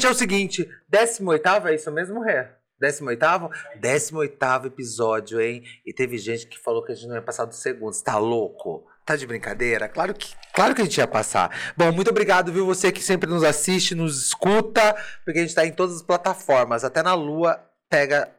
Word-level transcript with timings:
Gente, 0.00 0.06
é 0.06 0.10
o 0.12 0.14
seguinte: 0.14 0.70
18 0.88 1.68
é 1.68 1.74
isso 1.74 1.92
mesmo, 1.92 2.22
Ré? 2.22 2.50
18? 2.80 3.50
18 3.78 4.66
episódio, 4.66 5.38
hein? 5.38 5.62
E 5.84 5.92
teve 5.92 6.16
gente 6.16 6.46
que 6.46 6.58
falou 6.58 6.82
que 6.82 6.92
a 6.92 6.94
gente 6.94 7.06
não 7.06 7.16
ia 7.16 7.22
passar 7.22 7.44
do 7.44 7.54
segundo. 7.54 7.92
Você 7.92 8.02
tá 8.02 8.16
louco? 8.16 8.86
Tá 9.04 9.14
de 9.14 9.26
brincadeira? 9.26 9.90
Claro 9.90 10.14
que, 10.14 10.34
claro 10.54 10.74
que 10.74 10.80
a 10.80 10.84
gente 10.84 10.96
ia 10.96 11.06
passar. 11.06 11.74
Bom, 11.76 11.92
muito 11.92 12.08
obrigado, 12.08 12.50
viu? 12.50 12.64
Você 12.64 12.90
que 12.90 13.02
sempre 13.02 13.28
nos 13.28 13.44
assiste, 13.44 13.94
nos 13.94 14.28
escuta, 14.28 14.96
porque 15.22 15.40
a 15.40 15.42
gente 15.42 15.54
tá 15.54 15.66
em 15.66 15.72
todas 15.72 15.96
as 15.96 16.02
plataformas. 16.02 16.82
Até 16.82 17.02
na 17.02 17.12
Lua 17.12 17.62
pega 17.90 18.34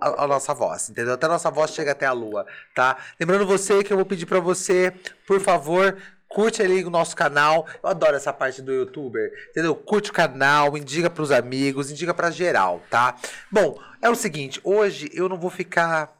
a, 0.00 0.24
a, 0.24 0.26
nossa 0.26 0.52
voz, 0.52 0.90
entendeu? 0.90 1.14
Até 1.14 1.26
a 1.26 1.30
nossa 1.30 1.50
voz 1.50 1.70
chega 1.70 1.92
até 1.92 2.06
a 2.06 2.12
lua, 2.12 2.46
tá? 2.74 2.96
Lembrando 3.18 3.46
você 3.46 3.82
que 3.82 3.92
eu 3.92 3.96
vou 3.96 4.06
pedir 4.06 4.26
para 4.26 4.40
você, 4.40 4.92
por 5.26 5.40
favor, 5.40 5.96
curte 6.34 6.60
ali 6.60 6.84
o 6.84 6.90
nosso 6.90 7.14
canal. 7.14 7.66
Eu 7.82 7.88
adoro 7.88 8.16
essa 8.16 8.32
parte 8.32 8.60
do 8.60 8.72
youtuber, 8.72 9.32
entendeu? 9.50 9.74
Curte 9.74 10.10
o 10.10 10.12
canal, 10.12 10.76
indica 10.76 11.08
pros 11.08 11.30
amigos, 11.30 11.90
indica 11.90 12.12
pra 12.12 12.30
geral, 12.30 12.82
tá? 12.90 13.14
Bom, 13.50 13.78
é 14.02 14.10
o 14.10 14.14
seguinte, 14.16 14.60
hoje 14.64 15.08
eu 15.14 15.28
não 15.28 15.38
vou 15.38 15.50
ficar 15.50 16.12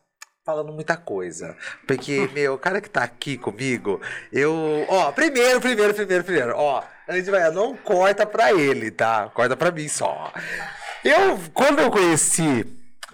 falando 0.47 0.73
muita 0.73 0.97
coisa. 0.97 1.57
Porque, 1.87 2.31
meu, 2.33 2.55
o 2.55 2.59
cara 2.59 2.81
que 2.81 2.89
tá 2.89 3.03
aqui 3.03 3.37
comigo, 3.37 4.01
eu. 4.33 4.87
Ó, 4.89 5.11
primeiro, 5.11 5.61
primeiro, 5.61 5.93
primeiro, 5.93 6.25
primeiro. 6.25 6.55
Ó, 6.57 6.83
antes 7.09 7.27
vai, 7.27 7.51
não 7.51 7.77
corta 7.77 8.25
pra 8.25 8.53
ele, 8.53 8.93
tá? 8.93 9.29
Corta 9.35 9.57
pra 9.57 9.73
mim 9.73 9.89
só. 9.89 10.33
Eu, 11.05 11.39
quando 11.53 11.81
eu 11.81 11.91
conheci 11.91 12.65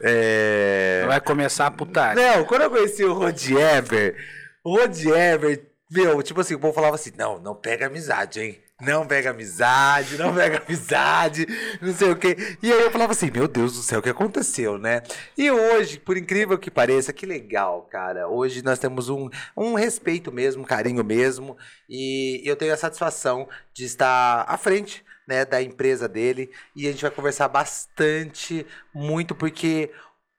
é... 0.03 1.05
Vai 1.07 1.21
começar 1.21 1.67
a 1.67 1.71
putar. 1.71 2.17
Não, 2.17 2.45
quando 2.45 2.63
eu 2.63 2.71
conheci 2.71 3.05
o 3.05 3.13
Rodiever, 3.13 4.17
o 4.65 4.77
Rodiever, 4.77 5.70
meu, 5.91 6.23
tipo 6.23 6.41
assim, 6.41 6.55
o 6.55 6.61
povo 6.61 6.73
falava 6.73 6.95
assim: 6.95 7.13
não, 7.17 7.39
não 7.41 7.55
pega 7.55 7.87
amizade, 7.87 8.41
hein? 8.41 8.63
Não 8.81 9.07
pega 9.07 9.31
amizade, 9.31 10.17
não 10.17 10.35
pega 10.35 10.63
amizade, 10.65 11.47
não 11.83 11.93
sei 11.93 12.11
o 12.11 12.17
quê. 12.17 12.37
E 12.63 12.73
aí 12.73 12.81
eu 12.81 12.91
falava 12.91 13.13
assim, 13.13 13.31
meu 13.31 13.47
Deus 13.47 13.75
do 13.75 13.83
céu, 13.83 13.99
o 13.99 14.03
que 14.03 14.09
aconteceu, 14.09 14.79
né? 14.79 15.03
E 15.37 15.51
hoje, 15.51 15.99
por 15.99 16.17
incrível 16.17 16.59
que 16.59 16.71
pareça, 16.71 17.13
que 17.13 17.27
legal, 17.27 17.83
cara. 17.91 18.29
Hoje 18.29 18.63
nós 18.63 18.79
temos 18.79 19.09
um, 19.11 19.29
um 19.57 19.75
respeito 19.75 20.33
mesmo, 20.33 20.63
um 20.63 20.67
carinho 20.67 21.05
mesmo. 21.05 21.59
E 21.89 22.41
eu 22.45 22.57
tenho 22.57 22.73
a 22.73 22.77
satisfação 22.77 23.49
de 23.75 23.85
estar 23.85 24.45
à 24.49 24.57
frente 24.57 25.05
né, 25.29 25.45
da 25.45 25.61
empresa 25.63 26.09
dele. 26.09 26.51
E 26.75 26.87
a 26.89 26.91
gente 26.91 27.03
vai 27.03 27.11
conversar 27.11 27.49
bastante, 27.49 28.67
muito, 28.95 29.35
porque 29.35 29.93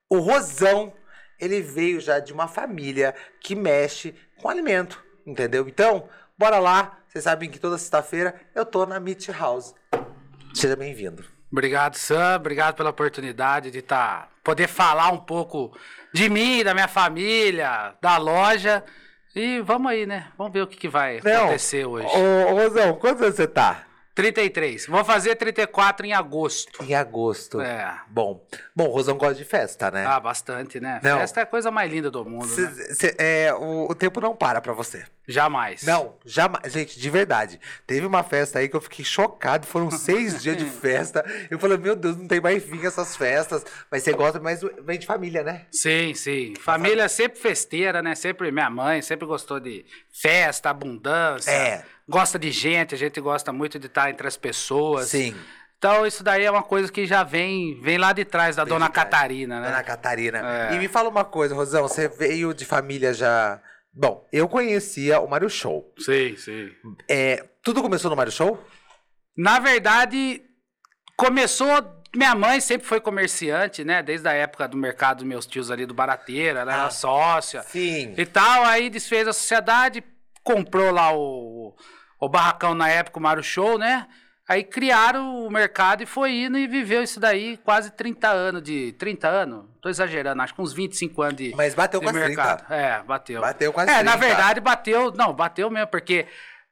o 0.10 0.18
Rosão, 0.18 0.94
ele 1.40 1.62
veio 1.62 2.00
já 2.00 2.20
de 2.20 2.34
uma 2.34 2.48
família 2.48 3.14
que 3.40 3.56
mexe 3.56 4.16
com 4.42 4.50
alimento, 4.50 5.02
entendeu? 5.26 5.68
Então, 5.68 6.08
bora 6.38 6.60
lá. 6.60 6.98
Vocês 7.08 7.24
sabem 7.24 7.50
que 7.50 7.60
toda 7.60 7.78
sexta-feira 7.78 8.36
eu 8.56 8.66
tô 8.66 8.86
na 8.86 9.00
Meat 9.00 9.30
House. 9.32 9.76
Seja 10.54 10.76
bem-vindo. 10.76 11.26
Obrigado, 11.52 11.96
Sam. 11.96 12.38
Obrigado 12.38 12.76
pela 12.76 12.92
oportunidade 12.92 13.70
de 13.70 13.80
estar, 13.80 14.22
tá, 14.22 14.30
poder 14.44 14.68
falar 14.68 15.12
um 15.12 15.18
pouco 15.18 15.78
de 16.14 16.30
mim, 16.30 16.64
da 16.64 16.74
minha 16.74 16.88
família, 16.88 17.94
da 18.02 18.18
loja. 18.18 18.84
E 19.36 19.60
vamos 19.62 19.92
aí, 19.92 20.06
né? 20.06 20.28
Vamos 20.38 20.54
ver 20.54 20.62
o 20.62 20.68
que, 20.68 20.78
que 20.78 20.88
vai 20.88 21.20
Não, 21.24 21.46
acontecer 21.46 21.86
hoje. 21.86 22.08
Ô, 22.08 22.54
ô, 22.54 22.64
Rosão, 22.64 22.94
quantos 22.96 23.22
anos 23.22 23.36
você 23.36 23.48
tá? 23.48 23.86
33. 24.14 24.88
Vou 24.88 25.04
fazer 25.06 25.36
34 25.36 26.06
em 26.06 26.14
agosto. 26.14 26.84
Em 26.84 26.94
agosto. 26.94 27.62
É. 27.62 28.00
Bom. 28.08 28.46
Bom, 28.76 28.88
o 28.88 28.92
Rosão 28.92 29.18
gosta 29.18 29.36
de 29.36 29.46
festa, 29.46 29.90
né? 29.90 30.06
Ah, 30.06 30.20
bastante, 30.20 30.80
né? 30.80 31.00
Não. 31.02 31.20
Festa 31.20 31.40
é 31.40 31.44
a 31.44 31.46
coisa 31.46 31.72
mais 31.72 31.92
linda 31.92 32.12
do 32.12 32.26
mundo. 32.26 32.48
Cê, 32.48 32.62
né? 32.62 32.72
cê, 32.94 33.16
é, 33.18 33.54
o, 33.54 33.90
o, 33.90 33.96
tempo 33.96 34.20
não 34.20 34.36
para 34.36 34.60
pra 34.60 34.74
você. 34.74 35.06
Jamais. 35.28 35.84
Não, 35.84 36.16
jamais. 36.26 36.72
Gente, 36.74 37.00
de 37.00 37.10
verdade. 37.10 37.60
Teve 37.88 38.06
uma 38.06 38.24
festa 38.24 38.60
aí 38.60 38.68
que 38.68 38.76
eu 38.76 38.82
fiquei 38.82 39.06
chocado. 39.06 39.66
Foram 39.66 39.90
seis 39.90 40.42
dias 40.42 40.58
de 40.58 40.66
festa. 40.70 41.24
Eu 41.50 41.58
falei, 41.58 41.78
meu 41.78 41.96
Deus, 41.96 42.18
não 42.18 42.28
tem 42.28 42.42
mais 42.42 42.64
fim 42.64 42.86
essas 42.86 43.16
festas. 43.16 43.66
Mas 43.90 44.04
você 44.04 44.12
gosta, 44.12 44.40
mas 44.40 44.62
vem 44.84 45.00
de 45.00 45.06
família, 45.06 45.44
né? 45.44 45.66
Sim, 45.72 46.14
sim. 46.14 46.54
Família 46.60 47.08
sempre 47.08 47.40
festeira, 47.40 48.02
né? 48.02 48.16
Sempre 48.16 48.52
minha 48.52 48.70
mãe 48.70 49.02
sempre 49.02 49.26
gostou 49.26 49.60
de 49.60 49.86
festa, 50.12 50.70
abundância. 50.70 51.52
É 51.52 51.84
gosta 52.12 52.38
de 52.38 52.52
gente, 52.52 52.94
a 52.94 52.98
gente 52.98 53.20
gosta 53.20 53.52
muito 53.52 53.80
de 53.80 53.88
estar 53.88 54.12
entre 54.12 54.28
as 54.28 54.38
pessoas. 54.38 55.08
Sim. 55.08 55.34
Então, 55.78 56.06
isso 56.06 56.24
daí 56.24 56.46
é 56.46 56.52
uma 56.52 56.62
coisa 56.62 56.92
que 56.92 57.08
já 57.08 57.24
vem, 57.24 57.82
vem 57.82 57.98
lá 57.98 58.14
de 58.14 58.24
trás 58.24 58.56
da 58.56 58.64
vem 58.64 58.74
Dona 58.74 58.88
Catarina, 58.88 59.60
né? 59.60 59.68
Dona 59.68 59.84
Catarina. 59.84 60.70
É. 60.70 60.76
E 60.76 60.78
me 60.78 60.88
fala 60.88 61.10
uma 61.10 61.26
coisa, 61.26 61.56
Rosão, 61.56 61.88
você 61.88 62.08
veio 62.08 62.54
de 62.54 62.66
família 62.66 63.12
já. 63.12 63.60
Bom, 63.92 64.28
eu 64.32 64.48
conhecia 64.48 65.20
o 65.20 65.28
Mário 65.28 65.50
Show. 65.50 65.92
Sim, 65.98 66.36
sim. 66.38 66.70
É, 67.10 67.44
tudo 67.64 67.82
começou 67.82 68.12
no 68.12 68.16
Mário 68.16 68.32
Show? 68.32 68.64
Na 69.36 69.58
verdade, 69.58 70.44
começou. 71.18 71.68
Minha 72.16 72.36
mãe 72.36 72.60
sempre 72.60 72.86
foi 72.86 73.00
comerciante, 73.00 73.84
né? 73.84 74.04
Desde 74.04 74.28
a 74.28 74.34
época 74.34 74.68
do 74.68 74.78
mercado 74.78 75.18
dos 75.18 75.26
meus 75.26 75.48
tios 75.48 75.72
ali 75.72 75.86
do 75.86 75.94
Barateira, 75.94 76.60
ela 76.60 76.72
ah, 76.72 76.82
era 76.82 76.90
sócia. 76.90 77.64
Sim. 77.64 78.14
E 78.18 78.26
tal. 78.26 78.66
Aí 78.66 78.90
desfez 78.90 79.28
a 79.28 79.34
sociedade, 79.34 80.04
comprou 80.44 80.92
lá 80.92 81.12
o 81.12 81.61
o 82.22 82.30
barracão 82.30 82.76
na 82.76 82.88
época, 82.88 83.20
o 83.20 83.22
Mário 83.22 83.44
Show, 83.44 83.80
né? 83.80 84.08
Aí 84.48 84.64
criaram 84.64 85.46
o 85.46 85.50
mercado 85.50 86.04
e 86.04 86.06
foi 86.06 86.32
indo 86.34 86.58
e 86.58 86.68
viveu 86.68 87.02
isso 87.02 87.20
daí 87.20 87.58
quase 87.58 87.90
30 87.92 88.28
anos 88.28 88.62
de. 88.62 88.92
30 88.94 89.28
anos? 89.28 89.66
Tô 89.82 89.90
exagerando, 89.90 90.42
acho 90.42 90.54
que 90.54 90.62
uns 90.62 90.74
25 90.74 91.22
anos 91.22 91.38
de. 91.38 91.54
Mas 91.56 91.74
bateu 91.74 92.00
de 92.00 92.06
quase 92.06 92.20
mercado. 92.20 92.66
30. 92.68 92.76
É, 92.76 93.04
bateu. 93.04 93.42
Bateu 93.42 93.74
quase 93.74 93.90
é, 93.90 93.96
30. 93.96 94.12
na 94.12 94.18
verdade, 94.18 94.60
bateu. 94.60 95.12
Não, 95.14 95.34
bateu 95.34 95.70
mesmo, 95.70 95.88
porque 95.88 96.28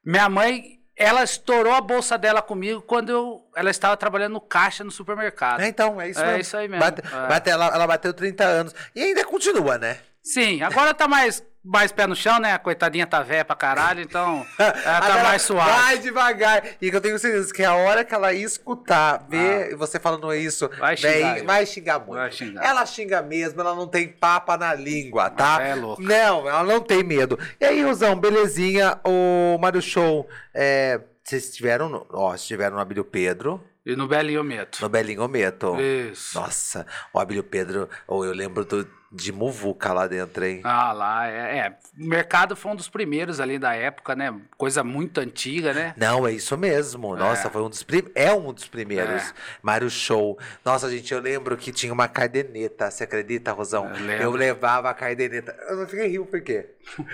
minha 0.06 0.30
mãe. 0.30 0.78
Ela 1.02 1.24
estourou 1.24 1.74
a 1.74 1.80
bolsa 1.80 2.18
dela 2.18 2.42
comigo 2.42 2.82
quando 2.82 3.10
eu, 3.10 3.50
ela 3.56 3.70
estava 3.70 3.96
trabalhando 3.96 4.34
no 4.34 4.42
caixa 4.42 4.84
no 4.84 4.92
supermercado. 4.92 5.62
É, 5.62 5.68
então, 5.70 6.02
é 6.02 6.10
isso 6.10 6.20
é 6.20 6.24
mesmo. 6.24 6.38
É 6.38 6.42
isso 6.42 6.58
aí 6.58 6.68
mesmo. 6.68 6.84
Bate, 6.84 7.02
é. 7.02 7.28
bate, 7.30 7.50
ela, 7.50 7.68
ela 7.68 7.88
bateu 7.88 8.14
30 8.14 8.44
anos. 8.44 8.76
E 8.94 9.02
ainda 9.02 9.24
continua, 9.24 9.78
né? 9.78 10.00
Sim, 10.22 10.62
agora 10.62 10.94
tá 10.94 11.08
mais 11.08 11.42
mais 11.64 11.92
pé 11.92 12.08
no 12.08 12.16
chão, 12.16 12.40
né? 12.40 12.54
A 12.54 12.60
coitadinha 12.60 13.06
tá 13.06 13.22
velha 13.22 13.44
pra 13.44 13.56
caralho, 13.56 14.02
então 14.02 14.46
ela 14.58 15.02
tá 15.02 15.24
mais 15.24 15.42
suave. 15.42 15.70
Vai 15.70 15.98
devagar. 16.00 16.64
E 16.82 16.90
que 16.90 16.96
eu 16.96 17.02
tenho 17.02 17.20
certeza 17.20 17.54
que 17.54 17.64
a 17.64 17.74
hora 17.74 18.04
que 18.04 18.14
ela 18.14 18.34
escutar, 18.34 19.26
ver 19.30 19.74
ah. 19.74 19.78
você 19.78 20.00
falando 20.00 20.34
isso, 20.34 20.70
vai 20.80 20.96
xingar, 20.96 21.34
bem, 21.36 21.46
vai 21.46 21.66
xingar 21.66 22.00
muito. 22.00 22.14
Vai 22.14 22.32
xingar. 22.32 22.66
Ela 22.66 22.86
xinga 22.86 23.22
mesmo, 23.22 23.60
ela 23.62 23.76
não 23.76 23.88
tem 23.88 24.08
papa 24.08 24.58
na 24.58 24.74
língua, 24.74 25.30
tá? 25.30 25.62
É 25.62 25.76
louco. 25.76 26.02
Não, 26.02 26.48
ela 26.48 26.64
não 26.64 26.82
tem 26.82 27.04
medo. 27.04 27.38
E 27.60 27.66
aí, 27.66 27.84
Rosão, 27.84 28.16
belezinha, 28.16 29.00
o 29.04 29.58
Mário 29.60 29.82
Show, 29.82 30.28
é, 30.54 31.02
vocês 31.24 31.46
estiveram, 31.46 31.90
no, 31.90 32.08
ó, 32.12 32.34
estiveram 32.34 32.78
no 32.78 32.82
Abílio 32.82 33.04
Pedro. 33.04 33.64
E 33.86 33.96
no 33.96 34.08
Belinho 34.08 34.44
Meto. 34.44 34.82
No 34.82 34.90
Belinho 34.90 35.28
Meto. 35.28 35.78
Isso. 35.80 36.40
Nossa, 36.40 36.86
o 37.14 37.20
Abílio 37.20 37.44
Pedro, 37.44 37.90
ou 38.08 38.26
eu 38.26 38.34
lembro 38.34 38.64
do 38.66 38.99
de 39.12 39.32
muvuca 39.32 39.92
lá 39.92 40.08
dentro, 40.08 40.46
hein? 40.46 40.62
Ah, 40.64 40.92
lá, 40.92 41.28
é, 41.28 41.58
é. 41.58 41.78
O 42.00 42.06
mercado 42.06 42.56
foi 42.56 42.72
um 42.72 42.76
dos 42.76 42.88
primeiros 42.88 43.40
ali 43.40 43.58
da 43.58 43.74
época, 43.74 44.16
né? 44.16 44.34
Coisa 44.58 44.84
muito 44.84 45.20
antiga, 45.20 45.74
né? 45.74 45.94
Não, 45.98 46.28
é 46.28 46.32
isso 46.32 46.56
mesmo. 46.58 47.16
Nossa, 47.16 47.48
é. 47.48 47.52
foi 47.52 47.62
um 47.62 47.70
dos 47.70 47.82
primeiros. 47.82 48.12
É 48.16 48.34
um 48.34 48.54
dos 48.54 48.68
primeiros. 48.68 49.22
É. 49.24 49.34
Mário 49.62 49.90
Show. 49.90 50.38
Nossa, 50.64 50.90
gente, 50.90 51.12
eu 51.14 51.20
lembro 51.20 51.58
que 51.58 51.72
tinha 51.72 51.92
uma 51.92 52.08
cardeneta. 52.08 52.92
Você 52.92 53.04
acredita, 53.04 53.52
Rosão? 53.52 53.92
Eu, 53.96 54.22
eu 54.22 54.32
levava 54.32 54.90
a 54.90 54.94
cardeneta. 54.94 55.56
Eu 55.68 55.78
não 55.78 55.88
fiquei 55.88 56.08
rindo 56.08 56.26
por 56.26 56.42
quê? 56.42 56.70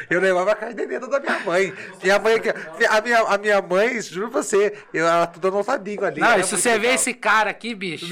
Eu 0.09 0.21
levava 0.21 0.51
a 0.51 0.55
cardeneta 0.55 1.07
da 1.07 1.19
minha 1.19 1.39
mãe. 1.39 1.73
Minha 2.01 2.19
mãe 2.19 2.41
a, 2.89 3.01
minha, 3.01 3.19
a 3.19 3.37
minha 3.37 3.61
mãe, 3.61 4.01
juro 4.01 4.29
você, 4.29 4.73
eu 4.93 5.07
era 5.07 5.27
tudo 5.27 5.47
anotadinho 5.47 6.03
ali. 6.05 6.21
Não, 6.21 6.43
se 6.43 6.57
você 6.57 6.77
vê 6.77 6.93
esse 6.93 7.13
cara 7.13 7.49
aqui, 7.49 7.73
bicho, 7.75 8.07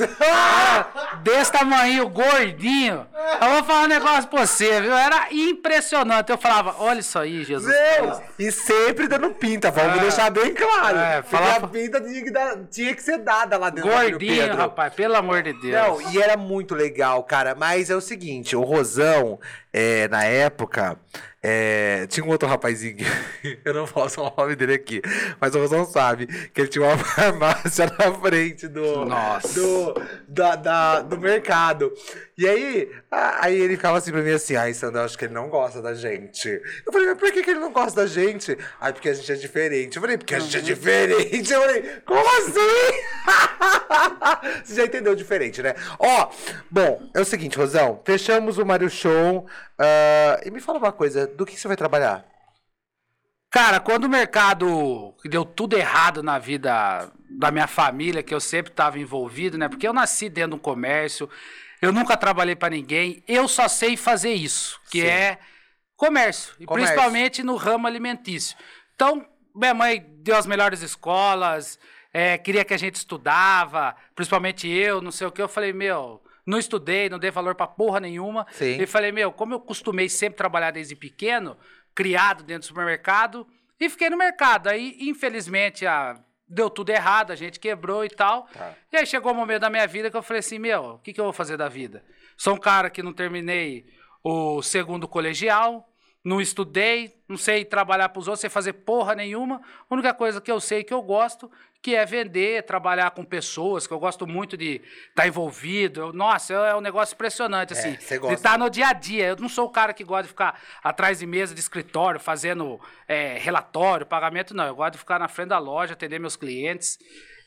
desse 1.24 1.52
tamanho, 1.52 2.10
gordinho, 2.10 3.06
eu 3.42 3.50
vou 3.50 3.64
falar 3.64 3.73
um 3.82 3.88
negócio 3.88 4.30
pra 4.30 4.46
você, 4.46 4.82
viu? 4.82 4.94
Era 4.94 5.28
impressionante. 5.32 6.32
Eu 6.32 6.38
falava, 6.38 6.76
olha 6.80 7.00
isso 7.00 7.18
aí, 7.18 7.44
Jesus. 7.44 7.74
Deus. 7.74 8.22
E 8.38 8.52
sempre 8.52 9.08
dando 9.08 9.30
pinta, 9.32 9.72
vamos 9.72 9.98
é. 9.98 10.02
deixar 10.02 10.30
bem 10.30 10.54
claro. 10.54 10.98
É, 10.98 11.18
a 11.18 11.68
pinta 11.68 12.02
tinha 12.02 12.24
que, 12.24 12.32
dar, 12.32 12.58
tinha 12.70 12.94
que 12.94 13.02
ser 13.02 13.20
dada 13.20 13.58
lá 13.58 13.70
dentro 13.70 13.90
Gordinho, 13.90 14.56
rapaz, 14.56 14.94
pelo 14.94 15.16
amor 15.16 15.44
de 15.44 15.54
Deus. 15.54 15.74
Não, 15.74 16.12
e 16.12 16.22
era 16.22 16.38
muito 16.38 16.76
legal, 16.76 17.24
cara. 17.24 17.56
Mas 17.56 17.90
é 17.90 17.96
o 17.96 18.02
seguinte, 18.02 18.56
o 18.56 18.62
Rosão, 18.62 19.40
é, 19.74 20.08
na 20.08 20.24
época. 20.24 20.98
É, 21.46 22.08
tinha 22.08 22.26
um 22.26 22.30
outro 22.30 22.48
rapazinho 22.48 23.06
eu 23.66 23.74
não 23.74 23.86
posso 23.86 24.16
falar 24.16 24.32
o 24.32 24.42
nome 24.44 24.56
dele 24.56 24.76
aqui, 24.76 25.02
mas 25.42 25.54
o 25.54 25.60
Rosão 25.60 25.84
sabe 25.84 26.26
que 26.26 26.62
ele 26.62 26.70
tinha 26.70 26.86
uma 26.86 26.96
farmácia 26.98 27.92
na 28.00 28.14
frente 28.14 28.70
do, 28.70 29.04
Nossa. 29.04 29.60
do, 29.60 29.94
da, 30.26 30.56
da, 30.56 31.02
do 31.02 31.20
mercado. 31.20 31.92
E 32.38 32.48
aí, 32.48 32.90
aí 33.12 33.60
ele 33.60 33.76
ficava 33.76 33.98
assim 33.98 34.12
pra 34.12 34.22
mim 34.22 34.32
assim, 34.32 34.56
ai, 34.56 34.74
Sandra, 34.74 35.02
eu 35.02 35.06
acho 35.06 35.18
que 35.18 35.26
ele 35.26 35.34
não 35.34 35.50
gosta 35.50 35.82
da 35.82 35.94
gente. 35.94 36.48
Eu 36.48 36.94
falei, 36.94 37.10
mas 37.10 37.18
por 37.18 37.32
que, 37.32 37.44
que 37.44 37.50
ele 37.50 37.60
não 37.60 37.74
gosta 37.74 38.02
da 38.02 38.08
gente? 38.08 38.58
Ai, 38.80 38.94
porque 38.94 39.10
a 39.10 39.14
gente 39.14 39.30
é 39.30 39.36
diferente. 39.36 39.98
Eu 39.98 40.02
falei, 40.02 40.18
porque 40.18 40.36
a 40.36 40.40
gente 40.40 40.56
é 40.56 40.60
uhum. 40.60 40.66
diferente. 40.66 41.52
Eu 41.52 41.62
falei, 41.62 41.84
como 42.06 42.38
assim? 42.38 43.04
Você 44.64 44.76
já 44.76 44.86
entendeu 44.86 45.14
diferente, 45.14 45.62
né? 45.62 45.76
Ó, 46.00 46.30
bom, 46.72 47.02
é 47.14 47.20
o 47.20 47.26
seguinte, 47.26 47.58
Rosão, 47.58 48.02
fechamos 48.06 48.58
o 48.58 48.66
Mario 48.66 48.90
Show. 48.90 49.46
Uh, 49.80 50.48
e 50.48 50.52
me 50.52 50.60
fala 50.60 50.80
uma 50.80 50.92
coisa, 50.92 51.28
do 51.28 51.46
que 51.46 51.60
você 51.60 51.68
vai 51.68 51.78
trabalhar? 51.78 52.26
Cara, 53.54 53.80
quando 53.80 54.06
o 54.06 54.10
mercado 54.10 55.14
deu 55.26 55.46
tudo 55.46 55.78
errado 55.78 56.24
na 56.24 56.40
vida 56.40 57.12
da 57.30 57.52
minha 57.52 57.68
família, 57.68 58.24
que 58.24 58.34
eu 58.34 58.40
sempre 58.40 58.72
estava 58.72 58.98
envolvido, 58.98 59.58
né? 59.58 59.70
Porque 59.70 59.88
eu 59.88 59.94
nasci 59.94 60.28
dentro 60.28 60.52
de 60.52 60.56
um 60.56 60.60
comércio, 60.60 61.30
eu 61.82 61.92
nunca 61.92 62.18
trabalhei 62.18 62.56
para 62.56 62.72
ninguém, 62.72 63.24
eu 63.28 63.48
só 63.48 63.68
sei 63.68 63.96
fazer 63.96 64.34
isso, 64.34 64.80
que 64.90 65.02
Sim. 65.02 65.08
é 65.08 65.40
comércio, 65.96 66.56
e 66.60 66.66
Comércio. 66.66 66.96
principalmente 66.96 67.44
no 67.44 67.56
ramo 67.56 67.86
alimentício. 67.86 68.58
Então, 68.96 69.24
minha 69.54 69.74
mãe 69.74 70.04
deu 70.18 70.36
as 70.36 70.48
melhores 70.48 70.82
escolas, 70.82 71.78
é, 72.14 72.38
queria 72.38 72.64
que 72.64 72.74
a 72.74 72.78
gente 72.78 72.96
estudava, 72.96 73.96
principalmente 74.16 74.68
eu, 74.68 75.02
não 75.02 75.12
sei 75.12 75.28
o 75.28 75.32
que. 75.32 75.42
Eu 75.42 75.50
falei, 75.50 75.74
meu, 75.74 76.23
não 76.46 76.58
estudei, 76.58 77.10
não 77.10 77.20
dei 77.20 77.32
valor 77.32 77.56
pra 77.56 77.68
porra 77.68 78.00
nenhuma. 78.00 78.46
Sim. 78.52 78.82
E 78.82 78.86
falei, 78.86 79.12
meu, 79.12 79.32
como 79.32 79.54
eu 79.54 79.60
costumei 79.60 80.10
sempre 80.10 80.38
trabalhar 80.38 80.72
desde 80.72 80.96
pequeno, 80.96 81.58
criado 81.96 82.44
dentro 82.44 82.62
do 82.62 82.68
supermercado, 82.68 83.48
e 83.80 83.90
fiquei 83.90 84.10
no 84.10 84.18
mercado. 84.18 84.68
Aí, 84.68 84.98
infelizmente, 85.00 85.86
a- 85.86 86.20
deu 86.48 86.70
tudo 86.70 86.90
errado, 86.90 87.32
a 87.32 87.36
gente 87.36 87.60
quebrou 87.60 88.04
e 88.06 88.10
tal. 88.10 88.44
Tá. 88.54 88.74
E 88.92 88.98
aí 88.98 89.06
chegou 89.06 89.32
o 89.32 89.36
momento 89.36 89.62
da 89.62 89.70
minha 89.70 89.88
vida 89.88 90.12
que 90.12 90.18
eu 90.18 90.22
falei 90.24 90.40
assim, 90.40 90.60
meu, 90.60 90.84
o 90.84 91.00
que, 91.00 91.14
que 91.14 91.20
eu 91.20 91.24
vou 91.26 91.34
fazer 91.34 91.58
da 91.58 91.68
vida? 91.70 92.04
Sou 92.38 92.54
um 92.56 92.60
cara 92.60 92.90
que 92.90 93.02
não 93.04 93.14
terminei 93.14 93.86
o 94.24 94.62
segundo 94.62 95.08
colegial, 95.08 95.90
não 96.24 96.40
estudei, 96.40 97.14
não 97.28 97.38
sei 97.38 97.66
trabalhar 97.66 98.10
para 98.10 98.20
os 98.20 98.28
outros, 98.28 98.42
sei 98.42 98.50
fazer 98.50 98.74
porra 98.74 99.14
nenhuma. 99.16 99.62
A 99.90 99.94
única 99.94 100.14
coisa 100.14 100.40
que 100.40 100.52
eu 100.52 100.60
sei 100.60 100.84
que 100.84 100.94
eu 100.94 101.02
gosto, 101.02 101.52
que 101.82 101.96
é 101.96 102.06
vender, 102.06 102.64
trabalhar 102.64 103.12
com 103.12 103.26
pessoas, 103.26 103.86
que 103.86 103.94
eu 103.94 104.00
gosto 104.00 104.26
muito 104.26 104.56
de 104.56 104.80
estar 105.10 105.28
envolvido. 105.28 106.00
Eu- 106.00 106.14
nossa, 106.14 106.54
é 106.54 106.74
um 106.76 106.80
negócio 106.80 107.14
impressionante, 107.14 107.74
assim. 107.74 107.98
você 108.00 108.14
de 108.14 108.20
gosta. 108.20 108.36
estar 108.36 108.58
no 108.58 108.70
dia 108.70 108.88
a 108.88 108.94
dia. 108.94 109.26
Eu 109.28 109.36
não 109.36 109.50
sou 109.50 109.66
o 109.66 109.70
cara 109.70 109.94
que 109.94 110.04
gosta 110.06 110.24
de 110.24 110.30
ficar 110.30 110.58
atrás 110.82 111.20
de 111.20 111.26
mesa 111.26 111.54
de 111.54 111.60
escritório, 111.60 112.22
fazendo 112.22 112.80
é, 113.06 113.38
relatório, 113.38 114.06
pagamento, 114.06 114.54
não. 114.56 114.66
Eu 114.66 114.76
gosto 114.76 114.94
de 114.94 115.00
ficar 115.00 115.20
na 115.20 115.28
frente 115.28 115.50
da 115.50 115.60
loja, 115.60 115.92
atender 115.92 116.20
meus 116.20 116.38
clientes. 116.38 116.98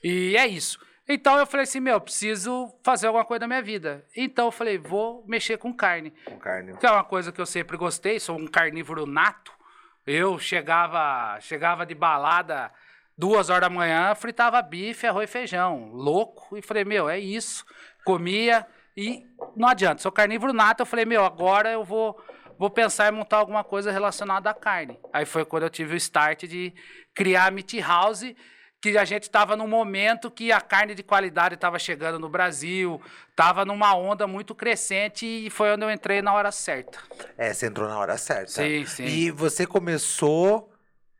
E 0.04 0.36
é 0.36 0.46
isso. 0.46 0.78
Então 1.08 1.38
eu 1.38 1.46
falei 1.46 1.64
assim, 1.64 1.80
meu, 1.80 2.00
preciso 2.00 2.74
fazer 2.82 3.06
alguma 3.06 3.24
coisa 3.24 3.40
da 3.40 3.46
minha 3.46 3.62
vida. 3.62 4.04
Então 4.16 4.46
eu 4.46 4.52
falei, 4.52 4.76
vou 4.76 5.24
mexer 5.26 5.56
com 5.56 5.72
carne. 5.72 6.12
Com 6.24 6.38
carne. 6.38 6.76
Que 6.76 6.86
é 6.86 6.90
uma 6.90 7.04
coisa 7.04 7.30
que 7.30 7.40
eu 7.40 7.46
sempre 7.46 7.76
gostei, 7.76 8.18
sou 8.18 8.36
um 8.36 8.46
carnívoro 8.46 9.06
nato. 9.06 9.52
Eu 10.06 10.38
chegava, 10.38 11.38
chegava 11.40 11.86
de 11.86 11.94
balada 11.94 12.72
duas 13.16 13.48
horas 13.48 13.62
da 13.62 13.70
manhã, 13.70 14.14
fritava 14.14 14.60
bife, 14.60 15.06
arroz 15.06 15.28
e 15.28 15.32
feijão, 15.32 15.90
louco. 15.92 16.56
E 16.56 16.62
falei, 16.62 16.84
meu, 16.84 17.08
é 17.08 17.18
isso. 17.18 17.64
Comia 18.04 18.66
e 18.96 19.26
não 19.56 19.68
adianta, 19.68 20.02
sou 20.02 20.12
carnívoro 20.12 20.52
nato. 20.52 20.80
Eu 20.80 20.86
falei, 20.86 21.04
meu, 21.04 21.24
agora 21.24 21.70
eu 21.70 21.82
vou, 21.82 22.20
vou 22.58 22.70
pensar 22.70 23.12
em 23.12 23.16
montar 23.16 23.38
alguma 23.38 23.64
coisa 23.64 23.90
relacionada 23.90 24.50
à 24.50 24.54
carne. 24.54 24.98
Aí 25.12 25.24
foi 25.24 25.44
quando 25.44 25.64
eu 25.64 25.70
tive 25.70 25.94
o 25.94 25.96
start 25.96 26.44
de 26.44 26.74
criar 27.14 27.46
a 27.46 27.50
Meat 27.50 27.78
House, 27.80 28.34
que 28.92 28.98
a 28.98 29.04
gente 29.04 29.24
estava 29.24 29.56
num 29.56 29.66
momento 29.66 30.30
que 30.30 30.52
a 30.52 30.60
carne 30.60 30.94
de 30.94 31.02
qualidade 31.02 31.54
estava 31.54 31.78
chegando 31.78 32.18
no 32.18 32.28
Brasil, 32.28 33.00
estava 33.30 33.64
numa 33.64 33.94
onda 33.94 34.26
muito 34.26 34.54
crescente 34.54 35.26
e 35.26 35.50
foi 35.50 35.72
onde 35.72 35.84
eu 35.84 35.90
entrei 35.90 36.22
na 36.22 36.32
hora 36.32 36.52
certa. 36.52 36.98
É, 37.36 37.52
você 37.52 37.66
entrou 37.66 37.88
na 37.88 37.98
hora 37.98 38.16
certa. 38.16 38.50
Sim, 38.50 38.84
sim. 38.86 39.04
E 39.04 39.30
você 39.30 39.66
começou 39.66 40.72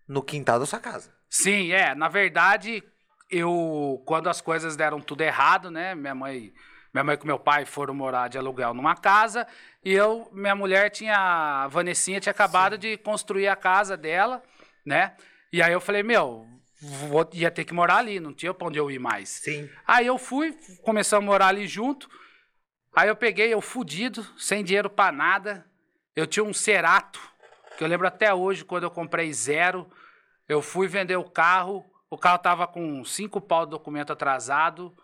no 0.06 0.22
quintal 0.22 0.58
da 0.58 0.66
sua 0.66 0.78
casa. 0.78 1.12
Sim, 1.28 1.72
é. 1.72 1.94
Na 1.94 2.08
verdade, 2.08 2.82
eu 3.30 4.02
quando 4.06 4.28
as 4.28 4.40
coisas 4.40 4.76
deram 4.76 5.00
tudo 5.00 5.22
errado, 5.22 5.70
né? 5.70 5.94
Minha 5.94 6.14
mãe, 6.14 6.52
minha 6.94 7.04
mãe 7.04 7.16
com 7.16 7.26
meu 7.26 7.38
pai 7.38 7.64
foram 7.64 7.94
morar 7.94 8.28
de 8.28 8.38
aluguel 8.38 8.74
numa 8.74 8.94
casa 8.94 9.46
e 9.84 9.92
eu, 9.92 10.28
minha 10.32 10.54
mulher 10.54 10.90
tinha, 10.90 11.64
a 11.64 11.68
Vanessinha 11.68 12.20
tinha 12.20 12.30
acabado 12.30 12.78
de 12.78 12.96
construir 12.96 13.48
a 13.48 13.56
casa 13.56 13.96
dela, 13.96 14.42
né? 14.84 15.14
E 15.52 15.62
aí 15.62 15.72
eu 15.72 15.80
falei, 15.80 16.02
meu, 16.02 16.46
vou, 16.80 17.28
ia 17.32 17.50
ter 17.50 17.64
que 17.64 17.74
morar 17.74 17.96
ali, 17.98 18.20
não 18.20 18.32
tinha 18.32 18.52
pra 18.52 18.68
onde 18.68 18.78
eu 18.78 18.90
ir 18.90 18.98
mais. 18.98 19.28
Sim. 19.28 19.68
Aí 19.86 20.06
eu 20.06 20.18
fui, 20.18 20.56
começamos 20.82 21.26
a 21.26 21.30
morar 21.30 21.48
ali 21.48 21.66
junto. 21.66 22.08
Aí 22.94 23.08
eu 23.08 23.16
peguei, 23.16 23.52
eu 23.52 23.60
fudido, 23.60 24.26
sem 24.38 24.64
dinheiro 24.64 24.88
pra 24.88 25.12
nada. 25.12 25.66
Eu 26.14 26.26
tinha 26.26 26.44
um 26.44 26.54
Cerato, 26.54 27.20
que 27.76 27.84
eu 27.84 27.88
lembro 27.88 28.06
até 28.06 28.32
hoje, 28.32 28.64
quando 28.64 28.84
eu 28.84 28.90
comprei 28.90 29.32
zero. 29.32 29.86
Eu 30.48 30.62
fui 30.62 30.86
vender 30.86 31.16
o 31.16 31.24
carro, 31.24 31.84
o 32.08 32.16
carro 32.16 32.38
tava 32.38 32.66
com 32.66 33.04
cinco 33.04 33.40
pau 33.40 33.66
de 33.66 33.72
documento 33.72 34.12
atrasado, 34.12 34.96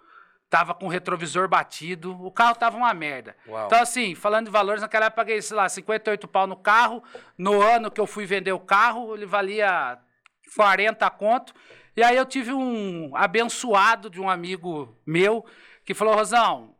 tava 0.49 0.73
com 0.73 0.87
o 0.87 0.89
retrovisor 0.89 1.49
batido, 1.49 2.19
o 2.25 2.31
carro 2.31 2.55
tava 2.55 2.77
uma 2.77 2.95
merda. 2.95 3.37
Uau. 3.47 3.67
Então, 3.67 3.81
assim, 3.81 4.15
falando 4.15 4.47
de 4.47 4.53
valores, 4.53 4.83
naquela 4.83 5.07
época 5.07 5.21
eu 5.21 5.25
paguei, 5.25 5.43
sei 5.43 5.57
lá, 5.57 5.69
58 5.69 6.29
pau 6.29 6.47
no 6.47 6.57
carro. 6.57 7.03
No 7.37 7.61
ano 7.61 7.91
que 7.91 8.01
eu 8.01 8.07
fui 8.07 8.25
vender 8.25 8.53
o 8.53 8.61
carro, 8.61 9.15
ele 9.15 9.27
valia 9.27 9.99
40 10.57 11.09
conto. 11.11 11.55
E 11.97 12.03
aí 12.03 12.17
eu 12.17 12.25
tive 12.25 12.53
um 12.53 13.15
abençoado 13.15 14.09
de 14.09 14.21
um 14.21 14.29
amigo 14.29 14.97
meu 15.07 15.45
que 15.85 15.95
falou, 15.95 16.15
Rosão, 16.15 16.75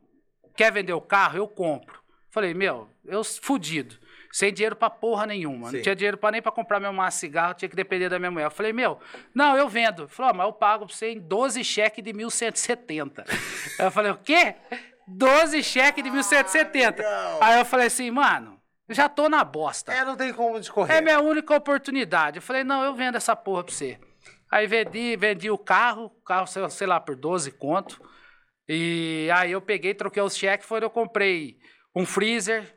quer 0.55 0.71
vender 0.71 0.93
o 0.93 1.01
carro? 1.01 1.37
Eu 1.37 1.47
compro. 1.47 2.01
Falei, 2.29 2.53
meu, 2.53 2.89
eu 3.05 3.23
fudido. 3.23 3.95
Sem 4.31 4.51
dinheiro 4.51 4.75
pra 4.75 4.89
porra 4.89 5.27
nenhuma. 5.27 5.69
Sim. 5.69 5.75
Não 5.75 5.83
tinha 5.83 5.95
dinheiro 5.95 6.17
pra 6.17 6.31
nem 6.31 6.41
pra 6.41 6.51
comprar 6.51 6.79
meu 6.79 6.91
maço 6.91 7.19
cigarro, 7.19 7.53
tinha 7.53 7.69
que 7.69 7.75
depender 7.75 8.09
da 8.09 8.17
minha 8.17 8.31
mulher. 8.31 8.45
Eu 8.45 8.51
falei, 8.51 8.73
meu, 8.73 8.99
não, 9.35 9.55
eu 9.55 9.69
vendo. 9.69 10.03
Ele 10.03 10.09
Falou, 10.09 10.31
"Ó, 10.31 10.33
mas 10.35 10.47
eu 10.47 10.53
pago 10.53 10.87
pra 10.87 10.95
você 10.95 11.11
em 11.11 11.19
12 11.19 11.63
cheques 11.63 12.03
de 12.03 12.11
1.170. 12.11 13.23
eu 13.77 13.91
falei, 13.91 14.11
o 14.11 14.17
quê? 14.17 14.55
12 15.05 15.61
cheques 15.61 16.03
de 16.03 16.09
1.170. 16.09 16.97
legal. 16.97 17.39
Aí 17.43 17.59
eu 17.59 17.65
falei 17.65 17.85
assim, 17.85 18.09
mano, 18.09 18.52
já 18.93 19.09
tô 19.09 19.27
na 19.29 19.43
bosta. 19.43 19.91
É, 19.93 20.03
não 20.05 20.15
tem 20.15 20.33
como 20.33 20.59
de 20.59 20.71
correr. 20.71 20.93
É 20.95 21.01
minha 21.01 21.19
única 21.19 21.55
oportunidade. 21.55 22.37
Eu 22.37 22.41
falei, 22.41 22.63
não, 22.63 22.83
eu 22.83 22.93
vendo 22.95 23.15
essa 23.15 23.35
porra 23.35 23.63
pra 23.63 23.73
você. 23.73 23.99
Aí 24.51 24.67
vendi, 24.67 25.15
vendi 25.17 25.49
o 25.49 25.57
carro, 25.57 26.05
o 26.05 26.09
carro, 26.23 26.45
sei, 26.47 26.85
lá, 26.87 26.99
por 26.99 27.15
12 27.15 27.51
conto. 27.51 27.99
E 28.69 29.27
aí 29.33 29.51
eu 29.51 29.61
peguei, 29.61 29.93
troquei 29.93 30.21
os 30.21 30.37
cheques, 30.37 30.67
foi 30.67 30.83
eu 30.83 30.89
comprei 30.89 31.57
um 31.95 32.05
freezer, 32.05 32.73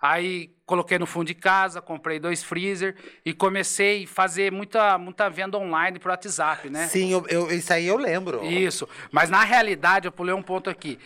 aí 0.00 0.54
coloquei 0.64 0.98
no 0.98 1.06
fundo 1.06 1.26
de 1.26 1.34
casa, 1.34 1.80
comprei 1.80 2.18
dois 2.20 2.42
freezer 2.42 2.96
e 3.24 3.32
comecei 3.32 4.04
a 4.04 4.06
fazer 4.06 4.52
muita, 4.52 4.96
muita 4.98 5.28
venda 5.28 5.58
online 5.58 5.98
pro 5.98 6.10
WhatsApp, 6.10 6.68
né? 6.70 6.86
Sim, 6.86 7.12
eu, 7.12 7.26
eu- 7.28 7.50
isso 7.50 7.72
aí 7.72 7.86
eu 7.86 7.96
lembro. 7.96 8.44
Isso. 8.44 8.88
Mas 9.10 9.30
na 9.30 9.42
realidade, 9.42 10.06
eu 10.06 10.12
pulei 10.12 10.34
um 10.34 10.42
ponto 10.42 10.70
aqui. 10.70 10.98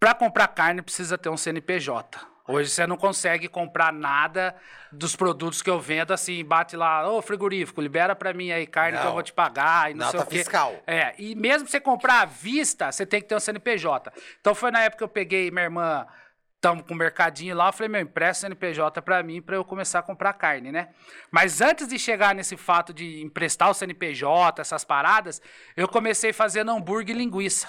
Para 0.00 0.14
comprar 0.14 0.48
carne 0.48 0.82
precisa 0.82 1.16
ter 1.16 1.28
um 1.28 1.36
CNPJ. 1.36 2.18
Hoje 2.48 2.70
você 2.70 2.86
não 2.86 2.96
consegue 2.96 3.48
comprar 3.48 3.92
nada 3.92 4.54
dos 4.92 5.16
produtos 5.16 5.62
que 5.62 5.68
eu 5.70 5.80
vendo 5.80 6.12
assim, 6.12 6.44
bate 6.44 6.76
lá, 6.76 7.08
ô 7.10 7.20
frigorífico, 7.20 7.80
libera 7.80 8.14
para 8.14 8.32
mim 8.32 8.52
aí 8.52 8.66
carne 8.66 8.96
que 8.96 9.02
Não. 9.02 9.10
eu 9.10 9.14
vou 9.14 9.22
te 9.22 9.32
pagar 9.32 9.90
e 9.90 9.94
não 9.94 10.08
sei 10.10 10.18
Nota 10.20 10.28
o 10.28 10.30
quê. 10.32 10.38
fiscal. 10.38 10.74
É, 10.86 11.14
e 11.18 11.34
mesmo 11.34 11.68
você 11.68 11.80
comprar 11.80 12.20
à 12.22 12.24
vista, 12.24 12.90
você 12.92 13.04
tem 13.04 13.20
que 13.20 13.26
ter 13.28 13.34
um 13.34 13.40
CNPJ. 13.40 14.12
Então 14.40 14.54
foi 14.54 14.70
na 14.70 14.80
época 14.80 14.98
que 14.98 15.04
eu 15.04 15.08
peguei 15.08 15.50
minha 15.50 15.64
irmã, 15.64 16.06
estamos 16.54 16.84
com 16.86 16.94
o 16.94 16.96
mercadinho 16.96 17.54
lá, 17.56 17.68
eu 17.68 17.72
falei, 17.72 17.88
meu, 17.88 18.00
empresta 18.00 18.46
o 18.46 18.48
CNPJ 18.48 19.02
para 19.02 19.22
mim 19.22 19.42
para 19.42 19.56
eu 19.56 19.64
começar 19.64 19.98
a 19.98 20.02
comprar 20.02 20.32
carne, 20.32 20.70
né? 20.70 20.88
Mas 21.30 21.60
antes 21.60 21.88
de 21.88 21.98
chegar 21.98 22.34
nesse 22.34 22.56
fato 22.56 22.94
de 22.94 23.22
emprestar 23.22 23.68
o 23.70 23.74
CNPJ, 23.74 24.60
essas 24.62 24.84
paradas, 24.84 25.42
eu 25.76 25.88
comecei 25.88 26.32
fazendo 26.32 26.70
hambúrguer 26.70 27.14
e 27.14 27.18
linguiça. 27.18 27.68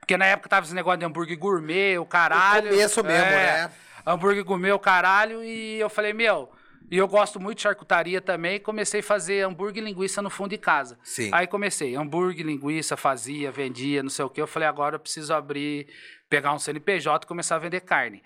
Porque 0.00 0.16
na 0.16 0.24
época 0.24 0.48
tava 0.48 0.64
esse 0.66 0.74
negócio 0.74 0.98
de 0.98 1.04
hambúrguer 1.04 1.38
gourmet, 1.38 1.98
o 1.98 2.06
caralho. 2.06 2.66
É, 2.68 2.70
No 2.70 2.76
começo 2.76 3.04
mesmo, 3.04 3.30
né? 3.30 3.70
Hambúrguer 4.06 4.44
gourmet, 4.44 4.72
o 4.72 4.78
caralho. 4.78 5.42
E 5.42 5.78
eu 5.78 5.88
falei, 5.88 6.12
meu, 6.12 6.50
e 6.90 6.98
eu 6.98 7.06
gosto 7.06 7.38
muito 7.38 7.58
de 7.58 7.62
charcutaria 7.62 8.20
também. 8.20 8.58
Comecei 8.58 9.00
a 9.00 9.02
fazer 9.02 9.46
hambúrguer 9.46 9.82
e 9.82 9.86
linguiça 9.86 10.20
no 10.20 10.28
fundo 10.28 10.50
de 10.50 10.58
casa. 10.58 10.98
Sim. 11.04 11.30
Aí 11.32 11.46
comecei, 11.46 11.94
hambúrguer, 11.94 12.44
linguiça, 12.44 12.96
fazia, 12.96 13.52
vendia, 13.52 14.02
não 14.02 14.10
sei 14.10 14.24
o 14.24 14.30
quê. 14.30 14.40
Eu 14.40 14.46
falei, 14.46 14.68
agora 14.68 14.96
eu 14.96 15.00
preciso 15.00 15.32
abrir, 15.32 15.86
pegar 16.28 16.52
um 16.52 16.58
CNPJ 16.58 17.24
e 17.24 17.28
começar 17.28 17.56
a 17.56 17.58
vender 17.58 17.80
carne. 17.80 18.22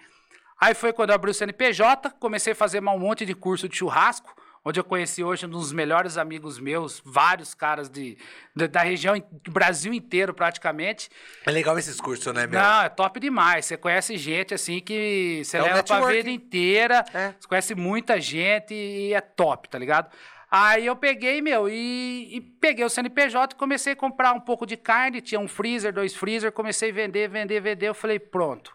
Aí 0.58 0.72
foi 0.72 0.92
quando 0.92 1.10
eu 1.10 1.16
abri 1.16 1.30
o 1.30 1.34
CNPJ, 1.34 2.10
comecei 2.18 2.52
a 2.52 2.56
fazer 2.56 2.80
um 2.80 2.98
monte 2.98 3.26
de 3.26 3.34
curso 3.34 3.68
de 3.68 3.76
churrasco, 3.76 4.34
onde 4.64 4.80
eu 4.80 4.84
conheci 4.84 5.22
hoje 5.22 5.44
um 5.44 5.48
dos 5.50 5.72
melhores 5.72 6.16
amigos 6.16 6.58
meus, 6.58 7.02
vários 7.04 7.52
caras 7.54 7.88
de, 7.90 8.16
da- 8.56 8.66
da 8.66 8.80
região, 8.82 9.14
do 9.42 9.50
Brasil 9.50 9.92
inteiro 9.92 10.32
praticamente. 10.32 11.10
É 11.44 11.50
legal 11.50 11.78
esses 11.78 12.00
cursos, 12.00 12.32
né, 12.32 12.46
meu? 12.46 12.58
Não, 12.58 12.82
é 12.82 12.88
top 12.88 13.20
demais. 13.20 13.66
Você 13.66 13.76
conhece 13.76 14.16
gente 14.16 14.54
assim 14.54 14.80
que 14.80 15.42
você 15.44 15.58
É 15.58 15.60
um 15.60 15.64
leva 15.66 15.82
pra 15.82 15.96
networking. 15.96 16.16
vida 16.16 16.30
inteira. 16.30 17.04
É. 17.12 17.34
Você 17.38 17.46
conhece 17.48 17.74
muita 17.74 18.20
gente 18.20 18.72
e 18.74 19.12
é 19.12 19.20
top, 19.20 19.68
tá 19.68 19.78
ligado? 19.78 20.10
Aí 20.50 20.86
eu 20.86 20.94
peguei, 20.94 21.42
meu, 21.42 21.68
e, 21.68 22.36
e 22.36 22.40
peguei 22.40 22.84
o 22.84 22.88
CNPJ 22.88 23.54
e 23.54 23.58
comecei 23.58 23.92
a 23.92 23.96
comprar 23.96 24.32
um 24.32 24.40
pouco 24.40 24.64
de 24.64 24.76
carne. 24.76 25.20
Tinha 25.20 25.40
um 25.40 25.48
freezer, 25.48 25.92
dois 25.92 26.14
freezer, 26.14 26.52
comecei 26.52 26.90
a 26.90 26.94
vender, 26.94 27.28
vender, 27.28 27.60
vender. 27.60 27.88
Eu 27.88 27.94
falei, 27.94 28.20
pronto. 28.20 28.72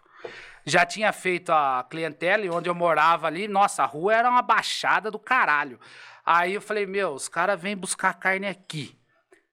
Já 0.64 0.84
tinha 0.84 1.12
feito 1.12 1.50
a 1.50 1.84
clientela 1.88 2.44
e 2.44 2.50
onde 2.50 2.68
eu 2.68 2.74
morava 2.74 3.26
ali, 3.26 3.48
nossa, 3.48 3.82
a 3.82 3.86
rua 3.86 4.14
era 4.14 4.30
uma 4.30 4.42
baixada 4.42 5.10
do 5.10 5.18
caralho. 5.18 5.78
Aí 6.24 6.54
eu 6.54 6.60
falei, 6.60 6.86
meu, 6.86 7.12
os 7.12 7.28
caras 7.28 7.60
vêm 7.60 7.76
buscar 7.76 8.14
carne 8.14 8.46
aqui. 8.46 8.98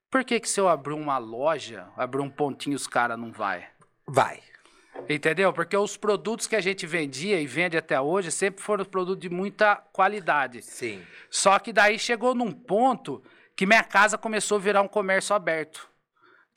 Por 0.10 0.24
que 0.24 0.40
que 0.40 0.50
se 0.50 0.60
eu 0.60 0.70
abrir 0.70 0.94
uma 0.94 1.18
loja, 1.18 1.88
abrir 1.98 2.22
um 2.22 2.30
pontinho, 2.30 2.76
os 2.76 2.88
caras 2.88 3.20
não 3.20 3.32
vai? 3.32 3.68
Vai. 4.06 4.42
Entendeu? 5.08 5.54
Porque 5.54 5.76
os 5.78 5.96
produtos 5.96 6.48
que 6.48 6.56
a 6.56 6.62
gente 6.62 6.86
vendia 6.88 7.40
e 7.40 7.46
vende 7.46 7.78
até 7.78 8.00
hoje 8.00 8.32
sempre 8.32 8.62
foram 8.62 8.84
produtos 8.84 9.22
de 9.22 9.30
muita 9.30 9.76
qualidade. 9.76 10.62
Sim. 10.62 11.04
Só 11.30 11.60
que 11.60 11.72
daí 11.72 12.00
chegou 12.00 12.34
num 12.34 12.52
ponto 12.52 13.22
que 13.56 13.66
minha 13.66 13.84
casa 13.84 14.18
começou 14.18 14.58
a 14.58 14.62
virar 14.62 14.82
um 14.82 14.88
comércio 14.88 15.36
aberto. 15.36 15.90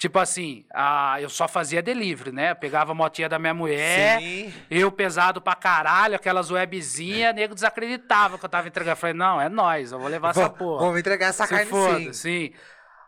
Tipo 0.01 0.19
assim, 0.19 0.65
a, 0.73 1.21
eu 1.21 1.29
só 1.29 1.47
fazia 1.47 1.83
delivery, 1.83 2.33
né? 2.33 2.53
Eu 2.53 2.57
pegava 2.57 2.93
a 2.93 2.95
motinha 2.95 3.29
da 3.29 3.39
minha 3.39 3.53
mulher, 3.53 4.19
Sim. 4.19 4.51
eu 4.71 4.91
pesado 4.91 5.43
pra 5.43 5.55
caralho, 5.55 6.15
aquelas 6.15 6.51
webzinhas, 6.51 7.35
nego 7.35 7.55
desacreditava 7.55 8.39
que 8.39 8.45
eu 8.47 8.49
tava 8.49 8.67
entregando. 8.67 8.93
Eu 8.93 8.97
falei, 8.97 9.13
não, 9.13 9.39
é 9.39 9.51
nós, 9.51 9.93
eu 9.93 9.99
vou 9.99 10.09
levar 10.09 10.31
essa 10.31 10.49
porra. 10.49 10.87
Vamos 10.87 11.01
entregar 11.01 11.27
essa 11.27 11.45
Se 11.45 11.51
carne 11.51 11.67
foda, 11.67 11.99
sim. 11.99 12.13
sim. 12.15 12.53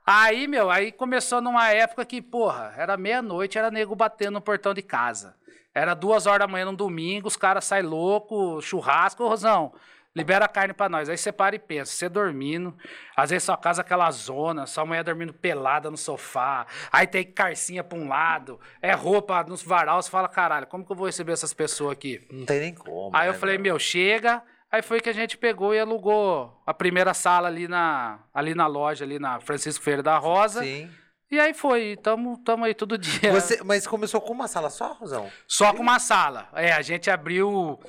Aí, 0.06 0.46
meu, 0.46 0.70
aí 0.70 0.92
começou 0.92 1.40
numa 1.40 1.70
época 1.70 2.04
que, 2.04 2.20
porra, 2.20 2.74
era 2.76 2.94
meia-noite, 2.98 3.56
era 3.56 3.70
nego 3.70 3.96
batendo 3.96 4.34
no 4.34 4.42
portão 4.42 4.74
de 4.74 4.82
casa. 4.82 5.34
Era 5.74 5.94
duas 5.94 6.26
horas 6.26 6.40
da 6.40 6.46
manhã 6.46 6.66
num 6.66 6.74
domingo, 6.74 7.26
os 7.26 7.38
caras 7.38 7.64
saem 7.64 7.84
louco, 7.84 8.60
churrasco, 8.60 9.24
ô 9.24 9.28
Rosão, 9.28 9.72
libera 10.14 10.44
a 10.44 10.48
carne 10.48 10.74
pra 10.74 10.88
nós. 10.88 11.08
Aí 11.08 11.16
você 11.16 11.32
para 11.32 11.56
e 11.56 11.58
pensa, 11.58 11.92
você 11.92 12.08
dormindo, 12.08 12.76
às 13.16 13.30
vezes 13.30 13.44
sua 13.44 13.56
casa 13.56 13.80
é 13.80 13.84
aquela 13.84 14.10
zona, 14.10 14.66
sua 14.66 14.84
mulher 14.84 15.02
dormindo 15.02 15.32
pelada 15.32 15.90
no 15.90 15.96
sofá, 15.96 16.66
aí 16.90 17.06
tem 17.06 17.24
carcinha 17.24 17.82
pra 17.82 17.98
um 17.98 18.08
lado, 18.08 18.60
é 18.80 18.92
roupa 18.92 19.42
nos 19.44 19.62
varal, 19.62 20.00
você 20.02 20.10
fala, 20.10 20.28
caralho, 20.28 20.66
como 20.66 20.84
que 20.84 20.92
eu 20.92 20.96
vou 20.96 21.06
receber 21.06 21.32
essas 21.32 21.54
pessoas 21.54 21.92
aqui? 21.92 22.26
Não 22.30 22.44
tem 22.44 22.60
nem 22.60 22.74
como. 22.74 23.14
Aí 23.16 23.28
eu 23.28 23.32
né, 23.32 23.38
falei, 23.38 23.58
meu, 23.58 23.78
chega. 23.78 24.42
Aí 24.70 24.80
foi 24.80 25.02
que 25.02 25.08
a 25.10 25.12
gente 25.12 25.36
pegou 25.36 25.74
e 25.74 25.78
alugou 25.78 26.62
a 26.66 26.72
primeira 26.72 27.12
sala 27.12 27.46
ali 27.46 27.68
na, 27.68 28.20
ali 28.32 28.54
na 28.54 28.66
loja, 28.66 29.04
ali 29.04 29.18
na 29.18 29.38
Francisco 29.38 29.84
Feira 29.84 30.02
da 30.02 30.16
Rosa. 30.16 30.62
Sim. 30.62 30.88
E 31.32 31.40
aí 31.40 31.54
foi, 31.54 31.96
tamo, 31.96 32.36
tamo 32.44 32.66
aí 32.66 32.74
todo 32.74 32.98
dia. 32.98 33.32
Você, 33.32 33.62
mas 33.64 33.86
começou 33.86 34.20
com 34.20 34.34
uma 34.34 34.46
sala 34.46 34.68
só, 34.68 34.92
Rosão? 34.92 35.32
Só 35.48 35.72
com 35.72 35.80
uma 35.80 35.98
sala. 35.98 36.46
É, 36.52 36.72
a 36.72 36.82
gente 36.82 37.10
abriu. 37.10 37.80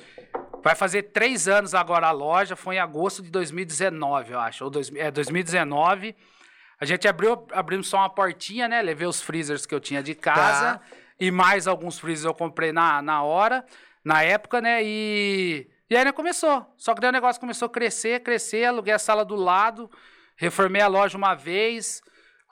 Vai 0.62 0.74
fazer 0.74 1.02
três 1.02 1.46
anos 1.46 1.74
agora 1.74 2.06
a 2.06 2.10
loja, 2.10 2.56
foi 2.56 2.76
em 2.76 2.78
agosto 2.78 3.22
de 3.22 3.30
2019, 3.30 4.32
eu 4.32 4.40
acho. 4.40 4.64
Ou 4.64 4.70
dois, 4.70 4.90
é, 4.96 5.10
2019. 5.10 6.16
A 6.80 6.86
gente 6.86 7.06
abriu, 7.06 7.46
abrimos 7.52 7.86
só 7.86 7.98
uma 7.98 8.08
portinha, 8.08 8.66
né? 8.66 8.80
Levei 8.80 9.06
os 9.06 9.20
freezers 9.20 9.66
que 9.66 9.74
eu 9.74 9.80
tinha 9.80 10.02
de 10.02 10.14
casa. 10.14 10.78
Tá. 10.78 10.80
E 11.20 11.30
mais 11.30 11.66
alguns 11.66 11.98
freezers 11.98 12.24
eu 12.24 12.32
comprei 12.32 12.72
na, 12.72 13.02
na 13.02 13.22
hora, 13.22 13.62
na 14.02 14.22
época, 14.22 14.62
né? 14.62 14.82
E, 14.82 15.68
e 15.90 15.94
aí 15.94 16.02
né, 16.02 16.12
começou. 16.12 16.66
Só 16.78 16.94
que 16.94 17.00
daí 17.02 17.10
o 17.10 17.12
negócio 17.12 17.38
começou 17.38 17.66
a 17.66 17.70
crescer, 17.70 18.20
crescer. 18.20 18.64
Aluguei 18.64 18.94
a 18.94 18.98
sala 18.98 19.22
do 19.22 19.34
lado, 19.34 19.90
reformei 20.34 20.80
a 20.80 20.86
loja 20.86 21.18
uma 21.18 21.34
vez. 21.34 22.02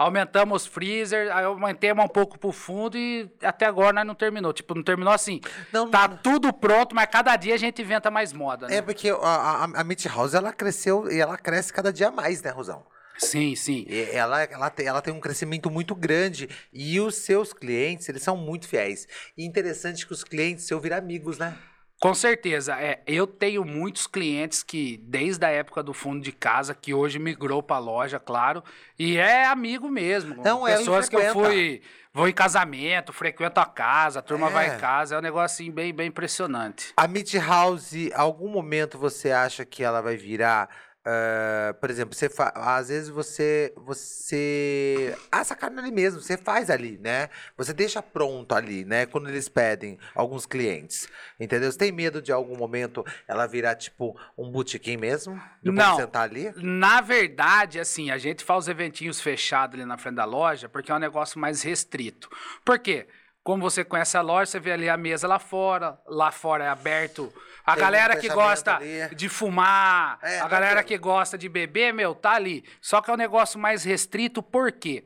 Aumentamos 0.02 0.62
os 0.62 0.68
freezer, 0.68 1.34
aí 1.34 1.44
aumentamos 1.44 2.04
um 2.04 2.08
pouco 2.08 2.38
pro 2.38 2.52
fundo 2.52 2.96
e 2.98 3.30
até 3.42 3.66
agora 3.66 3.92
nós 3.92 4.06
não 4.06 4.14
terminou. 4.14 4.52
Tipo, 4.52 4.74
não 4.74 4.82
terminou 4.82 5.12
assim. 5.12 5.40
Não, 5.72 5.90
tá 5.90 6.08
não- 6.08 6.16
tudo 6.16 6.52
pronto, 6.52 6.94
mas 6.94 7.06
cada 7.06 7.34
dia 7.36 7.54
a 7.54 7.58
gente 7.58 7.80
inventa 7.82 8.10
mais 8.10 8.32
moda, 8.32 8.66
né? 8.66 8.76
É 8.76 8.82
porque 8.82 9.10
a, 9.10 9.14
a, 9.16 9.64
a 9.64 9.84
Meat 9.84 10.06
House, 10.06 10.34
ela 10.34 10.52
cresceu 10.52 11.10
e 11.10 11.20
ela 11.20 11.36
cresce 11.36 11.72
cada 11.72 11.92
dia 11.92 12.10
mais, 12.10 12.42
né, 12.42 12.50
Rosão? 12.50 12.84
Sim, 13.18 13.54
sim. 13.54 13.86
Ela, 14.12 14.42
ela, 14.44 14.70
tem, 14.70 14.86
ela 14.86 15.00
tem 15.00 15.12
um 15.14 15.20
crescimento 15.20 15.70
muito 15.70 15.94
grande 15.94 16.48
e 16.72 16.98
os 16.98 17.16
seus 17.16 17.52
clientes, 17.52 18.08
eles 18.08 18.22
são 18.22 18.36
muito 18.36 18.66
fiéis. 18.66 19.06
E 19.36 19.44
interessante 19.44 20.06
que 20.06 20.12
os 20.12 20.24
clientes 20.24 20.68
viram 20.80 20.96
amigos, 20.96 21.38
né? 21.38 21.56
Com 22.02 22.14
certeza. 22.14 22.74
É, 22.80 23.00
eu 23.06 23.28
tenho 23.28 23.64
muitos 23.64 24.08
clientes 24.08 24.64
que, 24.64 24.96
desde 25.04 25.46
a 25.46 25.50
época 25.50 25.84
do 25.84 25.94
fundo 25.94 26.20
de 26.20 26.32
casa, 26.32 26.74
que 26.74 26.92
hoje 26.92 27.16
migrou 27.16 27.62
para 27.62 27.78
loja, 27.78 28.18
claro, 28.18 28.60
e 28.98 29.18
é 29.18 29.46
amigo 29.46 29.88
mesmo. 29.88 30.42
Não, 30.42 30.66
é, 30.66 30.78
Pessoas 30.78 31.08
que 31.08 31.14
eu 31.14 31.32
fui, 31.32 31.80
vou 32.12 32.26
em 32.26 32.32
casamento, 32.32 33.12
frequento 33.12 33.60
a 33.60 33.66
casa, 33.66 34.18
a 34.18 34.22
turma 34.22 34.48
É. 34.48 34.50
vai 34.50 34.74
em 34.74 34.78
casa, 34.80 35.14
é 35.14 35.18
um 35.18 35.22
negócio 35.22 35.54
assim, 35.54 35.70
bem, 35.70 35.94
bem 35.94 36.08
impressionante. 36.08 36.92
A 36.96 37.06
Meat 37.06 37.34
House, 37.38 37.92
algum 38.14 38.48
momento 38.48 38.98
você 38.98 39.30
acha 39.30 39.64
que 39.64 39.84
ela 39.84 40.00
vai 40.00 40.16
virar. 40.16 40.68
Ah, 41.04 41.74
por 41.80 41.90
exemplo, 41.90 42.14
você 42.14 42.28
fa- 42.28 42.52
às 42.54 42.88
vezes 42.88 43.08
você 43.08 43.72
você 43.76 45.16
assa 45.30 45.54
a 45.54 45.56
carne 45.56 45.78
ali 45.78 45.90
mesmo, 45.90 46.20
você 46.20 46.36
faz 46.36 46.70
ali, 46.70 46.98
né? 46.98 47.28
Você 47.56 47.72
deixa 47.72 48.02
pronto 48.02 48.54
ali, 48.54 48.84
né? 48.84 49.06
Quando 49.06 49.28
eles 49.28 49.48
pedem 49.48 49.98
alguns 50.14 50.46
clientes, 50.46 51.08
entendeu? 51.40 51.70
Você 51.70 51.78
tem 51.78 51.92
medo 51.92 52.22
de 52.22 52.30
algum 52.32 52.56
momento 52.56 53.04
ela 53.26 53.46
virar 53.46 53.74
tipo 53.74 54.18
um 54.36 54.50
botequim 54.50 54.96
mesmo? 54.96 55.34
Depois 55.62 55.86
Não. 55.86 55.96
de 55.96 56.02
sentar 56.02 56.22
ali? 56.22 56.52
Na 56.56 57.00
verdade, 57.00 57.80
assim, 57.80 58.10
a 58.10 58.18
gente 58.18 58.44
faz 58.44 58.64
os 58.64 58.68
eventinhos 58.68 59.20
fechados 59.20 59.74
ali 59.74 59.84
na 59.84 59.98
frente 59.98 60.16
da 60.16 60.24
loja 60.24 60.68
porque 60.68 60.92
é 60.92 60.94
um 60.94 60.98
negócio 60.98 61.38
mais 61.38 61.62
restrito. 61.62 62.28
Por 62.64 62.78
quê? 62.78 63.06
Como 63.44 63.62
você 63.62 63.84
conhece 63.84 64.16
a 64.16 64.20
loja, 64.20 64.46
você 64.50 64.60
vê 64.60 64.72
ali 64.72 64.88
a 64.88 64.96
mesa 64.96 65.26
lá 65.26 65.38
fora, 65.38 65.98
lá 66.06 66.30
fora 66.30 66.64
é 66.64 66.68
aberto. 66.68 67.32
A 67.66 67.74
Tem 67.74 67.82
um 67.82 67.86
galera 67.86 68.14
que 68.14 68.22
fechamento 68.22 68.46
gosta 68.48 68.76
ali. 68.76 69.14
de 69.14 69.28
fumar, 69.28 70.18
É, 70.22 70.38
a 70.38 70.42
tá 70.42 70.48
galera 70.48 70.82
que 70.84 70.96
gosta 70.98 71.36
de 71.36 71.48
beber, 71.48 71.92
meu, 71.92 72.14
tá 72.14 72.32
ali. 72.32 72.64
Só 72.80 73.00
que 73.00 73.10
é 73.10 73.14
um 73.14 73.16
negócio 73.16 73.58
mais 73.58 73.82
restrito, 73.84 74.42
por 74.42 74.70
quê? 74.70 75.04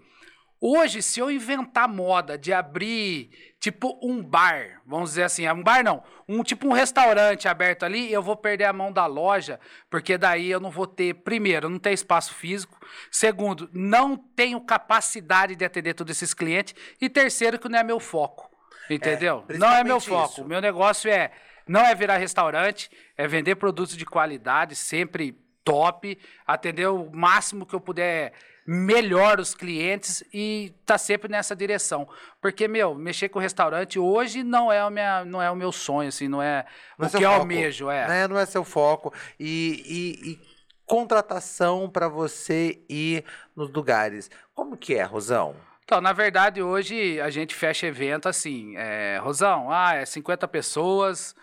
Hoje, 0.60 1.02
se 1.02 1.20
eu 1.20 1.30
inventar 1.30 1.86
moda 1.86 2.38
de 2.38 2.52
abrir, 2.52 3.30
tipo, 3.60 3.98
um 4.02 4.22
bar, 4.22 4.80
vamos 4.86 5.10
dizer 5.10 5.24
assim, 5.24 5.48
um 5.50 5.62
bar 5.62 5.84
não, 5.84 6.02
um 6.26 6.42
tipo 6.42 6.66
um 6.66 6.72
restaurante 6.72 7.46
aberto 7.46 7.84
ali, 7.84 8.10
eu 8.10 8.22
vou 8.22 8.36
perder 8.36 8.64
a 8.64 8.72
mão 8.72 8.90
da 8.90 9.04
loja, 9.04 9.60
porque 9.90 10.16
daí 10.16 10.50
eu 10.50 10.58
não 10.58 10.70
vou 10.70 10.86
ter, 10.86 11.14
primeiro, 11.14 11.68
não 11.68 11.78
tenho 11.78 11.94
espaço 11.94 12.32
físico, 12.32 12.78
segundo, 13.10 13.68
não 13.72 14.16
tenho 14.16 14.58
capacidade 14.60 15.54
de 15.54 15.64
atender 15.64 15.92
todos 15.92 16.16
esses 16.16 16.32
clientes, 16.32 16.74
e 17.00 17.08
terceiro, 17.08 17.58
que 17.58 17.68
não 17.68 17.78
é 17.78 17.82
meu 17.82 18.00
foco, 18.00 18.50
entendeu? 18.88 19.44
não 19.58 19.70
é 19.70 19.84
meu 19.84 20.00
foco, 20.00 20.32
isso. 20.32 20.42
o 20.42 20.48
meu 20.48 20.60
negócio 20.62 21.10
é, 21.10 21.32
não 21.68 21.82
é 21.82 21.94
virar 21.94 22.16
restaurante, 22.16 22.90
é 23.14 23.28
vender 23.28 23.56
produtos 23.56 23.94
de 23.94 24.06
qualidade, 24.06 24.74
sempre 24.74 25.38
top, 25.62 26.16
atender 26.46 26.86
o 26.86 27.10
máximo 27.12 27.66
que 27.66 27.74
eu 27.74 27.80
puder 27.80 28.32
melhor 28.66 29.38
os 29.38 29.54
clientes 29.54 30.24
e 30.32 30.74
tá 30.84 30.98
sempre 30.98 31.30
nessa 31.30 31.54
direção. 31.54 32.08
Porque, 32.40 32.66
meu, 32.66 32.94
mexer 32.94 33.28
com 33.28 33.38
restaurante 33.38 33.98
hoje 33.98 34.42
não 34.42 34.72
é 34.72 34.84
o, 34.84 34.90
minha, 34.90 35.24
não 35.24 35.40
é 35.40 35.50
o 35.50 35.56
meu 35.56 35.70
sonho, 35.70 36.08
assim, 36.08 36.26
não 36.28 36.42
é 36.42 36.64
Não 36.98 37.06
é 37.06 37.08
o 37.08 37.10
que 37.10 37.16
eu 37.18 37.28
foco, 37.30 37.40
almejo, 37.40 37.90
é. 37.90 38.08
né? 38.08 38.28
Não 38.28 38.38
é 38.38 38.44
seu 38.46 38.64
foco. 38.64 39.12
E, 39.38 39.82
e- 39.86 40.30
e 40.32 40.56
contratação 40.84 41.88
para 41.90 42.08
você 42.08 42.80
ir 42.88 43.24
nos 43.54 43.70
lugares. 43.70 44.30
Como 44.54 44.76
que 44.76 44.94
é, 44.94 45.02
Rosão? 45.02 45.54
Então, 45.84 46.00
na 46.00 46.12
verdade, 46.12 46.62
hoje 46.62 47.20
a 47.20 47.30
gente 47.30 47.54
fecha 47.54 47.86
evento 47.86 48.28
assim, 48.28 48.74
é, 48.76 49.18
Rosão, 49.22 49.70
ah, 49.70 49.94
é 49.94 50.04
50 50.04 50.48
pessoas, 50.48 51.34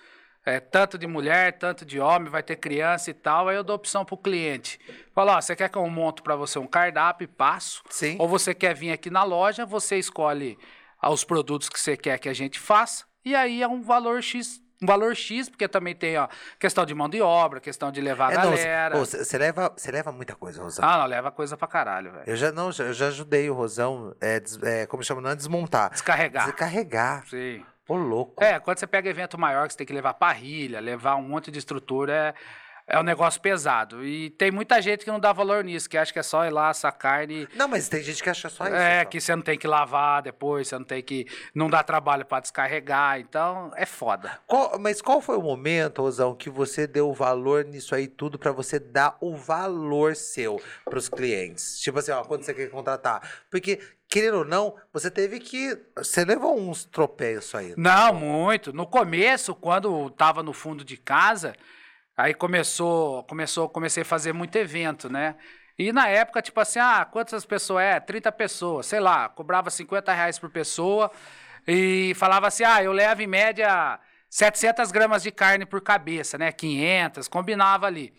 é, 0.45 0.59
tanto 0.59 0.97
de 0.97 1.07
mulher, 1.07 1.57
tanto 1.57 1.85
de 1.85 1.99
homem, 1.99 2.29
vai 2.29 2.43
ter 2.43 2.55
criança 2.57 3.09
e 3.09 3.13
tal, 3.13 3.47
aí 3.47 3.55
eu 3.55 3.63
dou 3.63 3.75
opção 3.75 4.03
pro 4.03 4.17
cliente. 4.17 4.79
Fala, 5.13 5.37
ó, 5.37 5.41
você 5.41 5.55
quer 5.55 5.69
que 5.69 5.77
eu 5.77 5.89
monto 5.89 6.21
para 6.23 6.35
você 6.35 6.59
um 6.59 6.67
cardápio 6.67 7.25
e 7.25 7.27
passo? 7.27 7.81
Sim. 7.89 8.15
Ou 8.19 8.27
você 8.27 8.53
quer 8.53 8.73
vir 8.75 8.91
aqui 8.91 9.09
na 9.09 9.23
loja, 9.23 9.65
você 9.65 9.97
escolhe 9.97 10.57
ah, 11.01 11.11
os 11.11 11.23
produtos 11.23 11.69
que 11.69 11.79
você 11.79 11.95
quer 11.97 12.17
que 12.19 12.27
a 12.29 12.33
gente 12.33 12.59
faça, 12.59 13.05
e 13.23 13.33
aí 13.35 13.61
é 13.61 13.67
um 13.67 13.81
valor 13.81 14.21
X, 14.21 14.61
um 14.81 14.85
valor 14.85 15.15
X, 15.15 15.47
porque 15.47 15.65
também 15.65 15.95
tem 15.95 16.17
ó, 16.17 16.27
questão 16.59 16.85
de 16.85 16.93
mão 16.93 17.07
de 17.07 17.21
obra, 17.21 17.61
questão 17.61 17.89
de 17.89 18.01
levar 18.01 18.33
É, 18.33 18.37
a 18.37 18.41
galera. 18.43 18.97
Você 18.97 19.37
leva, 19.37 19.71
você 19.77 19.91
leva 19.91 20.11
muita 20.11 20.35
coisa, 20.35 20.61
Rosão. 20.61 20.83
Ah, 20.85 20.97
não, 20.97 21.05
leva 21.05 21.31
coisa 21.31 21.55
pra 21.55 21.67
caralho, 21.69 22.11
velho. 22.11 22.23
Eu 22.27 22.35
já 22.35 22.51
não, 22.51 22.69
já- 22.69 22.83
eu 22.83 22.93
já 22.93 23.07
ajudei 23.07 23.49
o 23.49 23.53
Rosão, 23.53 24.13
é, 24.19 24.41
des- 24.41 24.61
é, 24.61 24.85
como 24.87 25.01
chama, 25.03 25.21
não 25.21 25.29
é 25.29 25.35
desmontar. 25.37 25.89
Descarregar. 25.91 26.45
Descarregar. 26.47 27.25
Sim. 27.29 27.63
Ô, 27.87 27.95
louco. 27.95 28.43
É, 28.43 28.59
quando 28.59 28.77
você 28.79 28.87
pega 28.87 29.09
evento 29.09 29.37
maior, 29.37 29.67
que 29.67 29.73
você 29.73 29.77
tem 29.77 29.87
que 29.87 29.93
levar 29.93 30.13
parrilha, 30.13 30.79
levar 30.79 31.15
um 31.15 31.23
monte 31.23 31.51
de 31.51 31.59
estrutura, 31.59 32.13
é, 32.13 32.33
é 32.87 32.99
um 32.99 33.03
negócio 33.03 33.39
pesado. 33.41 34.05
E 34.05 34.29
tem 34.31 34.51
muita 34.51 34.81
gente 34.81 35.05
que 35.05 35.11
não 35.11 35.19
dá 35.19 35.31
valor 35.31 35.63
nisso, 35.63 35.89
que 35.89 35.97
acha 35.97 36.11
que 36.11 36.19
é 36.19 36.23
só 36.23 36.45
ir 36.45 36.49
lá, 36.49 36.69
essa 36.69 36.91
carne. 36.91 37.47
Não, 37.55 37.67
mas 37.67 37.87
tem 37.87 38.03
gente 38.03 38.21
que 38.21 38.29
acha 38.29 38.49
só 38.49 38.65
isso. 38.65 38.75
É, 38.75 38.99
só. 39.03 39.05
que 39.09 39.21
você 39.21 39.35
não 39.35 39.41
tem 39.43 39.57
que 39.57 39.67
lavar 39.67 40.21
depois, 40.21 40.67
você 40.67 40.77
não 40.77 40.85
tem 40.85 41.01
que. 41.01 41.25
Não 41.55 41.69
dá 41.69 41.81
trabalho 41.83 42.25
pra 42.25 42.39
descarregar. 42.39 43.19
Então, 43.19 43.71
é 43.75 43.85
foda. 43.85 44.39
Qual- 44.47 44.77
mas 44.79 45.01
qual 45.01 45.21
foi 45.21 45.37
o 45.37 45.41
momento, 45.41 46.01
Rosão, 46.01 46.35
que 46.35 46.49
você 46.49 46.85
deu 46.87 47.11
valor 47.13 47.63
nisso 47.65 47.95
aí 47.95 48.07
tudo 48.07 48.37
pra 48.37 48.51
você 48.51 48.79
dar 48.79 49.17
o 49.21 49.35
valor 49.35 50.15
seu 50.15 50.61
pros 50.85 51.07
clientes? 51.09 51.79
Tipo 51.79 51.99
assim, 51.99 52.11
ó, 52.11 52.23
quando 52.23 52.43
você 52.43 52.53
quer 52.53 52.69
contratar. 52.69 53.21
Porque, 53.49 53.79
querendo 54.09 54.39
ou 54.39 54.45
não, 54.45 54.75
você 54.91 55.09
teve 55.09 55.39
que. 55.39 55.77
Você 55.97 56.25
levou 56.25 56.59
uns 56.59 56.83
tropeços 56.85 57.55
aí. 57.55 57.73
Não, 57.77 58.13
muito. 58.13 58.73
No 58.73 58.85
começo, 58.85 59.55
quando 59.55 60.09
tava 60.11 60.43
no 60.43 60.51
fundo 60.53 60.83
de 60.83 60.97
casa, 60.97 61.55
aí 62.15 62.33
começou, 62.33 63.23
começou, 63.23 63.69
comecei 63.69 64.03
a 64.03 64.05
fazer 64.05 64.33
muito 64.33 64.55
evento, 64.57 65.09
né? 65.09 65.35
E 65.77 65.91
na 65.91 66.07
época, 66.07 66.41
tipo 66.41 66.59
assim, 66.59 66.79
ah, 66.79 67.05
quantas 67.05 67.45
pessoas 67.45 67.83
é? 67.83 67.99
30 67.99 68.31
pessoas, 68.31 68.85
sei 68.85 68.99
lá, 68.99 69.27
cobrava 69.29 69.69
50 69.69 70.13
reais 70.13 70.37
por 70.37 70.49
pessoa 70.51 71.11
e 71.67 72.13
falava 72.15 72.47
assim, 72.47 72.63
ah, 72.63 72.83
eu 72.83 72.91
levo 72.91 73.21
em 73.21 73.27
média 73.27 73.99
700 74.29 74.91
gramas 74.91 75.23
de 75.23 75.31
carne 75.31 75.65
por 75.65 75.81
cabeça, 75.81 76.37
né? 76.37 76.51
500, 76.51 77.27
combinava 77.27 77.87
ali. 77.87 78.13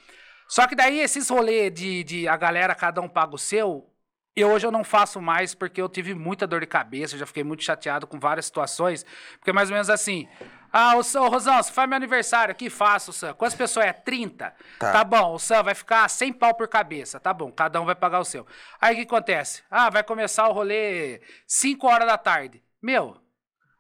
Só 0.49 0.67
que 0.67 0.75
daí 0.75 1.01
esses 1.01 1.29
rolês 1.29 1.73
de, 1.73 2.05
de 2.05 2.29
a 2.29 2.37
galera, 2.37 2.75
cada 2.75 3.01
um 3.01 3.09
paga 3.09 3.35
o 3.35 3.39
seu, 3.39 3.91
E 4.37 4.45
hoje 4.45 4.67
eu 4.67 4.71
não 4.73 4.83
faço 4.85 5.21
mais 5.21 5.55
porque 5.55 5.81
eu 5.81 5.89
tive 5.89 6.15
muita 6.15 6.47
dor 6.47 6.61
de 6.61 6.67
cabeça, 6.67 7.15
eu 7.15 7.21
já 7.21 7.27
fiquei 7.27 7.45
muito 7.45 7.63
chateado 7.63 8.07
com 8.07 8.19
várias 8.19 8.47
situações. 8.47 9.05
Porque 9.39 9.53
mais 9.53 9.71
ou 9.71 9.75
menos 9.75 9.89
assim. 9.91 10.29
Ah, 10.77 10.97
o 10.97 11.05
Sam, 11.05 11.29
Rosão, 11.29 11.63
você 11.63 11.71
faz 11.71 11.89
meu 11.89 11.95
aniversário 11.95 12.51
aqui? 12.51 12.69
Faço, 12.69 13.13
Sam. 13.13 13.33
Quantas 13.35 13.55
pessoas 13.55 13.87
é? 13.87 13.93
30? 13.93 14.53
Tá. 14.81 14.91
Tá. 14.91 15.05
bom, 15.05 15.35
o 15.35 15.39
Sam 15.39 15.63
vai 15.63 15.73
ficar 15.73 16.11
100 16.11 16.33
pau 16.33 16.53
por 16.53 16.67
cabeça. 16.67 17.21
Tá 17.21 17.33
bom, 17.33 17.53
cada 17.53 17.81
um 17.81 17.85
vai 17.85 17.95
pagar 17.95 18.19
o 18.19 18.25
seu. 18.25 18.45
Aí 18.81 18.95
o 18.95 18.97
que 18.97 19.03
acontece? 19.05 19.63
Ah, 19.71 19.89
vai 19.89 20.03
começar 20.03 20.49
o 20.49 20.53
rolê 20.53 21.21
5 21.47 21.87
horas 21.87 22.09
da 22.09 22.19
tarde. 22.19 22.61
Meu, 22.83 23.17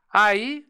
aí 0.08 0.68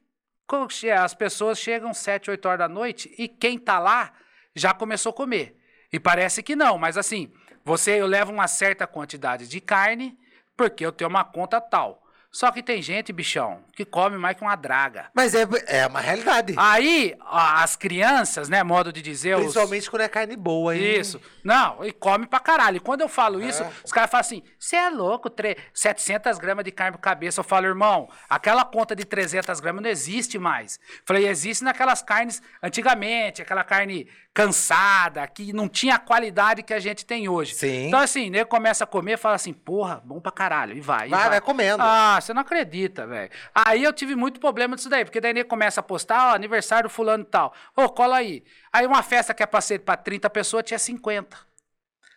as 0.99 1.13
pessoas 1.13 1.59
chegam 1.59 1.93
7, 1.93 2.31
8 2.31 2.47
horas 2.47 2.59
da 2.61 2.69
noite 2.71 3.15
e 3.19 3.29
quem 3.29 3.59
tá 3.59 3.79
lá 3.79 4.11
já 4.57 4.73
começou 4.73 5.11
a 5.11 5.15
comer. 5.15 5.61
E 5.93 6.01
parece 6.01 6.43
que 6.43 6.57
não, 6.57 6.79
mas 6.79 6.97
assim, 6.97 7.31
você 7.63 8.01
eu 8.01 8.07
levo 8.07 8.33
uma 8.33 8.49
certa 8.49 8.87
quantidade 8.87 9.47
de 9.47 9.61
carne 9.61 10.19
porque 10.57 10.87
eu 10.87 10.93
tenho 10.93 11.11
uma 11.11 11.23
conta 11.25 11.61
tal. 11.61 12.03
Só 12.35 12.51
que 12.51 12.65
tem 12.65 12.83
gente, 12.83 13.13
bichão, 13.13 13.61
que 13.77 13.85
come 13.85 14.19
mais 14.19 14.37
que 14.37 14.43
uma 14.43 14.57
draga. 14.57 15.07
Mas 15.15 15.37
é, 15.37 15.47
é 15.69 15.87
uma 15.87 16.01
realidade. 16.01 16.53
Aí, 16.57 17.15
a- 17.21 17.63
as 17.63 17.77
crianças, 17.77 18.49
né, 18.49 18.61
modo 18.65 18.93
de 18.93 19.01
dizer, 19.01 19.37
os- 19.37 19.43
Principalmente 19.43 19.89
quando 19.89 20.03
é 20.03 20.09
carne 20.09 20.35
boa, 20.37 20.77
hein? 20.77 20.99
isso. 20.99 21.21
Não, 21.45 21.85
e 21.85 21.93
come 21.93 22.27
pra 22.27 22.41
caralho. 22.41 22.79
E 22.79 22.81
quando 22.81 23.03
eu 23.03 23.09
falo 23.09 23.41
isso, 23.41 23.63
É. 23.63 23.71
os 23.85 23.93
caras 23.93 24.11
falam 24.11 24.21
assim: 24.23 24.43
você 24.59 24.75
é 24.75 24.91
louco, 24.91 25.31
tre- 25.31 25.57
700 25.73 26.37
gramas 26.39 26.65
de 26.65 26.73
carne 26.73 26.97
por 26.97 27.03
cabeça. 27.03 27.39
Eu 27.39 27.45
falo, 27.45 27.67
irmão, 27.67 28.09
aquela 28.29 28.65
conta 28.65 28.97
de 28.97 29.05
300 29.05 29.61
gramas 29.61 29.83
não 29.85 29.89
existe 29.91 30.37
mais. 30.37 30.81
Falei, 31.07 31.29
existe 31.29 31.63
naquelas 31.63 32.03
carnes 32.03 32.43
antigamente, 32.61 33.43
aquela 33.43 33.63
carne 33.63 34.09
cansada, 34.33 35.27
que 35.29 35.53
não 35.53 35.69
tinha 35.69 35.95
a 35.95 35.99
qualidade 35.99 36.63
que 36.63 36.75
a 36.75 36.81
gente 36.81 37.07
tem 37.07 37.29
hoje. 37.29 37.55
Sim. 37.55 37.87
Então, 37.87 38.01
assim, 38.01 38.29
nego 38.31 38.49
começa 38.51 38.83
a 38.85 38.87
comer 38.87 39.13
e 39.13 39.17
fala 39.17 39.37
assim: 39.37 39.53
porra, 39.53 40.03
bom 40.05 40.21
pra 40.21 40.33
caralho. 40.33 40.77
E 40.77 40.81
vai. 40.81 41.07
e 41.07 41.11
Vai, 41.11 41.29
vai 41.31 41.41
comendo. 41.41 41.83
Ah, 41.83 42.21
você 42.25 42.35
não 42.35 42.43
acredita, 42.43 43.07
velho. 43.07 43.31
Aí 43.55 43.83
eu 43.83 43.93
tive 43.93 44.15
muito 44.15 44.41
problema 44.41 44.77
disso 44.77 44.89
daí, 44.89 45.05
porque 45.05 45.21
daí 45.21 45.33
nego 45.33 45.49
começa 45.49 45.81
a 45.81 45.83
postar, 45.83 46.31
ó, 46.31 46.35
aniversário 46.35 46.89
do 46.89 46.93
fulano 46.93 47.23
e 47.23 47.27
tal. 47.27 47.55
Ô, 47.77 47.89
cola 47.89 48.17
aí. 48.17 48.45
Aí 48.73 48.87
uma 48.87 49.03
festa 49.03 49.35
que 49.35 49.43
é 49.43 49.47
pra 49.47 49.61
ser 49.61 49.81
pra 49.81 49.97
30 49.97 50.29
pessoas 50.31 50.65
tinha 50.65 50.79
50. 50.79 51.37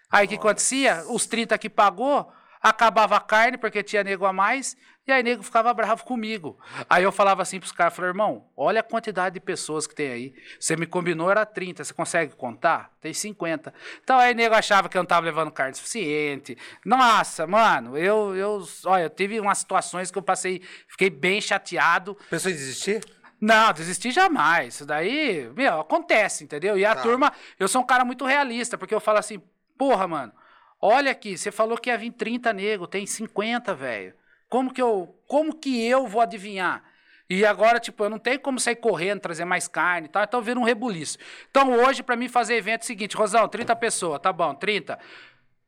Aí 0.09 0.25
o 0.25 0.29
que 0.29 0.35
acontecia? 0.35 1.03
Os 1.09 1.25
30 1.25 1.57
que 1.57 1.69
pagou, 1.69 2.31
acabava 2.61 3.15
a 3.15 3.19
carne, 3.19 3.57
porque 3.57 3.81
tinha 3.83 4.03
nego 4.03 4.25
a 4.25 4.33
mais, 4.33 4.75
e 5.07 5.11
aí 5.11 5.23
nego 5.23 5.41
ficava 5.41 5.73
bravo 5.73 6.03
comigo. 6.03 6.59
Aí 6.89 7.03
eu 7.03 7.11
falava 7.11 7.41
assim 7.41 7.59
pros 7.59 7.71
caras, 7.71 7.95
falei, 7.95 8.09
irmão, 8.11 8.49
olha 8.57 8.81
a 8.81 8.83
quantidade 8.83 9.35
de 9.35 9.39
pessoas 9.39 9.87
que 9.87 9.95
tem 9.95 10.11
aí. 10.11 10.33
Você 10.59 10.75
me 10.75 10.85
combinou, 10.85 11.31
era 11.31 11.45
30, 11.45 11.83
você 11.83 11.93
consegue 11.93 12.35
contar? 12.35 12.91
Tem 12.99 13.13
50. 13.13 13.73
Então 14.03 14.19
aí 14.19 14.33
nego 14.33 14.53
achava 14.55 14.89
que 14.89 14.97
eu 14.97 15.01
não 15.01 15.07
tava 15.07 15.25
levando 15.25 15.49
carne 15.51 15.75
suficiente. 15.75 16.57
Nossa, 16.85 17.47
mano, 17.47 17.97
eu, 17.97 18.35
eu, 18.35 18.67
olha, 18.85 19.03
eu 19.03 19.09
tive 19.09 19.39
umas 19.39 19.59
situações 19.59 20.11
que 20.11 20.17
eu 20.17 20.21
passei, 20.23 20.61
fiquei 20.89 21.09
bem 21.09 21.39
chateado, 21.39 22.17
Pensou 22.29 22.51
em 22.51 22.55
desistir? 22.55 23.01
não, 23.39 23.71
desistir 23.71 24.11
jamais. 24.11 24.73
Isso 24.75 24.85
daí, 24.85 25.49
meu, 25.55 25.79
acontece, 25.79 26.43
entendeu? 26.43 26.77
E 26.77 26.83
a 26.83 26.95
Tá. 26.95 27.01
turma, 27.03 27.31
eu 27.59 27.67
sou 27.67 27.81
um 27.81 27.85
cara 27.85 28.03
muito 28.03 28.25
realista, 28.25 28.77
porque 28.77 28.93
eu 28.95 28.99
falo 28.99 29.19
assim, 29.19 29.39
porra, 29.77 30.07
mano, 30.07 30.33
olha 30.81 31.11
aqui, 31.11 31.37
você 31.37 31.51
falou 31.51 31.77
que 31.77 31.89
ia 31.89 31.97
vir 31.97 32.11
30 32.11 32.53
nego, 32.53 32.87
tem 32.87 33.05
50, 33.05 33.73
velho. 33.73 34.13
Como 34.49 34.73
que 34.73 34.81
eu, 34.81 35.15
como 35.27 35.53
que 35.53 35.85
eu 35.85 36.07
vou 36.07 36.21
adivinhar? 36.21 36.83
E 37.29 37.45
agora, 37.45 37.79
tipo, 37.79 38.03
eu 38.03 38.09
não 38.09 38.19
tenho 38.19 38.39
como 38.39 38.59
sair 38.59 38.77
correndo, 38.77 39.19
trazer 39.19 39.43
mais 39.43 39.67
carne 39.67 40.07
e 40.07 40.09
tal, 40.09 40.23
então 40.23 40.41
vira 40.41 40.59
um 40.59 40.63
rebuliço. 40.63 41.17
Então 41.51 41.73
hoje, 41.73 42.01
pra 42.01 42.15
mim 42.15 42.29
fazer 42.29 42.55
evento 42.55 42.81
é 42.81 42.83
o 42.83 42.87
seguinte, 42.87 43.17
Rosão, 43.17 43.47
30 43.49 43.75
pessoas, 43.75 44.21
tá 44.21 44.31
bom, 44.31 44.55
30. 44.55 44.97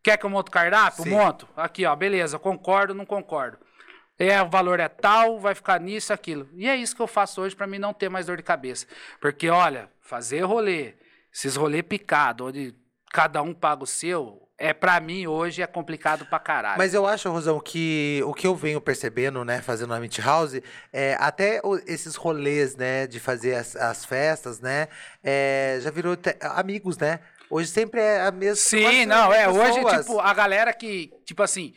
Quer 0.02 0.18
que 0.18 0.26
eu 0.26 0.30
monte 0.30 0.48
o 0.48 0.52
cardápio? 0.52 1.04
Sim. 1.04 1.10
Monto. 1.10 1.48
Aqui, 1.58 1.86
ó, 1.86 1.94
beleza, 1.96 2.40
concordo, 2.40 2.94
não 2.94 3.06
concordo. 3.06 3.58
É, 4.18 4.42
o 4.42 4.50
valor 4.50 4.80
é 4.80 4.88
tal, 4.90 5.40
vai 5.40 5.56
ficar 5.56 5.80
nisso, 5.80 6.12
aquilo. 6.12 6.50
E 6.54 6.68
é 6.68 6.76
isso 6.76 6.96
que 6.96 7.02
eu 7.02 7.08
faço 7.08 7.42
hoje 7.42 7.56
para 7.56 7.68
mim 7.68 7.80
não 7.80 7.94
ter 7.94 8.10
mais 8.10 8.26
dor 8.26 8.38
de 8.38 8.44
cabeça. 8.44 8.86
Porque, 9.20 9.50
olha, 9.50 9.90
fazer 10.02 10.42
rolê, 10.42 10.96
esses 11.34 11.56
rolê 11.56 11.84
picado, 11.84 12.48
onde 12.48 12.76
cada 13.12 13.42
um 13.42 13.54
paga 13.54 13.84
o 13.84 13.88
seu, 13.88 14.49
é 14.60 14.74
para 14.74 15.00
mim 15.00 15.26
hoje 15.26 15.62
é 15.62 15.68
complicado 15.68 16.26
pra 16.26 16.38
caralho. 16.40 16.78
Mas 16.78 16.94
eu 16.94 17.08
acho, 17.08 17.30
Rosão, 17.32 17.60
que 17.60 18.22
o 18.26 18.34
que 18.34 18.46
eu 18.46 18.56
venho 18.56 18.82
percebendo, 18.82 19.44
né, 19.46 19.62
fazendo 19.62 19.94
a 19.94 20.00
Meet 20.00 20.20
House, 20.20 20.60
é 20.92 21.16
até 21.20 21.62
o- 21.64 21.78
esses 21.88 22.16
rolês, 22.16 22.76
né, 22.76 23.08
de 23.08 23.20
fazer 23.20 23.56
as, 23.56 23.76
as 23.76 24.04
festas, 24.06 24.60
né, 24.60 24.88
é, 25.24 25.80
já 25.82 25.90
virou 25.90 26.16
te- 26.16 26.36
amigos, 26.42 26.98
né? 26.98 27.20
Hoje 27.50 27.70
sempre 27.70 28.00
é 28.00 28.22
a 28.22 28.32
mesma 28.32 28.56
Sim, 28.58 29.06
não, 29.06 29.34
é. 29.34 29.50
Hoje, 29.50 29.84
tipo, 29.98 30.20
a 30.20 30.34
galera 30.34 30.72
que, 30.72 31.12
tipo 31.26 31.42
assim, 31.42 31.74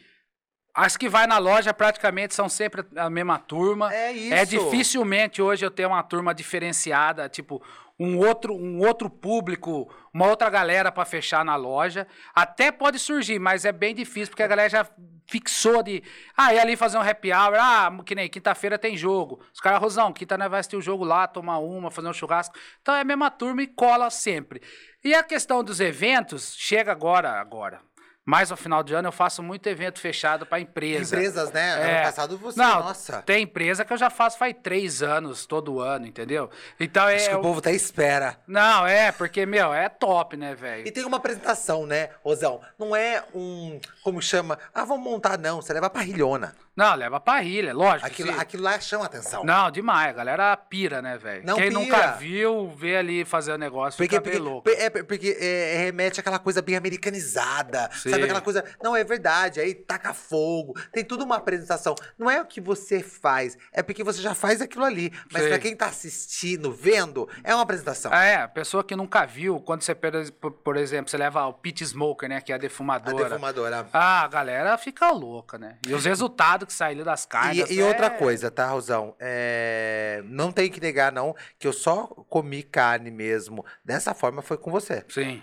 as 0.75 0.97
que 0.97 1.09
vai 1.09 1.27
na 1.27 1.39
loja 1.39 1.73
praticamente 1.73 2.35
são 2.35 2.49
sempre 2.49 2.85
a 2.97 3.09
mesma 3.09 3.39
turma. 3.39 3.93
É 3.95 4.13
isso. 4.13 4.35
É 4.35 4.45
dificilmente 4.45 5.41
hoje 5.41 5.65
eu 5.65 5.71
ter 5.71 5.87
uma 5.87 6.03
turma 6.03 6.35
diferenciada, 6.35 7.29
tipo, 7.29 7.63
um 8.03 8.19
outro, 8.19 8.55
um 8.55 8.81
outro 8.81 9.09
público, 9.09 9.89
uma 10.13 10.27
outra 10.27 10.51
galera 10.51 10.91
pra 10.91 11.05
fechar 11.05 11.45
na 11.45 11.57
loja. 11.57 12.07
Até 12.35 12.73
pode 12.73 12.99
surgir, 12.99 13.39
mas 13.39 13.65
é 13.65 13.73
bem 13.73 13.95
difícil, 13.95 14.29
porque 14.29 14.43
a 14.43 14.49
galera 14.49 14.69
já 14.69 14.87
fixou 15.27 15.83
de. 15.83 16.03
Ah, 16.37 16.53
e 16.53 16.59
ali 16.59 16.77
fazer 16.77 16.99
um 16.99 17.01
happy 17.01 17.33
hour. 17.33 17.55
Ah, 17.59 17.91
que 18.05 18.15
nem 18.15 18.29
quinta-feira 18.29 18.79
tem 18.79 18.97
jogo. 18.97 19.41
Os 19.53 19.61
caras, 19.61 19.81
Rosão, 19.81 20.13
quinta 20.13 20.37
nós 20.37 20.51
vai 20.51 20.61
assistir 20.61 20.77
o 20.77 20.83
jogo 20.83 21.05
lá, 21.05 21.27
tomar 21.27 21.59
uma, 21.59 21.91
fazer 21.91 22.09
um 22.09 22.13
churrasco. 22.13 22.55
Então 22.81 22.95
é 22.95 23.01
a 23.01 23.05
mesma 23.05 23.31
turma 23.31 23.63
e 23.63 23.67
cola 23.67 24.11
sempre. 24.11 24.61
E 25.05 25.15
a 25.15 25.23
questão 25.23 25.63
dos 25.63 25.81
eventos, 25.81 26.55
chega 26.57 26.93
agora, 26.93 27.41
agora. 27.41 27.81
Mais 28.25 28.53
ao 28.53 28.57
final 28.57 28.85
de 28.85 28.95
ano 28.95 29.09
eu 29.09 29.13
faço 29.13 29.43
muito 29.43 29.67
evento 29.69 29.99
fechado 29.99 30.47
pra 30.47 30.61
empresa. 30.61 31.17
Empresas, 31.17 31.51
né? 31.51 31.71
É. 31.81 31.95
Ano 31.97 32.05
passado 32.05 32.39
você, 32.39 32.59
Não, 32.59 32.81
nossa. 32.85 33.21
tem 33.23 33.43
empresa 33.43 33.85
que 33.85 33.93
eu 33.93 33.97
já 33.97 34.09
faço 34.11 34.39
faz 34.39 34.55
três 34.63 35.03
anos, 35.03 35.45
todo 35.45 35.81
ano, 35.81 36.07
entendeu? 36.07 36.49
Então 36.79 37.09
é. 37.09 37.17
Acho 37.17 37.31
que 37.31 37.35
o 37.35 37.41
povo 37.41 37.59
até 37.59 37.73
espera. 37.73 38.37
Não, 38.47 38.87
é, 38.87 39.11
porque, 39.11 39.45
meu, 39.45 39.75
é 39.75 39.89
top, 39.89 40.37
né, 40.37 40.55
velho? 40.55 40.87
E 40.87 40.93
tem 40.93 41.05
uma 41.05 41.17
apresentação, 41.17 41.85
né, 41.85 42.11
Rosão? 42.23 42.61
Não 42.79 42.95
é 42.95 43.25
um, 43.35 43.81
como 44.05 44.23
chama? 44.23 44.57
Ah, 44.73 44.85
vamos 44.85 45.03
montar, 45.03 45.37
não. 45.37 45.61
Você 45.61 45.73
leva 45.73 45.87
a 45.87 45.91
parrilhona. 45.91 46.55
Não, 46.75 46.95
leva 46.95 47.21
parrilha, 47.21 47.75
lógico. 47.75 48.07
Aquilo, 48.07 48.33
se- 48.33 48.39
aquilo 48.41 48.63
lá 48.63 48.81
chama 48.81 49.05
atenção. 49.05 49.45
Não, 49.45 49.71
demais. 49.71 50.09
A 50.09 50.13
galera 50.13 50.57
pira, 50.57 51.03
né, 51.03 51.19
velho? 51.19 51.45
Quem 51.55 51.69
pira. 51.69 51.71
nunca 51.71 52.07
viu, 52.13 52.69
vê 52.71 52.97
ali 52.97 53.25
fazer 53.27 53.53
o 53.53 53.59
negócio, 53.59 53.99
Porque, 53.99 54.17
fica 54.17 54.23
porque, 54.23 54.39
louco. 54.39 54.69
é, 54.71 54.89
porque 54.89 55.37
é, 55.39 55.77
remete 55.85 56.19
àquela 56.19 56.39
coisa 56.39 56.63
bem 56.63 56.75
americanizada, 56.77 57.91
Sim. 57.93 58.11
sabe? 58.11 58.25
Aquela 58.25 58.41
coisa. 58.41 58.65
Não, 58.83 58.97
é 58.97 59.05
verdade, 59.05 59.61
aí 59.61 59.75
taca 59.75 60.15
fogo, 60.15 60.75
tem 60.93 61.05
tudo 61.05 61.25
uma 61.25 61.37
apresentação. 61.37 61.95
Não 62.19 62.31
é 62.31 62.41
o 62.41 62.47
que 62.47 62.61
você 62.61 63.03
faz, 63.03 63.57
é 63.73 63.83
porque 63.83 64.03
você 64.03 64.23
já 64.23 64.35
faz 64.35 64.61
aquilo 64.63 64.85
ali. 64.85 65.13
Mas 65.33 65.43
Sim. 65.43 65.49
pra 65.51 65.59
quem 65.59 65.77
tá 65.77 65.87
assistindo, 65.87 66.73
vendo, 66.73 67.29
é 67.45 67.55
uma 67.55 67.63
apresentação. 67.65 68.13
É, 68.13 68.37
a 68.37 68.49
pessoa 68.49 68.83
que 68.83 68.97
nunca 68.97 69.27
viu, 69.27 69.61
quando 69.61 69.83
você, 69.83 69.95
por 69.95 70.53
por 70.53 70.77
exemplo, 70.77 71.11
você 71.11 71.17
leva 71.19 71.45
o 71.47 71.53
pit 71.53 71.85
smoker, 71.85 72.29
né, 72.29 72.41
que 72.41 72.51
é 72.53 72.55
a 72.55 72.57
A 72.57 72.61
defumadora. 72.61 73.29
defumadora. 73.29 73.87
Ah, 73.93 74.23
a 74.23 74.29
galera 74.29 74.79
fica 74.79 75.11
louca, 75.11 75.59
né? 75.59 75.77
E 75.87 75.93
os 75.93 76.05
resultados 76.05 76.62
que 76.67 76.73
saíram 76.73 77.05
das 77.05 77.25
carnes. 77.27 77.71
E, 77.71 77.75
e 77.75 77.83
outra 77.83 78.07
é- 78.07 78.11
coisa, 78.11 78.51
tá, 78.51 78.67
Rosão? 78.69 79.15
É, 79.21 80.23
Não 80.27 80.51
tem 80.53 80.71
que 80.71 80.81
negar, 80.81 81.13
não, 81.13 81.35
que 81.59 81.67
eu 81.67 81.73
só 81.73 82.07
comi 82.29 82.63
carne 82.63 83.11
mesmo. 83.11 83.65
Dessa 83.85 84.15
forma 84.15 84.43
foi 84.43 84.57
com 84.59 84.71
você. 84.71 85.05
Sim. 85.09 85.43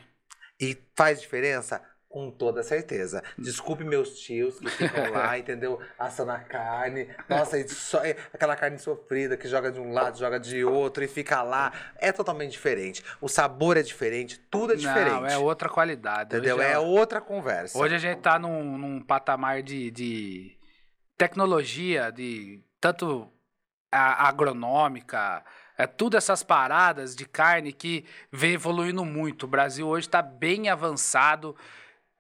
E 0.60 0.78
faz 0.96 1.22
diferença? 1.22 1.82
Com 2.10 2.32
toda 2.32 2.64
certeza. 2.64 3.22
Desculpe 3.38 3.84
meus 3.84 4.20
tios 4.20 4.58
que 4.58 4.68
ficam 4.68 5.12
lá, 5.12 5.38
entendeu? 5.38 5.80
Assando 5.98 6.32
a 6.32 6.40
carne. 6.40 7.08
Nossa, 7.30 7.56
só, 7.68 8.04
é 8.04 8.16
aquela 8.34 8.56
carne 8.56 8.80
sofrida 8.80 9.38
que 9.38 9.48
joga 9.48 9.72
de 9.72 9.80
um 9.80 9.94
lado, 9.94 10.18
joga 10.18 10.40
de 10.40 10.66
outro 10.66 11.04
e 11.04 11.08
fica 11.08 11.44
lá. 11.44 11.72
É 11.98 12.12
totalmente 12.12 12.54
diferente. 12.54 13.04
O 13.22 13.30
sabor 13.30 13.78
é 13.78 13.84
diferente, 13.84 14.40
tudo 14.50 14.74
é 14.74 14.76
diferente. 14.76 15.12
Não, 15.22 15.28
é 15.28 15.38
outra 15.38 15.70
qualidade. 15.70 16.36
Entendeu? 16.36 16.58
Hoje, 16.58 16.66
É 16.66 16.80
ó, 16.80 16.84
outra 16.84 17.22
conversa. 17.22 17.78
Hoje 17.78 17.94
a 17.94 18.00
gente 18.00 18.22
tá 18.22 18.40
num, 18.40 18.76
num 18.76 19.00
patamar 19.04 19.62
de, 19.62 19.92
de 19.92 20.58
tecnologia, 21.20 22.12
de 22.12 22.62
tanto 22.80 23.30
a- 23.92 24.28
agronômica, 24.30 25.44
é 25.78 25.86
tudo 25.86 26.16
essas 26.16 26.42
paradas 26.44 27.14
de 27.16 27.26
carne 27.26 27.74
que 27.74 28.06
vem 28.32 28.54
evoluindo 28.54 29.04
muito. 29.04 29.44
O 29.44 29.48
Brasil 29.48 29.86
hoje 29.86 30.08
está 30.08 30.22
bem 30.22 30.70
avançado 30.70 31.56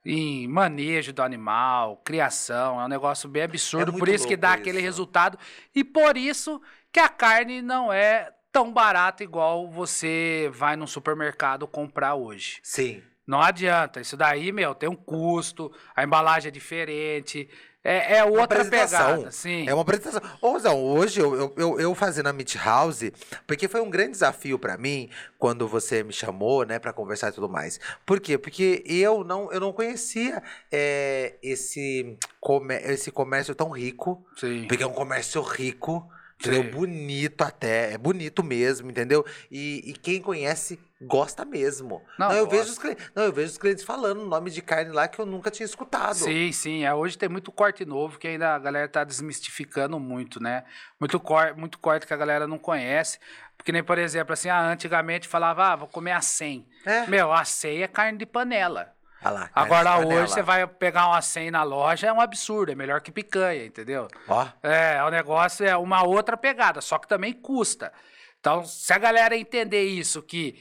em 0.05 0.47
manejo 0.49 1.13
do 1.13 1.21
animal, 1.21 1.97
criação, 2.03 2.79
é 2.81 2.85
um 2.85 2.87
negócio 2.89 3.29
bem 3.29 3.43
absurdo, 3.43 3.95
É 3.95 3.97
por 3.99 4.07
isso 4.09 4.27
que 4.27 4.35
dá 4.37 4.53
aquele 4.53 4.77
isso. 4.79 4.85
resultado 4.85 5.37
e 5.73 5.83
por 5.83 6.17
isso 6.17 6.61
que 6.91 6.99
a 6.99 7.07
carne 7.09 7.61
não 7.61 7.91
é 7.91 8.33
tão 8.51 8.71
barata 8.73 9.23
igual 9.23 9.69
você 9.69 10.49
vai 10.53 10.75
no 10.75 10.87
supermercado 10.87 11.67
comprar 11.67 12.15
hoje. 12.15 12.59
Sim. 12.63 13.01
Não 13.27 13.41
adianta. 13.41 14.01
Isso 14.01 14.17
daí, 14.17 14.51
meu, 14.51 14.73
tem 14.73 14.89
um 14.89 14.95
custo, 14.95 15.71
a 15.95 16.03
embalagem 16.03 16.49
é 16.49 16.51
diferente. 16.51 17.47
É, 17.81 18.17
é 18.17 18.25
outra 18.25 18.65
pegada, 18.65 19.31
sim. 19.31 19.67
É 19.67 19.73
uma 19.73 19.83
apresentação. 19.83 20.21
Ô, 20.41 20.51
Rosão, 20.51 20.83
hoje 20.83 21.21
eu, 21.21 21.33
eu, 21.33 21.53
eu, 21.55 21.79
eu 21.79 21.95
fazendo 21.95 22.27
a 22.27 22.33
Meet 22.33 22.55
House, 22.55 23.03
porque 23.47 23.69
foi 23.69 23.79
um 23.79 23.89
grande 23.89 24.11
desafio 24.11 24.59
pra 24.59 24.77
mim 24.77 25.09
quando 25.37 25.65
você 25.65 26.03
me 26.03 26.11
chamou, 26.11 26.65
né, 26.65 26.77
pra 26.77 26.91
conversar 26.91 27.29
e 27.29 27.31
tudo 27.31 27.47
mais. 27.47 27.79
Por 28.05 28.19
quê? 28.19 28.37
Porque 28.37 28.83
eu 28.85 29.23
não, 29.23 29.49
eu 29.53 29.61
não 29.61 29.71
conhecia 29.71 30.43
é, 30.69 31.35
esse, 31.41 32.17
comé- 32.41 32.81
esse 32.91 33.11
comércio 33.11 33.55
tão 33.55 33.69
rico. 33.69 34.25
sim. 34.37 34.65
Porque 34.67 34.83
é 34.83 34.87
um 34.87 34.91
comércio 34.93 35.41
rico, 35.41 36.05
entendeu? 36.37 36.63
Sim. 36.63 36.69
Bonito 36.71 37.41
até, 37.43 37.93
é 37.93 37.97
bonito 37.97 38.43
mesmo, 38.43 38.91
entendeu? 38.91 39.25
E, 39.49 39.89
e 39.89 39.93
quem 39.93 40.21
conhece 40.21 40.77
gosta 41.01 41.45
mesmo. 41.45 42.03
Não, 42.17 42.31
eu 42.31 42.45
gosta. 42.45 42.57
vejo 42.57 42.71
os 42.71 42.77
clientes, 42.79 43.11
não, 43.15 43.23
eu 43.23 43.31
vejo 43.33 43.51
os 43.51 43.57
clientes 43.57 43.83
falando 43.83 44.25
nome 44.25 44.49
de 44.51 44.61
carne 44.61 44.91
lá 44.91 45.07
que 45.07 45.19
eu 45.19 45.25
nunca 45.25 45.49
tinha 45.49 45.65
escutado. 45.65 46.15
Sim, 46.15 46.51
sim. 46.51 46.85
É, 46.85 46.93
hoje 46.93 47.17
tem 47.17 47.29
muito 47.29 47.51
corte 47.51 47.85
novo 47.85 48.19
que 48.19 48.27
ainda 48.27 48.53
a 48.55 48.59
galera 48.59 48.87
tá 48.87 49.03
desmistificando 49.03 49.99
muito, 49.99 50.41
né? 50.41 50.63
Muito, 50.99 51.19
cor, 51.19 51.55
muito 51.55 51.79
corte 51.79 52.05
que 52.05 52.13
a 52.13 52.17
galera 52.17 52.47
não 52.47 52.57
conhece. 52.57 53.19
Porque 53.55 53.71
nem, 53.71 53.83
por 53.83 53.97
exemplo, 53.97 54.33
assim, 54.33 54.49
ah, 54.49 54.61
antigamente 54.61 55.27
falava, 55.27 55.67
ah, 55.67 55.75
vou 55.75 55.87
comer 55.87 56.11
a 56.13 56.21
100. 56.21 56.65
É. 56.85 57.07
Meu, 57.07 57.31
a 57.31 57.43
100 57.43 57.83
é 57.83 57.87
carne 57.87 58.17
de 58.17 58.25
panela. 58.25 58.93
Olha 59.21 59.31
lá, 59.31 59.49
Agora 59.53 59.97
hoje 59.99 60.31
você 60.31 60.41
vai 60.41 60.65
pegar 60.65 61.07
uma 61.07 61.21
100 61.21 61.51
na 61.51 61.61
loja, 61.61 62.07
é 62.07 62.13
um 62.13 62.21
absurdo, 62.21 62.71
é 62.71 62.75
melhor 62.75 63.01
que 63.01 63.11
picanha, 63.11 63.65
entendeu? 63.65 64.07
Ó, 64.29 64.47
É, 64.63 65.03
o 65.03 65.09
negócio 65.09 65.65
é 65.65 65.75
uma 65.75 66.03
outra 66.03 66.37
pegada, 66.37 66.79
só 66.79 66.97
que 66.97 67.05
também 67.05 67.33
custa. 67.33 67.91
Então, 68.39 68.63
se 68.63 68.93
a 68.93 68.97
galera 68.97 69.35
entender 69.35 69.83
isso, 69.83 70.21
que 70.23 70.57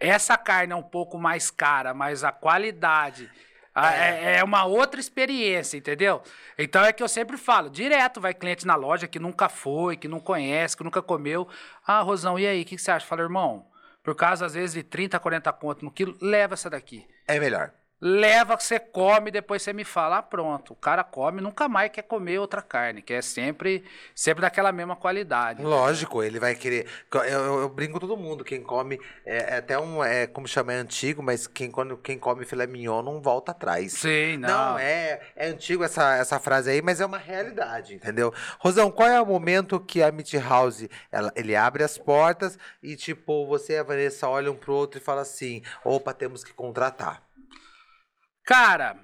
essa 0.00 0.36
carne 0.36 0.72
é 0.72 0.76
um 0.76 0.82
pouco 0.82 1.18
mais 1.18 1.50
cara, 1.50 1.92
mas 1.94 2.22
a 2.24 2.32
qualidade 2.32 3.30
a- 3.74 3.94
é, 3.94 4.36
é 4.38 4.44
uma 4.44 4.64
outra 4.64 4.98
experiência, 5.00 5.76
entendeu? 5.76 6.22
Então 6.58 6.84
é 6.84 6.92
que 6.92 7.02
eu 7.02 7.08
sempre 7.08 7.36
falo, 7.36 7.70
direto 7.70 8.20
vai 8.20 8.34
cliente 8.34 8.66
na 8.66 8.74
loja 8.74 9.06
que 9.06 9.18
nunca 9.18 9.48
foi, 9.48 9.96
que 9.96 10.08
não 10.08 10.18
conhece, 10.20 10.76
que 10.76 10.82
nunca 10.84 11.00
comeu. 11.02 11.46
Ah, 11.86 12.00
Rosão, 12.00 12.38
e 12.38 12.46
aí, 12.46 12.62
o 12.62 12.64
que, 12.64 12.76
que 12.76 12.82
você 12.82 12.90
acha? 12.90 13.06
Fala, 13.06 13.22
irmão, 13.22 13.66
por 14.02 14.14
causa 14.16 14.46
às 14.46 14.54
vezes 14.54 14.74
de 14.74 14.82
30, 14.82 15.18
40 15.18 15.52
conto 15.52 15.84
no 15.84 15.90
quilo, 15.90 16.16
leva 16.20 16.54
essa 16.54 16.68
daqui. 16.70 17.06
é 17.26 17.38
melhor. 17.38 17.72
Leva, 18.00 18.56
você 18.56 18.78
come, 18.78 19.28
depois 19.30 19.60
você 19.60 19.72
me 19.72 19.82
fala, 19.82 20.18
ah, 20.18 20.22
pronto. 20.22 20.72
O 20.72 20.76
cara 20.76 21.02
come, 21.02 21.40
nunca 21.40 21.68
mais 21.68 21.90
quer 21.90 22.02
comer 22.02 22.38
outra 22.38 22.62
carne, 22.62 23.02
que 23.02 23.12
é 23.12 23.20
sempre, 23.20 23.82
sempre 24.14 24.42
daquela 24.42 24.70
mesma 24.70 24.94
qualidade. 24.94 25.62
Lógico, 25.62 26.22
ele 26.22 26.38
vai 26.38 26.54
querer. 26.54 26.86
Eu, 27.12 27.24
eu, 27.24 27.60
eu 27.62 27.68
brinco 27.68 27.98
todo 27.98 28.16
mundo. 28.16 28.44
Quem 28.44 28.62
come. 28.62 29.00
É, 29.26 29.54
é 29.54 29.56
até 29.56 29.76
um. 29.78 30.02
É, 30.04 30.28
como 30.28 30.46
chama? 30.46 30.72
É 30.72 30.76
antigo, 30.76 31.22
mas 31.22 31.48
quem, 31.48 31.72
quando, 31.72 31.96
quem 31.96 32.16
come 32.18 32.44
filé 32.44 32.68
mignon 32.68 33.02
não 33.02 33.20
volta 33.20 33.50
atrás. 33.50 33.94
Sim, 33.94 34.36
não. 34.36 34.48
Não, 34.48 34.78
é, 34.78 35.20
é 35.34 35.48
antigo 35.48 35.82
essa, 35.82 36.16
essa 36.16 36.38
frase 36.38 36.70
aí, 36.70 36.80
mas 36.80 37.00
é 37.00 37.06
uma 37.06 37.18
realidade, 37.18 37.94
entendeu? 37.94 38.32
Rosão, 38.60 38.92
qual 38.92 39.08
é 39.08 39.20
o 39.20 39.26
momento 39.26 39.80
que 39.80 40.02
a 40.02 40.12
Meat 40.12 40.34
House 40.34 40.88
ela, 41.10 41.32
ele 41.34 41.56
abre 41.56 41.82
as 41.82 41.98
portas 41.98 42.56
e, 42.80 42.94
tipo, 42.94 43.44
você 43.46 43.72
e 43.72 43.78
a 43.78 43.82
Vanessa 43.82 44.28
olham 44.28 44.54
pro 44.54 44.72
outro 44.72 45.00
e 45.00 45.02
falam 45.02 45.22
assim: 45.22 45.62
opa, 45.84 46.14
temos 46.14 46.44
que 46.44 46.52
contratar. 46.52 47.27
Cara, 48.48 48.96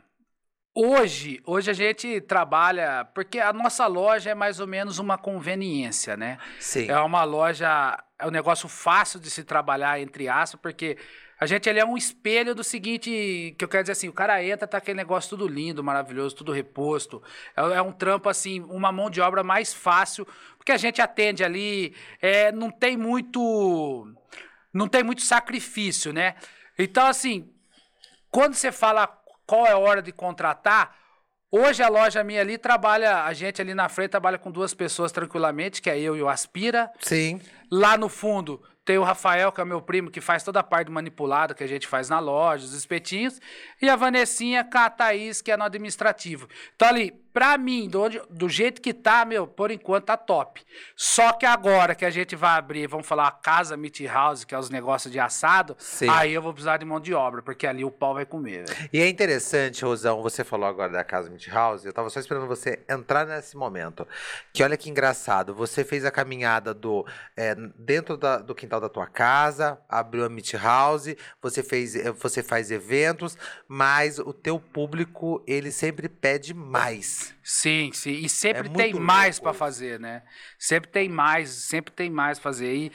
hoje, 0.74 1.38
hoje 1.44 1.70
a 1.70 1.74
gente 1.74 2.18
trabalha, 2.22 3.04
porque 3.14 3.38
a 3.38 3.52
nossa 3.52 3.87
loja 3.87 4.30
é 4.30 4.35
mais 4.35 4.59
ou 4.59 4.66
menos 4.66 4.98
uma 4.98 5.18
conveniência, 5.18 6.16
né? 6.16 6.38
Sim. 6.59 6.88
É 6.88 6.98
uma 7.00 7.24
loja, 7.24 8.02
é 8.18 8.26
um 8.26 8.30
negócio 8.30 8.70
fácil 8.70 9.20
de 9.20 9.28
se 9.28 9.44
trabalhar, 9.44 10.00
entre 10.00 10.30
aspas, 10.30 10.59
porque 10.59 10.96
a 11.38 11.44
gente 11.44 11.68
ele 11.68 11.78
é 11.78 11.85
um 11.85 11.94
espelho 11.94 12.54
do 12.54 12.64
seguinte, 12.64 13.54
que 13.59 13.62
eu 13.62 13.68
quero 13.68 13.83
dizer 13.83 13.92
assim, 13.92 14.09
o 14.09 14.14
cara 14.14 14.42
entra, 14.42 14.66
tá 14.66 14.78
aquele 14.78 14.96
negócio 14.96 15.28
tudo 15.28 15.46
lindo, 15.46 15.85
maravilhoso, 15.85 16.37
tudo 16.37 16.50
reposto. 16.50 17.22
É, 17.54 17.61
é 17.61 17.83
um 17.83 17.92
trampo, 17.92 18.30
assim, 18.30 18.61
uma 18.61 18.90
mão 18.90 19.11
de 19.11 19.20
obra 19.20 19.44
mais 19.44 19.74
fácil, 19.74 20.26
porque 20.57 20.72
a 20.72 20.78
gente 20.78 21.02
atende 21.02 21.44
ali, 21.44 21.94
é, 22.18 22.50
não 22.50 22.70
tem 22.70 22.96
muito. 22.96 24.11
Não 24.72 24.88
tem 24.88 25.02
muito 25.02 25.20
sacrifício, 25.20 26.14
né? 26.14 26.35
Então, 26.78 27.07
assim, 27.07 27.52
quando 28.30 28.54
você 28.54 28.72
fala 28.72 29.20
qual 29.46 29.66
é 29.66 29.72
a 29.72 29.78
hora 29.78 30.02
de 30.02 30.12
contratar, 30.12 30.96
hoje 31.50 31.83
a 31.83 31.88
loja 31.88 32.24
minha 32.24 32.40
ali 32.40 32.59
trabalha, 32.59 33.24
a 33.24 33.33
gente 33.33 33.61
ali 33.61 33.74
na 33.74 33.88
frente 33.88 34.11
trabalha 34.11 34.38
com 34.38 34.50
duas 34.50 34.74
pessoas 34.74 35.12
tranquilamente, 35.12 35.80
que 35.80 35.90
é 35.90 35.98
eu 35.98 36.16
e 36.16 36.22
o 36.22 36.28
Aspira. 36.28 36.90
Sim. 37.00 37.40
Lá 37.70 37.96
no 37.96 38.09
fundo 38.09 38.62
tem 38.85 38.98
o 38.98 39.02
Rafael, 39.02 39.50
que 39.50 39.61
é 39.61 39.64
meu 39.64 39.80
primo, 39.80 40.11
que 40.11 40.20
faz 40.20 40.42
toda 40.42 40.61
a 40.61 40.62
parte 40.62 40.90
manipulada 40.90 41.54
que 41.54 41.64
a 41.64 41.66
gente 41.66 41.87
faz 41.87 42.11
na 42.11 42.18
loja, 42.18 42.64
os 42.64 42.74
espetinhos. 42.74 43.40
E 43.80 43.88
a 43.88 43.96
Vanessinha 43.96 44.62
com 44.62 44.78
a 44.78 44.90
Thaís, 44.90 45.40
que 45.40 45.50
é 45.50 45.57
no 45.57 45.64
administrativo. 45.64 46.48
Então 46.74 46.88
ali, 46.88 47.24
pra 47.35 47.59
mim, 47.59 47.88
do, 47.88 48.01
onde- 48.01 48.23
do 48.31 48.49
jeito 48.49 48.81
que 48.81 48.94
tá, 48.94 49.25
meu, 49.25 49.44
por 49.47 49.73
enquanto 49.73 50.05
tá 50.05 50.16
top. 50.16 50.62
Só 50.97 51.33
que 51.33 51.44
agora 51.44 51.92
que 51.94 52.05
a 52.05 52.11
gente 52.11 52.37
vai 52.37 52.57
abrir, 52.57 52.87
vamos 52.87 53.07
falar 53.09 53.27
a 53.27 53.33
Casa 53.33 53.77
Meat 53.77 54.07
House, 54.07 54.44
que 54.44 54.55
é 54.55 54.59
os 54.59 54.70
negócios 54.70 55.12
de 55.12 55.18
assado, 55.18 55.75
Sim. 55.79 56.09
aí 56.09 56.33
eu 56.33 56.40
vou 56.40 56.53
precisar 56.53 56.77
de 56.77 56.85
mão 56.85 57.01
de 57.01 57.12
obra, 57.12 57.42
porque 57.42 57.66
ali 57.66 57.85
o 57.85 57.90
pau 57.90 58.14
vai 58.14 58.25
comer, 58.25 58.64
velho. 58.68 58.88
E 58.92 59.01
é 59.01 59.09
interessante, 59.09 59.85
Rosão, 59.85 60.23
você 60.23 60.44
falou 60.44 60.66
agora 60.68 60.92
da 60.92 61.03
Casa 61.03 61.29
Meat 61.29 61.49
House, 61.51 61.85
eu 61.85 61.92
tava 61.92 62.09
só 62.09 62.20
esperando 62.20 62.47
você 62.47 62.81
entrar 62.88 63.27
nesse 63.27 63.57
momento. 63.57 64.07
Que 64.53 64.62
olha 64.62 64.77
que 64.77 64.88
engraçado, 64.88 65.53
você 65.55 65.83
fez 65.85 66.05
a 66.05 66.11
caminhada 66.12 66.73
do 66.73 67.05
é, 67.37 67.57
dentro 67.77 68.16
da- 68.16 68.38
do 68.38 68.55
quintal 68.55 68.81
da 68.81 68.88
tua 68.88 69.09
casa, 69.09 69.77
abriu 69.88 70.25
a 70.25 70.29
Meat 70.29 70.53
House, 70.55 71.16
você 71.42 71.64
fez, 71.64 71.97
eh, 71.97 72.12
você 72.12 72.44
faz 72.44 72.70
eventos, 72.70 73.37
mas 73.66 74.20
o 74.20 74.33
teu 74.33 74.61
público, 74.61 75.42
ele 75.49 75.73
sempre 75.73 76.09
pede 76.09 76.55
mais. 76.55 77.24
Sim, 77.43 77.91
sim. 77.93 78.13
E 78.13 78.29
sempre 78.29 78.69
É 78.69 78.73
tem 78.73 78.95
mais 78.95 79.39
para 79.39 79.53
fazer, 79.53 80.01
né? 80.01 80.23
Sempre 80.59 80.91
tem 80.91 81.09
mais, 81.09 81.51
sempre 81.51 81.93
tem 81.93 82.11
mais 82.11 82.39
pra 82.39 82.51
fazer. 82.51 82.75
E, 82.75 82.93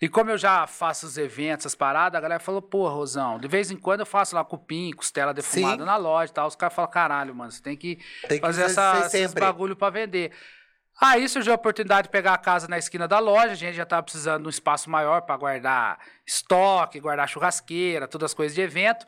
e 0.00 0.08
como 0.08 0.30
eu 0.30 0.38
já 0.38 0.66
faço 0.66 1.06
os 1.06 1.18
eventos, 1.18 1.66
as 1.66 1.74
paradas, 1.74 2.18
a 2.18 2.20
galera 2.20 2.40
falou, 2.40 2.62
pô, 2.62 2.88
Rosão, 2.88 3.38
de 3.38 3.46
vez 3.46 3.70
em 3.70 3.76
quando 3.76 4.00
eu 4.00 4.06
faço 4.06 4.34
lá 4.34 4.44
cupim, 4.44 4.90
costela 4.92 5.34
defumada 5.34 5.82
Sim. 5.82 5.86
na 5.86 5.96
loja 5.96 6.30
e 6.30 6.34
tal. 6.34 6.46
Os 6.46 6.56
caras 6.56 6.74
falam, 6.74 6.90
caralho, 6.90 7.34
mano, 7.34 7.50
você 7.50 7.62
tem 7.62 7.76
que 7.76 7.96
Tem 8.28 8.38
que 8.38 8.46
fazer 8.46 8.62
essa, 8.62 9.02
esses 9.06 9.34
bagulho 9.34 9.76
pra 9.76 9.90
vender. 9.90 10.32
Aí 11.00 11.26
surgiu 11.30 11.52
a 11.52 11.56
oportunidade 11.56 12.08
de 12.08 12.10
pegar 12.10 12.34
a 12.34 12.38
casa 12.38 12.68
na 12.68 12.76
esquina 12.76 13.08
da 13.08 13.18
loja, 13.18 13.52
a 13.52 13.54
gente 13.54 13.74
já 13.74 13.86
tava 13.86 14.02
precisando 14.02 14.42
de 14.42 14.46
um 14.48 14.50
espaço 14.50 14.90
maior 14.90 15.22
para 15.22 15.34
guardar 15.34 15.98
estoque, 16.26 17.00
guardar 17.00 17.26
churrasqueira, 17.26 18.06
todas 18.06 18.32
as 18.32 18.34
coisas 18.34 18.54
de 18.54 18.60
evento, 18.60 19.06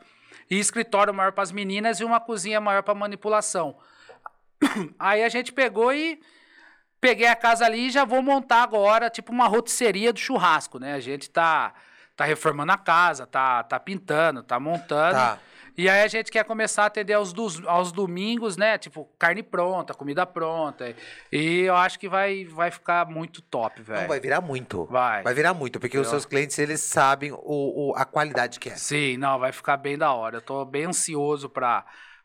e 0.49 0.57
escritório 0.57 1.13
maior 1.13 1.31
para 1.31 1.43
as 1.43 1.51
meninas 1.51 1.99
e 1.99 2.03
uma 2.03 2.19
cozinha 2.19 2.59
maior 2.59 2.81
para 2.81 2.95
manipulação. 2.95 3.77
Aí 4.99 5.23
a 5.23 5.29
gente 5.29 5.51
pegou 5.51 5.93
e 5.93 6.19
peguei 6.99 7.27
a 7.27 7.35
casa 7.35 7.65
ali 7.65 7.87
e 7.87 7.91
já 7.91 8.05
vou 8.05 8.21
montar 8.21 8.63
agora, 8.63 9.09
tipo, 9.09 9.31
uma 9.31 9.47
rotisseria 9.47 10.13
do 10.13 10.19
churrasco, 10.19 10.79
né? 10.79 10.93
A 10.93 10.99
gente 10.99 11.29
tá, 11.29 11.73
tá 12.15 12.23
reformando 12.25 12.71
a 12.71 12.77
casa, 12.77 13.25
tá, 13.27 13.63
tá 13.63 13.79
pintando, 13.79 14.41
tá 14.43 14.59
montando. 14.59 15.15
Tá. 15.15 15.39
E 15.75 15.89
aí 15.89 16.03
a 16.03 16.07
gente 16.07 16.31
quer 16.31 16.43
começar 16.45 16.83
a 16.83 16.85
atender 16.85 17.13
aos, 17.13 17.33
dos, 17.33 17.65
aos 17.65 17.91
domingos, 17.91 18.55
né? 18.55 18.77
Tipo, 18.77 19.09
carne 19.17 19.41
pronta, 19.41 19.91
comida 19.95 20.23
pronta. 20.23 20.95
E 21.31 21.61
eu 21.61 21.75
acho 21.75 21.97
que 21.99 22.07
vai, 22.07 22.45
vai 22.45 22.69
ficar 22.69 23.07
muito 23.09 23.41
top, 23.41 23.79
Não, 23.79 23.85
velho. 23.85 24.07
vai 24.07 24.19
virar 24.19 24.39
muito. 24.39 24.85
Vai. 24.85 25.23
Vai 25.23 25.33
virar 25.33 25.53
muito, 25.55 25.79
porque 25.79 25.97
os 25.97 26.07
seus 26.07 26.25
clientes, 26.27 26.59
eles 26.59 26.79
sabem 26.79 27.31
o, 27.31 27.39
o- 27.89 27.93
a 27.95 28.05
qualidade 28.05 28.59
que 28.59 28.69
é. 28.69 28.75
Sim, 28.75 29.17
não, 29.17 29.39
vai 29.39 29.51
ficar 29.51 29.75
bem 29.77 29.97
da 29.97 30.13
hora. 30.13 30.37
Eu 30.37 30.41
tô 30.41 30.63
bem 30.63 30.85
ansioso 30.85 31.49
pra, 31.49 31.83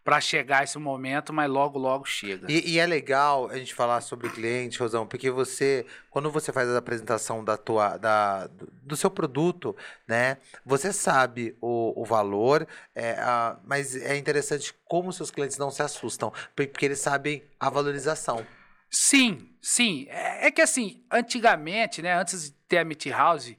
pra 0.08 0.22
chegar 0.22 0.64
esse 0.64 0.78
momento, 0.78 1.34
mas 1.34 1.50
logo, 1.50 1.78
logo 1.78 2.06
chega. 2.06 2.50
E, 2.50 2.72
e 2.72 2.78
é 2.78 2.86
legal 2.86 3.50
a 3.50 3.58
gente 3.58 3.74
falar 3.74 4.00
sobre 4.00 4.26
o 4.26 4.30
cliente, 4.32 4.78
Rosão, 4.78 5.06
porque 5.06 5.30
você, 5.30 5.84
quando 6.08 6.30
você 6.30 6.50
faz 6.50 6.66
a 6.70 6.78
apresentação 6.78 7.44
da 7.44 7.58
tua, 7.58 7.98
da, 7.98 8.46
do, 8.82 8.96
seu 8.96 9.10
produto, 9.10 9.76
né, 10.06 10.38
você 10.64 10.94
sabe 10.94 11.54
o, 11.60 11.92
o 11.94 12.06
valor, 12.06 12.66
é, 12.94 13.18
a- 13.18 13.58
mas 13.66 13.94
é 13.96 14.16
interessante 14.16 14.72
como 14.86 15.12
seus 15.12 15.30
clientes 15.30 15.58
não 15.58 15.70
se 15.70 15.82
assustam, 15.82 16.32
porque 16.56 16.86
eles 16.86 17.00
sabem 17.00 17.44
a 17.60 17.68
valorização. 17.68 18.46
Sim, 18.90 19.54
sim. 19.60 20.06
É, 20.08 20.46
é 20.46 20.50
que 20.50 20.62
assim, 20.62 21.04
antigamente, 21.12 22.00
né, 22.00 22.14
antes 22.18 22.44
de 22.44 22.50
ter 22.66 22.78
a 22.78 22.84
Meat 22.86 23.10
House 23.10 23.54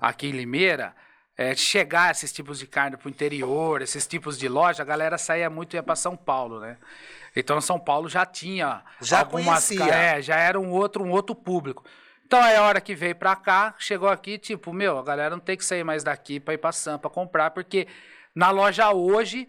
aqui 0.00 0.28
em 0.28 0.32
Limeira, 0.32 0.94
é, 1.40 1.56
chegar 1.56 2.10
esses 2.10 2.30
tipos 2.30 2.58
de 2.58 2.66
carne 2.66 2.98
pro 2.98 3.08
interior, 3.08 3.80
esses 3.80 4.06
tipos 4.06 4.36
de 4.38 4.46
loja, 4.46 4.82
a 4.82 4.84
galera 4.84 5.16
saía 5.16 5.48
muito 5.48 5.72
e 5.72 5.76
ia 5.76 5.82
para 5.82 5.96
São 5.96 6.14
Paulo, 6.14 6.60
né? 6.60 6.76
Então 7.34 7.58
São 7.62 7.80
Paulo 7.80 8.10
já 8.10 8.26
tinha 8.26 8.82
Já 9.00 9.20
algumas 9.20 9.66
conhecia. 9.66 9.94
é, 9.94 10.20
já 10.20 10.36
era 10.36 10.60
um 10.60 10.70
outro 10.70 11.02
um 11.02 11.10
outro 11.10 11.34
público. 11.34 11.82
Então 12.26 12.38
aí 12.42 12.56
a 12.56 12.62
hora 12.62 12.78
que 12.78 12.94
veio 12.94 13.16
pra 13.16 13.34
cá, 13.34 13.74
chegou 13.78 14.10
aqui, 14.10 14.36
tipo, 14.36 14.70
meu, 14.70 14.98
a 14.98 15.02
galera 15.02 15.30
não 15.34 15.40
tem 15.40 15.56
que 15.56 15.64
sair 15.64 15.82
mais 15.82 16.04
daqui 16.04 16.38
pra 16.38 16.52
ir 16.52 16.58
pra 16.58 16.72
Sampa 16.72 17.08
comprar, 17.08 17.52
porque 17.52 17.88
na 18.34 18.50
loja 18.50 18.92
hoje, 18.92 19.48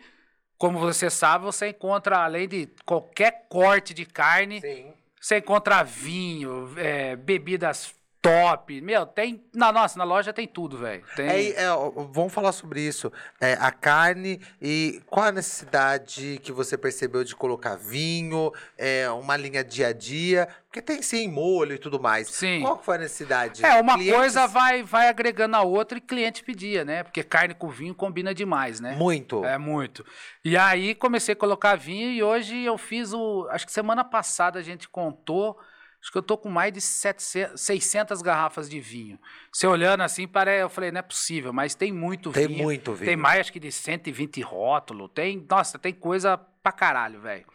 como 0.57 0.79
você 0.79 1.09
sabe, 1.09 1.43
você 1.43 1.67
encontra 1.67 2.19
além 2.19 2.47
de 2.47 2.69
qualquer 2.85 3.47
corte 3.49 3.93
de 3.93 4.05
carne, 4.05 4.61
Sim. 4.61 4.93
você 5.19 5.39
encontra 5.39 5.83
vinho, 5.83 6.71
é, 6.77 7.17
bebidas 7.17 7.93
top. 8.21 8.79
Meu, 8.81 9.05
tem. 9.05 9.43
Na 9.53 9.71
nossa, 9.71 9.97
na 9.97 10.03
loja 10.03 10.31
tem 10.31 10.47
tudo, 10.47 10.77
velho. 10.77 11.03
Tem... 11.15 11.27
É, 11.27 11.63
é, 11.63 11.67
vamos 12.11 12.31
falar 12.31 12.51
sobre 12.51 12.81
isso. 12.81 13.11
É, 13.39 13.53
a 13.53 13.71
carne 13.71 14.39
e 14.61 15.01
qual 15.07 15.25
a 15.27 15.31
necessidade 15.31 16.39
que 16.43 16.51
você 16.51 16.77
percebeu 16.77 17.23
de 17.23 17.35
colocar 17.35 17.75
vinho, 17.75 18.51
é, 18.77 19.09
uma 19.09 19.35
linha 19.35 19.63
dia 19.63 19.87
a 19.87 19.93
dia? 19.93 20.47
Porque 20.67 20.81
tem 20.81 21.01
sim 21.01 21.27
molho 21.27 21.73
e 21.75 21.77
tudo 21.77 21.99
mais. 21.99 22.29
Sim. 22.29 22.61
Qual 22.61 22.81
foi 22.81 22.95
a 22.95 22.99
necessidade? 22.99 23.65
É, 23.65 23.81
uma 23.81 23.95
Clientes- 23.95 24.15
coisa 24.15 24.47
vai, 24.47 24.83
vai 24.83 25.09
agregando 25.09 25.57
a 25.57 25.61
outra 25.61 25.97
e 25.97 26.01
cliente 26.01 26.43
pedia, 26.43 26.85
né? 26.85 27.03
Porque 27.03 27.23
carne 27.23 27.53
com 27.53 27.67
vinho 27.67 27.93
combina 27.93 28.33
demais, 28.33 28.79
né? 28.79 28.95
Muito. 28.95 29.43
É 29.43 29.57
muito. 29.57 30.05
E 30.45 30.55
aí 30.55 30.95
comecei 30.95 31.33
a 31.33 31.35
colocar 31.35 31.75
vinho 31.75 32.09
e 32.11 32.23
hoje 32.23 32.63
eu 32.63 32.77
fiz 32.77 33.11
o. 33.13 33.47
Acho 33.49 33.65
que 33.65 33.71
semana 33.73 34.03
passada 34.03 34.59
a 34.59 34.61
gente 34.61 34.87
contou. 34.87 35.57
Acho 36.01 36.11
que 36.11 36.17
eu 36.17 36.23
tô 36.23 36.35
com 36.37 36.49
mais 36.49 36.73
de 36.73 36.81
700, 36.81 37.61
600 37.61 38.21
garrafas 38.23 38.67
de 38.67 38.79
vinho. 38.79 39.19
Você 39.51 39.67
olhando 39.67 40.01
assim, 40.01 40.27
parece, 40.27 40.63
eu 40.63 40.69
falei, 40.69 40.91
não 40.91 40.99
é 40.99 41.03
possível, 41.03 41.53
mas 41.53 41.75
tem 41.75 41.91
muito 41.91 42.31
Tem 42.31 42.47
vinho. 42.47 42.63
muito 42.63 42.93
vinho. 42.93 43.05
Tem 43.05 43.15
mais, 43.15 43.41
acho 43.41 43.53
que 43.53 43.59
de 43.59 43.71
120 43.71 44.41
rótulos. 44.41 45.11
Tem, 45.13 45.45
nossa, 45.47 45.77
tem 45.77 45.93
coisa 45.93 46.39
pra 46.61 46.71
caralho, 46.71 47.19
velho. 47.19 47.45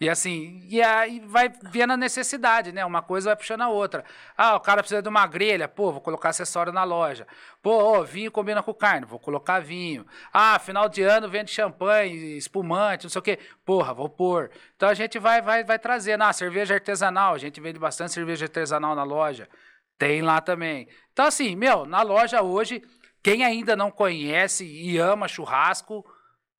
E 0.00 0.08
assim, 0.08 0.60
e 0.68 0.82
aí 0.82 1.20
vai 1.20 1.48
vendo 1.70 1.92
a 1.92 1.96
necessidade, 1.96 2.72
né? 2.72 2.84
Uma 2.84 3.02
coisa 3.02 3.30
vai 3.30 3.36
puxando 3.36 3.62
a 3.62 3.68
outra. 3.68 4.04
Ah, 4.36 4.56
o 4.56 4.60
cara 4.60 4.82
precisa 4.82 5.02
de 5.02 5.08
uma 5.08 5.26
grelha, 5.26 5.68
pô, 5.68 5.92
vou 5.92 6.00
colocar 6.00 6.30
acessório 6.30 6.72
na 6.72 6.84
loja. 6.84 7.26
Pô, 7.62 7.70
ó, 7.70 8.02
vinho 8.02 8.30
combina 8.30 8.62
com 8.62 8.74
carne, 8.74 9.06
vou 9.06 9.18
colocar 9.18 9.60
vinho. 9.60 10.06
Ah, 10.32 10.58
final 10.58 10.88
de 10.88 11.02
ano 11.02 11.28
vende 11.28 11.50
champanhe, 11.50 12.36
espumante, 12.36 13.04
não 13.04 13.10
sei 13.10 13.18
o 13.18 13.22
quê. 13.22 13.38
Porra, 13.64 13.94
vou 13.94 14.08
pôr. 14.08 14.50
Então 14.76 14.88
a 14.88 14.94
gente 14.94 15.18
vai, 15.18 15.40
vai, 15.40 15.64
vai 15.64 15.78
trazendo. 15.78 16.22
Ah, 16.22 16.32
cerveja 16.32 16.74
artesanal, 16.74 17.34
a 17.34 17.38
gente 17.38 17.60
vende 17.60 17.78
bastante 17.78 18.12
cerveja 18.12 18.46
artesanal 18.46 18.94
na 18.94 19.04
loja. 19.04 19.48
Tem 19.98 20.20
lá 20.20 20.40
também. 20.40 20.88
Então, 21.12 21.26
assim, 21.26 21.54
meu, 21.54 21.86
na 21.86 22.02
loja 22.02 22.42
hoje, 22.42 22.82
quem 23.22 23.44
ainda 23.44 23.76
não 23.76 23.90
conhece 23.90 24.64
e 24.66 24.98
ama 24.98 25.28
churrasco, 25.28 26.04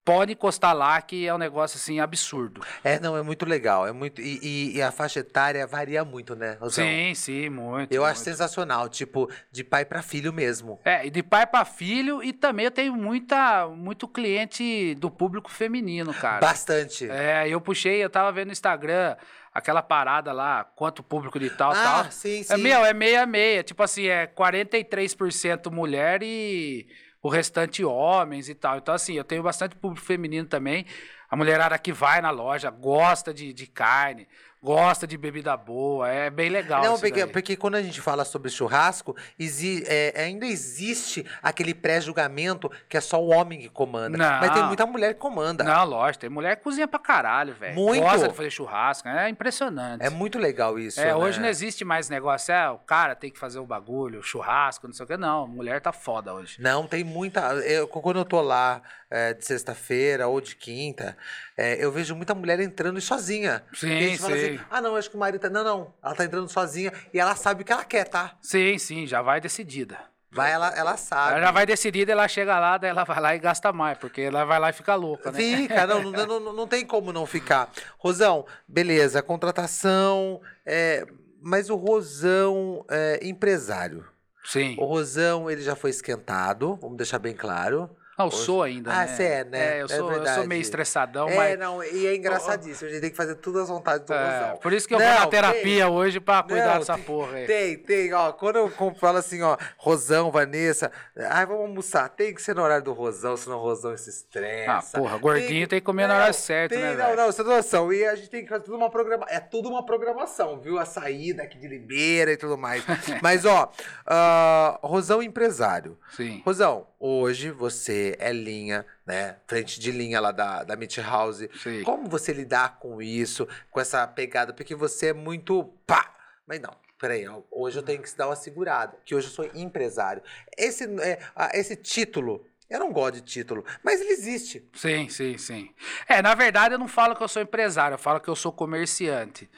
pode 0.05 0.33
encostar 0.33 0.75
lá, 0.75 1.01
que 1.01 1.27
é 1.27 1.35
um 1.35 1.39
negócio 1.39 1.77
assim 1.77 2.01
absurdo. 2.01 2.61
É, 2.83 2.99
não, 2.99 3.17
é 3.17 3.23
muito 3.23 3.45
legal. 3.47 3.87
É 3.87 3.93
muito, 3.93 4.21
e, 4.21 4.39
e- 4.43 4.77
e 4.77 4.83
a 4.83 4.91
faixa 4.91 5.21
etária 5.21 5.67
varia 5.67 6.05
muito, 6.05 6.35
né, 6.35 6.57
Rosão? 6.61 6.85
Sim, 6.85 7.15
sim, 7.15 7.49
muito. 7.49 7.93
Eu 7.93 8.05
acho 8.05 8.21
muito. 8.21 8.25
sensacional, 8.31 8.89
tipo, 8.89 9.31
de 9.51 9.63
pai 9.63 9.85
pra 9.85 10.03
filho 10.03 10.33
mesmo. 10.33 10.81
É, 10.85 11.07
e 11.07 11.11
de 11.11 11.23
pai 11.23 11.47
para 11.47 11.65
filho, 11.65 12.23
e 12.23 12.33
também 12.33 12.65
eu 12.67 12.71
tenho 12.71 12.95
muita, 12.95 13.67
muito 13.69 14.09
cliente 14.09 14.95
do 14.97 15.11
público 15.11 15.51
feminino, 15.51 16.13
cara. 16.13 16.41
Bastante. 16.41 17.09
É, 17.09 17.49
eu 17.49 17.61
puxei, 17.61 18.03
eu 18.03 18.11
tava 18.11 18.33
vendo 18.33 18.47
no 18.47 18.53
Instagram 18.53 19.17
aquela 19.55 19.83
parada 19.83 20.33
lá, 20.33 20.65
quanto 20.65 21.03
público 21.03 21.39
de 21.39 21.51
tal, 21.51 21.73
ah, 21.73 21.75
tal. 22.05 22.11
sim, 22.11 22.43
sim. 22.43 22.53
É, 22.55 22.57
meu, 22.57 22.85
é 22.85 22.93
meia 22.95 23.27
meia. 23.27 23.63
Tipo 23.63 23.83
assim, 23.83 24.07
é 24.07 24.27
43% 24.27 25.71
mulher 25.71 26.23
e 26.23 26.87
o 27.23 27.29
restante 27.29 27.85
homens 27.85 28.49
e 28.49 28.55
tal. 28.55 28.79
Então, 28.79 28.95
assim, 28.95 29.15
eu 29.15 29.25
tenho 29.25 29.43
bastante 29.43 29.77
público 29.77 30.05
feminino 30.05 30.47
também. 30.47 30.85
A 31.31 31.37
mulherada 31.37 31.79
que 31.79 31.93
vai 31.93 32.21
na 32.21 32.31
loja 32.31 32.69
gosta 32.69 33.33
de, 33.33 33.53
de 33.53 33.67
carne, 33.67 34.27
gosta 34.63 35.07
de 35.07 35.17
bebida 35.19 35.57
boa. 35.57 36.09
É 36.09 36.31
bem 36.31 36.49
legal. 36.49 36.83
Não, 36.83 36.93
isso 36.95 37.03
porque, 37.03 37.27
porque 37.27 37.57
quando 37.57 37.75
a 37.75 37.83
gente 37.83 38.01
fala 38.01 38.25
sobre 38.25 38.49
churrasco, 38.51 39.17
exi- 39.39 39.83
é, 39.87 40.15
ainda 40.23 40.47
existe 40.47 41.27
aquele 41.43 41.75
pré-julgamento 41.75 42.71
que 42.89 42.97
é 42.97 43.01
só 43.01 43.21
o 43.23 43.29
homem 43.31 43.61
que 43.61 43.69
comanda. 43.69 44.17
Não. 44.17 44.41
Mas 44.41 44.51
tem 44.53 44.63
muita 44.65 44.87
mulher 44.87 45.15
que 45.15 45.21
comanda. 45.21 45.65
Não, 45.65 45.85
lógico, 45.85 46.21
tem 46.21 46.31
mulher 46.31 46.57
que 46.57 46.63
cozinha 46.63 46.87
pra 46.87 46.99
caralho, 46.99 47.55
velho. 47.55 47.75
Muito. 47.75 48.03
Gosta 48.03 48.29
de 48.29 48.35
fazer 48.35 48.51
churrasco, 48.51 49.09
é 49.09 49.29
impressionante. 49.29 50.03
É 50.05 50.11
muito 50.11 50.39
legal 50.39 50.79
isso. 50.79 51.01
É, 51.01 51.15
hoje 51.15 51.39
né? 51.39 51.45
não 51.45 51.51
existe 51.51 51.85
mais 51.85 52.09
negócio, 52.09 52.53
é, 52.53 52.71
o 52.71 52.79
cara 52.79 53.15
tem 53.17 53.31
que 53.31 53.39
fazer 53.39 53.59
o 53.59 53.67
bagulho, 53.67 54.21
o 54.21 54.23
churrasco, 54.23 54.87
não 54.87 54.95
sei 54.95 55.05
o 55.05 55.07
que. 55.09 55.17
Não, 55.17 55.47
mulher 55.49 55.81
tá 55.81 55.93
foda 55.93 56.33
hoje. 56.35 56.61
Não, 56.61 56.87
tem 56.87 57.03
muita. 57.03 57.41
Eu, 57.65 57.89
quando 57.89 58.19
eu 58.21 58.25
tô 58.25 58.41
lá 58.41 58.81
é, 59.11 59.35
de 59.35 59.45
sexta-feira 59.45 60.27
ou 60.29 60.41
de 60.41 60.55
quinta, 60.57 61.17
é, 61.57 61.83
eu 61.85 61.91
vejo 61.91 62.15
muita 62.15 62.35
mulher 62.35 62.61
entrando 62.61 62.99
e 62.99 63.03
sozinha. 63.03 63.63
Sim, 63.75 63.89
E 63.99 64.17
sim. 64.19 64.33
assim: 64.33 64.52
ah, 64.71 64.81
não, 64.81 64.97
acho 64.97 65.11
que 65.11 65.17
o 65.17 65.19
marido 65.19 65.41
tá. 65.41 65.51
Não, 65.51 65.65
não. 65.65 65.95
Ela 66.03 66.15
tá 66.15 66.25
entrando 66.25 66.49
sozinha 66.49 66.93
e 67.13 67.19
ela 67.19 67.35
sabe 67.35 67.63
o 67.63 67.65
que 67.65 67.73
ela 67.73 67.85
quer, 67.85 68.09
tá? 68.09 68.37
Sim, 68.41 68.79
sim, 68.79 69.07
já 69.07 69.23
vai 69.23 69.41
decidida. 69.41 69.99
Vai, 70.31 70.51
ela, 70.51 70.69
ela 70.71 70.97
sabe. 70.97 71.33
Ela 71.33 71.47
já 71.47 71.51
vai 71.51 71.67
decidida, 71.67 72.11
ela 72.13 72.27
chega 72.27 72.59
lá, 72.59 72.79
daí 72.79 72.89
ela 72.89 73.05
vai 73.05 73.21
lá 73.21 73.35
e 73.37 73.39
gasta 73.39 73.71
mais, 73.71 73.99
porque 73.99 74.23
ela 74.23 74.45
vai 74.47 74.59
lá 74.59 74.71
e 74.71 74.73
fica 74.73 74.95
louca, 74.95 75.31
né? 75.31 75.39
Fica, 75.39 75.87
não, 75.87 76.03
não, 76.03 76.41
não, 76.41 76.53
não 76.55 76.67
tem 76.67 76.87
como 76.87 77.13
não 77.13 77.27
ficar. 77.27 77.71
Rosão, 77.99 78.47
beleza, 78.67 79.23
contratação. 79.23 80.41
é, 80.65 81.07
mas 81.43 81.69
o 81.69 81.77
Rosão 81.77 82.85
é 82.89 83.21
empresário. 83.23 84.07
Sim. 84.45 84.75
O 84.79 84.85
Rosão, 84.87 85.51
ele 85.51 85.61
já 85.61 85.77
foi 85.77 85.91
esquentado, 85.91 86.77
vamos 86.81 86.97
deixar 86.97 87.19
bem 87.19 87.35
claro. 87.35 87.91
Não, 88.23 88.27
eu 88.27 88.31
sou 88.31 88.63
ainda, 88.63 88.91
Ah, 88.93 89.05
né? 89.05 89.07
você 89.09 89.23
é, 89.25 89.45
né? 89.45 89.79
É, 89.79 89.81
eu 89.83 89.87
É 89.87 89.89
sou, 89.89 90.13
eu 90.13 90.27
sou 90.27 90.47
meio 90.47 90.61
estressadão, 90.61 91.29
é, 91.29 91.37
mas... 91.37 91.59
não, 91.59 91.83
e 91.83 92.07
é 92.07 92.15
engraçadíssimo. 92.15 92.89
A 92.89 92.93
gente 92.93 93.01
tem 93.01 93.11
que 93.11 93.17
fazer 93.17 93.35
tudo 93.37 93.61
às 93.61 93.69
vontades 93.69 94.07
do 94.07 94.13
É, 94.13 94.41
Rosão. 94.41 94.57
por 94.59 94.73
isso 94.73 94.87
que 94.89 94.95
eu 94.95 94.99
Não, 94.99 95.07
vou 95.07 95.15
na 95.15 95.21
tem- 95.23 95.31
terapia 95.31 95.89
hoje 95.89 96.21
pra 96.21 96.43
cuidar 96.43 96.73
Não, 96.73 96.79
dessa 96.81 96.95
tem- 96.95 97.03
porra 97.05 97.37
aí. 97.39 97.47
Tem, 97.47 97.77
tem, 97.79 98.13
ó. 98.15 98.33
Quando 98.33 98.57
eu 98.57 98.71
falo 98.95 99.19
assim, 99.19 99.43
ó, 99.43 99.57
Rosão, 99.77 100.31
Vanessa, 100.31 100.91
ai, 101.17 101.47
vamos 101.47 101.63
almoçar. 101.63 102.09
Tem 102.11 102.35
que 102.35 102.41
ser 102.43 102.55
no 102.55 102.63
horário 102.63 102.85
do 102.85 102.93
Rosão, 102.93 103.37
senão 103.37 103.59
o 103.59 103.61
Rosão 103.63 103.97
se 103.97 104.11
estressa. 104.11 104.97
Ah, 104.97 105.01
porra, 105.01 105.17
gordinho 105.19 105.67
tem 105.67 105.81
que 105.81 105.85
comer 105.87 106.07
no 106.07 106.15
horário 106.15 106.35
certo, 106.35 106.71
tem, 106.73 106.81
né, 106.81 106.95
Não, 106.95 107.17
não, 107.17 107.27
você 107.27 107.43
tem 107.45 107.55
noção. 107.57 107.93
E 107.93 108.05
a 108.07 108.15
gente 108.15 108.31
tem 108.31 108.43
que 108.43 108.49
fazer 108.49 108.63
tudo 108.65 108.77
uma 108.77 108.91
programação. 108.91 109.35
É 109.35 109.41
tudo 109.41 109.69
uma 109.69 109.85
programação, 109.85 110.61
viu? 110.61 110.79
A 110.79 110.85
saída 110.85 111.43
aqui 111.43 111.59
de 111.59 111.69
Limeira 111.69 112.33
e 112.33 112.37
tudo 112.37 112.57
mais. 112.57 112.83
Mas, 113.23 113.45
ó, 113.45 113.71
ah, 114.07 114.79
Rosão 114.83 115.23
empresário. 115.23 115.99
Sim. 116.17 116.43
Rosão, 116.45 116.87
hoje 117.03 117.51
você 117.51 118.17
é 118.21 118.33
linha, 118.33 118.87
né? 119.05 119.37
Frente 119.49 119.81
de 119.81 119.91
linha 119.91 120.21
lá 120.21 120.31
da, 120.31 120.63
da 120.63 120.77
Meat 120.77 120.99
House. 120.99 121.49
Sim. 121.61 121.83
Como 121.83 122.09
você 122.09 122.33
lidar 122.33 122.79
com 122.79 123.03
isso, 123.03 123.49
com 123.73 123.81
essa 123.81 124.07
pegada? 124.07 124.53
Porque 124.53 124.75
você 124.75 125.09
é 125.09 125.13
muito 125.13 125.65
pá! 125.85 126.15
Mas 126.47 126.61
não, 126.61 126.77
peraí, 127.01 127.27
hoje 127.51 127.79
eu 127.79 127.83
tenho 127.83 128.01
que 128.01 128.17
dar 128.17 128.29
uma 128.29 128.37
segurada, 128.37 128.97
que 129.05 129.15
hoje 129.15 129.27
eu 129.27 129.33
sou 129.33 129.51
empresário. 129.53 130.23
Esse, 130.57 130.85
é, 131.01 131.19
esse 131.55 131.75
título, 131.75 132.47
eu 132.71 132.79
não 132.79 132.93
gosto 132.93 133.17
de 133.17 133.23
título, 133.23 133.65
mas 133.83 134.01
ele 134.01 134.11
existe. 134.11 134.69
Sim, 134.73 135.09
sim, 135.09 135.37
sim. 135.37 135.75
É, 136.09 136.23
na 136.23 136.35
verdade, 136.35 136.75
eu 136.75 136.79
não 136.79 136.89
falo 136.89 137.17
que 137.17 137.23
eu 137.23 137.29
sou 137.29 137.43
empresário, 137.43 137.97
eu 137.97 137.99
falo 137.99 138.21
que 138.21 138.29
eu 138.29 138.37
sou 138.37 138.53
comerciante. 138.53 139.51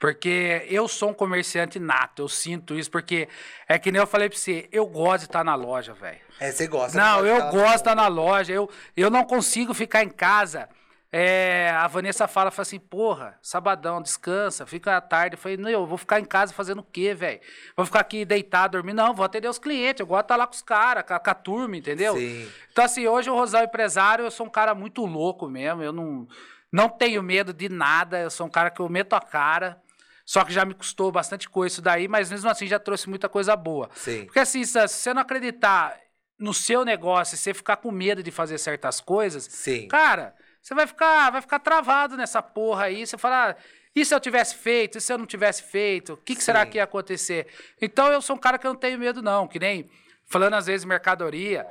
Porque 0.00 0.66
eu 0.70 0.88
sou 0.88 1.10
um 1.10 1.14
comerciante 1.14 1.78
nato, 1.78 2.22
eu 2.22 2.28
sinto 2.28 2.74
isso, 2.74 2.90
porque 2.90 3.28
é 3.68 3.78
que 3.78 3.92
nem 3.92 4.00
eu 4.00 4.06
falei 4.06 4.28
pra 4.30 4.36
você, 4.38 4.66
eu 4.72 4.86
gosto 4.86 5.18
de 5.20 5.24
estar 5.26 5.44
na 5.44 5.54
loja, 5.54 5.92
velho. 5.92 6.18
É, 6.40 6.50
você 6.50 6.66
gosta. 6.66 6.96
Não, 6.98 7.20
gosta 7.20 7.22
de 7.22 7.28
eu 7.28 7.50
gosto 7.52 7.68
de 7.68 7.74
estar 7.76 7.94
na 7.94 8.06
loja, 8.08 8.52
eu, 8.52 8.70
eu 8.96 9.10
não 9.10 9.24
consigo 9.24 9.74
ficar 9.74 10.02
em 10.02 10.08
casa. 10.08 10.68
É, 11.12 11.70
a 11.76 11.86
Vanessa 11.88 12.28
fala, 12.28 12.50
fala 12.52 12.62
assim, 12.62 12.78
porra, 12.78 13.36
sabadão, 13.42 14.00
descansa, 14.00 14.64
fica 14.64 14.96
à 14.96 15.00
tarde. 15.00 15.34
Eu 15.34 15.38
falei, 15.40 15.56
não, 15.56 15.68
eu 15.68 15.84
vou 15.84 15.98
ficar 15.98 16.18
em 16.20 16.24
casa 16.24 16.54
fazendo 16.54 16.78
o 16.78 16.84
quê, 16.84 17.12
velho? 17.12 17.40
Vou 17.76 17.84
ficar 17.84 18.00
aqui 18.00 18.24
deitado, 18.24 18.72
dormir? 18.78 18.92
Não, 18.94 19.12
vou 19.12 19.24
atender 19.26 19.48
os 19.48 19.58
clientes, 19.58 20.00
eu 20.00 20.06
gosto 20.06 20.20
de 20.22 20.24
estar 20.26 20.36
lá 20.36 20.46
com 20.46 20.54
os 20.54 20.62
caras, 20.62 21.02
com, 21.04 21.12
a- 21.12 21.18
com 21.18 21.30
a 21.30 21.34
turma, 21.34 21.76
entendeu? 21.76 22.14
Sim. 22.16 22.48
Então, 22.72 22.84
assim, 22.84 23.06
hoje 23.08 23.28
o 23.28 23.34
Rosal 23.34 23.64
empresário, 23.64 24.24
eu 24.24 24.30
sou 24.30 24.46
um 24.46 24.50
cara 24.50 24.72
muito 24.74 25.04
louco 25.04 25.48
mesmo. 25.48 25.82
Eu 25.82 25.92
não, 25.92 26.28
não 26.72 26.88
tenho 26.88 27.22
medo 27.24 27.52
de 27.52 27.68
nada. 27.68 28.20
Eu 28.20 28.30
sou 28.30 28.46
um 28.46 28.50
cara 28.50 28.70
que 28.70 28.80
eu 28.80 28.88
meto 28.88 29.12
a 29.14 29.20
cara. 29.20 29.82
Só 30.30 30.44
que 30.44 30.52
já 30.52 30.64
me 30.64 30.74
custou 30.74 31.10
bastante 31.10 31.48
coisa 31.48 31.72
isso 31.72 31.82
daí, 31.82 32.06
mas 32.06 32.30
mesmo 32.30 32.48
assim 32.48 32.64
já 32.68 32.78
trouxe 32.78 33.08
muita 33.08 33.28
coisa 33.28 33.56
boa. 33.56 33.90
Sim. 33.96 34.26
Porque 34.26 34.38
assim, 34.38 34.62
se 34.62 34.80
você 34.80 35.12
não 35.12 35.22
acreditar 35.22 35.98
no 36.38 36.54
seu 36.54 36.84
negócio, 36.84 37.36
se 37.36 37.42
você 37.42 37.52
ficar 37.52 37.78
com 37.78 37.90
medo 37.90 38.22
de 38.22 38.30
fazer 38.30 38.56
certas 38.58 39.00
coisas, 39.00 39.42
Sim. 39.42 39.88
cara, 39.88 40.32
você 40.62 40.72
vai 40.72 40.86
ficar, 40.86 41.30
vai 41.30 41.40
ficar 41.40 41.58
travado 41.58 42.16
nessa 42.16 42.40
porra 42.40 42.84
aí. 42.84 43.04
Você 43.04 43.18
fala, 43.18 43.50
ah, 43.50 43.56
e 43.92 44.04
se 44.04 44.14
eu 44.14 44.20
tivesse 44.20 44.54
feito? 44.54 44.98
E 44.98 45.00
se 45.00 45.12
eu 45.12 45.18
não 45.18 45.26
tivesse 45.26 45.64
feito? 45.64 46.12
O 46.12 46.16
que, 46.18 46.36
que 46.36 46.44
será 46.44 46.64
que 46.64 46.78
ia 46.78 46.84
acontecer? 46.84 47.48
Então 47.82 48.06
eu 48.12 48.22
sou 48.22 48.36
um 48.36 48.38
cara 48.38 48.56
que 48.56 48.64
eu 48.64 48.72
não 48.72 48.78
tenho 48.78 49.00
medo, 49.00 49.20
não. 49.20 49.48
Que 49.48 49.58
nem 49.58 49.90
falando 50.26 50.54
às 50.54 50.66
vezes 50.66 50.84
mercadoria. 50.84 51.66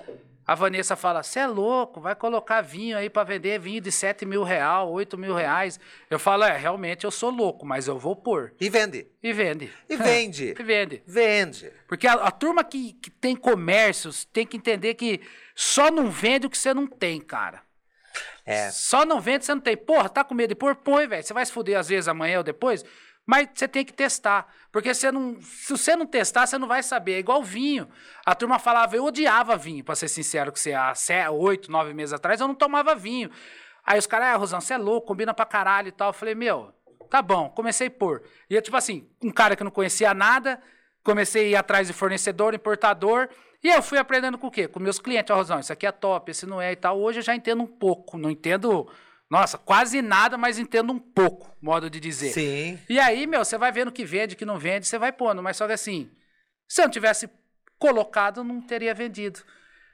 A 0.49 0.55
Vanessa 0.55 0.95
fala: 0.95 1.21
você 1.21 1.41
é 1.41 1.45
louco, 1.45 2.01
vai 2.01 2.15
colocar 2.15 2.61
vinho 2.61 2.97
aí 2.97 3.07
para 3.07 3.23
vender 3.23 3.59
vinho 3.59 3.79
de 3.79 3.91
7 3.91 4.25
mil 4.25 4.41
real, 4.41 4.91
8 4.91 5.15
mil 5.15 5.35
reais. 5.35 5.79
Eu 6.09 6.17
falo: 6.17 6.43
é, 6.43 6.57
realmente 6.57 7.05
eu 7.05 7.11
sou 7.11 7.29
louco, 7.29 7.67
mas 7.67 7.87
eu 7.87 7.99
vou 7.99 8.15
pôr. 8.15 8.55
E 8.59 8.67
vende. 8.67 9.05
E 9.21 9.31
vende. 9.31 9.71
E 9.87 9.95
vende. 9.95 10.55
E 10.59 10.63
vende. 10.63 11.03
Vende. 11.05 11.71
Porque 11.87 12.07
a, 12.07 12.13
a 12.13 12.31
turma 12.31 12.63
que, 12.63 12.93
que 12.93 13.11
tem 13.11 13.35
comércios 13.35 14.25
tem 14.25 14.43
que 14.43 14.57
entender 14.57 14.95
que 14.95 15.21
só 15.53 15.91
não 15.91 16.09
vende 16.09 16.47
o 16.47 16.49
que 16.49 16.57
você 16.57 16.73
não 16.73 16.87
tem, 16.87 17.21
cara. 17.21 17.61
É. 18.43 18.71
Só 18.71 19.05
não 19.05 19.21
vende, 19.21 19.45
você 19.45 19.53
não 19.53 19.61
tem. 19.61 19.77
Porra, 19.77 20.09
tá 20.09 20.23
com 20.23 20.33
medo 20.33 20.49
de 20.49 20.55
pôr? 20.55 20.75
Põe, 20.75 21.05
velho. 21.05 21.21
Você 21.23 21.31
vai 21.31 21.45
se 21.45 21.51
fuder 21.51 21.77
às 21.77 21.89
vezes 21.89 22.07
amanhã 22.07 22.39
ou 22.39 22.43
depois, 22.43 22.83
mas 23.29 23.47
você 23.53 23.67
tem 23.67 23.85
que 23.85 23.93
testar. 23.93 24.51
Porque 24.71 24.91
você 24.91 25.11
não, 25.11 25.39
se 25.39 25.69
você 25.69 25.95
não 25.95 26.07
testar, 26.07 26.47
você 26.47 26.57
não 26.57 26.67
vai 26.67 26.81
saber. 26.81 27.13
É 27.13 27.19
igual 27.19 27.43
vinho. 27.43 27.87
A 28.25 28.33
turma 28.33 28.57
falava, 28.57 28.95
eu 28.95 29.05
odiava 29.05 29.55
vinho, 29.55 29.83
pra 29.83 29.93
ser 29.93 30.07
sincero 30.07 30.51
com 30.51 30.57
você. 30.57 30.73
Há 30.73 31.29
oito, 31.29 31.71
nove 31.71 31.93
meses 31.93 32.11
atrás, 32.11 32.41
eu 32.41 32.47
não 32.47 32.55
tomava 32.55 32.95
vinho. 32.95 33.29
Aí 33.85 33.99
os 33.99 34.07
caras, 34.07 34.29
ah, 34.29 34.35
Rosão, 34.35 34.59
você 34.59 34.73
é 34.73 34.77
louco, 34.79 35.05
combina 35.05 35.31
pra 35.31 35.45
caralho 35.45 35.89
e 35.89 35.91
tal. 35.91 36.09
Eu 36.09 36.13
falei, 36.13 36.33
meu, 36.33 36.73
tá 37.07 37.21
bom, 37.21 37.51
comecei 37.51 37.85
a 37.85 37.91
pôr. 37.91 38.23
E 38.49 38.55
eu, 38.55 38.63
tipo 38.63 38.75
assim, 38.75 39.07
um 39.23 39.29
cara 39.29 39.55
que 39.55 39.63
não 39.63 39.69
conhecia 39.69 40.11
nada, 40.11 40.59
comecei 41.03 41.45
a 41.45 41.49
ir 41.49 41.55
atrás 41.55 41.85
de 41.85 41.93
fornecedor, 41.93 42.55
importador. 42.55 43.29
E 43.63 43.67
eu 43.67 43.83
fui 43.83 43.99
aprendendo 43.99 44.39
com 44.39 44.47
o 44.47 44.51
quê? 44.51 44.67
Com 44.67 44.79
meus 44.79 44.97
clientes. 44.97 45.29
Ó, 45.29 45.35
Rosão, 45.35 45.59
isso 45.59 45.71
aqui 45.71 45.85
é 45.85 45.91
top, 45.91 46.31
esse 46.31 46.47
não 46.47 46.59
é 46.59 46.71
e 46.71 46.75
tal. 46.75 46.99
Hoje 46.99 47.19
eu 47.19 47.23
já 47.23 47.35
entendo 47.35 47.61
um 47.61 47.67
pouco. 47.67 48.17
Não 48.17 48.31
entendo, 48.31 48.89
nossa, 49.29 49.57
quase 49.57 50.01
nada, 50.01 50.37
mas 50.37 50.57
entendo 50.57 50.91
um 50.91 50.99
pouco, 50.99 51.55
modo 51.61 51.89
de 51.89 51.99
dizer. 51.99 52.31
Sim. 52.33 52.79
E 52.89 52.99
aí, 52.99 53.27
meu, 53.27 53.45
você 53.45 53.57
vai 53.57 53.71
vendo 53.71 53.89
o 53.89 53.91
que 53.91 54.03
vende, 54.03 54.33
o 54.33 54.37
que 54.37 54.45
não 54.45 54.57
vende, 54.57 54.87
você 54.87 54.97
vai 54.97 55.11
pondo. 55.11 55.41
Mas 55.43 55.57
só 55.57 55.67
que 55.67 55.73
assim, 55.73 56.09
se 56.67 56.81
eu 56.81 56.85
não 56.85 56.91
tivesse 56.91 57.29
colocado, 57.77 58.43
não 58.43 58.59
teria 58.61 58.93
vendido. 58.93 59.39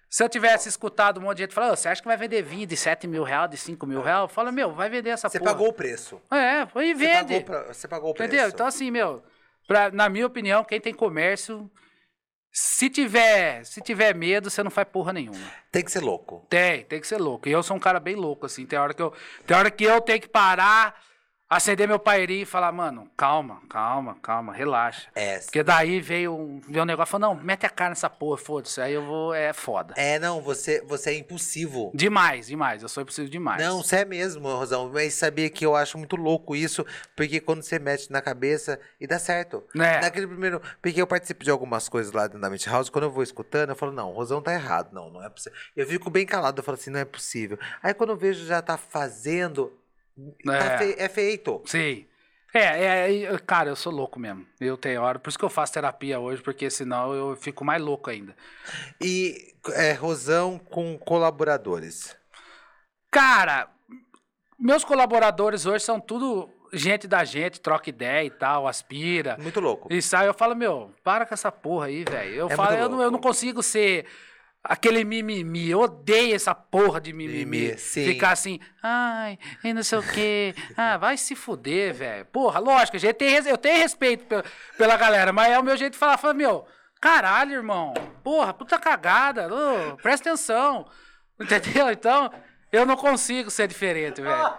Se 0.09 0.23
eu 0.23 0.29
tivesse 0.29 0.69
escutado 0.69 1.19
um 1.19 1.23
monte 1.23 1.37
de 1.37 1.43
gente 1.43 1.53
falando, 1.53 1.73
"Ô, 1.73 1.75
você 1.75 1.89
acha 1.89 2.01
que 2.01 2.07
vai 2.07 2.15
vender 2.15 2.41
vinho 2.41 2.65
de 2.65 2.77
7 2.77 3.05
mil 3.07 3.23
reais, 3.23 3.49
de 3.49 3.57
5 3.57 3.85
mil 3.85 4.01
reais? 4.01 4.31
Fala, 4.31 4.51
meu, 4.51 4.71
vai 4.73 4.89
vender 4.89 5.09
essa 5.09 5.27
Você 5.27 5.39
porra. 5.39 5.51
pagou 5.51 5.67
o 5.69 5.73
preço. 5.73 6.21
É, 6.31 6.65
foi 6.67 6.89
e 6.91 6.93
Você 6.95 7.05
vende. 7.05 7.41
pagou, 7.41 7.43
pra- 7.43 7.73
você 7.73 7.87
pagou 7.87 8.11
o 8.11 8.13
preço. 8.13 8.27
Entendeu? 8.33 8.49
Então, 8.49 8.65
assim, 8.67 8.89
meu, 8.89 9.21
pra, 9.67 9.91
na 9.91 10.07
minha 10.07 10.25
opinião, 10.25 10.63
quem 10.63 10.79
tem 10.79 10.93
comércio, 10.93 11.69
se 12.57 12.89
tiver, 12.89 13.65
se 13.65 13.81
tiver 13.81 14.15
medo, 14.15 14.49
você 14.49 14.63
não 14.63 14.71
faz 14.71 14.87
porra 14.87 15.11
nenhuma. 15.11 15.45
Tem 15.69 15.83
que 15.83 15.91
ser 15.91 16.01
louco. 16.01 16.47
Tem, 16.49 16.85
tem 16.85 17.01
que 17.01 17.07
ser 17.07 17.17
louco. 17.17 17.49
E 17.49 17.51
eu 17.51 17.61
sou 17.61 17.75
um 17.75 17.79
cara 17.81 17.99
bem 17.99 18.15
louco, 18.15 18.45
assim. 18.45 18.65
Tem 18.65 18.79
hora 18.79 18.93
que 18.93 19.01
eu, 19.01 19.11
tem 19.45 19.57
hora 19.57 19.69
que 19.69 19.83
eu 19.83 19.99
tenho 19.99 20.21
que 20.21 20.29
parar, 20.29 20.97
acender 21.55 21.87
meu 21.87 21.99
pairinho 21.99 22.43
e 22.43 22.45
falar, 22.45 22.71
mano, 22.71 23.09
calma, 23.15 23.61
calma, 23.69 24.17
calma, 24.21 24.53
relaxa. 24.53 25.07
É. 25.15 25.39
Porque 25.39 25.63
daí 25.63 25.99
veio 25.99 26.33
um, 26.33 26.61
veio 26.67 26.83
um 26.83 26.85
negócio, 26.85 27.11
falou, 27.11 27.35
não, 27.35 27.43
mete 27.43 27.65
a 27.65 27.69
cara 27.69 27.89
nessa 27.89 28.09
porra, 28.09 28.37
foda-se. 28.37 28.81
Aí 28.81 28.93
eu 28.93 29.03
vou, 29.03 29.33
é 29.33 29.53
foda. 29.53 29.93
É, 29.97 30.19
não, 30.19 30.41
você, 30.41 30.81
você 30.81 31.11
é 31.11 31.17
impulsivo. 31.17 31.91
Demais, 31.93 32.47
demais. 32.47 32.83
Eu 32.83 32.89
sou 32.89 33.03
impossível 33.03 33.29
demais. 33.29 33.61
Não, 33.61 33.81
você 33.81 33.97
é 33.97 34.05
mesmo, 34.05 34.47
Rosão. 34.47 34.89
Mas 34.93 35.13
sabia 35.13 35.49
que 35.49 35.65
eu 35.65 35.75
acho 35.75 35.97
muito 35.97 36.15
louco 36.15 36.55
isso, 36.55 36.85
porque 37.15 37.39
quando 37.39 37.63
você 37.63 37.79
mete 37.79 38.11
na 38.11 38.21
cabeça 38.21 38.79
e 38.99 39.07
dá 39.07 39.19
certo. 39.19 39.63
É. 39.75 40.01
Naquele 40.01 40.27
primeiro. 40.27 40.61
Porque 40.81 41.01
eu 41.01 41.07
participo 41.07 41.43
de 41.43 41.51
algumas 41.51 41.89
coisas 41.89 42.11
lá 42.11 42.23
dentro 42.23 42.41
da 42.41 42.49
Mente 42.49 42.69
House, 42.69 42.89
quando 42.89 43.05
eu 43.05 43.11
vou 43.11 43.23
escutando, 43.23 43.69
eu 43.69 43.75
falo, 43.75 43.91
não, 43.91 44.11
o 44.11 44.13
Rosão 44.13 44.41
tá 44.41 44.53
errado. 44.53 44.93
Não, 44.93 45.09
não 45.09 45.23
é 45.23 45.29
possível. 45.29 45.57
Eu 45.75 45.87
fico 45.87 46.09
bem 46.09 46.25
calado, 46.25 46.59
eu 46.59 46.63
falo 46.63 46.77
assim, 46.77 46.89
não 46.89 46.99
é 46.99 47.05
possível. 47.05 47.57
Aí 47.81 47.93
quando 47.93 48.11
eu 48.11 48.17
vejo 48.17 48.45
já 48.45 48.61
tá 48.61 48.77
fazendo, 48.77 49.71
É. 50.47 50.77
fe- 50.77 50.95
é 50.97 51.09
feito. 51.09 51.61
Sim. 51.65 52.05
É, 52.53 52.59
é, 53.09 53.23
é, 53.23 53.37
cara, 53.39 53.69
eu 53.69 53.75
sou 53.75 53.91
louco 53.91 54.17
mesmo. 54.17 54.45
Eu 54.61 54.77
tenho 54.77 55.01
hora. 55.01 55.19
Por 55.19 55.27
isso 55.29 55.37
que 55.37 55.43
eu 55.43 55.49
faço 55.49 55.73
terapia 55.73 56.19
hoje, 56.19 56.41
porque 56.41 56.69
senão 56.69 57.13
eu 57.13 57.35
fico 57.35 57.65
mais 57.65 57.81
louco 57.81 58.09
ainda. 58.09 58.33
E 59.01 59.53
é, 59.73 59.91
Rosão 59.91 60.57
com 60.57 60.97
colaboradores. 60.97 62.15
Cara, 63.11 63.67
meus 64.57 64.83
colaboradores 64.85 65.65
hoje 65.65 65.83
são 65.83 65.99
tudo 65.99 66.49
gente 66.71 67.07
da 67.07 67.23
gente, 67.23 67.59
troca 67.61 67.89
ideia 67.89 68.25
e 68.25 68.29
tal, 68.29 68.67
aspira. 68.67 69.37
Muito 69.39 69.59
louco. 69.59 69.87
E 69.93 70.01
sai, 70.01 70.27
eu 70.27 70.33
falo, 70.33 70.55
meu, 70.55 70.93
para 71.03 71.25
com 71.25 71.33
essa 71.33 71.51
porra 71.51 71.87
aí, 71.87 72.03
velho. 72.03 72.33
Eu 72.35 72.47
É 72.49 72.55
falo, 72.55 72.75
eu 72.75 72.89
não, 72.89 73.01
eu 73.01 73.11
não 73.11 73.19
consigo 73.19 73.61
ser 73.61 74.05
aquele 74.65 75.03
mimimi. 75.03 75.69
Eu 75.69 75.79
odeio 75.81 76.35
essa 76.35 76.53
porra 76.53 76.99
de 76.99 77.13
mimimi. 77.13 77.45
Mimimi, 77.45 77.77
sim. 77.77 78.05
Ficar 78.05 78.31
assim, 78.31 78.59
ai, 78.83 79.37
e 79.63 79.73
não 79.73 79.83
sei 79.83 79.99
o 79.99 80.03
quê. 80.03 80.53
Ah, 80.77 80.97
vai 80.97 81.17
se 81.17 81.35
fuder, 81.35 81.93
velho. 81.93 82.25
Porra, 82.25 82.59
lógico, 82.59 82.97
tem, 83.13 83.29
res- 83.29 83.45
eu 83.45 83.57
tenho 83.57 83.77
respeito 83.77 84.25
pe- 84.25 84.43
pela 84.77 84.97
galera, 84.97 85.31
mas 85.31 85.51
é 85.51 85.57
o 85.59 85.63
meu 85.63 85.77
jeito 85.77 85.93
de 85.93 85.99
falar. 85.99 86.17
Fala, 86.17 86.33
meu, 86.33 86.65
caralho, 86.99 87.53
irmão. 87.53 87.93
Porra, 88.23 88.53
puta 88.53 88.77
cagada. 88.79 89.47
ô, 89.53 89.95
presta 89.97 90.29
atenção. 90.29 90.85
Entendeu? 91.39 91.89
Então, 91.91 92.31
eu 92.75 92.85
não 92.85 92.95
consigo 92.95 93.49
ser 93.49 93.67
diferente, 93.67 94.21
velho. 94.21 94.53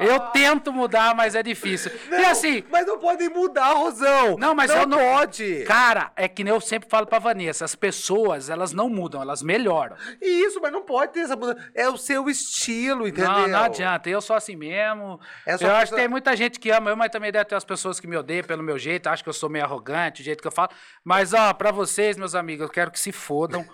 Eu 0.00 0.18
tento 0.30 0.72
mudar, 0.72 1.14
mas 1.14 1.34
é 1.34 1.42
difícil. 1.42 1.90
e 2.10 2.24
assim, 2.24 2.64
Mas 2.70 2.86
não 2.86 2.98
podem 2.98 3.28
mudar, 3.28 3.72
Rosão. 3.74 4.36
Não, 4.38 4.54
mas 4.54 4.70
não 4.70 4.80
eu 4.80 4.86
não- 4.86 4.98
pode. 4.98 5.64
Cara, 5.64 6.10
é 6.16 6.26
que 6.28 6.42
nem 6.42 6.52
eu 6.52 6.60
sempre 6.60 6.88
falo 6.88 7.06
pra 7.06 7.18
Vanessa, 7.18 7.64
as 7.64 7.74
pessoas, 7.74 8.48
elas 8.50 8.72
não 8.72 8.88
mudam, 8.88 9.20
elas 9.22 9.42
melhoram. 9.42 9.96
Isso, 10.20 10.60
mas 10.60 10.72
não 10.72 10.82
pode 10.82 11.12
ter 11.12 11.20
essa 11.20 11.36
mudança. 11.36 11.70
É 11.74 11.88
o 11.88 11.96
seu 11.96 12.28
estilo, 12.28 13.06
entendeu? 13.06 13.30
Não, 13.30 13.48
não 13.48 13.58
adianta, 13.64 14.08
eu 14.10 14.20
sou 14.20 14.34
assim 14.36 14.56
mesmo. 14.56 15.20
É 15.46 15.52
eu 15.52 15.54
acho 15.54 15.64
pessoa- 15.64 15.86
que 15.86 15.94
tem 15.96 16.08
muita 16.08 16.36
gente 16.36 16.58
que 16.58 16.70
ama 16.70 16.90
eu, 16.90 16.96
mas 16.96 17.10
também 17.10 17.30
deve 17.30 17.44
ter 17.44 17.54
as 17.54 17.64
pessoas 17.64 18.00
que 18.00 18.06
me 18.06 18.16
odeiam 18.16 18.44
pelo 18.44 18.62
meu 18.62 18.78
jeito, 18.78 19.06
acham 19.08 19.22
que 19.22 19.28
eu 19.28 19.32
sou 19.34 19.48
meio 19.48 19.64
arrogante, 19.64 20.22
o 20.22 20.24
jeito 20.24 20.40
que 20.42 20.48
eu 20.48 20.52
falo. 20.52 20.70
Mas, 21.04 21.32
ó, 21.32 21.52
pra 21.52 21.70
vocês, 21.70 22.16
meus 22.16 22.34
amigos, 22.34 22.66
eu 22.66 22.72
quero 22.72 22.90
que 22.90 22.98
se 22.98 23.12
fodam, 23.12 23.64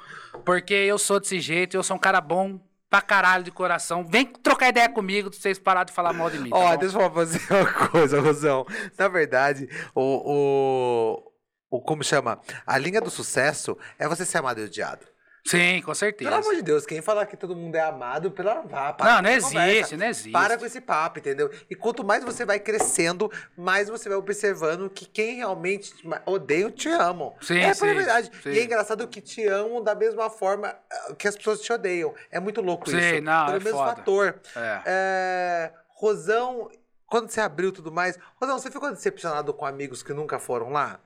porque 0.45 0.75
eu 0.75 0.99
sou 0.99 1.19
desse 1.21 1.41
jeito, 1.41 1.77
eu 1.77 1.83
sou 1.83 1.97
um 1.97 2.01
cara 2.01 2.21
bom 2.21 2.61
pra 2.91 3.01
caralho 3.03 3.45
de 3.45 3.51
coração. 3.51 4.05
Vem 4.07 4.25
trocar 4.27 4.69
ideia 4.69 4.89
comigo, 4.89 5.31
pra 5.31 5.39
vocês 5.39 5.59
pararem 5.59 5.87
de 5.87 5.93
falar 5.93 6.13
mal 6.13 6.31
de 6.31 6.39
mim, 6.39 6.51
tá 6.51 6.57
Ó, 6.57 6.71
bom? 6.73 6.77
deixa 6.79 6.97
eu 6.97 7.01
falar 7.01 7.11
pra 7.11 7.25
você 7.25 7.55
uma 7.55 7.89
coisa, 7.89 8.21
Rosão. 8.21 8.67
Na 8.99 9.09
verdade, 9.09 9.69
o, 9.95 11.23
o, 11.71 11.79
o. 11.79 11.81
Como 11.83 12.03
chama? 12.03 12.41
A 12.67 12.79
linha 12.79 13.01
do 13.01 13.11
sucesso 13.11 13.77
é 13.99 14.09
você 14.09 14.25
ser 14.25 14.39
amado 14.39 14.61
e 14.61 14.65
odiado. 14.65 15.07
Sim, 15.49 15.81
com 15.83 15.95
certeza. 15.95 16.31
Pelo 16.31 16.43
amor 16.43 16.55
de 16.57 16.63
Deus, 16.63 16.85
quem 16.85 17.01
falar 17.01 17.27
que 17.27 17.37
todo 17.37 17.57
mundo 17.57 17.75
é 17.75 17.81
amado, 17.81 18.31
pela 18.31 18.61
vá, 18.61 18.93
para 18.93 19.15
Não, 19.15 19.23
não 19.23 19.31
existe, 19.31 19.55
conversa. 19.55 19.97
não 19.97 20.07
existe. 20.07 20.31
Para 20.31 20.59
com 20.59 20.67
esse 20.67 20.81
papo, 20.81 21.19
entendeu? 21.19 21.51
E 21.71 21.75
quanto 21.75 22.05
mais 22.05 22.23
você 22.23 22.45
vai 22.45 22.61
crescendo, 22.61 23.31
mais 23.57 23.89
você 23.89 24.09
vai 24.09 24.19
observando 24.19 24.91
que 24.91 25.07
quem 25.07 25.37
realmente 25.37 25.95
te 25.95 26.09
odeia, 26.27 26.71
te 26.71 26.89
amam. 26.91 27.35
Sim, 27.41 27.59
é 27.61 27.73
sim, 27.73 27.89
a 27.91 27.95
verdade. 27.95 28.31
sim. 28.43 28.51
E 28.51 28.59
é 28.59 28.65
engraçado 28.65 29.07
que 29.09 29.21
te 29.21 29.47
amam 29.47 29.83
da 29.83 29.95
mesma 29.95 30.29
forma 30.29 30.75
ah, 30.91 31.15
que 31.17 31.27
as 31.27 31.37
pessoas 31.37 31.61
te 31.61 31.73
odeiam. 31.73 32.15
É 32.31 32.39
muito 32.39 32.61
louco 32.61 32.91
Sim, 32.91 32.99
isso. 32.99 33.23
não, 33.23 33.47
Pelo 33.47 33.57
é 33.57 33.61
mesmo 33.61 33.79
foda. 33.79 33.97
fator. 33.97 34.41
É. 34.55 34.83
É, 34.85 35.73
Rosão, 35.89 36.71
quando 37.07 37.31
você 37.31 37.41
abriu 37.41 37.73
tudo 37.73 37.91
mais, 37.91 38.19
Rosão, 38.41 38.59
você 38.59 38.71
ficou 38.71 38.91
decepcionado 38.91 39.53
com 39.55 39.65
amigos 39.65 40.03
que 40.03 40.13
nunca 40.13 40.39
foram 40.39 40.71
lá? 40.71 41.01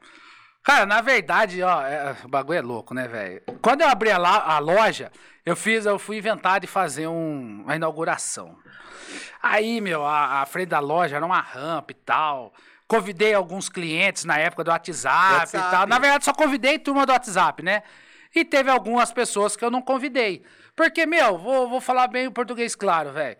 Cara, 0.63 0.87
na 0.87 1.01
verdade, 1.01 1.63
ó, 1.63 1.83
é- 1.83 2.17
o 2.25 2.29
bagulho 2.29 2.59
é 2.59 2.63
louco, 2.63 2.95
né, 2.95 3.09
velho? 3.09 3.43
Quando 3.61 3.81
eu 3.81 3.89
abri 3.89 4.11
a, 4.11 4.17
a 4.17 4.59
loja, 4.59 5.11
eu 5.45 5.57
fiz, 5.57 5.85
eu 5.87 5.99
fui 5.99 6.19
inventar 6.19 6.61
de 6.61 6.67
fazer 6.67 7.09
um, 7.09 7.63
uma 7.65 7.75
inauguração. 7.75 8.57
Aí, 9.43 9.81
meu, 9.81 10.05
a, 10.07 10.41
a 10.43 10.47
frente 10.47 10.69
da 10.69 10.79
loja 10.79 11.17
era 11.17 11.27
uma 11.27 11.41
rampa 11.41 11.91
e 11.91 11.95
tal. 11.95 12.53
Convidei 12.87 13.35
alguns 13.35 13.69
clientes 13.69 14.25
na 14.25 14.39
época 14.39 14.63
do 14.63 14.71
WhatsApp, 14.71 15.35
WhatsApp. 15.41 15.67
e 15.67 15.71
tal. 15.71 15.87
Na 15.87 15.99
verdade, 15.99 16.25
só 16.25 16.33
convidei 16.33 16.79
turma 16.79 17.05
do 17.05 17.13
WhatsApp, 17.13 17.63
né? 17.63 17.83
E 18.35 18.45
teve 18.45 18.71
algumas 18.71 19.13
pessoas 19.13 19.57
que 19.57 19.65
eu 19.65 19.71
não 19.71 19.83
convidei. 19.83 20.45
Porque, 20.77 21.05
meu, 21.05 21.37
vou, 21.37 21.69
vou 21.69 21.81
falar 21.81 22.07
bem 22.07 22.27
o 22.27 22.33
português 22.33 22.75
claro, 22.75 23.13
velho. 23.13 23.37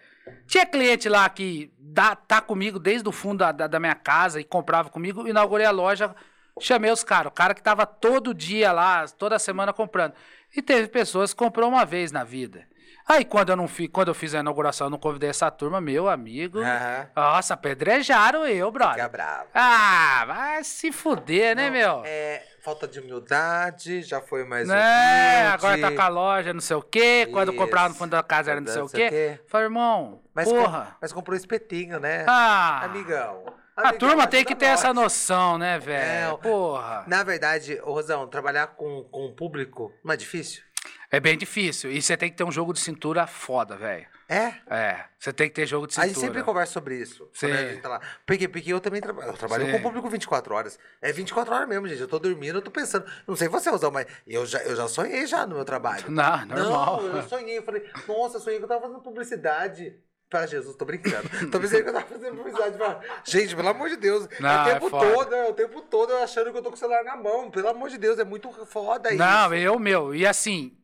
Tinha 0.47 0.67
cliente 0.67 1.09
lá 1.09 1.29
que 1.29 1.73
dá, 1.79 2.15
tá 2.17 2.41
comigo 2.41 2.79
desde 2.79 3.09
o 3.09 3.13
fundo 3.13 3.39
da, 3.39 3.53
da, 3.53 3.67
da 3.67 3.81
minha 3.81 3.95
casa 3.95 4.41
e 4.41 4.45
comprava 4.45 4.91
comigo, 4.91 5.27
inaugurei 5.27 5.67
a 5.67 5.71
loja, 5.71 6.15
chamei 6.61 6.91
os 6.91 7.03
caras. 7.05 7.31
O 7.31 7.35
cara 7.35 7.55
que 7.55 7.63
tava 7.63 7.87
todo 7.87 8.35
dia 8.35 8.73
lá, 8.73 9.07
toda 9.09 9.39
semana 9.39 9.73
comprando. 9.73 10.13
E 10.57 10.61
teve 10.61 10.89
pessoas 10.89 11.33
que 11.33 11.39
comprou 11.39 11.69
uma 11.69 11.85
vez 11.85 12.13
na 12.13 12.25
vida. 12.25 12.67
Aí, 13.09 13.25
quando 13.25 13.49
eu, 13.49 13.57
não 13.57 13.67
fi, 13.67 13.89
quando 13.89 14.09
eu 14.09 14.15
fiz 14.15 14.33
a 14.33 14.39
inauguração, 14.39 14.87
eu 14.87 14.91
não 14.91 14.99
convidei 14.99 15.29
essa 15.29 15.51
turma, 15.51 15.81
meu 15.81 16.09
amigo. 16.09 16.61
Aham. 16.61 17.09
Nossa, 17.17 17.55
apedrejaram 17.55 18.47
eu, 18.47 18.71
brother. 18.71 18.95
Fica 18.95 19.09
bravo. 19.09 19.49
Ah, 19.53 20.25
vai 20.25 20.63
se 20.63 20.93
fuder, 20.93 21.57
né, 21.57 21.69
meu? 21.69 22.03
É, 22.07 22.45
falta 22.63 22.87
de 22.87 23.01
humildade, 23.01 24.03
já 24.03 24.21
foi 24.21 24.45
mais 24.45 24.69
Né? 24.69 24.75
humilde. 24.77 25.55
Agora 25.55 25.81
tá 25.81 25.91
com 25.91 26.01
a 26.03 26.09
loja, 26.09 26.53
não 26.55 26.61
sei 26.61 26.77
o 26.77 26.83
quê. 26.83 27.27
Quando 27.33 27.49
Isso. 27.51 27.59
comprava 27.59 27.89
no 27.89 27.95
fundo 27.97 28.11
da 28.11 28.23
casa 28.23 28.53
era 28.53 28.61
não 28.61 28.73
sei 28.73 28.83
o 28.83 28.89
quê. 28.89 29.41
Falei, 29.49 29.67
irmão, 29.67 30.23
Mas, 30.33 30.49
com- 30.49 30.55
porra. 30.63 30.97
mas 31.01 31.13
comprou 31.13 31.37
espetinho, 31.37 31.99
né? 31.99 32.25
Ah, 32.29 32.85
Amigão. 32.85 33.43
A 33.77 33.89
Amigão, 33.89 33.99
turma 34.09 34.27
tem 34.27 34.45
que 34.45 34.55
ter 34.55 34.69
nós. 34.69 34.81
essa 34.81 34.93
noção, 34.95 35.59
né, 35.59 35.79
velho? 35.79 36.35
É, 36.35 36.37
Porra. 36.39 37.05
Na 37.07 37.23
verdade, 37.23 37.81
ô 37.83 37.93
Rosão, 37.93 38.27
trabalhar 38.29 38.69
com, 38.69 39.05
com 39.05 39.27
o 39.27 39.33
público 39.35 39.93
não 40.05 40.13
é 40.13 40.17
difícil? 40.17 40.63
É 41.11 41.21
bem 41.21 41.37
difícil. 41.37 41.91
E 41.93 42.01
você 42.01 42.17
tem 42.17 42.31
que 42.31 42.37
ter 42.37 42.45
um 42.45 42.51
jogo 42.53 42.73
de 42.73 42.81
cintura 42.81 43.27
foda, 43.27 43.77
velho. 43.77 44.07
É? 44.29 44.55
É, 44.71 45.05
você 45.19 45.31
tem 45.31 45.47
que 45.47 45.55
ter 45.55 45.67
jogo 45.67 45.87
de 45.87 45.93
A 45.93 45.95
cintura. 46.05 46.09
gente 46.15 46.21
sempre 46.21 46.43
conversa 46.43 46.73
sobre 46.73 46.97
isso. 46.97 47.29
a 47.35 47.39
Sim. 47.39 47.81
tá 47.83 47.89
lá. 47.91 48.01
Porque, 48.27 48.49
porque 48.49 48.73
eu 48.73 48.81
também 48.81 48.99
trabalho. 49.01 49.29
Eu 49.29 49.35
trabalho 49.35 49.67
Sim. 49.67 49.73
com 49.73 49.77
o 49.79 49.83
público 49.83 50.09
24 50.09 50.55
horas. 50.55 50.79
É 51.03 51.13
24 51.13 51.55
horas 51.55 51.69
mesmo, 51.69 51.87
gente. 51.87 52.01
Eu 52.01 52.09
tô 52.09 52.19
dormindo, 52.19 52.59
eu 52.59 52.63
tô 52.63 52.71
pensando. 52.71 53.05
Não 53.27 53.37
sei 53.37 53.47
você, 53.47 53.69
Rosão, 53.69 53.91
mas 53.91 54.07
eu 54.27 54.47
já, 54.47 54.61
eu 54.63 54.75
já 54.75 54.89
sonhei 54.89 55.27
já 55.27 55.47
no 55.47 55.55
meu 55.57 55.67
trabalho. 55.67 56.05
Não, 56.11 56.47
normal. 56.47 57.03
Não, 57.03 57.17
eu 57.19 57.23
sonhei. 57.29 57.59
Eu 57.59 57.63
falei, 57.63 57.87
nossa, 58.09 58.39
eu 58.39 58.41
sonhei 58.41 58.59
que 58.59 58.65
eu 58.65 58.69
tava 58.69 58.81
fazendo 58.81 59.01
publicidade. 59.03 59.95
Para 60.33 60.47
Jesus, 60.47 60.75
tô 60.77 60.87
brincando. 60.87 61.29
Tô 61.51 61.61
pensando 61.61 61.83
que 61.83 61.91
eu 61.91 61.93
tava 61.93 62.07
fazendo 62.07 62.37
publicidade. 62.39 62.79
Pra... 62.79 63.01
Gente, 63.23 63.55
pelo 63.55 63.69
amor 63.69 63.91
de 63.91 63.97
Deus. 63.97 64.27
Não, 64.41 64.49
é 64.49 64.65
o 64.65 64.67
é 64.67 64.73
tempo 64.73 64.89
foda. 64.89 65.13
todo, 65.13 65.35
é 65.35 65.51
o 65.51 65.53
tempo 65.53 65.81
todo 65.83 66.11
eu 66.11 66.23
achando 66.23 66.51
que 66.51 66.57
eu 66.57 66.63
tô 66.63 66.71
com 66.71 66.75
o 66.75 66.79
celular 66.79 67.05
na 67.05 67.17
mão. 67.17 67.51
Pelo 67.51 67.69
amor 67.69 67.91
de 67.91 67.99
Deus, 67.99 68.19
é 68.19 68.25
muito 68.25 68.51
foda 68.65 69.11
isso. 69.11 69.19
Não, 69.19 69.53
eu, 69.53 69.79
meu, 69.79 70.15
e 70.15 70.27
assim, 70.27 70.75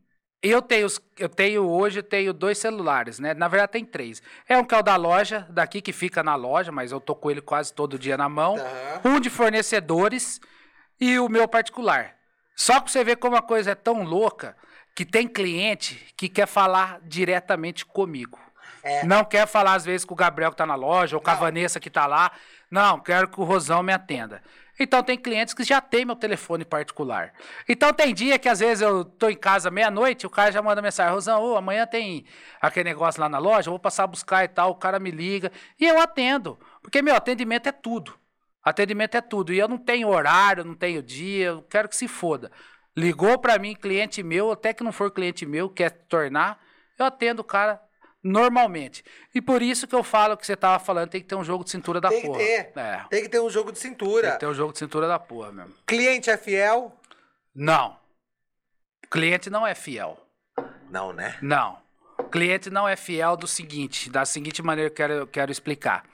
eu 0.42 0.60
tenho, 0.60 0.86
eu 1.18 1.30
tenho 1.30 1.66
hoje, 1.66 2.00
eu 2.00 2.02
tenho 2.02 2.34
dois 2.34 2.58
celulares, 2.58 3.18
né? 3.18 3.32
Na 3.32 3.48
verdade, 3.48 3.72
tem 3.72 3.86
três. 3.86 4.22
É 4.46 4.58
um 4.58 4.64
que 4.64 4.74
é 4.74 4.78
o 4.78 4.82
da 4.82 4.96
loja, 4.96 5.46
daqui 5.48 5.80
que 5.80 5.94
fica 5.94 6.22
na 6.22 6.34
loja, 6.34 6.70
mas 6.70 6.92
eu 6.92 7.00
tô 7.00 7.16
com 7.16 7.30
ele 7.30 7.40
quase 7.40 7.72
todo 7.72 7.98
dia 7.98 8.18
na 8.18 8.28
mão. 8.28 8.56
Tá. 8.56 9.00
Um 9.02 9.18
de 9.18 9.30
fornecedores 9.30 10.42
e 11.00 11.18
o 11.18 11.26
meu 11.26 11.48
particular. 11.48 12.16
Só 12.54 12.78
pra 12.82 12.92
você 12.92 13.02
ver 13.02 13.16
como 13.16 13.34
a 13.34 13.40
coisa 13.40 13.70
é 13.70 13.74
tão 13.74 14.02
louca 14.02 14.54
que 14.94 15.06
tem 15.06 15.26
cliente 15.26 16.12
que 16.14 16.28
quer 16.28 16.46
falar 16.46 17.00
diretamente 17.02 17.86
comigo. 17.86 18.38
É. 18.82 19.04
Não 19.04 19.24
quer 19.24 19.46
falar, 19.46 19.74
às 19.74 19.84
vezes, 19.84 20.04
com 20.04 20.14
o 20.14 20.16
Gabriel 20.16 20.50
que 20.50 20.56
tá 20.56 20.66
na 20.66 20.74
loja 20.74 21.16
ou 21.16 21.22
com 21.22 21.30
a 21.30 21.34
Não. 21.34 21.40
Vanessa 21.40 21.80
que 21.80 21.90
tá 21.90 22.06
lá. 22.06 22.30
Não, 22.70 23.00
quero 23.00 23.28
que 23.28 23.40
o 23.40 23.44
Rosão 23.44 23.82
me 23.82 23.92
atenda. 23.92 24.42
Então 24.80 25.02
tem 25.02 25.18
clientes 25.18 25.52
que 25.54 25.64
já 25.64 25.80
tem 25.80 26.04
meu 26.04 26.14
telefone 26.14 26.64
particular. 26.64 27.32
Então 27.68 27.92
tem 27.92 28.14
dia 28.14 28.38
que 28.38 28.48
às 28.48 28.60
vezes 28.60 28.80
eu 28.80 29.04
tô 29.04 29.28
em 29.28 29.36
casa 29.36 29.70
meia-noite, 29.70 30.26
o 30.26 30.30
cara 30.30 30.52
já 30.52 30.62
manda 30.62 30.80
mensagem, 30.80 31.12
Rosão, 31.12 31.42
ô, 31.42 31.56
amanhã 31.56 31.84
tem 31.84 32.24
aquele 32.60 32.88
negócio 32.88 33.20
lá 33.20 33.28
na 33.28 33.38
loja, 33.38 33.68
eu 33.68 33.72
vou 33.72 33.80
passar 33.80 34.04
a 34.04 34.06
buscar 34.06 34.44
e 34.44 34.48
tal, 34.48 34.70
o 34.70 34.76
cara 34.76 35.00
me 35.00 35.10
liga 35.10 35.50
e 35.80 35.84
eu 35.84 35.98
atendo. 35.98 36.58
Porque 36.80 37.02
meu 37.02 37.16
atendimento 37.16 37.68
é 37.68 37.72
tudo. 37.72 38.14
Atendimento 38.62 39.16
é 39.16 39.20
tudo. 39.20 39.52
E 39.52 39.58
eu 39.58 39.66
não 39.66 39.78
tenho 39.78 40.08
horário, 40.08 40.64
não 40.64 40.74
tenho 40.74 41.02
dia, 41.02 41.46
eu 41.46 41.62
quero 41.62 41.88
que 41.88 41.96
se 41.96 42.06
foda. 42.06 42.52
Ligou 42.96 43.38
para 43.38 43.58
mim, 43.58 43.74
cliente 43.74 44.22
meu, 44.22 44.52
até 44.52 44.72
que 44.72 44.84
não 44.84 44.92
for 44.92 45.10
cliente 45.10 45.44
meu, 45.44 45.68
quer 45.68 45.90
tornar, 45.90 46.60
eu 46.98 47.06
atendo 47.06 47.42
o 47.42 47.44
cara 47.44 47.80
normalmente. 48.22 49.04
E 49.34 49.40
por 49.40 49.62
isso 49.62 49.86
que 49.86 49.94
eu 49.94 50.02
falo 50.02 50.36
que 50.36 50.46
você 50.46 50.56
tava 50.56 50.78
falando, 50.82 51.10
tem 51.10 51.20
que 51.20 51.26
ter 51.26 51.34
um 51.34 51.44
jogo 51.44 51.64
de 51.64 51.70
cintura 51.70 52.00
da 52.00 52.08
Tem 52.08 52.20
que 52.20 52.26
porra. 52.26 52.38
ter. 52.38 52.72
É. 52.76 53.04
Tem 53.10 53.22
que 53.22 53.28
ter 53.28 53.40
um 53.40 53.50
jogo 53.50 53.72
de 53.72 53.80
Tem 53.80 53.90
cintura. 53.90 54.32
que 54.32 54.38
ter 54.40 54.46
um 54.46 54.54
jogo 54.54 54.72
de 54.72 54.78
cintura 54.78 55.06
da 55.08 55.18
porra 55.18 55.52
mesmo. 55.52 55.74
Cliente 55.86 56.28
é 56.30 56.36
fiel? 56.36 56.94
Não. 57.54 57.96
Cliente 59.10 59.48
não 59.50 59.66
é 59.66 59.74
fiel. 59.74 60.18
Não, 60.90 61.12
né? 61.12 61.36
Não. 61.40 61.78
Cliente 62.30 62.68
não 62.70 62.86
é 62.88 62.96
fiel 62.96 63.36
do 63.36 63.46
seguinte, 63.46 64.10
da 64.10 64.24
seguinte 64.24 64.62
maneira 64.62 64.90
que 64.90 64.94
eu 64.94 64.96
quero, 65.08 65.12
eu 65.20 65.26
quero 65.26 65.52
explicar. 65.52 66.04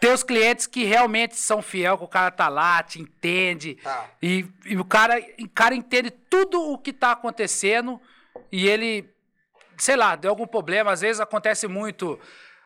Tem 0.00 0.12
os 0.12 0.22
clientes 0.22 0.66
que 0.66 0.84
realmente 0.84 1.36
são 1.36 1.60
fiel, 1.62 1.96
que 1.98 2.04
o 2.04 2.08
cara 2.08 2.30
tá 2.30 2.48
lá, 2.48 2.82
te 2.82 3.00
entende, 3.00 3.74
Tá. 3.76 4.08
e, 4.20 4.46
e 4.64 4.76
o, 4.78 4.84
cara, 4.84 5.22
o 5.38 5.48
cara 5.50 5.74
entende 5.74 6.10
tudo 6.10 6.60
o 6.72 6.78
que 6.78 6.92
tá 6.92 7.12
acontecendo, 7.12 8.00
e 8.50 8.66
ele, 8.66 9.08
sei 9.82 9.96
lá, 9.96 10.14
deu 10.16 10.30
algum 10.30 10.46
problema, 10.46 10.92
às 10.92 11.00
vezes 11.00 11.20
acontece 11.20 11.66
muito. 11.66 12.18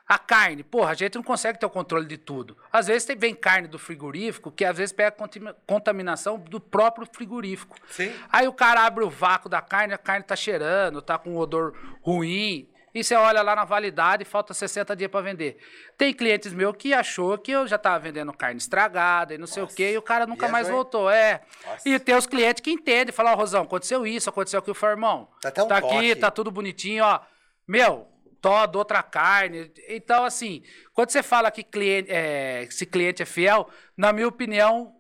A 0.06 0.18
carne, 0.18 0.62
porra, 0.62 0.90
a 0.90 0.94
gente 0.94 1.14
não 1.14 1.22
consegue 1.22 1.58
ter 1.58 1.64
o 1.64 1.70
controle 1.70 2.04
de 2.06 2.18
tudo. 2.18 2.58
Às 2.70 2.88
vezes 2.88 3.06
tem, 3.06 3.16
vem 3.16 3.34
carne 3.34 3.66
do 3.66 3.78
frigorífico, 3.78 4.52
que 4.52 4.62
às 4.62 4.76
vezes 4.76 4.92
pega 4.92 5.10
contam- 5.10 5.54
contaminação 5.66 6.38
do 6.38 6.60
próprio 6.60 7.08
frigorífico. 7.10 7.74
Sim. 7.88 8.12
Aí 8.30 8.46
o 8.46 8.52
cara 8.52 8.84
abre 8.84 9.02
o 9.02 9.08
vácuo 9.08 9.48
da 9.48 9.62
carne, 9.62 9.94
a 9.94 9.98
carne 9.98 10.22
tá 10.22 10.36
cheirando, 10.36 11.00
tá 11.00 11.16
com 11.16 11.30
um 11.30 11.38
odor 11.38 11.74
ruim. 12.02 12.68
E 12.94 13.02
você 13.02 13.16
olha 13.16 13.42
lá 13.42 13.56
na 13.56 13.64
validade, 13.64 14.24
falta 14.24 14.54
60 14.54 14.94
dias 14.94 15.10
para 15.10 15.20
vender. 15.20 15.58
Tem 15.98 16.14
clientes 16.14 16.52
meus 16.52 16.76
que 16.76 16.94
achou 16.94 17.36
que 17.36 17.50
eu 17.50 17.66
já 17.66 17.76
tava 17.76 17.98
vendendo 17.98 18.32
carne 18.32 18.58
estragada 18.58 19.34
e 19.34 19.38
não 19.38 19.48
sei 19.48 19.64
o 19.64 19.66
quê, 19.66 19.92
e 19.92 19.98
o 19.98 20.02
cara 20.02 20.26
nunca 20.26 20.46
viajou, 20.46 20.52
mais 20.52 20.68
hein? 20.68 20.72
voltou. 20.72 21.10
É. 21.10 21.42
Nossa. 21.66 21.88
E 21.88 21.98
tem 21.98 22.14
os 22.14 22.26
clientes 22.26 22.62
que 22.62 22.70
entendem, 22.70 23.12
falam, 23.12 23.32
ó, 23.32 23.36
Rosão, 23.36 23.64
aconteceu 23.64 24.06
isso, 24.06 24.30
aconteceu 24.30 24.60
aquilo, 24.60 24.74
falo, 24.74 24.92
irmão, 24.92 25.28
Tá 25.40 25.48
até 25.48 25.62
um 25.62 25.66
tá 25.66 25.76
aqui, 25.78 26.14
tá 26.14 26.30
tudo 26.30 26.52
bonitinho, 26.52 27.04
ó. 27.04 27.20
Meu, 27.66 28.06
dou 28.40 28.78
outra 28.78 29.02
carne. 29.02 29.72
Então, 29.88 30.24
assim, 30.24 30.62
quando 30.92 31.10
você 31.10 31.22
fala 31.22 31.50
que 31.50 31.64
cliente, 31.64 32.10
é, 32.10 32.68
se 32.70 32.86
cliente 32.86 33.22
é 33.22 33.26
fiel, 33.26 33.68
na 33.96 34.12
minha 34.12 34.28
opinião, 34.28 34.94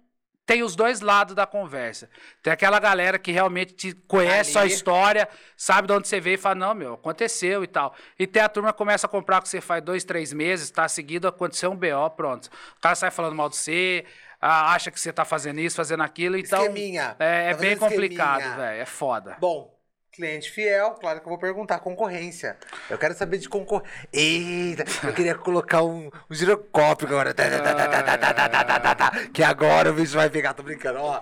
tem 0.46 0.62
os 0.62 0.76
dois 0.76 1.00
lados 1.00 1.34
da 1.34 1.46
conversa. 1.46 2.08
Tem 2.42 2.52
aquela 2.52 2.78
galera 2.78 3.18
que 3.18 3.32
realmente 3.32 3.72
te 3.72 3.92
conhece 4.06 4.58
Ali. 4.58 4.70
a 4.70 4.74
história, 4.74 5.28
sabe 5.56 5.88
de 5.88 5.94
onde 5.94 6.06
você 6.06 6.20
veio 6.20 6.34
e 6.34 6.38
fala, 6.38 6.54
não, 6.54 6.74
meu, 6.74 6.94
aconteceu 6.94 7.64
e 7.64 7.66
tal. 7.66 7.94
E 8.18 8.26
tem 8.26 8.42
a 8.42 8.48
turma 8.48 8.72
que 8.72 8.78
começa 8.78 9.06
a 9.06 9.10
comprar 9.10 9.40
que 9.42 9.48
você 9.48 9.60
faz 9.60 9.82
dois, 9.82 10.04
três 10.04 10.32
meses, 10.32 10.70
tá 10.70 10.86
seguido, 10.86 11.26
aconteceu 11.26 11.70
um 11.70 11.76
BO, 11.76 12.10
pronto. 12.16 12.50
O 12.76 12.80
cara 12.80 12.94
sai 12.94 13.10
falando 13.10 13.34
mal 13.34 13.48
de 13.48 13.56
você, 13.56 14.04
acha 14.40 14.90
que 14.90 15.00
você 15.00 15.12
tá 15.12 15.24
fazendo 15.24 15.60
isso, 15.60 15.76
fazendo 15.76 16.02
aquilo, 16.02 16.36
então... 16.36 16.60
Esqueminha. 16.60 17.16
É, 17.18 17.50
é 17.50 17.54
Tá 17.54 17.60
bem 17.60 17.76
complicado, 17.76 18.56
velho, 18.56 18.82
é 18.82 18.86
foda. 18.86 19.36
Bom, 19.40 19.73
Cliente 20.14 20.48
fiel, 20.48 20.92
claro 20.92 21.18
que 21.18 21.26
eu 21.26 21.30
vou 21.30 21.38
perguntar. 21.38 21.80
Concorrência. 21.80 22.56
Eu 22.88 22.96
quero 22.96 23.14
saber 23.14 23.38
de 23.38 23.48
concorrência. 23.48 23.90
Eita, 24.12 24.84
eu 25.04 25.12
queria 25.12 25.34
colocar 25.34 25.82
um, 25.82 26.08
um 26.30 26.34
girocópio 26.34 27.08
agora. 27.08 27.34
que 29.34 29.42
agora 29.42 29.90
o 29.90 29.94
bicho 29.94 30.14
vai 30.14 30.30
pegar, 30.30 30.54
tô 30.54 30.62
brincando. 30.62 31.00
Ó. 31.00 31.20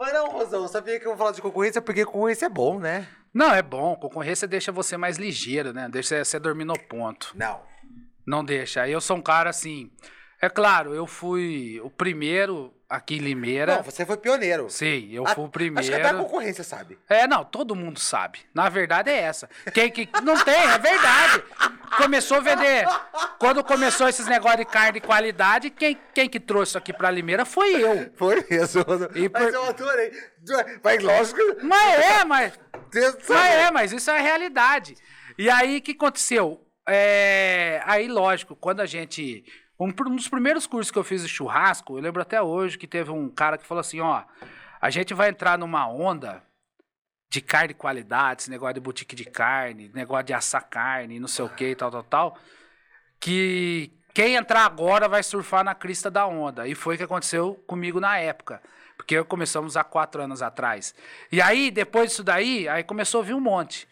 Mas 0.00 0.12
não, 0.12 0.30
Rosão, 0.30 0.66
sabia 0.66 0.98
que 0.98 1.06
eu 1.06 1.10
vou 1.10 1.18
falar 1.18 1.30
de 1.30 1.40
concorrência 1.40 1.80
porque 1.80 2.04
concorrência 2.04 2.46
é 2.46 2.48
bom, 2.48 2.80
né? 2.80 3.06
Não, 3.32 3.54
é 3.54 3.62
bom. 3.62 3.94
Concorrência 3.94 4.48
deixa 4.48 4.72
você 4.72 4.96
mais 4.96 5.16
ligeiro, 5.16 5.72
né? 5.72 5.88
Deixa 5.88 6.24
você 6.24 6.40
dormir 6.40 6.64
no 6.64 6.76
ponto. 6.76 7.32
Não. 7.36 7.62
Não 8.26 8.44
deixa. 8.44 8.88
Eu 8.88 9.00
sou 9.00 9.16
um 9.16 9.22
cara 9.22 9.50
assim. 9.50 9.92
É 10.42 10.48
claro, 10.48 10.92
eu 10.92 11.06
fui 11.06 11.80
o 11.84 11.90
primeiro 11.90 12.74
aqui 12.96 13.16
em 13.16 13.18
Limeira. 13.18 13.76
Não, 13.76 13.82
você 13.82 14.04
foi 14.06 14.16
pioneiro. 14.16 14.68
Sim, 14.70 15.08
eu 15.12 15.26
A- 15.26 15.34
fui 15.34 15.44
o 15.44 15.46
Acho 15.48 15.88
que 15.88 15.94
até 15.94 16.04
a 16.04 16.08
primeiro. 16.08 16.18
concorrência 16.18 16.64
sabe. 16.64 16.98
É, 17.08 17.26
não, 17.26 17.44
todo 17.44 17.74
mundo 17.74 17.98
sabe. 17.98 18.40
Na 18.54 18.68
verdade 18.68 19.10
é 19.10 19.18
essa. 19.20 19.48
Quem 19.72 19.90
que. 19.90 20.08
Não 20.22 20.42
tem, 20.44 20.54
é 20.54 20.78
verdade. 20.78 21.42
Começou 21.96 22.38
a 22.38 22.40
vender. 22.40 22.86
Quando 23.38 23.62
começou 23.62 24.08
esses 24.08 24.26
negócios 24.26 24.60
de 24.60 24.64
carne 24.66 25.00
de 25.00 25.06
qualidade, 25.06 25.70
quem, 25.70 25.98
quem 26.14 26.28
que 26.28 26.40
trouxe 26.40 26.70
isso 26.70 26.78
aqui 26.78 26.92
pra 26.92 27.10
Limeira 27.10 27.44
foi 27.44 27.82
eu. 27.82 28.10
Foi 28.16 28.44
mesmo. 28.50 28.82
Rosão. 28.82 29.08
E 29.14 29.28
Mas 29.28 29.44
por- 29.44 29.54
eu 29.54 29.64
adorei. 29.64 30.12
Mas 30.82 31.02
lógico. 31.02 31.40
Mas 31.62 31.98
é, 32.04 32.24
mas. 32.24 32.52
Mas 33.28 33.54
é, 33.54 33.70
mas 33.70 33.92
isso 33.92 34.10
é 34.10 34.18
a 34.18 34.22
realidade. 34.22 34.94
E 35.38 35.50
aí, 35.50 35.78
o 35.78 35.82
que 35.82 35.92
aconteceu? 35.92 36.60
É, 36.88 37.80
Aí, 37.86 38.06
lógico, 38.08 38.54
quando 38.54 38.80
a 38.80 38.86
gente. 38.86 39.44
Um, 39.78 39.90
dos 39.90 40.28
primeiros 40.28 40.66
cursos 40.66 40.90
que 40.90 40.98
eu 40.98 41.04
fiz 41.04 41.22
de 41.22 41.28
churrasco, 41.28 41.96
eu 41.96 42.02
lembro 42.02 42.22
até 42.22 42.40
hoje 42.40 42.78
que 42.78 42.86
teve 42.86 43.10
um 43.10 43.28
cara 43.28 43.58
que 43.58 43.66
falou 43.66 43.80
assim: 43.80 44.00
ó, 44.00 44.22
a 44.80 44.90
gente 44.90 45.12
vai 45.14 45.30
entrar 45.30 45.58
numa 45.58 45.88
onda 45.88 46.42
de 47.28 47.40
carne 47.40 47.68
de 47.68 47.74
qualidade, 47.74 48.42
esse 48.42 48.50
negócio 48.50 48.74
de 48.74 48.80
boutique 48.80 49.16
de 49.16 49.24
carne, 49.24 49.90
negócio 49.92 50.24
de 50.24 50.32
assar 50.32 50.68
carne, 50.68 51.18
não 51.18 51.26
sei 51.26 51.44
o 51.44 51.48
que, 51.48 51.74
tal, 51.74 51.90
tal, 51.90 52.02
tal. 52.04 52.38
Que 53.18 53.92
quem 54.14 54.36
entrar 54.36 54.64
agora 54.64 55.08
vai 55.08 55.24
surfar 55.24 55.64
na 55.64 55.74
crista 55.74 56.08
da 56.08 56.24
onda. 56.26 56.68
E 56.68 56.74
foi 56.76 56.94
o 56.94 56.98
que 56.98 57.02
aconteceu 57.02 57.54
comigo 57.66 57.98
na 57.98 58.16
época. 58.18 58.62
Porque 58.96 59.22
começamos 59.24 59.76
há 59.76 59.82
quatro 59.82 60.22
anos 60.22 60.40
atrás. 60.40 60.94
E 61.32 61.42
aí, 61.42 61.72
depois 61.72 62.10
disso 62.10 62.22
daí, 62.22 62.68
aí 62.68 62.84
começou 62.84 63.22
a 63.22 63.24
vir 63.24 63.34
um 63.34 63.40
monte. 63.40 63.88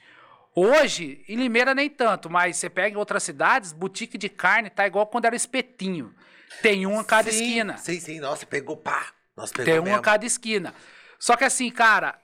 Hoje, 0.55 1.25
em 1.29 1.37
Limeira 1.37 1.75
nem 1.75 1.89
tanto, 1.89 2.29
mas 2.29 2.57
você 2.57 2.69
pega 2.69 2.95
em 2.95 2.99
outras 2.99 3.23
cidades, 3.23 3.73
boutique 3.73 4.19
de 4.19 4.29
carne 4.29 4.69
tá 4.69 4.87
igual 4.87 5.07
quando 5.07 5.25
era 5.25 5.35
espetinho. 5.37 6.15
Tem 6.61 6.87
um 6.87 7.01
a 7.01 7.05
cada 7.05 7.31
Sim, 7.31 7.45
esquina. 7.45 7.77
Sim, 7.79 8.01
sim. 8.01 8.21
Nossa, 8.21 8.45
pegou 8.45 8.77
pá. 8.77 9.07
Nossa, 9.35 9.53
pegou 9.53 9.65
Tem 9.65 9.81
um 9.81 9.85
mesmo. 9.85 9.99
a 9.99 10.03
cada 10.03 10.27
esquina. 10.27 10.75
Só 11.19 11.37
que 11.37 11.45
assim, 11.45 11.71
cara, 11.71 12.19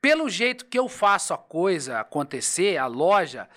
pelo 0.00 0.28
jeito 0.28 0.66
que 0.66 0.78
eu 0.78 0.88
faço 0.88 1.32
a 1.32 1.38
coisa 1.38 2.00
acontecer, 2.00 2.76
a 2.76 2.86
loja, 2.86 3.48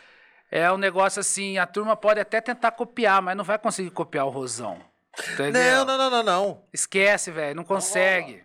é 0.50 0.72
um 0.72 0.78
negócio 0.78 1.20
assim, 1.20 1.58
a 1.58 1.68
turma 1.68 1.96
pode 1.98 2.20
até 2.20 2.40
tentar 2.40 2.72
copiar, 2.72 3.22
mas 3.22 3.36
não 3.36 3.44
vai 3.44 3.60
conseguir 3.60 3.90
copiar 3.92 4.26
o 4.26 4.30
Rosão. 4.30 4.80
Entendeu? 5.34 5.86
Não, 5.86 5.86
não, 5.86 5.98
não, 5.98 6.10
não, 6.10 6.24
não. 6.24 6.64
Esquece, 6.72 7.30
velho, 7.30 7.56
não 7.56 7.64
consegue. 7.64 8.44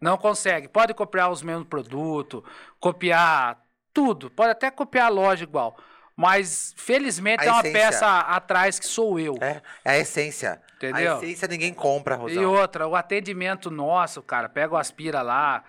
Não 0.00 0.16
consegue. 0.16 0.68
Pode 0.68 0.94
copiar 0.94 1.30
os 1.30 1.42
mesmos 1.42 1.68
produtos, 1.68 2.42
copiar 2.80 3.60
tudo. 3.92 4.30
Pode 4.30 4.50
até 4.50 4.70
copiar 4.70 5.06
a 5.06 5.10
loja 5.10 5.44
igual. 5.44 5.76
Mas, 6.16 6.74
felizmente, 6.76 7.40
A 7.40 7.44
tem 7.44 7.52
uma 7.52 7.60
essência. 7.60 7.80
peça 7.80 8.18
atrás 8.20 8.78
que 8.80 8.86
sou 8.86 9.20
eu. 9.20 9.36
É, 9.40 9.62
é 9.84 9.90
a 9.92 9.98
essência. 9.98 10.60
Entendeu? 10.76 11.14
A 11.14 11.18
essência 11.18 11.46
ninguém 11.46 11.72
compra, 11.72 12.16
Rosão. 12.16 12.42
E 12.42 12.44
outra, 12.44 12.88
o 12.88 12.96
atendimento 12.96 13.70
nosso, 13.70 14.20
cara, 14.20 14.48
pega 14.48 14.74
o 14.74 14.76
aspira 14.76 15.22
lá, 15.22 15.62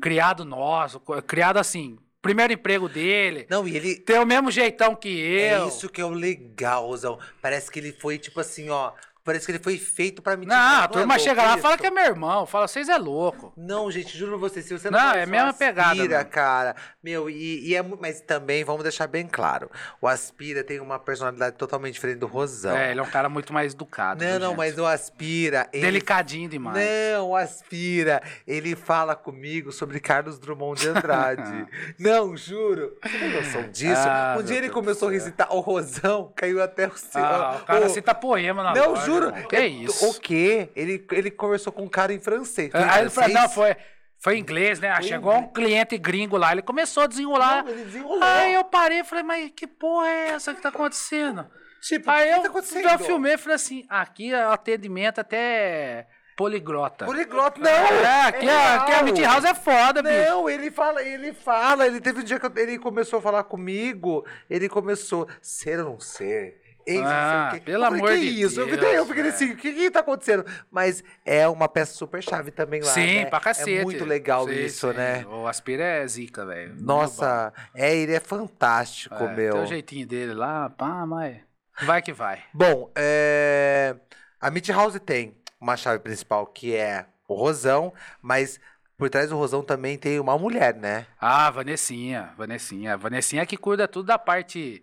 criado 0.00 0.44
nosso, 0.44 1.00
criado 1.26 1.56
assim, 1.56 1.98
primeiro 2.22 2.52
emprego 2.52 2.88
dele, 2.88 3.46
Não, 3.50 3.66
e 3.66 3.76
ele. 3.76 3.96
tem 3.96 4.18
o 4.20 4.26
mesmo 4.26 4.48
jeitão 4.50 4.94
que 4.94 5.08
eu. 5.08 5.64
É 5.64 5.68
isso 5.68 5.88
que 5.88 6.00
é 6.00 6.04
o 6.04 6.10
legal, 6.10 6.86
Rosão. 6.86 7.18
Parece 7.42 7.68
que 7.70 7.78
ele 7.80 7.92
foi, 7.92 8.16
tipo 8.18 8.38
assim, 8.40 8.70
ó. 8.70 8.92
Parece 9.26 9.44
que 9.44 9.50
ele 9.50 9.58
foi 9.58 9.76
feito 9.76 10.22
pra 10.22 10.36
me 10.36 10.46
Não, 10.46 10.54
tirar. 10.54 10.80
a 10.82 10.84
é 10.84 10.88
turma 10.88 11.14
louco 11.14 11.20
chega 11.28 11.42
lá 11.42 11.58
e 11.58 11.60
fala 11.60 11.76
que 11.76 11.84
é 11.84 11.90
meu 11.90 12.04
irmão, 12.04 12.46
fala, 12.46 12.68
vocês 12.68 12.88
é 12.88 12.96
louco. 12.96 13.52
Não, 13.56 13.90
gente, 13.90 14.16
juro 14.16 14.38
você, 14.38 14.62
se 14.62 14.72
você 14.72 14.88
não, 14.88 14.98
Não, 15.00 15.12
é 15.14 15.24
a 15.24 15.26
mesma 15.26 15.52
pegada, 15.52 15.90
Aspira, 15.90 16.24
cara. 16.24 16.76
Meu, 17.02 17.28
e, 17.28 17.68
e 17.68 17.74
é 17.74 17.82
mas 17.82 18.20
também 18.20 18.62
vamos 18.62 18.84
deixar 18.84 19.08
bem 19.08 19.26
claro. 19.26 19.68
O 20.00 20.06
Aspira 20.06 20.62
tem 20.62 20.78
uma 20.78 21.00
personalidade 21.00 21.56
totalmente 21.56 21.94
diferente 21.94 22.18
do 22.18 22.26
Rosão. 22.28 22.76
É, 22.76 22.92
ele 22.92 23.00
é 23.00 23.02
um 23.02 23.10
cara 23.10 23.28
muito 23.28 23.52
mais 23.52 23.72
educado. 23.74 24.24
Não, 24.24 24.38
não, 24.38 24.48
gente? 24.50 24.58
mas 24.58 24.78
o 24.78 24.86
Aspira, 24.86 25.68
ele 25.72 25.86
Delicadinho 25.86 26.48
demais. 26.48 26.78
Não, 27.16 27.30
o 27.30 27.36
Aspira, 27.36 28.22
ele 28.46 28.76
fala 28.76 29.16
comigo 29.16 29.72
sobre 29.72 29.98
Carlos 29.98 30.38
Drummond 30.38 30.80
de 30.80 30.88
Andrade. 30.88 31.66
não, 31.98 32.36
juro. 32.36 32.96
Você 33.02 33.18
tem 33.18 33.32
noção 33.32 33.68
disso? 33.70 34.02
Ah, 34.06 34.36
um 34.38 34.42
dia 34.44 34.58
ele 34.58 34.70
começou 34.70 35.08
a 35.08 35.10
recitar 35.10 35.52
o 35.52 35.58
Rosão, 35.58 36.32
caiu 36.36 36.62
até 36.62 36.86
o 36.86 36.96
céu. 36.96 37.24
Ah, 37.24 37.58
o 37.60 37.64
cara 37.64 37.86
O- 37.86 37.88
cita 37.88 38.14
poema 38.14 38.62
na 38.62 38.72
Não, 38.72 38.94
juro. 38.96 39.15
Irmão. 39.24 39.42
Que 39.48 39.56
É- 39.56 39.66
isso? 39.66 40.08
O 40.10 40.14
quê? 40.20 40.70
Ele, 40.76 41.06
ele 41.12 41.30
conversou 41.30 41.72
com 41.72 41.82
um 41.84 41.88
cara 41.88 42.12
em 42.12 42.20
francês. 42.20 42.72
Em 42.74 42.78
Aí 42.78 43.00
ele 43.02 43.10
falou, 43.10 43.30
não, 43.30 43.48
foi, 43.48 43.76
foi 44.18 44.38
inglês, 44.38 44.80
né? 44.80 45.00
Chegou 45.02 45.34
um 45.34 45.48
cliente 45.52 45.96
gringo 45.98 46.36
lá, 46.36 46.52
ele 46.52 46.62
começou 46.62 47.02
a 47.02 47.06
desenrolar. 47.06 47.64
Não, 47.64 47.70
ele 47.72 47.84
desenrolou. 47.84 48.22
Aí 48.22 48.54
eu 48.54 48.64
parei 48.64 49.00
e 49.00 49.04
falei, 49.04 49.24
mas 49.24 49.50
que 49.54 49.66
porra 49.66 50.08
é 50.08 50.28
essa 50.30 50.54
que 50.54 50.60
tá 50.62 50.68
acontecendo? 50.68 51.46
Tipo, 51.82 52.10
Aí 52.10 52.30
eu 52.30 52.42
tá 52.42 52.82
já 52.82 52.98
filmei 52.98 53.34
e 53.34 53.38
falei 53.38 53.54
assim, 53.54 53.86
aqui 53.88 54.32
é 54.32 54.42
atendimento 54.42 55.20
até 55.20 56.06
poligrota. 56.36 57.04
Poliglota, 57.06 57.60
não. 57.60 57.70
É, 57.70 58.26
aqui, 58.26 58.48
é, 58.48 58.66
aqui 58.74 58.92
a 58.92 58.94
real. 58.96 59.04
Meet 59.04 59.20
House 59.20 59.44
é 59.44 59.54
foda, 59.54 60.02
bicho. 60.02 60.14
Não, 60.30 60.50
ele 60.50 60.70
fala, 60.70 61.02
ele 61.02 61.32
fala. 61.32 61.86
Ele 61.86 62.00
teve 62.00 62.20
um 62.20 62.24
dia 62.24 62.38
que 62.38 62.46
eu- 62.46 62.52
ele 62.56 62.78
começou 62.78 63.18
a 63.20 63.22
falar 63.22 63.44
comigo. 63.44 64.26
Ele 64.50 64.68
começou, 64.68 65.28
ser 65.40 65.78
ou 65.78 65.92
não 65.92 66.00
ser, 66.00 66.60
ex, 66.86 67.02
Ah, 67.04 67.60
pelo 67.64 67.84
falei, 67.84 67.98
amor 68.00 68.12
que 68.12 68.20
de 68.20 68.40
isso? 68.42 68.60
eu 68.60 68.66
Deus, 68.66 68.82
eu 68.94 69.06
fiquei 69.06 69.22
velho. 69.24 69.34
assim, 69.34 69.50
o 69.52 69.56
que 69.56 69.72
que 69.72 69.90
tá 69.90 70.00
acontecendo? 70.00 70.44
Mas 70.70 71.02
é 71.24 71.46
uma 71.48 71.68
peça 71.68 71.94
super 71.94 72.22
chave 72.22 72.50
também 72.50 72.80
lá, 72.82 72.92
Sim, 72.92 73.24
né? 73.24 73.26
pra 73.26 73.40
cacete. 73.40 73.76
É 73.78 73.82
muito 73.84 74.04
legal 74.04 74.46
Sim, 74.46 74.54
isso, 74.54 74.90
sim. 74.90 74.96
né? 74.96 75.26
O 75.26 75.46
Aspira 75.46 75.82
é 75.82 76.06
zica, 76.06 76.46
velho. 76.46 76.74
Nossa, 76.80 77.52
é, 77.74 77.94
ele 77.96 78.14
é 78.14 78.20
fantástico, 78.20 79.14
É, 79.14 79.34
meu. 79.34 79.52
Tem 79.54 79.62
o 79.62 79.66
jeitinho 79.66 80.06
dele 80.06 80.34
lá, 80.34 80.70
pá, 80.70 81.04
mas 81.06 81.38
vai 81.82 82.00
que 82.02 82.12
vai. 82.12 82.42
Bom, 82.54 82.90
é... 82.96 83.96
a 84.40 84.50
Meat 84.50 84.68
House 84.70 84.98
tem 85.04 85.36
uma 85.60 85.76
chave 85.76 85.98
principal 85.98 86.46
que 86.46 86.74
é 86.74 87.06
o 87.28 87.34
Rosão, 87.34 87.92
mas 88.22 88.60
por 88.96 89.10
trás 89.10 89.28
do 89.30 89.36
Rosão 89.36 89.62
também 89.62 89.98
tem 89.98 90.18
uma 90.20 90.38
mulher, 90.38 90.74
né? 90.74 91.06
Ah, 91.20 91.50
Vanessinha, 91.50 92.32
Vanessinha. 92.36 92.96
Vanessinha 92.96 93.42
é 93.42 93.46
que 93.46 93.56
cuida 93.56 93.86
tudo 93.88 94.06
da 94.06 94.18
parte 94.18 94.82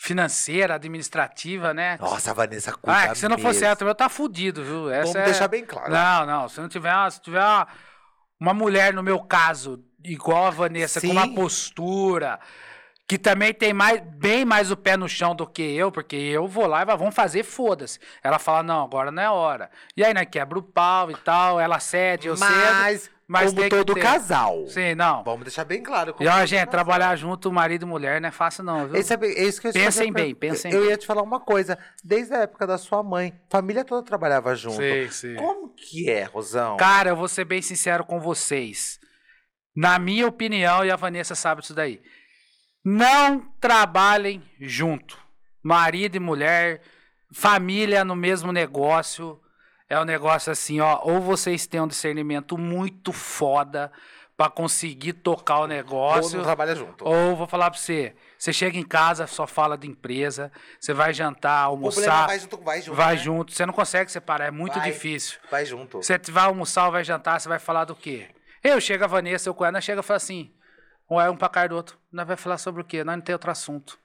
financeira, 0.00 0.76
administrativa, 0.76 1.74
né? 1.74 1.98
Nossa, 2.00 2.30
a 2.30 2.34
Vanessa 2.34 2.72
cuida 2.72 2.96
ah, 2.96 3.04
é 3.06 3.08
que 3.08 3.18
se 3.18 3.28
não 3.28 3.36
fosse 3.36 3.54
mesmo. 3.58 3.66
ela 3.66 3.76
também, 3.76 3.90
eu 3.90 3.94
tá 3.96 4.08
fudido, 4.08 4.64
viu? 4.64 4.88
Essa 4.88 5.02
Vamos 5.12 5.16
é- 5.16 5.24
deixar 5.24 5.48
bem 5.48 5.64
claro. 5.66 5.92
Não, 5.92 6.24
não. 6.24 6.48
Se 6.48 6.60
não 6.60 6.68
tiver, 6.68 6.94
uma- 6.94 7.10
se 7.10 7.20
tiver 7.20 7.40
uma, 7.40 7.66
uma 8.38 8.54
mulher, 8.54 8.94
no 8.94 9.02
meu 9.02 9.18
caso, 9.18 9.84
igual 10.04 10.46
a 10.46 10.50
Vanessa, 10.50 11.00
Sim. 11.00 11.08
com 11.08 11.12
uma 11.14 11.34
postura, 11.34 12.38
que 13.08 13.18
também 13.18 13.52
tem 13.52 13.72
mais, 13.72 14.00
bem 14.00 14.44
mais 14.44 14.70
o 14.70 14.76
pé 14.76 14.96
no 14.96 15.08
chão 15.08 15.34
do 15.34 15.44
que 15.44 15.62
eu, 15.62 15.90
porque 15.90 16.14
eu 16.14 16.46
vou 16.46 16.66
lá 16.68 16.82
e 16.82 16.84
vamos 16.84 17.14
fazer, 17.14 17.42
foda-se. 17.42 17.98
Ela 18.22 18.38
fala, 18.38 18.62
não, 18.62 18.84
agora 18.84 19.10
não 19.10 19.22
é 19.22 19.28
hora. 19.28 19.68
E 19.96 20.04
aí, 20.04 20.14
né, 20.14 20.24
quebra 20.24 20.60
o 20.60 20.62
pau 20.62 21.10
e 21.10 21.16
tal, 21.16 21.58
ela 21.58 21.80
cede, 21.80 22.28
eu 22.28 22.36
cedo. 22.36 23.10
Mas, 23.28 23.52
como 23.52 23.68
todo 23.68 23.92
ter. 23.92 24.00
casal. 24.00 24.66
Sim, 24.68 24.94
não. 24.94 25.22
Vamos 25.22 25.42
deixar 25.44 25.64
bem 25.64 25.82
claro. 25.82 26.14
E 26.18 26.26
ó, 26.26 26.38
gente, 26.46 26.60
casal. 26.60 26.70
trabalhar 26.70 27.14
junto, 27.14 27.52
marido 27.52 27.82
e 27.82 27.86
mulher, 27.86 28.20
não 28.22 28.28
é 28.30 28.32
fácil 28.32 28.64
não, 28.64 28.86
viu? 28.86 28.96
Esse 28.96 29.12
é, 29.12 29.42
isso 29.44 29.60
que 29.60 29.68
eu 29.68 29.72
Pensem 29.74 30.10
bem, 30.10 30.34
pra- 30.34 30.48
pensem 30.48 30.72
Eu 30.72 30.80
bem. 30.80 30.88
ia 30.90 30.96
te 30.96 31.06
falar 31.06 31.22
uma 31.22 31.38
coisa. 31.38 31.78
Desde 32.02 32.32
a 32.32 32.38
época 32.38 32.66
da 32.66 32.78
sua 32.78 33.02
mãe, 33.02 33.38
família 33.50 33.84
toda 33.84 34.02
trabalhava 34.02 34.54
junto. 34.56 34.76
Sim, 34.78 35.10
sim. 35.10 35.34
Como 35.36 35.68
que 35.74 36.08
é, 36.08 36.24
Rosão? 36.24 36.78
Cara, 36.78 37.10
eu 37.10 37.16
vou 37.16 37.28
ser 37.28 37.44
bem 37.44 37.60
sincero 37.60 38.02
com 38.02 38.18
vocês. 38.18 38.98
Na 39.76 39.98
minha 39.98 40.26
opinião, 40.26 40.82
e 40.84 40.90
a 40.90 40.96
Vanessa 40.96 41.34
sabe 41.34 41.60
disso 41.60 41.74
daí. 41.74 42.00
Não 42.82 43.40
trabalhem 43.60 44.42
junto. 44.58 45.18
Marido 45.62 46.16
e 46.16 46.20
mulher, 46.20 46.80
família 47.34 48.04
no 48.06 48.16
mesmo 48.16 48.52
negócio. 48.52 49.38
É 49.88 49.98
um 49.98 50.04
negócio 50.04 50.52
assim, 50.52 50.80
ó. 50.80 51.00
Ou 51.02 51.20
vocês 51.20 51.66
têm 51.66 51.80
um 51.80 51.88
discernimento 51.88 52.58
muito 52.58 53.12
foda 53.12 53.90
pra 54.36 54.48
conseguir 54.48 55.14
tocar 55.14 55.56
o 55.58 55.60
Ou 55.62 55.66
negócio. 55.66 56.36
não 56.36 56.44
trabalha 56.44 56.74
junto. 56.74 57.04
Ou 57.04 57.34
vou 57.34 57.48
falar 57.48 57.70
pra 57.70 57.80
você, 57.80 58.14
você 58.38 58.52
chega 58.52 58.78
em 58.78 58.84
casa, 58.84 59.26
só 59.26 59.48
fala 59.48 59.76
de 59.76 59.88
empresa, 59.88 60.52
você 60.78 60.94
vai 60.94 61.12
jantar, 61.12 61.70
o 61.72 61.76
problema 61.76 62.12
almoçar, 62.12 62.26
vai 62.28 62.38
junto, 62.38 62.56
vai 62.58 62.80
junto. 62.82 62.96
vai 62.96 63.16
né? 63.16 63.20
junto, 63.20 63.52
você 63.52 63.66
não 63.66 63.72
consegue 63.72 64.12
separar, 64.12 64.46
é 64.46 64.50
muito 64.52 64.78
Vai. 64.78 64.92
difícil. 64.92 65.40
Vai 65.50 65.64
junto. 65.66 65.96
Você 66.00 66.16
vai 66.30 66.44
almoçar 66.44 66.86
ou 66.86 66.92
vai 66.92 67.02
jantar, 67.02 67.40
você 67.40 67.48
vai 67.48 67.58
falar 67.58 67.84
do 67.84 67.96
quê? 67.96 68.28
Eu 68.62 68.80
chego 68.80 69.02
a 69.02 69.08
Vanessa, 69.08 69.48
eu 69.48 69.54
com 69.54 69.64
ela, 69.64 69.80
chega 69.80 70.02
e 70.02 70.04
fala 70.04 70.18
assim, 70.18 70.52
um 71.10 71.20
é 71.20 71.28
um 71.28 71.36
pra 71.36 71.48
cara 71.48 71.70
do 71.70 71.74
outro, 71.74 71.98
nós 72.12 72.26
vai 72.26 72.36
falar 72.36 72.58
sobre 72.58 72.80
o 72.80 72.84
quê? 72.84 73.02
Nós 73.02 73.16
não 73.16 73.22
tem 73.22 73.32
outro 73.32 73.50
assunto. 73.50 73.98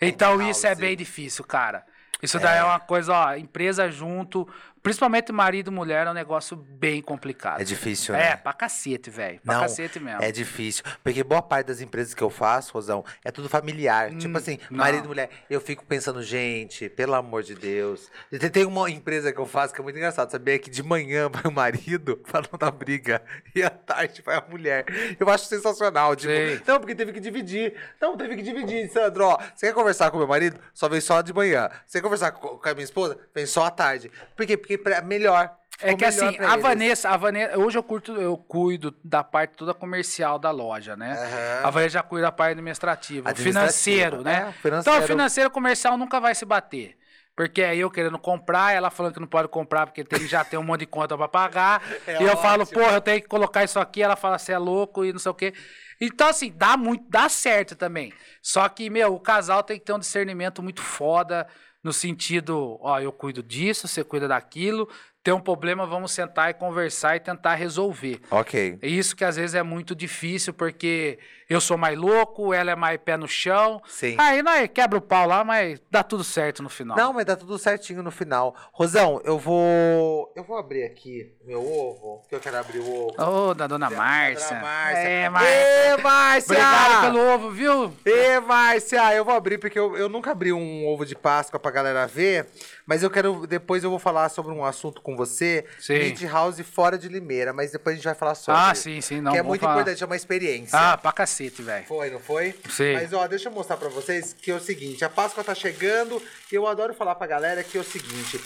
Então 0.00 0.40
isso 0.48 0.66
é 0.66 0.74
bem 0.74 0.96
difícil, 0.96 1.44
cara. 1.44 1.84
Isso 2.22 2.38
daí 2.38 2.58
é 2.58 2.64
uma 2.64 2.80
coisa, 2.80 3.12
ó, 3.12 3.34
empresa 3.34 3.90
junto, 3.90 4.48
principalmente 4.84 5.32
marido 5.32 5.70
e 5.70 5.74
mulher, 5.74 6.06
é 6.06 6.10
um 6.10 6.14
negócio 6.14 6.54
bem 6.56 7.00
complicado. 7.02 7.60
É 7.60 7.64
difícil, 7.64 8.14
É, 8.14 8.18
né? 8.30 8.36
pra 8.36 8.52
cacete, 8.52 9.08
velho. 9.10 9.40
Pra 9.40 9.54
Não, 9.54 9.60
cacete 9.62 9.98
mesmo. 9.98 10.22
É 10.22 10.30
difícil. 10.30 10.84
Porque 11.02 11.24
boa 11.24 11.40
parte 11.42 11.66
das 11.68 11.80
empresas 11.80 12.12
que 12.12 12.22
eu 12.22 12.28
faço, 12.28 12.72
Rosão, 12.74 13.02
é 13.24 13.30
tudo 13.32 13.48
familiar. 13.48 14.14
tipo 14.14 14.36
assim, 14.36 14.54
Hum, 14.64 14.66
não. 14.72 14.78
marido 14.78 15.06
e 15.06 15.08
mulher. 15.08 15.30
Eu 15.48 15.60
fico 15.60 15.84
pensando, 15.86 16.22
gente, 16.22 16.88
pelo 16.90 17.14
amor 17.14 17.42
de 17.42 17.54
Deus. 17.54 18.10
Tem 18.52 18.66
uma 18.66 18.90
empresa 18.90 19.32
que 19.32 19.40
eu 19.40 19.46
faço 19.46 19.72
que 19.74 19.80
é 19.80 19.82
muito 19.82 19.96
engraçado. 19.96 20.30
Sabia 20.30 20.58
que 20.58 20.68
de 20.70 20.82
manhã 20.82 21.28
vai 21.32 21.44
o 21.44 21.50
marido 21.50 22.18
pra 22.18 22.42
não 22.42 22.58
dar 22.58 22.70
briga. 22.70 23.22
E 23.54 23.62
à 23.62 23.70
tarde 23.70 24.20
vai 24.20 24.36
a 24.36 24.44
mulher. 24.50 24.84
Eu 25.18 25.30
acho 25.30 25.46
sensacional. 25.46 26.14
Tipo, 26.14 26.30
Sei. 26.34 26.60
não, 26.66 26.78
porque 26.78 26.94
teve 26.94 27.10
que 27.12 27.20
dividir. 27.20 27.74
Não, 27.98 28.16
teve 28.18 28.36
que 28.36 28.42
dividir, 28.42 28.90
Sandro. 28.90 29.24
Ó, 29.24 29.38
você 29.54 29.68
quer 29.68 29.72
conversar 29.72 30.10
com 30.10 30.18
meu 30.18 30.26
marido? 30.28 30.60
Só 30.74 30.88
vem 30.90 31.00
só 31.00 31.22
de 31.22 31.32
manhã. 31.32 31.70
Você 31.86 31.98
quer 31.98 32.02
conversar 32.02 32.32
com 32.32 32.58
com 32.58 32.68
a 32.68 32.74
minha 32.74 32.84
esposa? 32.84 33.18
Vem 33.34 33.46
só 33.46 33.64
à 33.64 33.70
tarde. 33.70 34.10
Por 34.36 34.44
quê? 34.46 34.56
Porque 34.56 34.73
pra, 34.78 35.00
melhor. 35.02 35.54
É 35.80 35.90
Ficou 35.90 35.98
que 35.98 36.06
melhor 36.06 36.28
assim, 36.28 36.44
a. 36.44 36.56
Vanessa, 36.56 37.10
a 37.10 37.16
Vanessa, 37.16 37.58
hoje 37.58 37.76
eu 37.76 37.82
curto, 37.82 38.12
eu 38.12 38.36
cuido 38.36 38.94
da 39.02 39.24
parte 39.24 39.56
toda 39.56 39.74
comercial 39.74 40.38
da 40.38 40.50
loja, 40.50 40.96
né? 40.96 41.12
Aham. 41.12 41.66
A 41.66 41.70
Vanessa 41.70 41.90
já 41.94 42.02
cuida 42.02 42.26
da 42.26 42.32
parte 42.32 42.52
administrativa, 42.52 43.34
financeiro, 43.34 44.22
né? 44.22 44.48
é, 44.48 44.52
financeiro. 44.52 44.96
Então, 44.96 45.06
financeiro 45.06 45.50
comercial 45.50 45.96
nunca 45.98 46.20
vai 46.20 46.34
se 46.34 46.44
bater. 46.44 46.96
Porque 47.36 47.62
é 47.62 47.76
eu 47.76 47.90
querendo 47.90 48.18
comprar, 48.18 48.72
ela 48.72 48.90
falando 48.90 49.14
que 49.14 49.20
não 49.20 49.26
pode 49.26 49.48
comprar 49.48 49.86
porque 49.86 50.04
tem, 50.04 50.26
já 50.28 50.44
tem 50.44 50.56
um 50.58 50.62
monte 50.62 50.80
de 50.80 50.86
conta 50.86 51.16
pra 51.16 51.26
pagar. 51.26 51.82
É 52.06 52.22
e 52.22 52.24
eu 52.24 52.36
falo, 52.36 52.66
porra, 52.66 52.92
eu 52.92 53.00
tenho 53.00 53.20
que 53.20 53.26
colocar 53.26 53.64
isso 53.64 53.80
aqui. 53.80 54.02
Ela 54.02 54.14
fala, 54.14 54.38
você 54.38 54.52
é 54.52 54.58
louco 54.58 55.04
e 55.04 55.12
não 55.12 55.18
sei 55.18 55.30
o 55.30 55.34
quê. 55.34 55.52
Então, 56.00 56.28
assim, 56.28 56.52
dá 56.54 56.76
muito, 56.76 57.04
dá 57.08 57.28
certo 57.28 57.74
também. 57.74 58.12
Só 58.42 58.68
que, 58.68 58.88
meu, 58.90 59.14
o 59.14 59.20
casal 59.20 59.62
tem 59.62 59.78
que 59.78 59.84
ter 59.84 59.92
um 59.92 59.98
discernimento 59.98 60.62
muito 60.62 60.82
foda 60.82 61.46
no 61.84 61.92
sentido, 61.92 62.78
ó, 62.80 62.98
eu 62.98 63.12
cuido 63.12 63.42
disso, 63.42 63.86
você 63.86 64.02
cuida 64.02 64.26
daquilo. 64.26 64.88
Tem 65.24 65.32
um 65.32 65.40
problema, 65.40 65.86
vamos 65.86 66.12
sentar 66.12 66.50
e 66.50 66.54
conversar 66.54 67.16
e 67.16 67.20
tentar 67.20 67.54
resolver. 67.54 68.20
Ok. 68.30 68.78
Isso 68.82 69.16
que 69.16 69.24
às 69.24 69.36
vezes 69.36 69.54
é 69.54 69.62
muito 69.62 69.94
difícil, 69.94 70.52
porque 70.52 71.18
eu 71.48 71.62
sou 71.62 71.78
mais 71.78 71.96
louco, 71.98 72.52
ela 72.52 72.70
é 72.70 72.76
mais 72.76 73.00
pé 73.02 73.16
no 73.16 73.26
chão. 73.26 73.80
Sim. 73.86 74.16
Aí 74.18 74.42
nós 74.42 74.68
quebra 74.72 74.98
o 74.98 75.00
pau 75.00 75.26
lá, 75.26 75.42
mas 75.42 75.80
dá 75.90 76.02
tudo 76.02 76.22
certo 76.22 76.62
no 76.62 76.68
final. 76.68 76.94
Não, 76.94 77.12
mas 77.14 77.24
dá 77.24 77.36
tudo 77.36 77.58
certinho 77.58 78.02
no 78.02 78.10
final. 78.10 78.54
Rosão, 78.70 79.18
eu 79.24 79.38
vou. 79.38 80.30
Eu 80.36 80.44
vou 80.44 80.58
abrir 80.58 80.84
aqui 80.84 81.34
meu 81.42 81.60
ovo, 81.60 82.18
porque 82.20 82.34
eu 82.34 82.40
quero 82.40 82.58
abrir 82.58 82.80
o 82.80 83.06
ovo. 83.06 83.14
Ô, 83.18 83.54
da 83.54 83.66
dona 83.66 83.88
Márcia. 83.88 84.48
Dona 84.48 84.60
Márcia. 84.60 85.08
É, 85.08 85.28
Márcia. 85.30 85.50
Ê, 85.50 85.96
Márcia! 85.96 86.52
Obrigado 86.54 87.00
pelo 87.00 87.34
ovo, 87.34 87.50
viu? 87.50 87.92
Ê, 88.04 88.40
Márcia! 88.40 89.14
Eu 89.14 89.24
vou 89.24 89.34
abrir 89.34 89.56
porque 89.56 89.78
eu, 89.78 89.96
eu 89.96 90.08
nunca 90.10 90.32
abri 90.32 90.52
um 90.52 90.86
ovo 90.86 91.06
de 91.06 91.14
Páscoa 91.14 91.58
pra 91.58 91.70
galera 91.70 92.06
ver, 92.06 92.46
mas 92.86 93.02
eu 93.02 93.10
quero. 93.10 93.46
Depois 93.46 93.82
eu 93.84 93.90
vou 93.90 93.98
falar 93.98 94.28
sobre 94.28 94.52
um 94.52 94.64
assunto 94.64 95.00
com 95.00 95.16
você. 95.16 95.64
Sim. 95.78 95.94
Meat 95.94 96.24
House 96.24 96.60
fora 96.60 96.98
de 96.98 97.08
Limeira, 97.08 97.52
mas 97.52 97.72
depois 97.72 97.94
a 97.94 97.96
gente 97.96 98.04
vai 98.04 98.14
falar 98.14 98.34
sobre. 98.34 98.60
Ah, 98.60 98.74
sim, 98.74 99.00
sim. 99.00 99.20
Não, 99.20 99.32
que 99.32 99.38
é 99.38 99.42
muito 99.42 99.60
falar. 99.60 99.74
importante, 99.74 100.02
é 100.02 100.06
uma 100.06 100.16
experiência. 100.16 100.78
Ah, 100.78 100.96
pra 100.96 101.12
cacete, 101.12 101.62
velho. 101.62 101.86
Foi, 101.86 102.10
não 102.10 102.20
foi? 102.20 102.54
Sim. 102.68 102.94
Mas 102.94 103.12
ó, 103.12 103.26
deixa 103.26 103.48
eu 103.48 103.52
mostrar 103.52 103.76
pra 103.76 103.88
vocês 103.88 104.32
que 104.32 104.50
é 104.50 104.54
o 104.54 104.60
seguinte, 104.60 105.04
a 105.04 105.08
Páscoa 105.08 105.42
tá 105.44 105.54
chegando 105.54 106.22
e 106.50 106.54
eu 106.54 106.66
adoro 106.66 106.94
falar 106.94 107.14
pra 107.14 107.26
galera 107.26 107.62
que 107.64 107.76
é 107.78 107.80
o 107.80 107.84
seguinte, 107.84 108.40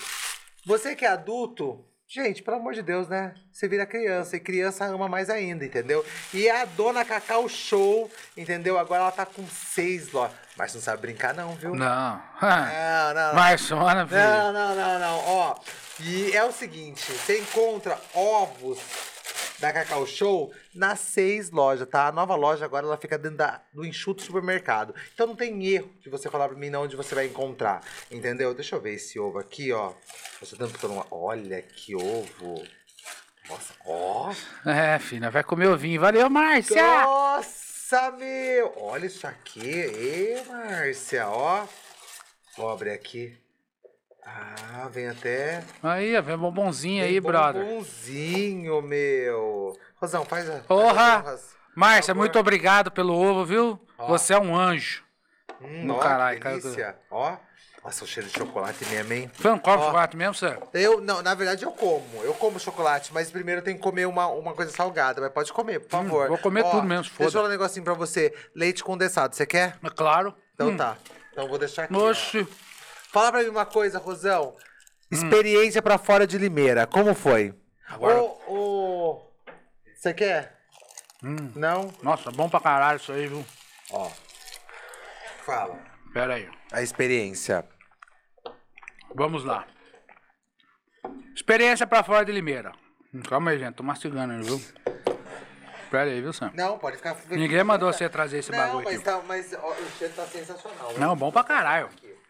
você 0.65 0.95
que 0.95 1.05
é 1.05 1.09
adulto, 1.09 1.85
gente, 2.09 2.43
pelo 2.43 2.57
amor 2.57 2.73
de 2.73 2.81
Deus, 2.81 3.07
né? 3.07 3.35
Você 3.53 3.69
vira 3.69 3.85
criança 3.85 4.37
e 4.37 4.41
criança 4.41 4.87
ama 4.87 5.07
mais 5.09 5.29
ainda, 5.29 5.65
entendeu? 5.65 6.05
E 6.33 6.49
a 6.49 6.65
dona 6.65 7.05
Cacau 7.05 7.47
Show, 7.49 8.11
entendeu? 8.35 8.79
Agora 8.79 9.03
ela 9.03 9.13
tá 9.13 9.27
com 9.27 9.47
seis 9.47 10.11
lojas. 10.11 10.35
Mas 10.57 10.75
não 10.75 10.81
sabe 10.81 11.03
brincar 11.03 11.35
não, 11.35 11.55
viu? 11.55 11.75
Não. 11.75 12.21
Não, 12.41 13.15
não, 13.15 13.27
não. 13.29 13.35
Marçona, 13.35 14.07
filho. 14.07 14.21
Não, 14.21 14.53
não, 14.53 14.75
não, 14.75 14.99
não. 14.99 15.19
Ó, 15.27 15.57
e 16.01 16.33
é 16.37 16.45
o 16.45 16.53
seguinte, 16.53 17.13
você 17.13 17.41
encontra 17.41 17.99
ovos 18.15 18.79
da 19.59 19.73
Cacau 19.73 20.07
Show 20.07 20.53
nas 20.75 21.01
seis 21.01 21.51
lojas, 21.51 21.89
tá? 21.89 22.07
A 22.07 22.13
nova 22.13 22.35
loja 22.37 22.65
agora 22.65 22.87
ela 22.87 22.97
fica 22.97 23.19
dentro 23.19 23.39
da- 23.39 23.61
do 23.73 23.85
enxuto 23.85 24.23
supermercado. 24.23 24.95
Então 25.13 25.27
não 25.27 25.37
tem 25.37 25.67
erro 25.67 25.91
de 26.01 26.09
você 26.09 26.31
falar 26.31 26.49
pra 26.49 26.57
mim 26.57 26.71
não 26.71 26.83
onde 26.83 26.97
você 26.97 27.15
vai 27.15 27.27
encontrar, 27.27 27.83
entendeu? 28.11 28.55
Deixa 28.55 28.77
eu 28.77 28.81
ver 28.81 28.95
esse 28.95 29.19
ovo 29.19 29.39
aqui, 29.39 29.73
ó. 29.73 29.93
Você 30.41 30.57
tá 30.57 30.67
uma... 30.87 31.07
Olha 31.11 31.61
que 31.63 31.95
ovo. 31.95 32.63
Nossa, 33.49 33.75
ó. 33.87 34.33
É, 34.65 34.99
filha, 34.99 35.31
vai 35.31 35.43
comer 35.43 35.69
ovinho. 35.69 36.01
Valeu, 36.01 36.29
Márcia. 36.29 36.83
Nossa, 36.83 38.11
meu! 38.13 38.75
Olha 38.77 39.07
isso 39.07 39.27
aqui. 39.27 39.61
Ê, 39.71 40.43
Márcia, 40.47 41.29
ó. 41.29 41.67
Vou 42.57 42.69
abrir 42.69 42.91
aqui. 42.91 43.37
Ah, 44.31 44.89
vem 44.89 45.09
até. 45.09 45.63
Aí, 45.83 46.21
vem 46.21 46.37
bombonzinho 46.37 47.03
aí, 47.05 47.21
brother. 47.21 47.65
Bombonzinho, 47.65 48.81
meu. 48.83 49.77
Rosão, 49.97 50.25
faz 50.25 50.49
a. 50.49 50.59
Porra! 50.61 51.25
Márcia, 51.75 52.15
muito 52.15 52.39
obrigado 52.39 52.91
pelo 52.91 53.15
ovo, 53.15 53.45
viu? 53.45 53.81
Ó. 53.99 54.07
Você 54.09 54.35
é 54.35 54.39
um 54.39 54.55
anjo. 54.57 55.03
Hum, 55.61 55.87
No 55.87 55.95
ó, 55.97 55.99
caralho, 55.99 56.37
que 56.39 56.43
cara. 56.43 56.59
delícia. 56.59 56.97
Ó. 57.11 57.37
Nossa, 57.85 58.05
o 58.05 58.07
cheiro 58.07 58.29
de 58.29 58.37
chocolate 58.37 58.85
mesmo, 58.87 59.13
hein? 59.13 59.31
Você 59.35 59.49
não 59.49 59.59
come 59.59 59.77
Ó. 59.79 59.85
chocolate 59.87 60.17
mesmo, 60.17 60.35
você? 60.35 60.59
Eu, 60.75 61.01
não, 61.01 61.23
na 61.23 61.35
verdade 61.35 61.65
eu 61.65 61.71
como. 61.71 62.05
Eu 62.23 62.35
como 62.35 62.59
chocolate, 62.59 63.13
mas 63.15 63.31
primeiro 63.31 63.63
tem 63.63 63.77
que 63.77 63.81
comer 63.81 64.07
uma, 64.07 64.27
uma 64.27 64.53
coisa 64.53 64.71
salgada. 64.73 65.21
Mas 65.21 65.31
pode 65.33 65.53
comer, 65.53 65.81
por 65.81 65.91
favor. 65.91 66.25
Hum, 66.27 66.29
vou 66.29 66.39
comer 66.39 66.65
tudo 66.65 66.83
mesmo, 66.83 67.03
Deixa 67.05 67.13
eu 67.15 67.17
foda. 67.27 67.31
falar 67.31 67.47
um 67.47 67.51
negocinho 67.51 67.85
pra 67.85 67.95
você. 67.95 68.35
Leite 68.55 68.83
condensado, 68.85 69.35
você 69.35 69.47
quer? 69.47 69.77
É 69.83 69.91
claro. 69.91 70.35
Então 70.55 70.69
Hum. 70.69 70.77
tá. 70.77 70.97
Então 71.33 71.45
eu 71.45 71.49
vou 71.49 71.59
deixar 71.59 71.85
aqui. 71.85 71.95
ó. 71.95 71.99
Fala 73.13 73.33
pra 73.33 73.43
mim 73.43 73.49
uma 73.49 73.67
coisa, 73.67 73.99
Rosão. 73.99 74.55
Hum. 74.57 74.57
Experiência 75.11 75.81
pra 75.83 75.99
fora 75.99 76.27
de 76.27 76.37
Limeira, 76.39 76.87
como 76.87 77.15
foi? 77.15 77.55
Agora- 77.89 78.21
Ô, 78.21 78.39
ô. 78.47 79.23
Você 79.95 80.13
quer? 80.15 80.59
Hum. 81.25 81.51
Não? 81.57 81.93
Nossa, 82.03 82.31
bom 82.31 82.49
pra 82.49 82.61
caralho 82.61 82.99
isso 82.99 83.11
aí, 83.13 83.27
viu? 83.27 83.45
Ó. 83.91 84.11
Fala. 85.45 85.79
Pera 86.13 86.35
aí. 86.35 86.49
A 86.71 86.83
experiência. 86.83 87.65
Vamos 89.15 89.45
lá. 89.45 89.67
Experiência 91.35 91.87
pra 91.87 92.03
fora 92.05 92.25
de 92.25 92.33
Limeira. 92.33 92.73
Calma 93.29 93.51
aí, 93.53 93.59
gente. 93.59 93.75
Tô 93.75 93.83
mastigando 93.83 94.35
aí, 94.35 94.43
viu? 94.43 94.61
Pera 95.91 96.11
aí, 96.11 96.21
viu, 96.21 96.33
Sam? 96.35 96.53
Não, 96.55 96.79
pode 96.79 96.99
ficar. 96.99 97.17
Ninguém 97.31 97.65
mandou 97.65 97.91
você 97.91 98.09
trazer 98.09 98.39
esse 98.39 98.53
Não, 98.53 98.59
bagulho 98.59 98.85
mas, 98.85 98.95
aqui. 98.97 99.05
tá, 99.05 99.21
mas 99.27 99.55
ó, 99.55 99.71
o 99.73 99.91
cheiro 99.99 100.13
tá 100.15 100.27
sensacional. 100.27 100.93
né? 100.93 100.99
Não, 100.99 101.17
bom 101.17 101.33
pra 101.33 101.43
caralho. 101.43 101.89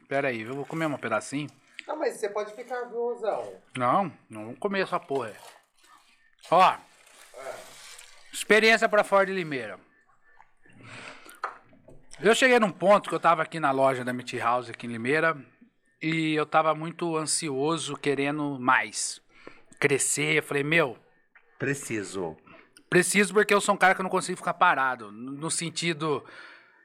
Pera 0.09 0.29
aí, 0.29 0.41
eu 0.41 0.55
vou 0.55 0.65
comer 0.65 0.87
um 0.87 0.97
pedacinho. 0.97 1.51
Não, 1.87 1.99
mas 1.99 2.15
você 2.15 2.29
pode 2.29 2.55
ficar, 2.55 2.85
viu, 2.87 2.99
Rosão? 2.99 3.53
Não, 3.77 4.13
não 4.29 4.47
vou 4.47 4.57
comer 4.57 4.81
essa 4.81 4.99
porra. 4.99 5.33
Ó. 6.51 6.77
Experiência 8.33 8.89
pra 8.89 9.05
fora 9.05 9.27
de 9.27 9.33
Limeira. 9.33 9.79
Eu 12.21 12.35
cheguei 12.35 12.59
num 12.59 12.73
ponto 12.73 13.09
que 13.09 13.15
eu 13.15 13.21
tava 13.21 13.43
aqui 13.43 13.61
na 13.61 13.71
loja 13.71 14.05
da 14.05 14.13
Meat 14.13 14.37
House 14.39 14.71
aqui 14.71 14.87
em 14.87 14.91
Limeira 14.91 15.37
e 16.03 16.35
eu 16.35 16.45
tava 16.45 16.75
muito 16.75 17.17
ansioso, 17.17 17.95
querendo 17.97 18.59
mais. 18.59 19.21
Crescer. 19.79 20.39
Eu 20.39 20.43
falei, 20.43 20.65
meu, 20.65 20.99
Preciso. 21.59 22.37
Preciso 22.89 23.35
porque 23.35 23.53
eu 23.53 23.61
sou 23.61 23.75
um 23.75 23.79
cara 23.79 23.95
que 23.95 24.01
eu 24.01 24.05
não 24.05 24.11
consigo 24.11 24.39
ficar 24.39 24.55
parado. 24.55 25.11
No 25.11 25.51
sentido. 25.51 26.25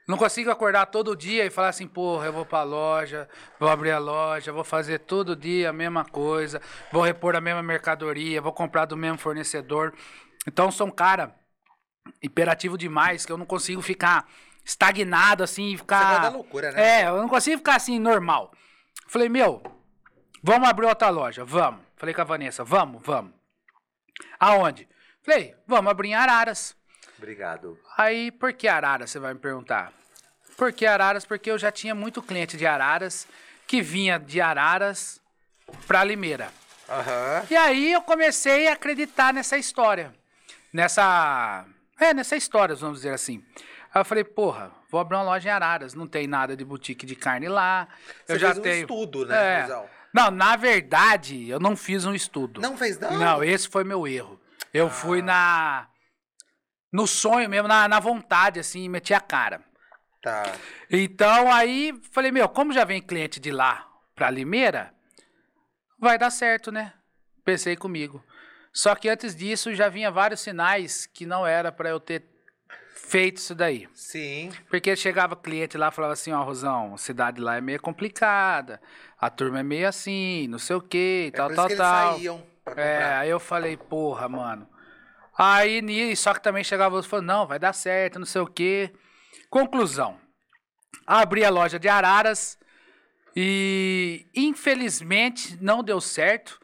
Não 0.07 0.17
consigo 0.17 0.51
acordar 0.51 0.87
todo 0.87 1.15
dia 1.15 1.45
e 1.45 1.49
falar 1.49 1.69
assim, 1.69 1.87
porra, 1.87 2.25
eu 2.25 2.33
vou 2.33 2.45
pra 2.45 2.63
loja, 2.63 3.27
vou 3.57 3.69
abrir 3.69 3.91
a 3.91 3.99
loja, 3.99 4.51
vou 4.51 4.63
fazer 4.63 4.99
todo 4.99 5.35
dia 5.35 5.69
a 5.69 5.73
mesma 5.73 6.03
coisa, 6.03 6.61
vou 6.91 7.01
repor 7.01 7.35
a 7.35 7.41
mesma 7.41 7.63
mercadoria, 7.63 8.41
vou 8.41 8.51
comprar 8.51 8.85
do 8.85 8.97
mesmo 8.97 9.17
fornecedor. 9.17 9.93
Então 10.45 10.69
sou 10.69 10.87
um 10.87 10.91
cara 10.91 11.33
imperativo 12.21 12.77
demais 12.77 13.25
que 13.25 13.31
eu 13.31 13.37
não 13.37 13.45
consigo 13.45 13.81
ficar 13.81 14.27
estagnado 14.65 15.41
assim 15.41 15.73
e 15.73 15.77
ficar. 15.77 15.99
Você 15.99 16.05
gosta 16.05 16.21
da 16.21 16.29
loucura, 16.29 16.71
né? 16.71 17.01
É, 17.01 17.07
eu 17.07 17.17
não 17.17 17.29
consigo 17.29 17.57
ficar 17.57 17.75
assim 17.75 17.97
normal. 17.97 18.51
Falei, 19.07 19.29
meu, 19.29 19.63
vamos 20.41 20.67
abrir 20.67 20.85
outra 20.85 21.09
loja, 21.09 21.45
vamos. 21.45 21.81
Falei 21.95 22.13
com 22.13 22.21
a 22.21 22.25
Vanessa, 22.25 22.63
vamos, 22.63 23.01
vamos. 23.05 23.33
Aonde? 24.37 24.87
Falei, 25.21 25.55
vamos 25.65 25.89
abrir 25.89 26.09
em 26.09 26.15
Araras. 26.15 26.75
Obrigado. 27.23 27.79
Aí, 27.97 28.31
por 28.31 28.51
que 28.51 28.67
Araras, 28.67 29.09
você 29.09 29.17
vai 29.17 29.33
me 29.33 29.39
perguntar? 29.39 29.93
Por 30.57 30.73
que 30.73 30.85
Araras? 30.85 31.23
Porque 31.23 31.49
eu 31.49 31.57
já 31.57 31.71
tinha 31.71 31.95
muito 31.95 32.21
cliente 32.21 32.57
de 32.57 32.65
Araras 32.67 33.25
que 33.65 33.81
vinha 33.81 34.19
de 34.19 34.41
Araras 34.41 35.21
pra 35.87 36.03
Limeira. 36.03 36.49
Aham. 36.89 37.43
E 37.49 37.55
aí 37.55 37.93
eu 37.93 38.01
comecei 38.01 38.67
a 38.67 38.73
acreditar 38.73 39.33
nessa 39.33 39.57
história. 39.57 40.13
Nessa. 40.73 41.65
É, 41.97 42.13
nessa 42.13 42.35
história, 42.35 42.75
vamos 42.75 42.97
dizer 42.99 43.13
assim. 43.13 43.41
Aí 43.93 44.01
eu 44.01 44.05
falei, 44.05 44.25
porra, 44.25 44.69
vou 44.91 44.99
abrir 44.99 45.15
uma 45.15 45.23
loja 45.23 45.47
em 45.47 45.51
Araras. 45.51 45.93
Não 45.93 46.05
tem 46.05 46.27
nada 46.27 46.57
de 46.57 46.65
boutique 46.65 47.05
de 47.05 47.15
carne 47.15 47.47
lá. 47.47 47.87
Você 48.25 48.33
eu 48.33 48.39
já 48.39 48.51
um 48.51 48.59
tenho. 48.59 48.81
estudo, 48.81 49.25
né, 49.25 49.61
É. 49.61 49.85
Não, 50.11 50.29
na 50.29 50.57
verdade, 50.57 51.49
eu 51.49 51.59
não 51.59 51.77
fiz 51.77 52.05
um 52.05 52.13
estudo. 52.13 52.59
Não 52.59 52.75
fez 52.75 52.99
não? 52.99 53.17
Não, 53.17 53.43
esse 53.43 53.69
foi 53.69 53.85
meu 53.85 54.05
erro. 54.05 54.37
Eu 54.73 54.89
fui 54.89 55.21
na. 55.21 55.87
No 56.93 57.07
sonho 57.07 57.49
mesmo, 57.49 57.67
na, 57.67 57.87
na 57.87 57.99
vontade, 57.99 58.59
assim, 58.59 58.87
meti 58.87 59.15
a 59.15 59.19
cara. 59.19 59.61
Tá. 60.21 60.43
Então 60.89 61.51
aí 61.51 61.99
falei, 62.11 62.31
meu, 62.31 62.47
como 62.47 62.71
já 62.71 62.85
vem 62.85 63.01
cliente 63.01 63.39
de 63.39 63.51
lá 63.51 63.85
pra 64.15 64.29
Limeira, 64.29 64.93
vai 65.99 66.17
dar 66.19 66.29
certo, 66.29 66.71
né? 66.71 66.93
Pensei 67.43 67.75
comigo. 67.75 68.23
Só 68.71 68.95
que 68.95 69.09
antes 69.09 69.35
disso 69.35 69.73
já 69.73 69.89
vinha 69.89 70.11
vários 70.11 70.39
sinais 70.39 71.05
que 71.05 71.25
não 71.25 71.45
era 71.45 71.71
pra 71.71 71.89
eu 71.89 71.99
ter 71.99 72.23
feito 72.95 73.37
isso 73.37 73.53
daí. 73.53 73.87
Sim. 73.93 74.51
Porque 74.69 74.95
chegava 74.95 75.35
cliente 75.35 75.77
lá 75.77 75.89
e 75.89 75.91
falava 75.91 76.13
assim, 76.13 76.31
ó, 76.31 76.41
Rosão, 76.43 76.93
a 76.93 76.97
cidade 76.97 77.41
lá 77.41 77.57
é 77.57 77.61
meio 77.61 77.81
complicada, 77.81 78.81
a 79.19 79.29
turma 79.29 79.59
é 79.59 79.63
meio 79.63 79.87
assim, 79.87 80.47
não 80.47 80.59
sei 80.59 80.75
o 80.75 80.81
quê, 80.81 81.31
É 81.33 81.35
tal, 81.35 81.53
tal, 81.53 81.67
tal. 81.69 82.13
saíam 82.13 82.43
pra 82.63 82.81
É, 82.81 83.15
aí 83.15 83.29
eu 83.29 83.39
falei, 83.39 83.75
porra, 83.75 84.29
mano. 84.29 84.67
Aí, 85.37 86.15
só 86.15 86.33
que 86.33 86.41
também 86.43 86.63
chegava 86.63 86.95
outro 86.95 87.09
falou, 87.09 87.25
não, 87.25 87.47
vai 87.47 87.57
dar 87.57 87.73
certo, 87.73 88.19
não 88.19 88.25
sei 88.25 88.41
o 88.41 88.47
quê. 88.47 88.91
Conclusão. 89.49 90.17
Abri 91.05 91.43
a 91.43 91.49
loja 91.49 91.79
de 91.79 91.89
Araras 91.89 92.57
e, 93.35 94.27
infelizmente, 94.35 95.57
não 95.59 95.83
deu 95.83 95.99
certo, 95.99 96.59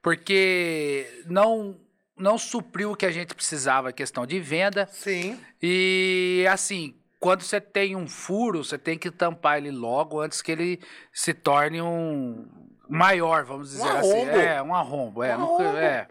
porque 0.00 1.22
não, 1.26 1.80
não 2.16 2.38
supriu 2.38 2.92
o 2.92 2.96
que 2.96 3.06
a 3.06 3.10
gente 3.10 3.34
precisava, 3.34 3.92
questão 3.92 4.24
de 4.24 4.38
venda. 4.38 4.88
Sim. 4.90 5.38
E, 5.60 6.46
assim, 6.50 6.96
quando 7.18 7.42
você 7.42 7.60
tem 7.60 7.96
um 7.96 8.08
furo, 8.08 8.64
você 8.64 8.78
tem 8.78 8.96
que 8.96 9.10
tampar 9.10 9.58
ele 9.58 9.70
logo 9.70 10.20
antes 10.20 10.40
que 10.40 10.52
ele 10.52 10.80
se 11.12 11.34
torne 11.34 11.82
um 11.82 12.46
maior, 12.88 13.44
vamos 13.44 13.70
dizer 13.70 13.88
assim. 13.88 14.12
arrombo. 14.12 14.30
É, 14.30 14.62
um 14.62 14.74
arrombo. 14.74 15.22
É, 15.22 15.36
Um 15.36 15.42
arrombo. 15.42 15.76
é. 15.76 16.08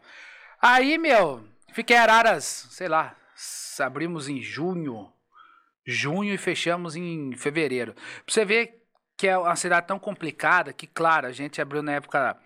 Aí, 0.62 0.97
meu, 0.97 1.43
fiquei 1.74 1.95
em 1.95 1.99
Araras, 1.99 2.67
sei 2.72 2.88
lá, 2.88 3.15
abrimos 3.80 4.30
em 4.30 4.41
junho, 4.41 5.11
junho 5.86 6.34
e 6.34 6.38
fechamos 6.38 6.95
em 6.95 7.34
fevereiro. 7.36 7.93
Pra 7.93 8.03
você 8.28 8.45
ver 8.45 8.82
que 9.17 9.28
é 9.28 9.38
uma 9.38 9.55
cidade 9.55 9.88
tão 9.88 9.99
complicada 9.99 10.74
que, 10.74 10.88
claro, 10.88 11.28
a 11.28 11.32
gente 11.32 11.61
abriu 11.61 11.84
na 11.84 11.93
época 11.93 12.38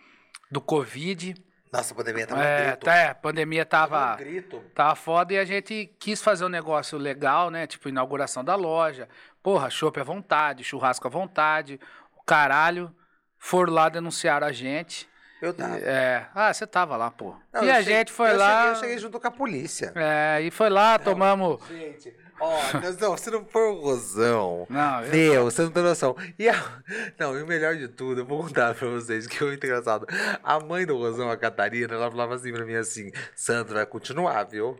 do 0.51 0.59
Covid. 0.59 1.35
Nossa, 1.71 1.93
a 1.93 1.97
pandemia 1.97 2.27
tava 2.27 2.41
um 2.41 2.43
é, 2.43 2.65
grito. 2.67 2.85
tá, 2.85 3.11
a 3.11 3.15
pandemia 3.15 3.65
Tava 3.65 3.97
tava... 3.97 4.13
um 4.13 4.17
grito. 4.17 4.63
Tava 4.73 4.95
foda 4.95 5.33
e 5.33 5.37
a 5.37 5.45
gente 5.45 5.93
quis 5.99 6.21
fazer 6.21 6.45
um 6.45 6.49
negócio 6.49 6.97
legal, 6.97 7.49
né? 7.49 7.67
Tipo, 7.67 7.89
inauguração 7.89 8.43
da 8.43 8.55
loja. 8.55 9.09
Porra, 9.43 9.69
chopp 9.69 9.99
à 9.99 10.03
vontade, 10.03 10.63
churrasco 10.63 11.07
à 11.07 11.09
vontade. 11.09 11.79
O 12.17 12.23
caralho. 12.23 12.93
Foram 13.37 13.73
lá 13.73 13.89
denunciar 13.89 14.43
a 14.43 14.51
gente. 14.51 15.07
Eu 15.41 15.53
tava. 15.53 15.77
É. 15.77 16.25
Ah, 16.33 16.53
você 16.53 16.65
tava 16.65 16.95
lá, 16.97 17.11
pô. 17.11 17.35
Não, 17.53 17.63
e 17.63 17.69
a 17.69 17.75
cheguei- 17.75 17.93
gente 17.97 18.11
foi 18.11 18.31
eu 18.31 18.37
lá. 18.37 18.57
Cheguei, 18.57 18.71
eu 18.71 18.75
cheguei 18.79 18.97
junto 18.99 19.19
com 19.19 19.27
a 19.27 19.31
polícia. 19.31 19.91
É, 19.95 20.41
e 20.41 20.49
foi 20.49 20.69
lá, 20.69 20.97
tomamos. 20.97 21.59
Gente, 21.67 22.15
ó, 22.39 22.57
não, 22.99 23.17
se 23.17 23.29
não 23.29 23.45
for 23.45 23.73
o 23.73 23.81
Rosão. 23.81 24.65
Não, 24.69 25.01
eu- 25.03 25.11
Meu, 25.11 25.43
você 25.45 25.61
não 25.63 25.71
tem 25.71 25.83
noção. 25.83 26.15
E 26.39 26.47
a... 26.49 26.55
Não, 27.19 27.37
e 27.37 27.43
o 27.43 27.47
melhor 27.47 27.75
de 27.75 27.87
tudo, 27.87 28.21
eu 28.21 28.25
vou 28.25 28.43
contar 28.43 28.73
pra 28.75 28.87
vocês, 28.87 29.27
que 29.27 29.37
foi 29.37 29.47
muito 29.49 29.65
engraçado. 29.65 30.07
A 30.43 30.59
mãe 30.59 30.85
do 30.85 30.97
Rosão, 30.97 31.29
a 31.29 31.37
Catarina, 31.37 31.93
ela 31.93 32.09
falava 32.09 32.35
assim 32.35 32.51
pra 32.53 32.65
mim 32.65 32.75
assim, 32.75 33.11
Sandro, 33.35 33.75
vai 33.75 33.85
continuar, 33.85 34.43
viu? 34.45 34.79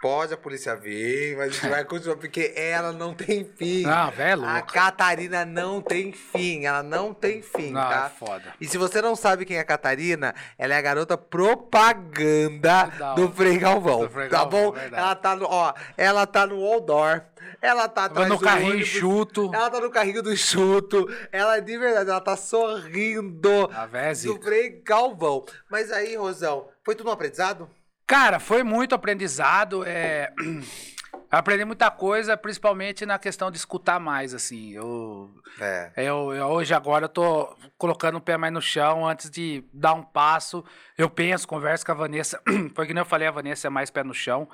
Pode 0.00 0.32
a 0.32 0.36
polícia 0.36 0.76
vir, 0.76 1.36
mas 1.36 1.48
a 1.48 1.52
gente 1.52 1.68
vai 1.68 1.84
continuar, 1.84 2.16
porque 2.16 2.52
ela 2.54 2.92
não 2.92 3.12
tem 3.12 3.44
fim. 3.44 3.82
Não, 3.82 4.10
velho, 4.12 4.44
A 4.44 4.52
louca. 4.58 4.72
Catarina 4.72 5.44
não 5.44 5.80
tem 5.82 6.12
fim, 6.12 6.66
ela 6.66 6.84
não 6.84 7.12
tem 7.12 7.42
fim, 7.42 7.72
Não, 7.72 7.80
tá? 7.80 8.08
é 8.14 8.16
foda. 8.16 8.54
E 8.60 8.66
se 8.68 8.78
você 8.78 9.02
não 9.02 9.16
sabe 9.16 9.44
quem 9.44 9.56
é 9.56 9.60
a 9.60 9.64
Catarina, 9.64 10.32
ela 10.56 10.74
é 10.74 10.76
a 10.78 10.80
garota 10.80 11.18
propaganda 11.18 12.84
Da 12.98 13.14
do. 13.14 13.28
Frei 13.32 13.58
Galvão, 13.58 14.00
Do 14.00 14.10
Frei 14.10 14.28
tá 14.28 14.38
Galvão, 14.38 14.64
bom? 14.66 14.72
verdade. 14.72 15.02
Ela 15.02 15.14
tá 15.16 15.34
no, 15.36 15.46
ó, 15.46 15.74
ela 15.96 16.26
tá 16.26 16.46
no 16.46 16.64
outdoor, 16.64 17.22
ela 17.60 17.88
tá 17.88 18.04
atrás 18.04 18.28
no 18.28 18.38
carrinho 18.38 18.70
ônibus, 18.74 18.88
enxuto. 18.88 19.50
Ela 19.52 19.70
tá 19.70 19.80
no 19.80 19.90
carrinho 19.90 20.22
do 20.22 20.36
chuto, 20.36 21.08
ela 21.32 21.58
de 21.58 21.76
verdade, 21.76 22.08
ela 22.08 22.20
tá 22.20 22.36
sorrindo 22.36 23.68
A 23.72 23.88
é 23.98 24.12
do. 24.14 24.40
Frei 24.40 24.80
Galvão. 24.84 25.44
Mas 25.68 25.90
aí, 25.90 26.16
Rosão, 26.16 26.68
foi 26.84 26.94
tudo 26.94 27.10
um 27.10 27.12
aprendizado? 27.12 27.68
Cara, 28.08 28.40
foi 28.40 28.62
muito 28.62 28.94
aprendizado. 28.94 29.84
É... 29.86 30.32
Aprendi 31.30 31.62
muita 31.66 31.90
coisa, 31.90 32.38
principalmente 32.38 33.04
na 33.04 33.18
questão 33.18 33.50
de 33.50 33.58
escutar 33.58 34.00
mais, 34.00 34.32
assim. 34.32 34.72
Eu, 34.72 35.30
É. 35.60 35.92
eu, 35.98 36.32
eu 36.32 36.46
hoje 36.46 36.72
agora 36.72 37.04
eu 37.04 37.08
tô 37.10 37.54
colocando 37.76 38.16
o 38.16 38.20
pé 38.20 38.38
mais 38.38 38.50
no 38.50 38.62
chão 38.62 39.06
antes 39.06 39.28
de 39.28 39.62
dar 39.70 39.92
um 39.92 40.02
passo. 40.02 40.64
Eu 40.96 41.10
penso, 41.10 41.46
converso 41.46 41.84
com 41.84 41.92
a 41.92 41.94
Vanessa. 41.94 42.40
Porque 42.74 42.94
nem 42.94 43.02
eu 43.02 43.06
falei, 43.06 43.28
a 43.28 43.30
Vanessa 43.30 43.66
é 43.66 43.70
mais 43.70 43.90
pé 43.90 44.02
no 44.02 44.14
chão. 44.14 44.48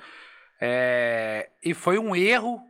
É, 0.59 1.49
E 1.63 1.73
foi 1.73 1.97
um 1.97 2.13
erro, 2.13 2.61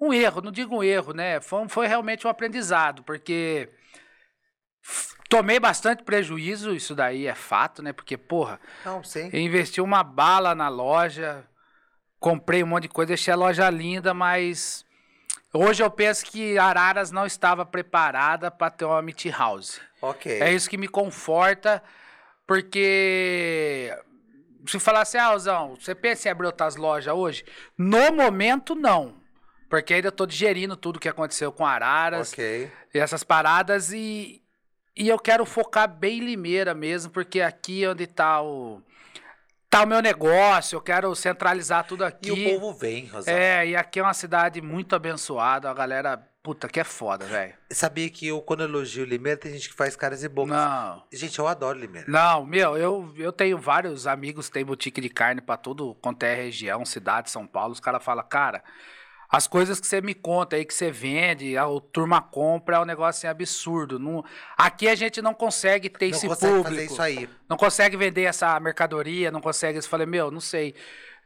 um 0.00 0.10
erro, 0.10 0.40
não 0.40 0.50
digo 0.50 0.78
um 0.78 0.82
erro, 0.82 1.12
né? 1.12 1.38
Foi, 1.42 1.68
foi 1.68 1.86
realmente 1.86 2.26
um 2.26 2.30
aprendizado, 2.30 3.02
porque 3.02 3.68
tomei 5.30 5.60
bastante 5.60 6.02
prejuízo, 6.02 6.74
isso 6.74 6.94
daí 6.94 7.26
é 7.26 7.34
fato, 7.34 7.82
né? 7.82 7.92
Porque, 7.92 8.18
porra, 8.18 8.60
Não, 8.84 9.00
eu 9.32 9.40
investi 9.40 9.80
uma 9.80 10.02
bala 10.02 10.54
na 10.56 10.68
loja, 10.68 11.44
comprei 12.18 12.62
um 12.64 12.66
monte 12.66 12.82
de 12.82 12.88
coisa, 12.88 13.08
deixei 13.08 13.32
a 13.32 13.36
loja 13.36 13.70
linda, 13.70 14.12
mas 14.12 14.84
hoje 15.54 15.82
eu 15.84 15.90
penso 15.90 16.26
que 16.26 16.58
Araras 16.58 17.12
não 17.12 17.24
estava 17.24 17.64
preparada 17.64 18.50
para 18.50 18.70
ter 18.70 18.84
uma 18.84 19.00
meat 19.00 19.30
house. 19.30 19.80
Ok. 20.02 20.40
É 20.42 20.52
isso 20.52 20.68
que 20.68 20.76
me 20.76 20.88
conforta, 20.88 21.80
porque 22.44 23.96
se 24.66 24.80
falasse, 24.80 25.16
ah, 25.16 25.38
Zão, 25.38 25.76
você 25.76 25.94
pensa 25.94 26.28
em 26.28 26.32
abrir 26.32 26.46
outras 26.46 26.74
lojas 26.74 27.14
hoje? 27.14 27.44
No 27.78 28.12
momento, 28.12 28.74
não. 28.74 29.14
Porque 29.68 29.94
ainda 29.94 30.08
estou 30.08 30.26
digerindo 30.26 30.76
tudo 30.76 30.98
que 30.98 31.08
aconteceu 31.08 31.52
com 31.52 31.64
Araras 31.64 32.32
Ok. 32.32 32.68
e 32.92 32.98
essas 32.98 33.22
paradas 33.22 33.92
e, 33.92 34.42
e 34.96 35.08
eu 35.08 35.18
quero 35.18 35.44
focar 35.44 35.88
bem 35.88 36.18
em 36.18 36.24
Limeira 36.24 36.74
mesmo, 36.74 37.10
porque 37.10 37.40
aqui 37.40 37.84
é 37.84 37.90
onde 37.90 38.06
tá 38.06 38.42
o 38.42 38.82
tá 39.68 39.84
o 39.84 39.86
meu 39.86 40.02
negócio, 40.02 40.76
eu 40.76 40.80
quero 40.80 41.14
centralizar 41.14 41.86
tudo 41.86 42.04
aqui. 42.04 42.28
E 42.28 42.54
o 42.56 42.60
povo 42.60 42.74
vem, 42.76 43.06
Rosão. 43.06 43.32
É, 43.32 43.68
e 43.68 43.76
aqui 43.76 44.00
é 44.00 44.02
uma 44.02 44.12
cidade 44.12 44.60
muito 44.60 44.96
abençoada, 44.96 45.70
a 45.70 45.74
galera 45.74 46.26
puta, 46.42 46.68
que 46.68 46.80
é 46.80 46.84
foda, 46.84 47.24
velho. 47.26 47.54
Sabia 47.70 48.08
que 48.10 48.26
eu, 48.26 48.40
quando 48.40 48.64
elogio 48.64 49.04
Limeira, 49.04 49.38
tem 49.38 49.52
gente 49.52 49.68
que 49.68 49.74
faz 49.74 49.94
caras 49.94 50.24
e 50.24 50.28
bocas. 50.28 50.56
Não. 50.56 51.04
Gente, 51.12 51.38
eu 51.38 51.46
adoro 51.46 51.78
Limeira. 51.78 52.10
Não, 52.10 52.44
meu, 52.44 52.76
eu, 52.76 53.12
eu 53.16 53.32
tenho 53.32 53.58
vários 53.58 54.06
amigos 54.06 54.48
que 54.48 54.54
têm 54.54 54.64
boutique 54.64 55.00
de 55.00 55.08
carne 55.08 55.40
pra 55.40 55.56
tudo 55.56 55.94
quanto 56.00 56.22
é 56.24 56.34
região, 56.34 56.84
cidade, 56.84 57.30
São 57.30 57.46
Paulo. 57.46 57.72
Os 57.72 57.80
caras 57.80 58.02
falam, 58.02 58.24
cara, 58.28 58.64
as 59.30 59.46
coisas 59.46 59.78
que 59.78 59.86
você 59.86 60.00
me 60.00 60.12
conta 60.12 60.56
aí, 60.56 60.64
que 60.64 60.74
você 60.74 60.90
vende, 60.90 61.56
a 61.56 61.66
o 61.68 61.80
turma 61.80 62.20
compra, 62.20 62.76
é 62.76 62.80
um 62.80 62.84
negócio 62.84 63.20
assim, 63.20 63.26
absurdo. 63.28 63.98
Não, 63.98 64.24
aqui 64.56 64.88
a 64.88 64.94
gente 64.94 65.22
não 65.22 65.32
consegue 65.32 65.88
ter 65.88 66.10
não 66.10 66.16
esse 66.16 66.26
consegue 66.26 66.52
público. 66.52 66.70
fazer 66.70 66.84
isso 66.86 67.02
aí. 67.02 67.30
Não 67.48 67.56
consegue 67.56 67.96
vender 67.96 68.22
essa 68.24 68.58
mercadoria, 68.58 69.30
não 69.30 69.40
consegue. 69.40 69.78
Eu 69.78 69.82
falei, 69.84 70.06
meu, 70.06 70.30
não 70.30 70.40
sei. 70.40 70.74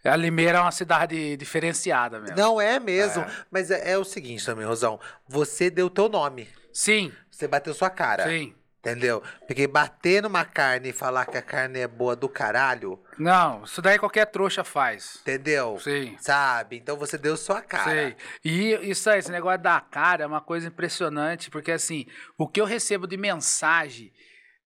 A 0.05 0.16
Limeira 0.16 0.59
é 0.59 0.61
uma 0.61 0.70
cidade 0.70 1.34
diferenciada 1.38 2.20
mesmo. 2.20 2.36
Não 2.36 2.61
é 2.61 2.78
mesmo. 2.78 3.22
É. 3.22 3.30
Mas 3.50 3.70
é, 3.70 3.92
é 3.92 3.96
o 3.98 4.05
seguinte 4.05 4.44
também, 4.44 4.66
Rosão. 4.66 5.00
Você 5.26 5.70
deu 5.70 5.88
teu 5.88 6.11
nome. 6.11 6.46
Sim, 6.70 7.11
Você 7.30 7.48
bateu 7.48 7.72
sua 7.72 7.88
cara. 7.88 8.28
sim. 8.28 8.55
Entendeu? 8.85 9.22
Porque 9.47 9.66
bater 9.66 10.22
numa 10.22 10.45
carne 10.45 10.91
e 10.91 10.93
falar 10.93 11.24
que 11.24 11.39
a 11.39 11.43
carne 11.43 11.80
é 11.80 11.89
boa 11.89 12.14
do 12.14 12.28
caralho, 12.28 13.03
Não, 13.18 13.64
isso 13.64 13.80
daí 13.80 13.99
qualquer 13.99 14.26
trouxa 14.26 14.62
faz. 14.62 15.18
entendeu? 15.22 15.78
Sim. 15.80 16.14
Sabe? 16.20 16.76
Então 16.76 16.95
você 16.99 17.16
deu 17.16 17.35
sua 17.35 17.62
cara. 17.62 17.91
Sei. 17.91 18.16
E 18.45 18.91
isso 18.91 19.09
aí, 19.09 19.18
esse 19.20 19.32
negócio 19.32 19.62
da 19.62 19.80
cara 19.80 20.24
é 20.24 20.26
uma 20.26 20.43
coisa 20.43 20.68
impressionante, 20.68 21.51
porque 21.51 21.72
assim, 21.72 22.05
o 22.37 22.47
que 22.47 22.61
eu 22.61 22.66
recebo 22.66 23.07
de 23.07 23.16
mensagem 23.16 24.12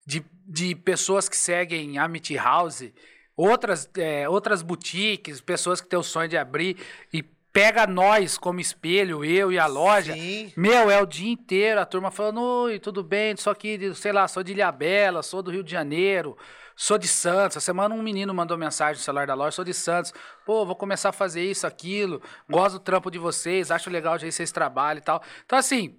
de, 0.04 0.24
de 0.46 0.74
pessoas 0.74 1.28
que 1.28 1.36
seguem 1.36 1.96
Amity 1.98 2.34
House, 2.34 2.90
outras, 3.36 3.88
é, 3.96 4.28
outras 4.28 4.62
boutiques, 4.62 5.40
pessoas 5.40 5.80
que 5.80 5.86
têm 5.86 5.98
o 5.98 6.02
sonho 6.02 6.28
de 6.28 6.36
abrir 6.36 6.76
e 7.12 7.22
pega 7.58 7.88
nós 7.88 8.38
como 8.38 8.60
espelho, 8.60 9.24
eu 9.24 9.50
e 9.50 9.58
a 9.58 9.66
loja. 9.66 10.12
Sim. 10.14 10.52
Meu, 10.56 10.88
é 10.88 11.02
o 11.02 11.06
dia 11.06 11.32
inteiro 11.32 11.80
a 11.80 11.84
turma 11.84 12.08
falando, 12.08 12.40
oi, 12.40 12.78
tudo 12.78 13.02
bem, 13.02 13.36
só 13.36 13.52
que, 13.52 13.92
sei 13.96 14.12
lá, 14.12 14.28
sou 14.28 14.44
de 14.44 14.52
Ilhabela, 14.52 15.24
sou 15.24 15.42
do 15.42 15.50
Rio 15.50 15.64
de 15.64 15.72
Janeiro, 15.72 16.36
sou 16.76 16.96
de 16.96 17.08
Santos. 17.08 17.56
Essa 17.56 17.66
semana 17.66 17.92
um 17.96 18.00
menino 18.00 18.32
mandou 18.32 18.56
mensagem 18.56 19.00
no 19.00 19.04
celular 19.04 19.26
da 19.26 19.34
loja, 19.34 19.50
sou 19.56 19.64
de 19.64 19.74
Santos. 19.74 20.12
Pô, 20.46 20.64
vou 20.64 20.76
começar 20.76 21.08
a 21.08 21.12
fazer 21.12 21.42
isso, 21.42 21.66
aquilo, 21.66 22.22
gosto 22.48 22.74
do 22.74 22.80
trampo 22.84 23.10
de 23.10 23.18
vocês, 23.18 23.72
acho 23.72 23.90
legal 23.90 24.14
o 24.14 24.18
jeito 24.18 24.30
que 24.30 24.36
vocês 24.36 24.52
trabalham 24.52 24.98
e 24.98 25.02
tal. 25.02 25.20
Então, 25.44 25.58
assim, 25.58 25.98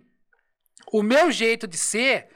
o 0.94 1.04
meu 1.04 1.30
jeito 1.30 1.68
de 1.68 1.78
ser 1.78 2.30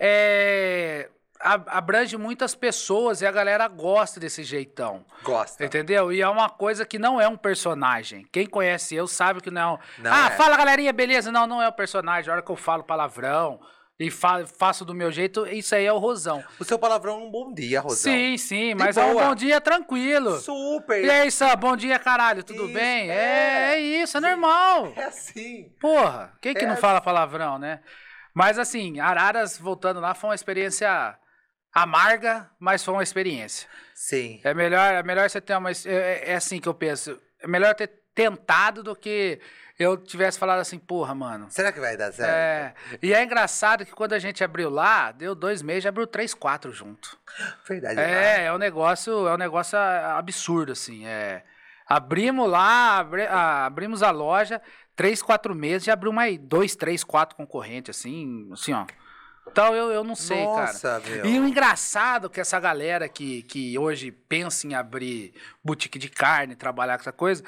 é, 0.00 1.08
a- 1.08 1.17
abrange 1.40 2.16
muitas 2.16 2.54
pessoas 2.54 3.20
e 3.22 3.26
a 3.26 3.30
galera 3.32 3.66
gosta 3.68 4.18
desse 4.18 4.42
jeitão. 4.42 5.04
Gosta. 5.22 5.64
Entendeu? 5.64 6.12
E 6.12 6.20
é 6.20 6.28
uma 6.28 6.48
coisa 6.48 6.84
que 6.84 6.98
não 6.98 7.20
é 7.20 7.28
um 7.28 7.36
personagem. 7.36 8.26
Quem 8.32 8.46
conhece 8.46 8.94
eu 8.94 9.06
sabe 9.06 9.40
que 9.40 9.50
não 9.50 9.60
é 9.60 9.66
um. 9.66 9.78
Não 10.02 10.12
ah, 10.12 10.26
é. 10.26 10.30
fala 10.36 10.56
galerinha, 10.56 10.92
beleza? 10.92 11.30
Não, 11.30 11.46
não 11.46 11.62
é 11.62 11.68
o 11.68 11.72
personagem. 11.72 12.30
A 12.30 12.34
hora 12.34 12.42
que 12.42 12.50
eu 12.50 12.56
falo 12.56 12.82
palavrão 12.82 13.60
e 14.00 14.10
fa- 14.10 14.46
faço 14.46 14.84
do 14.84 14.94
meu 14.94 15.10
jeito, 15.10 15.46
isso 15.46 15.74
aí 15.74 15.84
é 15.84 15.92
o 15.92 15.98
Rosão. 15.98 16.42
O 16.58 16.64
seu 16.64 16.78
palavrão 16.78 17.14
é 17.14 17.24
um 17.24 17.30
bom 17.30 17.52
dia, 17.52 17.80
Rosão. 17.80 18.12
Sim, 18.12 18.36
sim, 18.36 18.74
mas 18.74 18.96
é 18.96 19.04
um 19.04 19.14
bom 19.14 19.34
dia 19.34 19.60
tranquilo. 19.60 20.38
Super. 20.38 21.04
E 21.04 21.10
aí, 21.10 21.30
Sam, 21.30 21.56
bom 21.56 21.76
dia, 21.76 21.98
caralho, 21.98 22.42
tudo 22.44 22.64
Isso, 22.64 22.74
bem? 22.74 23.10
é. 23.10 23.14
É, 23.14 23.72
é 23.74 23.80
isso, 23.80 24.16
é 24.16 24.20
normal. 24.20 24.92
É 24.96 25.04
assim. 25.04 25.72
Porra, 25.80 26.32
quem 26.40 26.54
que 26.54 26.62
É 26.64 26.66
não 26.66 26.72
assim. 26.74 26.80
fala 26.80 27.00
palavrão, 27.00 27.58
né? 27.58 27.80
Mas 28.34 28.56
assim, 28.56 29.00
Araras, 29.00 29.58
voltando 29.58 29.98
lá, 29.98 30.14
foi 30.14 30.30
uma 30.30 30.34
experiência 30.36 31.16
amarga, 31.72 32.50
mas 32.58 32.84
foi 32.84 32.94
uma 32.94 33.02
experiência. 33.02 33.68
Sim. 33.94 34.40
É 34.44 34.54
melhor, 34.54 34.94
é 34.94 35.02
melhor 35.02 35.28
você 35.28 35.40
ter 35.40 35.56
uma. 35.56 35.70
É, 35.70 36.32
é 36.32 36.34
assim 36.34 36.60
que 36.60 36.68
eu 36.68 36.74
penso. 36.74 37.20
É 37.40 37.46
melhor 37.46 37.74
ter 37.74 37.90
tentado 38.14 38.82
do 38.82 38.96
que 38.96 39.40
eu 39.78 39.96
tivesse 39.96 40.38
falado 40.38 40.58
assim, 40.58 40.78
porra, 40.78 41.14
mano. 41.14 41.46
Será 41.50 41.70
que 41.70 41.78
vai 41.78 41.96
dar 41.96 42.12
certo? 42.12 42.28
É, 42.28 42.74
e 43.00 43.14
é 43.14 43.22
engraçado 43.22 43.86
que 43.86 43.92
quando 43.92 44.12
a 44.12 44.18
gente 44.18 44.42
abriu 44.42 44.68
lá, 44.68 45.12
deu 45.12 45.36
dois 45.36 45.62
meses, 45.62 45.84
já 45.84 45.90
abriu 45.90 46.06
três, 46.06 46.34
quatro 46.34 46.72
junto. 46.72 47.16
Verdade. 47.66 48.00
É, 48.00 48.46
é 48.46 48.52
um 48.52 48.58
negócio, 48.58 49.28
é 49.28 49.34
um 49.34 49.38
negócio 49.38 49.78
ah, 49.78 50.18
absurdo, 50.18 50.72
assim. 50.72 51.06
É. 51.06 51.44
Abrimos 51.86 52.50
lá, 52.50 52.98
abri- 52.98 53.28
ah, 53.28 53.66
abrimos 53.66 54.02
a 54.02 54.10
loja, 54.10 54.60
três, 54.96 55.22
quatro 55.22 55.54
meses, 55.54 55.84
já 55.84 55.92
abriu 55.92 56.12
mais 56.12 56.36
dois, 56.38 56.74
três, 56.74 57.04
quatro 57.04 57.36
concorrentes, 57.36 57.96
assim, 57.96 58.48
assim, 58.52 58.72
ó. 58.72 58.84
Então 59.50 59.74
eu, 59.74 59.90
eu 59.90 60.04
não 60.04 60.14
sei, 60.14 60.44
cara. 60.44 60.66
Nossa, 60.66 61.02
meu. 61.06 61.26
E 61.26 61.38
o 61.38 61.46
engraçado 61.46 62.26
é 62.26 62.30
que 62.30 62.40
essa 62.40 62.58
galera 62.58 63.08
que, 63.08 63.42
que 63.42 63.78
hoje 63.78 64.10
pensa 64.10 64.66
em 64.66 64.74
abrir 64.74 65.32
boutique 65.62 65.98
de 65.98 66.08
carne, 66.08 66.54
trabalhar 66.54 66.96
com 66.96 67.02
essa 67.02 67.12
coisa, 67.12 67.42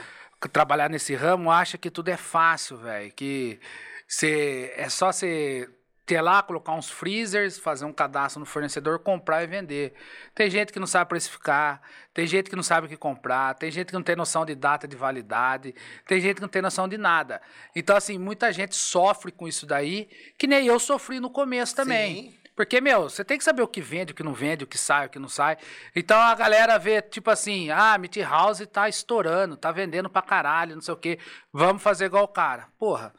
trabalhar 0.52 0.88
nesse 0.88 1.14
ramo, 1.14 1.50
acha 1.50 1.76
que 1.76 1.90
tudo 1.90 2.08
é 2.08 2.16
fácil, 2.16 2.76
velho. 2.78 3.12
Que 3.12 3.60
cê, 4.08 4.72
é 4.76 4.88
só 4.88 5.12
você 5.12 5.68
ter 6.10 6.20
lá, 6.20 6.42
colocar 6.42 6.72
uns 6.72 6.90
freezers, 6.90 7.56
fazer 7.56 7.84
um 7.84 7.92
cadastro 7.92 8.40
no 8.40 8.46
fornecedor, 8.46 8.98
comprar 8.98 9.44
e 9.44 9.46
vender. 9.46 9.94
Tem 10.34 10.50
gente 10.50 10.72
que 10.72 10.80
não 10.80 10.86
sabe 10.86 11.08
precificar, 11.08 11.80
tem 12.12 12.26
gente 12.26 12.50
que 12.50 12.56
não 12.56 12.64
sabe 12.64 12.88
o 12.88 12.90
que 12.90 12.96
comprar, 12.96 13.54
tem 13.54 13.70
gente 13.70 13.86
que 13.86 13.92
não 13.92 14.02
tem 14.02 14.16
noção 14.16 14.44
de 14.44 14.56
data 14.56 14.88
de 14.88 14.96
validade, 14.96 15.72
tem 16.08 16.20
gente 16.20 16.34
que 16.34 16.42
não 16.42 16.48
tem 16.48 16.60
noção 16.60 16.88
de 16.88 16.98
nada. 16.98 17.40
Então, 17.76 17.96
assim, 17.96 18.18
muita 18.18 18.52
gente 18.52 18.74
sofre 18.74 19.30
com 19.30 19.46
isso 19.46 19.64
daí, 19.64 20.08
que 20.36 20.48
nem 20.48 20.66
eu 20.66 20.80
sofri 20.80 21.20
no 21.20 21.30
começo 21.30 21.76
também. 21.76 22.32
Sim. 22.32 22.40
Porque, 22.56 22.80
meu, 22.80 23.04
você 23.04 23.24
tem 23.24 23.38
que 23.38 23.44
saber 23.44 23.62
o 23.62 23.68
que 23.68 23.80
vende, 23.80 24.10
o 24.10 24.14
que 24.16 24.24
não 24.24 24.34
vende, 24.34 24.64
o 24.64 24.66
que 24.66 24.76
sai, 24.76 25.06
o 25.06 25.10
que 25.10 25.18
não 25.20 25.28
sai. 25.28 25.58
Então 25.94 26.18
a 26.18 26.34
galera 26.34 26.76
vê, 26.76 27.00
tipo 27.00 27.30
assim, 27.30 27.70
ah, 27.70 27.96
Meat 27.96 28.20
House 28.22 28.66
tá 28.66 28.88
estourando, 28.88 29.56
tá 29.56 29.70
vendendo 29.70 30.10
pra 30.10 30.22
caralho, 30.22 30.74
não 30.74 30.82
sei 30.82 30.92
o 30.92 30.96
quê. 30.96 31.20
Vamos 31.52 31.80
fazer 31.80 32.06
igual 32.06 32.24
o 32.24 32.28
cara. 32.28 32.66
Porra, 32.76 33.14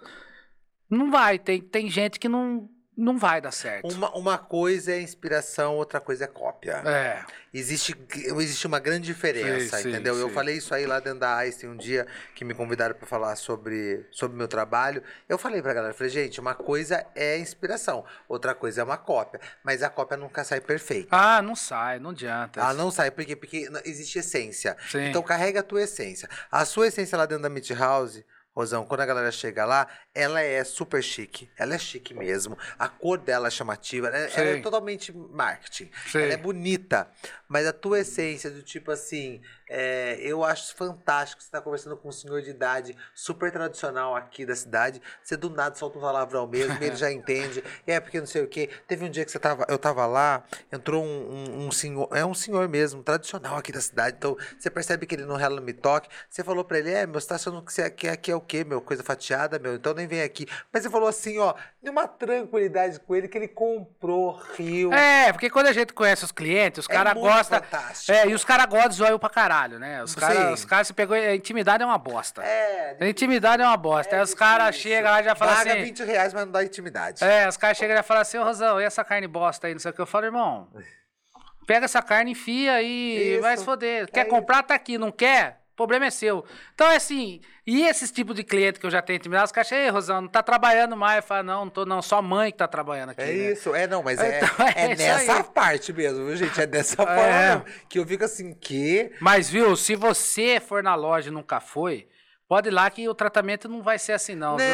não 0.89 1.09
vai. 1.09 1.39
Tem, 1.39 1.61
tem 1.61 1.89
gente 1.89 2.19
que 2.19 2.27
não, 2.27 2.69
não 2.97 3.17
vai 3.17 3.39
dar 3.41 3.51
certo. 3.51 3.91
Uma, 3.93 4.09
uma 4.15 4.37
coisa 4.37 4.91
é 4.91 5.01
inspiração, 5.01 5.75
outra 5.75 5.99
coisa 5.99 6.25
é 6.25 6.27
cópia. 6.27 6.81
É. 6.85 7.23
Existe, 7.53 7.95
existe 8.37 8.65
uma 8.67 8.79
grande 8.79 9.05
diferença, 9.07 9.77
Sim, 9.77 9.83
sim, 9.83 9.89
entendeu? 9.89 10.17
Eu 10.17 10.29
sim. 10.29 10.33
falei 10.33 10.55
isso 10.57 10.73
aí 10.73 10.85
lá 10.85 10.99
dentro 10.99 11.19
da 11.19 11.35
Einstein 11.37 11.69
um 11.71 11.75
dia 11.77 12.05
que 12.35 12.45
me 12.45 12.53
convidaram 12.53 12.95
para 12.95 13.05
falar 13.07 13.35
sobre 13.35 14.05
sobre 14.11 14.37
meu 14.37 14.47
trabalho. 14.47 15.01
Eu 15.27 15.37
falei 15.37 15.61
pra 15.61 15.73
galera, 15.73 15.93
falei, 15.93 16.09
gente, 16.11 16.39
uma 16.39 16.53
coisa 16.53 17.05
é 17.15 17.37
inspiração, 17.37 18.05
outra 18.29 18.53
coisa 18.55 18.81
é 18.81 18.83
uma 18.83 18.97
cópia, 18.97 19.39
mas 19.63 19.83
a 19.83 19.89
cópia 19.89 20.15
nunca 20.17 20.43
sai 20.43 20.61
perfeita. 20.61 21.09
Ah, 21.11 21.41
não 21.41 21.55
sai, 21.55 21.99
não 21.99 22.11
adianta. 22.11 22.59
Ela 22.61 22.73
não 22.73 22.89
sai? 22.91 23.11
Porque 23.11 23.33
n- 23.33 23.81
existe 23.85 24.19
essência. 24.19 24.77
Sim. 24.89 25.05
Então 25.07 25.21
carrega 25.21 25.59
a 25.59 25.63
tua 25.63 25.81
essência. 25.83 26.29
A 26.51 26.63
sua 26.65 26.87
essência 26.87 27.17
lá 27.17 27.25
dentro 27.25 27.43
da 27.43 27.49
Meat 27.49 27.73
House, 27.73 28.21
Rosão, 28.53 28.85
quando 28.85 29.01
a 29.01 29.05
galera 29.05 29.31
chega 29.31 29.63
lá, 29.63 29.87
ela 30.13 30.41
é 30.41 30.63
super 30.63 31.01
chique. 31.01 31.49
Ela 31.57 31.75
é 31.75 31.77
chique 31.77 32.13
mesmo. 32.13 32.57
A 32.77 32.89
cor 32.89 33.17
dela 33.17 33.47
é 33.47 33.51
chamativa. 33.51 34.07
Ela, 34.07 34.17
ela 34.17 34.49
é 34.49 34.61
totalmente 34.61 35.13
marketing. 35.13 35.89
Sim. 36.07 36.21
Ela 36.21 36.33
é 36.33 36.37
bonita. 36.37 37.09
Mas 37.47 37.65
a 37.65 37.71
tua 37.71 38.01
essência, 38.01 38.51
do 38.51 38.61
tipo 38.61 38.91
assim, 38.91 39.41
é, 39.73 40.17
eu 40.21 40.43
acho 40.43 40.75
fantástico. 40.75 41.41
Você 41.41 41.49
tá 41.49 41.61
conversando 41.61 41.95
com 41.95 42.09
um 42.09 42.11
senhor 42.11 42.41
de 42.41 42.49
idade 42.49 42.95
super 43.15 43.51
tradicional 43.51 44.15
aqui 44.15 44.45
da 44.45 44.55
cidade. 44.55 45.01
Você 45.23 45.37
do 45.37 45.49
nada 45.49 45.75
solta 45.75 45.97
um 45.97 46.01
palavrão 46.01 46.45
mesmo, 46.45 46.73
ele 46.83 46.95
já 46.97 47.11
entende. 47.11 47.63
É 47.87 47.99
porque 47.99 48.19
não 48.19 48.27
sei 48.27 48.43
o 48.43 48.47
quê. 48.47 48.69
Teve 48.87 49.05
um 49.05 49.09
dia 49.09 49.23
que 49.23 49.31
você 49.31 49.39
tava, 49.39 49.65
eu 49.69 49.77
tava 49.79 50.05
lá, 50.05 50.43
entrou 50.71 51.03
um, 51.03 51.07
um- 51.07 51.67
um 51.67 51.71
senhor, 51.71 52.09
é 52.11 52.25
um 52.25 52.33
senhor 52.33 52.67
mesmo, 52.67 53.01
tradicional 53.01 53.55
aqui 53.57 53.71
da 53.71 53.79
cidade. 53.81 54.17
Então 54.17 54.35
você 54.59 54.69
percebe 54.69 55.05
que 55.05 55.15
ele 55.15 55.25
não 55.25 55.35
rela 55.37 55.55
no 55.55 55.61
me 55.61 55.73
toque. 55.73 56.09
Você 56.29 56.43
falou 56.43 56.63
pra 56.65 56.79
ele, 56.79 56.91
é, 56.91 57.05
meu, 57.05 57.19
você 57.21 57.27
tá 57.27 57.35
achando 57.35 57.61
que 57.63 57.71
você 57.71 57.83
aqui, 57.83 58.07
aqui 58.07 58.31
é 58.31 58.35
o 58.35 58.41
quê, 58.41 58.63
meu? 58.63 58.81
Coisa 58.81 59.03
fatiada, 59.03 59.57
meu? 59.57 59.75
Então 59.75 59.93
nem 59.93 60.07
vem 60.07 60.21
aqui. 60.21 60.45
Mas 60.73 60.83
você 60.83 60.89
falou 60.89 61.07
assim, 61.07 61.37
ó, 61.39 61.53
de 61.81 61.89
uma 61.89 62.07
tranquilidade 62.07 62.99
com 62.99 63.15
ele 63.15 63.27
que 63.27 63.35
ele 63.37 63.47
comprou, 63.47 64.33
riu. 64.55 64.93
É, 64.93 65.31
porque 65.33 65.49
quando 65.49 65.65
a 65.67 65.73
gente 65.73 65.93
conhece 65.93 66.23
os 66.23 66.31
clientes, 66.31 66.85
os 66.85 66.89
É 66.89 66.93
caras 66.93 67.13
muito 67.15 67.25
gostam. 67.27 67.59
fantástico. 67.59 68.11
É, 68.11 68.27
e 68.27 68.33
os 68.35 68.45
caras 68.45 68.67
gostam 68.67 68.89
de 69.07 69.11
eu 69.11 69.17
pra 69.17 69.29
caralho, 69.29 69.79
né? 69.79 70.03
Os 70.03 70.13
caras, 70.13 70.59
os 70.59 70.65
caras 70.65 70.87
se 70.87 70.93
pegou. 70.93 71.15
A 71.15 71.33
intimidade 71.35 71.81
é 71.81 71.85
uma 71.85 71.97
bosta. 71.97 72.43
É, 72.43 72.97
A 72.99 73.07
intimidade 73.07 73.63
é 73.63 73.65
uma 73.65 73.77
bosta. 73.77 74.15
Aí 74.15 74.21
os 74.21 74.33
caras 74.35 74.75
chegam 74.75 75.09
lá 75.09 75.21
e 75.21 75.23
já 75.23 75.35
falam 75.35 75.55
Paga 75.55 75.73
assim. 75.73 75.83
20 75.83 76.03
reais, 76.03 76.33
mas 76.33 76.45
não 76.45 76.51
dá 76.51 76.63
intimidade. 76.63 77.23
É, 77.23 77.47
os 77.49 77.57
caras 77.57 77.77
chegam 77.77 77.95
e 77.95 77.97
já 77.97 78.03
falam 78.03 78.21
assim, 78.21 78.37
ô 78.37 78.43
Rosão, 78.43 78.79
e 78.79 78.83
essa 78.83 79.03
carne 79.03 79.27
bosta 79.27 79.65
aí, 79.65 79.73
não 79.73 79.79
sei 79.79 79.89
o 79.89 79.93
que. 79.93 80.01
Eu 80.01 80.05
falo, 80.05 80.25
irmão, 80.25 80.67
pega 81.65 81.85
essa 81.85 82.01
carne, 82.03 82.31
enfia 82.31 82.79
e 82.83 83.33
Isso. 83.33 83.41
vai 83.41 83.57
se 83.57 83.65
foder. 83.65 84.07
Quer 84.11 84.21
É 84.21 84.25
comprar, 84.25 84.61
tá 84.61 84.75
aqui, 84.75 84.99
não 84.99 85.11
quer? 85.11 85.60
O 85.81 85.87
problema 85.87 86.05
é 86.05 86.09
seu. 86.11 86.45
Então, 86.73 86.87
é 86.87 86.95
assim, 86.95 87.41
e 87.65 87.83
esses 87.85 88.11
tipos 88.11 88.35
de 88.35 88.43
cliente 88.43 88.79
que 88.79 88.85
eu 88.85 88.89
já 88.91 89.01
tenho 89.01 89.17
intimidade, 89.17 89.45
os 89.45 89.51
caras 89.51 89.71
ei, 89.71 89.89
Rosão, 89.89 90.21
não 90.21 90.27
tá 90.27 90.43
trabalhando 90.43 90.95
mais. 90.95 91.17
Eu 91.17 91.23
falo, 91.23 91.43
não, 91.43 91.65
não 91.65 91.71
tô 91.71 91.85
não, 91.85 92.01
só 92.01 92.17
a 92.17 92.21
mãe 92.21 92.51
que 92.51 92.57
tá 92.57 92.67
trabalhando 92.67 93.09
aqui. 93.09 93.21
É 93.21 93.25
né? 93.25 93.51
isso, 93.51 93.73
é 93.73 93.87
não, 93.87 94.01
mas 94.03 94.19
é, 94.19 94.37
Então, 94.37 94.67
é 94.75 94.91
é 94.91 94.95
nessa 94.95 95.37
aí. 95.37 95.43
parte 95.43 95.91
mesmo, 95.93 96.25
viu, 96.25 96.35
gente? 96.35 96.59
É 96.61 96.65
dessa 96.65 96.95
forma 96.95 97.11
É. 97.21 97.49
mesmo, 97.49 97.65
que 97.89 97.99
eu 97.99 98.05
fico 98.05 98.23
assim, 98.23 98.53
que... 98.53 99.11
Mas, 99.19 99.49
viu, 99.49 99.75
se 99.75 99.95
você 99.95 100.59
for 100.59 100.83
na 100.83 100.95
loja 100.95 101.29
e 101.29 101.33
nunca 101.33 101.59
foi, 101.59 102.07
pode 102.47 102.69
ir 102.69 102.71
lá 102.71 102.89
que 102.89 103.07
o 103.07 103.13
tratamento 103.15 103.67
não 103.69 103.81
vai 103.81 103.97
ser 103.97 104.13
assim, 104.13 104.35
não, 104.35 104.57
viu? 104.57 104.65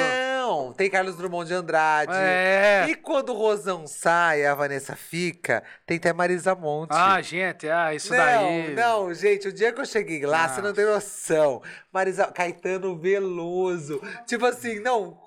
Não, 0.47 0.71
tem 0.71 0.89
Carlos 0.89 1.15
Drummond 1.17 1.45
de 1.47 1.53
Andrade. 1.53 2.11
É. 2.15 2.85
E 2.87 2.95
quando 2.95 3.29
o 3.33 3.37
Rosão 3.37 3.85
sai 3.85 4.41
e 4.41 4.45
a 4.45 4.55
Vanessa 4.55 4.95
fica, 4.95 5.61
tem 5.85 5.97
até 5.97 6.13
Marisa 6.13 6.55
Monte. 6.55 6.91
Ah, 6.93 7.21
gente, 7.21 7.67
ah, 7.69 7.93
isso 7.93 8.11
não, 8.13 8.17
daí. 8.17 8.73
não, 8.73 9.13
gente, 9.13 9.49
o 9.49 9.53
dia 9.53 9.73
que 9.73 9.81
eu 9.81 9.85
cheguei 9.85 10.25
lá, 10.25 10.45
Ah. 10.45 10.49
você 10.49 10.61
não 10.61 10.73
tem 10.73 10.85
noção. 10.85 11.61
Marisa, 11.91 12.27
Caetano 12.27 12.97
Veloso. 12.97 14.01
Tipo 14.25 14.45
assim, 14.45 14.79
não. 14.79 15.17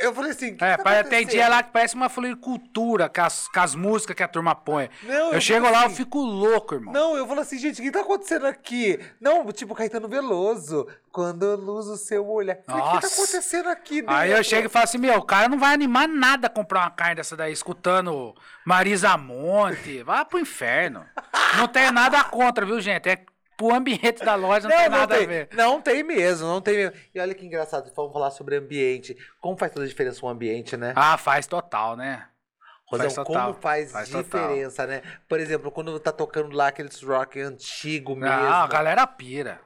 Eu 0.00 0.14
falei 0.14 0.30
assim, 0.30 0.56
É, 0.60 0.76
tá 0.76 1.04
tem 1.04 1.26
dia 1.26 1.48
lá 1.48 1.62
que 1.62 1.70
parece 1.72 1.94
uma 1.94 2.08
floricultura, 2.08 3.08
com 3.08 3.20
as, 3.22 3.48
com 3.48 3.60
as 3.60 3.74
músicas 3.74 4.16
que 4.16 4.22
a 4.22 4.28
turma 4.28 4.54
põe. 4.54 4.88
Não, 5.02 5.28
eu 5.28 5.32
eu 5.34 5.40
chego 5.40 5.68
lá, 5.70 5.82
eu 5.82 5.86
assim- 5.86 5.96
fico 5.96 6.18
louco, 6.20 6.74
irmão. 6.74 6.92
Não, 6.92 7.16
eu 7.16 7.26
falo 7.26 7.40
assim, 7.40 7.58
gente, 7.58 7.80
o 7.80 7.84
que 7.84 7.90
tá 7.90 8.00
acontecendo 8.00 8.46
aqui? 8.46 8.98
Não, 9.20 9.50
tipo 9.52 9.74
Caetano 9.74 10.08
Veloso, 10.08 10.86
quando 11.10 11.44
eu 11.44 11.56
luz 11.56 11.86
o 11.86 11.96
seu 11.96 12.26
olhar. 12.28 12.56
O 12.68 12.72
que 12.94 13.00
tá 13.00 13.08
acontecendo 13.08 13.68
aqui 13.68 14.02
Aí 14.06 14.30
eu 14.30 14.36
dentro? 14.36 14.50
chego 14.50 14.66
e 14.66 14.70
falo 14.70 14.84
assim, 14.84 14.98
meu, 14.98 15.18
o 15.18 15.22
cara 15.22 15.48
não 15.48 15.58
vai 15.58 15.74
animar 15.74 16.08
nada 16.08 16.46
a 16.46 16.50
comprar 16.50 16.80
uma 16.80 16.90
carne 16.90 17.16
dessa 17.16 17.36
daí, 17.36 17.52
escutando 17.52 18.34
Marisa 18.64 19.16
Monte. 19.16 20.02
Vai 20.02 20.24
pro 20.24 20.38
inferno. 20.38 21.04
Não 21.56 21.68
tem 21.68 21.90
nada 21.90 22.22
contra, 22.24 22.64
viu, 22.64 22.80
gente? 22.80 23.08
É 23.08 23.18
pro 23.62 23.74
ambiente 23.74 24.24
da 24.24 24.34
loja, 24.34 24.68
não, 24.68 24.76
tem 24.76 24.88
nada 24.88 25.14
tem, 25.14 25.24
a 25.24 25.28
ver. 25.28 25.48
Não 25.52 25.80
tem 25.80 26.02
mesmo, 26.02 26.48
não 26.48 26.60
tem 26.60 26.76
mesmo. 26.76 26.96
E 27.14 27.20
olha 27.20 27.34
que 27.34 27.46
engraçado, 27.46 27.90
vamos 27.94 28.12
falar 28.12 28.30
sobre 28.30 28.56
ambiente. 28.56 29.16
Como 29.40 29.56
faz 29.56 29.72
toda 29.72 29.84
a 29.84 29.88
diferença 29.88 30.24
um 30.26 30.28
ambiente, 30.28 30.76
né? 30.76 30.92
Ah, 30.96 31.16
faz 31.16 31.46
total, 31.46 31.96
né? 31.96 32.26
Rosão, 32.86 33.04
faz 33.04 33.14
total, 33.14 33.52
como 33.52 33.62
faz, 33.62 33.92
faz 33.92 34.08
total. 34.08 34.22
diferença, 34.22 34.86
né? 34.86 35.02
Por 35.28 35.38
exemplo, 35.40 35.70
quando 35.70 35.98
tá 36.00 36.12
tocando 36.12 36.54
lá 36.54 36.68
aqueles 36.68 37.00
rock 37.02 37.40
antigo 37.40 38.14
mesmo. 38.14 38.36
Não, 38.36 38.62
a 38.62 38.66
galera 38.66 39.06
pira. 39.06 39.60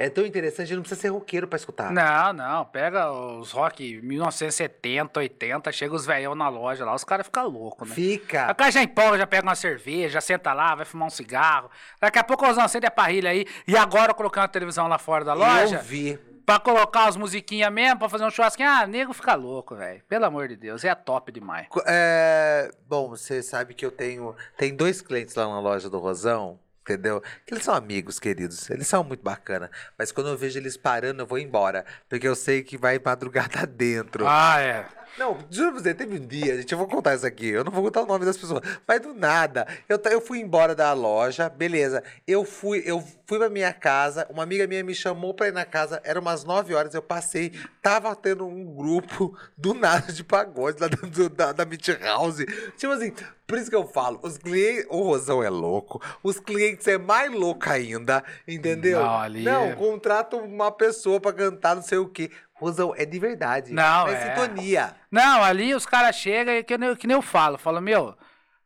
É 0.00 0.08
tão 0.08 0.24
interessante, 0.24 0.74
não 0.74 0.80
precisa 0.80 0.98
ser 0.98 1.08
roqueiro 1.08 1.46
pra 1.46 1.58
escutar. 1.58 1.92
Não, 1.92 2.32
não, 2.32 2.64
pega 2.64 3.12
os 3.12 3.52
rock 3.52 4.00
1970, 4.00 5.20
80, 5.20 5.70
chega 5.72 5.94
os 5.94 6.06
velhão 6.06 6.34
na 6.34 6.48
loja 6.48 6.86
lá, 6.86 6.94
os 6.94 7.04
caras 7.04 7.26
ficam 7.26 7.46
loucos, 7.46 7.86
né? 7.86 7.94
Fica. 7.94 8.50
O 8.50 8.54
cara 8.54 8.70
já 8.70 8.82
empolga, 8.82 9.18
já 9.18 9.26
pega 9.26 9.42
uma 9.42 9.54
cerveja, 9.54 10.14
já 10.14 10.22
senta 10.22 10.54
lá, 10.54 10.74
vai 10.74 10.86
fumar 10.86 11.08
um 11.08 11.10
cigarro. 11.10 11.70
Daqui 12.00 12.18
a 12.18 12.24
pouco 12.24 12.42
o 12.42 12.48
Rosão 12.48 12.64
acende 12.64 12.86
a 12.86 12.90
parrilha 12.90 13.28
aí. 13.28 13.44
E 13.68 13.76
agora 13.76 14.12
eu 14.12 14.14
coloquei 14.14 14.40
uma 14.40 14.48
televisão 14.48 14.88
lá 14.88 14.96
fora 14.96 15.22
da 15.22 15.34
loja. 15.34 15.76
Eu 15.76 15.82
vi. 15.82 16.18
Pra 16.46 16.58
colocar 16.58 17.06
as 17.06 17.18
musiquinhas 17.18 17.70
mesmo, 17.70 17.98
pra 17.98 18.08
fazer 18.08 18.24
um 18.24 18.30
churrasquinho. 18.30 18.70
Ah, 18.70 18.86
nego 18.86 19.12
fica 19.12 19.34
louco, 19.34 19.76
velho. 19.76 20.02
Pelo 20.08 20.24
amor 20.24 20.48
de 20.48 20.56
Deus, 20.56 20.82
é 20.82 20.94
top 20.94 21.30
demais. 21.30 21.66
É, 21.86 22.70
bom, 22.88 23.06
você 23.10 23.42
sabe 23.42 23.74
que 23.74 23.84
eu 23.84 23.90
tenho. 23.90 24.34
Tem 24.56 24.74
dois 24.74 25.02
clientes 25.02 25.34
lá 25.34 25.46
na 25.46 25.60
loja 25.60 25.90
do 25.90 25.98
Rosão, 25.98 26.58
entendeu? 26.82 27.22
Eles 27.46 27.64
são 27.64 27.74
amigos, 27.74 28.18
queridos. 28.18 28.68
Eles 28.70 28.86
são 28.86 29.04
muito 29.04 29.22
bacana. 29.22 29.70
Mas 29.98 30.12
quando 30.12 30.28
eu 30.28 30.36
vejo 30.36 30.58
eles 30.58 30.76
parando, 30.76 31.22
eu 31.22 31.26
vou 31.26 31.38
embora. 31.38 31.84
Porque 32.08 32.26
eu 32.26 32.34
sei 32.34 32.62
que 32.62 32.76
vai 32.76 33.00
madrugada 33.04 33.66
dentro. 33.68 34.26
Ah, 34.26 34.60
é. 34.60 34.86
Não, 35.18 35.38
juro 35.50 35.72
pra 35.72 35.82
você, 35.82 35.94
teve 35.94 36.16
um 36.16 36.26
dia, 36.26 36.56
gente, 36.56 36.72
eu 36.72 36.78
vou 36.78 36.86
contar 36.86 37.14
isso 37.14 37.26
aqui, 37.26 37.48
eu 37.48 37.64
não 37.64 37.72
vou 37.72 37.82
contar 37.82 38.02
o 38.02 38.06
nome 38.06 38.24
das 38.24 38.36
pessoas, 38.36 38.62
mas 38.86 39.00
do 39.00 39.12
nada, 39.12 39.66
eu, 39.88 40.00
eu 40.10 40.20
fui 40.20 40.38
embora 40.40 40.74
da 40.74 40.92
loja, 40.92 41.48
beleza, 41.48 42.02
eu 42.26 42.44
fui, 42.44 42.82
eu 42.86 43.02
fui 43.26 43.38
pra 43.38 43.50
minha 43.50 43.72
casa, 43.72 44.26
uma 44.30 44.42
amiga 44.42 44.66
minha 44.66 44.82
me 44.82 44.94
chamou 44.94 45.34
pra 45.34 45.48
ir 45.48 45.52
na 45.52 45.64
casa, 45.64 46.00
era 46.04 46.18
umas 46.18 46.44
9 46.44 46.74
horas, 46.74 46.94
eu 46.94 47.02
passei, 47.02 47.52
tava 47.82 48.14
tendo 48.16 48.46
um 48.46 48.64
grupo 48.74 49.36
do 49.56 49.74
nada 49.74 50.12
de 50.12 50.24
pagode 50.24 50.80
lá 50.80 50.88
do, 50.88 51.28
da, 51.28 51.52
da 51.52 51.64
Meat 51.64 51.88
House, 52.00 52.44
tipo 52.76 52.92
assim, 52.92 53.12
por 53.46 53.58
isso 53.58 53.68
que 53.68 53.76
eu 53.76 53.86
falo, 53.86 54.20
os 54.22 54.38
clientes, 54.38 54.86
o 54.88 55.02
Rosão 55.02 55.42
é 55.42 55.50
louco, 55.50 56.00
os 56.22 56.38
clientes 56.38 56.86
é 56.86 56.96
mais 56.96 57.32
louco 57.32 57.68
ainda, 57.68 58.22
entendeu? 58.46 59.00
Não, 59.00 59.18
ali 59.18 59.42
Não, 59.42 59.64
é- 59.66 59.74
contrata 59.74 60.36
uma 60.36 60.70
pessoa 60.70 61.20
pra 61.20 61.32
cantar 61.32 61.74
não 61.74 61.82
sei 61.82 61.98
o 61.98 62.08
quê. 62.08 62.30
Rosão, 62.60 62.94
é 62.94 63.06
de 63.06 63.18
verdade. 63.18 63.72
Não, 63.72 64.06
é. 64.06 64.12
é. 64.12 64.34
sintonia. 64.36 64.94
Não, 65.10 65.42
ali 65.42 65.74
os 65.74 65.86
caras 65.86 66.14
chegam 66.14 66.54
e 66.54 66.62
que 66.62 66.76
nem, 66.76 66.94
que 66.94 67.06
nem 67.06 67.16
eu 67.16 67.22
falo. 67.22 67.56
Falo, 67.56 67.80
meu, 67.80 68.16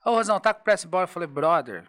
ô 0.05 0.11
Rosão, 0.11 0.41
tá 0.41 0.53
com 0.53 0.65
pressa 0.65 0.87
embora? 0.87 1.05
Eu 1.05 1.09
falei, 1.09 1.29
brother, 1.29 1.85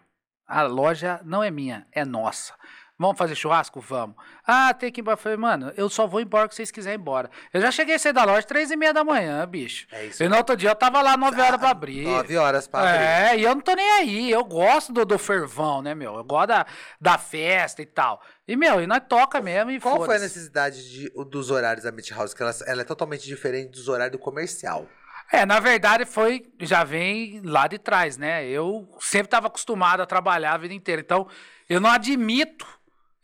a 0.46 0.62
loja 0.62 1.20
não 1.24 1.42
é 1.42 1.50
minha, 1.50 1.86
é 1.90 2.04
nossa. 2.04 2.54
Vamos 2.98 3.18
fazer 3.18 3.34
churrasco? 3.34 3.78
Vamos. 3.78 4.16
Ah, 4.46 4.72
tem 4.72 4.90
que 4.90 5.00
ir 5.00 5.02
embora. 5.02 5.14
Eu 5.14 5.20
falei, 5.22 5.36
mano, 5.36 5.70
eu 5.76 5.88
só 5.90 6.06
vou 6.06 6.18
embora 6.20 6.48
se 6.50 6.56
vocês 6.56 6.70
quiserem 6.70 6.98
ir 6.98 7.00
embora. 7.00 7.30
Eu 7.52 7.60
já 7.60 7.70
cheguei 7.70 7.96
a 7.96 7.98
sair 7.98 8.14
da 8.14 8.24
loja 8.24 8.46
três 8.46 8.70
e 8.70 8.76
meia 8.76 8.94
da 8.94 9.04
manhã, 9.04 9.46
bicho. 9.46 9.86
É 9.92 10.06
isso 10.06 10.22
E 10.24 10.28
no 10.28 10.36
outro 10.36 10.56
dia 10.56 10.70
eu 10.70 10.74
tava 10.74 11.02
lá 11.02 11.14
nove 11.14 11.38
horas 11.40 11.60
pra 11.60 11.70
abrir. 11.70 12.04
Nove 12.04 12.36
horas 12.38 12.66
pra 12.66 12.80
abrir. 12.80 13.04
É, 13.04 13.38
e 13.38 13.42
eu 13.42 13.54
não 13.54 13.60
tô 13.60 13.74
nem 13.74 13.90
aí. 14.00 14.30
Eu 14.30 14.42
gosto 14.44 14.92
do, 14.94 15.04
do 15.04 15.18
fervão, 15.18 15.82
né, 15.82 15.94
meu? 15.94 16.14
Eu 16.16 16.24
gosto 16.24 16.48
da, 16.48 16.66
da 16.98 17.18
festa 17.18 17.82
e 17.82 17.86
tal. 17.86 18.22
E, 18.48 18.56
meu, 18.56 18.80
e 18.80 18.86
nós 18.86 19.02
toca 19.06 19.42
mesmo 19.42 19.70
e 19.72 19.78
Qual 19.78 20.02
foi 20.04 20.16
a 20.16 20.20
necessidade 20.20 20.90
de- 20.90 21.10
dos 21.26 21.50
horários 21.50 21.84
da 21.84 21.92
Meat 21.92 22.10
House? 22.12 22.32
Que 22.32 22.42
ela, 22.42 22.54
ela 22.66 22.80
é 22.80 22.84
totalmente 22.84 23.26
diferente 23.26 23.72
dos 23.72 23.88
horários 23.88 24.12
do 24.12 24.18
comercial. 24.18 24.86
É, 25.30 25.44
na 25.44 25.58
verdade 25.60 26.04
foi, 26.06 26.50
já 26.60 26.82
vem 26.84 27.42
lá 27.44 27.66
de 27.66 27.78
trás, 27.78 28.16
né? 28.16 28.46
Eu 28.46 28.88
sempre 29.00 29.26
estava 29.26 29.48
acostumado 29.48 30.00
a 30.00 30.06
trabalhar 30.06 30.52
a 30.54 30.56
vida 30.56 30.72
inteira. 30.72 31.02
Então, 31.02 31.26
eu 31.68 31.80
não 31.80 31.90
admito 31.90 32.64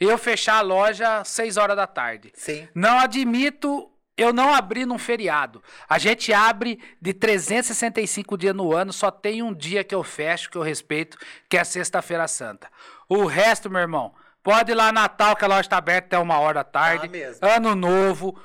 eu 0.05 0.18
fechar 0.18 0.59
a 0.59 0.62
loja 0.62 1.18
às 1.18 1.28
6 1.28 1.57
horas 1.57 1.76
da 1.76 1.86
tarde. 1.86 2.32
Sim. 2.34 2.68
Não 2.74 2.98
admito 2.98 3.88
eu 4.16 4.32
não 4.32 4.55
abrir 4.55 4.86
num 4.86 4.98
feriado. 4.98 5.62
A 5.88 5.98
gente 5.98 6.32
abre 6.32 6.78
de 7.00 7.12
365 7.12 8.36
dias 8.36 8.55
no 8.55 8.72
ano, 8.72 8.92
só 8.92 9.11
tem 9.11 9.42
um 9.42 9.55
dia 9.55 9.82
que 9.82 9.94
eu 9.94 10.03
fecho, 10.03 10.50
que 10.50 10.57
eu 10.57 10.62
respeito, 10.62 11.16
que 11.48 11.57
é 11.57 11.64
Sexta-feira 11.64 12.28
Santa. 12.28 12.68
O 13.09 13.24
resto, 13.26 13.70
meu 13.70 13.80
irmão, 13.80 14.14
pode 14.42 14.72
ir 14.72 14.74
lá 14.74 14.92
Natal, 14.92 15.34
que 15.34 15.44
a 15.44 15.48
loja 15.48 15.62
está 15.62 15.78
aberta 15.78 16.07
até 16.07 16.18
uma 16.18 16.38
hora 16.38 16.55
da 16.55 16.64
tarde. 16.64 17.11
Ah. 17.40 17.57
Ano 17.57 17.74
Novo, 17.74 18.38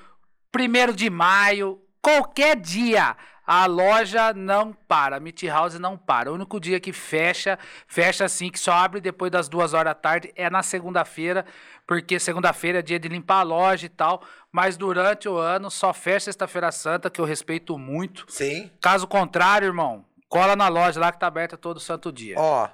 primeiro 0.51 0.93
de 0.93 1.09
maio, 1.09 1.81
qualquer 2.01 2.55
dia. 2.55 3.15
A 3.47 3.65
loja 3.65 4.33
não 4.33 4.73
para, 4.73 5.15
a 5.15 5.19
Meat 5.21 5.43
House 5.47 5.79
não 5.79 5.97
para. 5.97 6.29
O 6.29 6.35
único 6.35 6.59
dia 6.59 6.81
que 6.81 6.91
fecha, 6.91 7.57
fecha 7.87 8.25
assim, 8.25 8.51
que 8.51 8.59
só 8.59 8.73
abre 8.73 8.99
depois 8.99 9.31
das 9.31 9.47
duas 9.47 9.73
horas 9.73 9.91
da 9.91 9.95
tarde, 9.95 10.33
é 10.35 10.49
na 10.49 10.61
segunda-feira, 10.61 11.45
porque 11.87 12.19
segunda-feira 12.19 12.79
é 12.79 12.81
dia 12.81 12.99
de 12.99 13.07
limpar 13.07 13.39
a 13.39 13.43
loja 13.43 13.85
e 13.85 13.89
tal. 13.89 14.21
Mas 14.51 14.75
durante 14.75 15.29
o 15.29 15.37
ano 15.37 15.71
só 15.71 15.93
fecha 15.93 16.25
Sexta-feira 16.25 16.73
Santa, 16.73 17.09
que 17.09 17.21
eu 17.21 17.25
respeito 17.25 17.77
muito. 17.77 18.25
Sim. 18.27 18.69
Caso 18.81 19.07
contrário, 19.07 19.67
irmão, 19.67 20.03
cola 20.27 20.53
na 20.53 20.67
loja 20.67 20.99
lá 20.99 21.09
que 21.09 21.19
tá 21.19 21.27
aberta 21.27 21.55
todo 21.55 21.79
santo 21.79 22.11
dia. 22.11 22.35
Ó, 22.37 22.67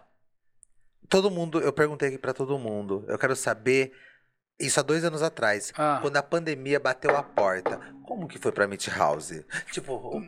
todo 1.07 1.29
mundo, 1.29 1.59
eu 1.59 1.71
perguntei 1.71 2.09
aqui 2.09 2.17
pra 2.17 2.33
todo 2.33 2.57
mundo. 2.57 3.05
Eu 3.07 3.19
quero 3.19 3.35
saber, 3.35 3.93
isso 4.59 4.79
há 4.79 4.83
dois 4.83 5.03
anos 5.03 5.21
atrás, 5.21 5.71
Ah. 5.77 5.99
quando 6.01 6.17
a 6.17 6.23
pandemia 6.23 6.79
bateu 6.79 7.15
a 7.15 7.23
porta, 7.23 7.79
como 8.05 8.27
que 8.27 8.37
foi 8.39 8.51
pra 8.51 8.67
Meat 8.67 8.87
House? 8.89 9.43
Tipo, 9.71 10.21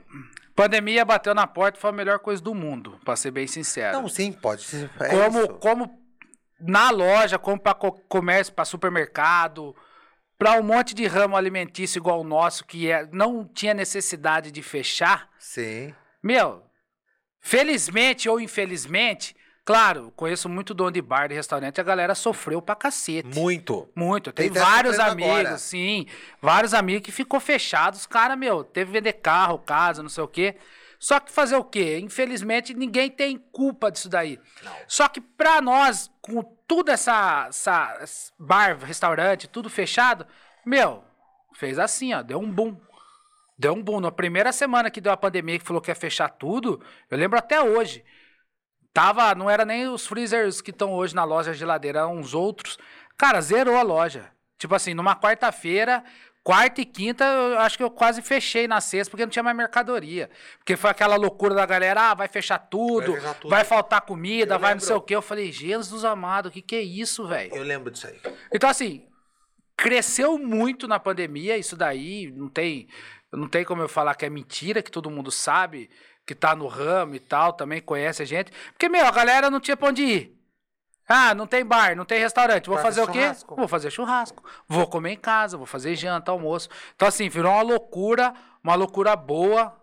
Pandemia 0.56 1.04
bateu 1.04 1.36
na 1.36 1.46
porta, 1.46 1.78
foi 1.80 1.90
a 1.90 1.94
melhor 1.94 2.20
coisa 2.20 2.42
do 2.42 2.56
mundo, 2.56 2.98
pra 3.04 3.16
ser 3.18 3.30
bem 3.32 3.46
sincero. 3.46 4.00
não, 4.02 4.08
sim, 4.08 4.32
pode. 4.32 4.64
ser- 4.64 4.90
É 5.02 5.10
como, 5.10 5.40
isso. 5.40 5.54
como 5.56 6.00
na 6.60 6.90
loja, 6.92 7.38
como 7.38 7.60
para 7.60 7.74
comércio, 7.74 8.54
para 8.54 8.64
supermercado, 8.64 9.76
para 10.38 10.54
um 10.60 10.64
monte 10.64 10.96
de 10.96 11.06
ramo 11.08 11.36
alimentício 11.36 12.00
igual 12.00 12.22
o 12.22 12.24
nosso, 12.24 12.64
que 12.66 12.90
é, 12.90 13.06
não 13.12 13.46
tinha 13.46 13.74
necessidade 13.74 14.50
de 14.50 14.62
fechar. 14.64 15.30
Sim. 15.38 15.94
Meu, 16.24 16.64
felizmente 17.42 18.28
ou 18.30 18.40
infelizmente, 18.40 19.35
claro, 19.66 20.14
conheço 20.16 20.48
muito 20.48 20.74
dono 20.74 20.92
de 20.92 21.02
bar, 21.02 21.28
de 21.28 21.36
restaurante, 21.36 21.82
a 21.82 21.84
galera 21.84 22.14
sofreu 22.16 22.62
pra 22.62 22.76
cacete. 22.76 23.28
Muito. 23.38 23.90
Muito. 23.96 24.32
Tem 24.32 24.50
Tem 24.50 24.62
vários 24.62 25.00
amigos, 25.00 25.32
agora. 25.40 25.58
sim. 25.58 26.06
Vários 26.42 26.74
amigos 26.74 27.04
que 27.04 27.12
ficou 27.12 27.40
fechado. 27.40 27.96
Os 27.96 28.06
caras, 28.06 28.38
meu, 28.38 28.64
teve 28.64 28.92
que 28.92 28.98
vender 29.00 29.14
carro, 29.14 29.58
casa, 29.58 30.02
não 30.04 30.10
sei 30.10 30.24
o 30.24 30.28
quê. 30.28 30.56
Só 31.00 31.20
que 31.20 31.32
fazer 31.32 31.56
o 31.56 31.64
quê? 31.64 32.00
Infelizmente, 32.00 32.74
ninguém 32.74 33.10
tem 33.10 33.38
culpa 33.38 33.92
disso 33.92 34.08
daí. 34.08 34.40
Só 34.88 35.08
que 35.08 35.20
pra 35.20 35.62
nós, 35.62 36.10
com 36.22 36.42
tudo 36.68 36.90
essa, 36.90 37.46
essa 37.50 37.98
bar, 38.40 38.78
restaurante, 38.80 39.48
tudo 39.48 39.70
fechado, 39.70 40.26
meu, 40.66 41.04
fez 41.54 41.78
assim, 41.78 42.14
ó, 42.14 42.22
deu 42.22 42.40
um 42.40 42.50
boom. 42.50 42.78
Deu 43.58 43.74
um 43.74 43.84
boom. 43.84 44.00
Na 44.00 44.12
primeira 44.12 44.52
semana 44.52 44.90
que 44.90 45.00
deu 45.02 45.12
a 45.12 45.18
pandemia, 45.18 45.60
que 45.60 45.66
falou 45.66 45.82
que 45.82 45.92
ia 45.92 45.96
fechar 45.96 46.30
tudo, 46.30 46.82
eu 47.10 47.18
lembro 47.18 47.38
até 47.38 47.62
hoje. 47.62 48.04
Tava, 48.96 49.36
não 49.36 49.50
era 49.50 49.66
nem 49.66 49.90
os 49.90 50.08
freezers 50.08 50.62
que 50.62 50.72
estão 50.72 50.94
hoje 50.94 51.14
na 51.14 51.26
loja 51.26 51.52
de 51.52 51.58
geladeira, 51.60 52.00
eram 52.00 52.16
uns 52.16 52.34
outros. 52.34 52.78
Cara, 53.18 53.42
zerou 53.42 53.76
a 53.76 53.82
loja. 53.82 54.32
Tipo 54.58 54.74
assim, 54.74 54.94
numa 54.94 55.14
quarta-feira, 55.18 56.02
quarta 56.42 56.80
e 56.80 56.86
quinta, 56.86 57.26
eu 57.26 57.60
acho 57.60 57.76
que 57.76 57.84
eu 57.84 57.92
quase 57.92 58.22
fechei 58.22 58.70
na 58.70 58.80
sexta, 58.80 59.12
porque 59.12 59.26
não 59.26 59.30
tinha 59.30 59.44
mais 59.44 59.58
mercadoria. 59.58 60.30
Porque 60.60 60.78
foi 60.78 60.90
aquela 60.90 61.18
loucura 61.18 61.54
da 61.54 61.66
galera, 61.66 62.12
ah, 62.12 62.14
vai 62.14 62.30
fechar 62.30 62.58
tudo, 62.58 63.12
vai, 63.12 63.20
Vai 63.20 63.34
fechar 63.34 63.40
tudo. 63.42 63.66
faltar 63.66 64.02
comida, 64.04 64.56
Eu 64.56 64.60
vai 64.60 64.70
não 64.70 64.76
lembro. 64.76 64.86
sei 64.86 64.96
o 64.96 65.02
quê. 65.02 65.14
Eu 65.14 65.22
falei, 65.22 65.52
Jesus 65.52 66.06
amado, 66.06 66.46
o 66.48 66.52
que 66.52 66.62
que 66.62 66.78
é 66.78 66.82
isso, 66.82 67.28
velho? 67.28 67.54
Eu 67.54 67.64
lembro 67.64 67.92
disso 67.92 68.08
aí. 68.08 68.18
Então, 68.54 68.70
assim, 68.70 69.06
cresceu 69.76 70.38
muito 70.40 70.88
na 70.88 71.00
pandemia, 71.02 71.58
isso 71.58 71.76
daí 71.76 72.32
não 72.32 72.48
tem, 72.48 72.88
não 73.30 73.50
tem 73.50 73.66
como 73.66 73.82
eu 73.82 73.90
falar 73.90 74.16
que 74.16 74.26
é 74.26 74.30
mentira, 74.30 74.82
que 74.82 74.90
todo 74.90 75.12
mundo 75.12 75.32
sabe, 75.32 75.90
que 76.26 76.34
tá 76.34 76.56
no 76.56 76.68
ramo 76.68 77.16
e 77.16 77.20
tal, 77.20 77.54
também 77.54 77.82
conhece 77.82 78.22
a 78.22 78.26
gente. 78.26 78.52
Porque, 78.72 78.90
meu, 78.90 79.06
a 79.06 79.12
galera 79.12 79.50
não 79.50 79.60
tinha 79.60 79.78
pra 79.78 79.90
onde 79.90 80.04
ir. 80.04 80.36
Ah, 81.08 81.36
não 81.36 81.46
tem 81.46 81.64
bar, 81.64 81.96
não 81.96 82.04
tem 82.04 82.20
restaurante. 82.20 82.66
Vou 82.66 82.76
Vai 82.76 82.84
fazer 82.84 83.02
o 83.02 83.06
fazer 83.06 83.20
quê? 83.20 83.26
churrasco. 83.26 83.56
Vou 83.56 83.68
fazer 83.68 83.92
churrasco. 83.92 84.44
Vou 84.68 84.88
comer 84.88 85.12
em 85.12 85.18
casa, 85.18 85.56
vou 85.56 85.68
fazer 85.68 85.96
janta, 85.96 86.32
almoço. 86.32 86.68
Então, 86.96 87.08
assim, 87.08 87.30
virou 87.30 87.52
uma 87.52 87.62
loucura, 87.62 88.34
uma 88.64 88.74
loucura 88.74 89.16
boa, 89.16 89.76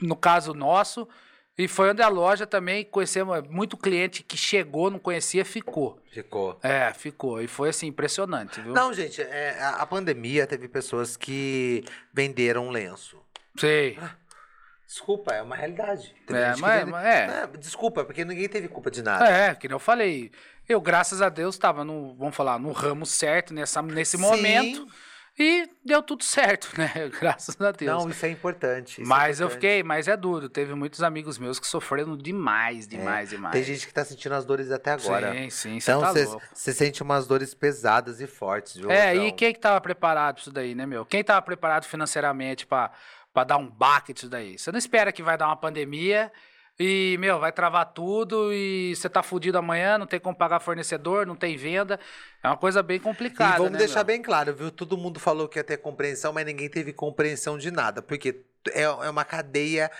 no 0.00 0.14
caso 0.14 0.54
nosso. 0.54 1.08
E 1.56 1.68
foi 1.68 1.90
onde 1.90 2.02
a 2.02 2.08
loja 2.08 2.46
também 2.46 2.84
conhecemos 2.84 3.42
muito 3.48 3.76
cliente 3.76 4.22
que 4.22 4.36
chegou, 4.36 4.90
não 4.90 4.98
conhecia, 4.98 5.44
ficou. 5.44 6.00
Ficou. 6.10 6.58
É, 6.62 6.92
ficou. 6.92 7.40
E 7.40 7.46
foi 7.48 7.68
assim, 7.68 7.88
impressionante, 7.88 8.60
viu? 8.60 8.72
Não, 8.72 8.92
gente, 8.92 9.22
é, 9.22 9.60
a, 9.60 9.76
a 9.76 9.86
pandemia 9.86 10.46
teve 10.46 10.68
pessoas 10.68 11.16
que 11.16 11.84
venderam 12.12 12.70
lenço. 12.70 13.18
Sei. 13.56 13.98
Desculpa, 14.86 15.32
é 15.34 15.42
uma 15.42 15.56
realidade. 15.56 16.14
É, 16.28 16.46
gente 16.46 16.54
que 16.56 16.60
mas- 16.60 16.78
teve- 16.80 16.90
mas 16.90 17.06
é. 17.06 17.26
Não, 17.26 17.52
Desculpa, 17.58 18.04
porque 18.04 18.24
ninguém 18.24 18.48
teve 18.48 18.68
culpa 18.68 18.90
de 18.90 19.02
nada. 19.02 19.28
É, 19.28 19.54
que 19.54 19.66
nem 19.68 19.74
eu 19.74 19.78
falei. 19.78 20.30
Eu, 20.68 20.80
graças 20.80 21.20
a 21.20 21.28
Deus, 21.28 21.54
estava 21.54 21.84
no, 21.84 22.14
vamos 22.14 22.34
falar, 22.36 22.58
no 22.58 22.72
ramo 22.72 23.04
certo 23.06 23.52
nessa, 23.52 23.82
nesse 23.82 24.16
Sim. 24.16 24.22
momento. 24.22 24.86
E 25.36 25.68
deu 25.84 26.00
tudo 26.00 26.22
certo, 26.22 26.70
né? 26.78 26.92
Graças 27.20 27.60
a 27.60 27.72
Deus. 27.72 28.04
Não, 28.04 28.08
isso 28.08 28.24
é 28.24 28.28
importante. 28.30 28.92
isso 28.92 29.00
é 29.02 29.04
mas 29.04 29.40
eu 29.40 29.46
importante. 29.48 29.60
fiquei, 29.68 29.82
mas 29.82 30.06
é 30.06 30.16
duro. 30.16 30.48
Teve 30.48 30.74
muitos 30.74 31.02
amigos 31.02 31.38
meus 31.38 31.58
que 31.58 31.66
sofreram 31.66 32.16
demais, 32.16 32.86
demais, 32.86 33.30
demais. 33.30 33.52
Tem 33.52 33.64
gente 33.64 33.84
que 33.84 33.92
tá 33.92 34.04
sentindo 34.04 34.32
as 34.36 34.44
dores 34.44 34.70
até 34.70 34.92
agora. 34.92 35.32
Sim, 35.32 35.50
sim, 35.50 35.80
você 35.80 35.90
Então 35.90 36.02
tá 36.02 36.12
você 36.12 36.24
louco. 36.26 36.42
sente 36.54 37.02
umas 37.02 37.26
dores 37.26 37.52
pesadas 37.52 38.20
e 38.20 38.28
fortes, 38.28 38.76
viu? 38.76 38.88
É, 38.92 39.08
Rosão? 39.10 39.26
e 39.26 39.32
quem 39.32 39.52
que 39.52 39.58
tava 39.58 39.80
preparado 39.80 40.34
pra 40.36 40.40
isso 40.42 40.52
daí, 40.52 40.72
né, 40.72 40.86
meu? 40.86 41.04
Quem 41.04 41.24
tava 41.24 41.42
preparado 41.42 41.84
financeiramente 41.86 42.64
pra 42.64 42.92
pra 43.34 43.44
dar 43.44 43.58
um 43.58 43.68
baque 43.68 44.14
disso 44.14 44.30
daí? 44.30 44.56
Você 44.58 44.72
não 44.72 44.78
espera 44.78 45.12
que 45.12 45.22
vai 45.22 45.36
dar 45.36 45.46
uma 45.48 45.56
pandemia 45.56 46.32
e, 46.78 47.16
meu, 47.20 47.38
vai 47.38 47.52
travar 47.52 47.92
tudo 47.92 48.52
e 48.52 48.94
você 48.96 49.08
tá 49.08 49.22
fudido 49.22 49.58
amanhã, 49.58 49.98
não 49.98 50.06
tem 50.06 50.18
como 50.18 50.36
pagar 50.36 50.60
fornecedor, 50.60 51.26
não 51.26 51.36
tem 51.36 51.56
venda. 51.56 52.00
É 52.42 52.48
uma 52.48 52.56
coisa 52.56 52.82
bem 52.82 52.98
complicada, 52.98 53.56
E 53.56 53.58
vamos 53.58 53.72
né, 53.72 53.78
deixar 53.78 54.00
meu? 54.00 54.06
bem 54.06 54.22
claro, 54.22 54.54
viu? 54.54 54.70
Todo 54.70 54.96
mundo 54.96 55.20
falou 55.20 55.48
que 55.48 55.58
ia 55.58 55.64
ter 55.64 55.76
compreensão, 55.76 56.32
mas 56.32 56.46
ninguém 56.46 56.68
teve 56.68 56.92
compreensão 56.92 57.58
de 57.58 57.70
nada. 57.70 58.00
Porque 58.00 58.44
é, 58.72 58.82
é 58.82 59.10
uma 59.10 59.24
cadeia, 59.24 59.90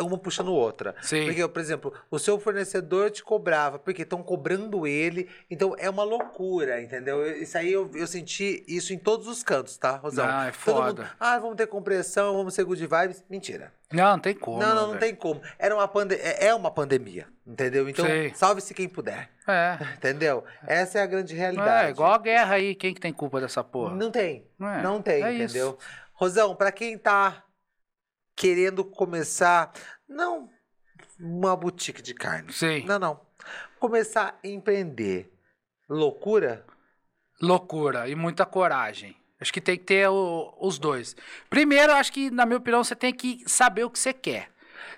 uma 0.00 0.16
puxando 0.18 0.52
outra. 0.52 0.94
Sim. 1.02 1.26
Porque, 1.26 1.46
por 1.48 1.60
exemplo, 1.60 1.92
o 2.10 2.18
seu 2.18 2.38
fornecedor 2.38 3.10
te 3.10 3.22
cobrava, 3.22 3.78
porque 3.78 4.02
estão 4.02 4.22
cobrando 4.22 4.86
ele. 4.86 5.28
Então 5.50 5.74
é 5.78 5.88
uma 5.90 6.02
loucura, 6.04 6.80
entendeu? 6.80 7.26
Isso 7.40 7.58
aí 7.58 7.72
eu, 7.72 7.90
eu 7.94 8.06
senti 8.06 8.64
isso 8.66 8.92
em 8.92 8.98
todos 8.98 9.26
os 9.26 9.42
cantos, 9.42 9.76
tá, 9.76 9.96
Rosão? 9.96 10.26
Ah, 10.28 10.46
é 10.48 10.52
Todo 10.52 10.74
mundo, 10.74 10.96
foda. 10.96 11.10
ah, 11.18 11.38
vamos 11.38 11.56
ter 11.56 11.66
compreensão, 11.66 12.36
vamos 12.36 12.54
ser 12.54 12.64
good 12.64 12.86
vibes. 12.86 13.24
Mentira. 13.28 13.72
Não, 13.92 14.12
não 14.12 14.18
tem 14.18 14.34
como. 14.34 14.58
não, 14.58 14.74
não, 14.74 14.92
não 14.92 14.98
tem 14.98 15.14
como. 15.14 15.42
Era 15.58 15.74
uma 15.74 15.86
pande 15.86 16.14
é 16.14 16.46
é 16.46 16.54
uma 16.54 16.70
pandemia, 16.70 17.26
entendeu? 17.46 17.86
Então, 17.88 18.06
salve-se 18.34 18.72
quem 18.72 18.88
puder, 18.88 19.28
É. 19.46 19.76
entendeu? 19.98 20.44
Essa 20.66 21.00
é 21.00 21.02
a 21.02 21.06
grande 21.06 21.34
realidade. 21.34 21.88
É, 21.88 21.90
igual 21.90 22.12
a 22.12 22.18
guerra 22.18 22.54
aí, 22.54 22.74
quem 22.74 22.94
que 22.94 23.00
tem 23.00 23.12
culpa 23.12 23.38
dessa 23.40 23.62
porra? 23.62 23.94
Não 23.94 24.10
tem. 24.10 24.46
É, 24.60 24.82
Não 24.82 25.02
tem, 25.02 25.22
é 25.22 25.32
isso. 25.34 25.44
entendeu? 25.56 25.78
Rosão, 26.14 26.54
pra 26.54 26.72
quem 26.72 26.96
tá 26.96 27.44
querendo 28.42 28.84
começar, 28.84 29.72
não 30.08 30.50
uma 31.20 31.56
boutique 31.56 32.02
de 32.02 32.12
carne. 32.12 32.52
Sim. 32.52 32.84
Não, 32.84 32.98
não. 32.98 33.20
Começar 33.78 34.36
a 34.42 34.48
empreender. 34.48 35.32
Loucura? 35.88 36.66
Loucura 37.40 38.08
e 38.08 38.16
muita 38.16 38.44
coragem. 38.44 39.16
Acho 39.40 39.52
que 39.52 39.60
tem 39.60 39.78
que 39.78 39.84
ter 39.84 40.08
o- 40.08 40.52
os 40.60 40.76
dois. 40.76 41.14
Primeiro, 41.48 41.92
acho 41.92 42.12
que, 42.12 42.32
na 42.32 42.44
minha 42.44 42.58
opinião, 42.58 42.82
você 42.82 42.96
tem 42.96 43.14
que 43.14 43.44
saber 43.46 43.84
o 43.84 43.90
que 43.90 43.98
você 43.98 44.12
quer. 44.12 44.50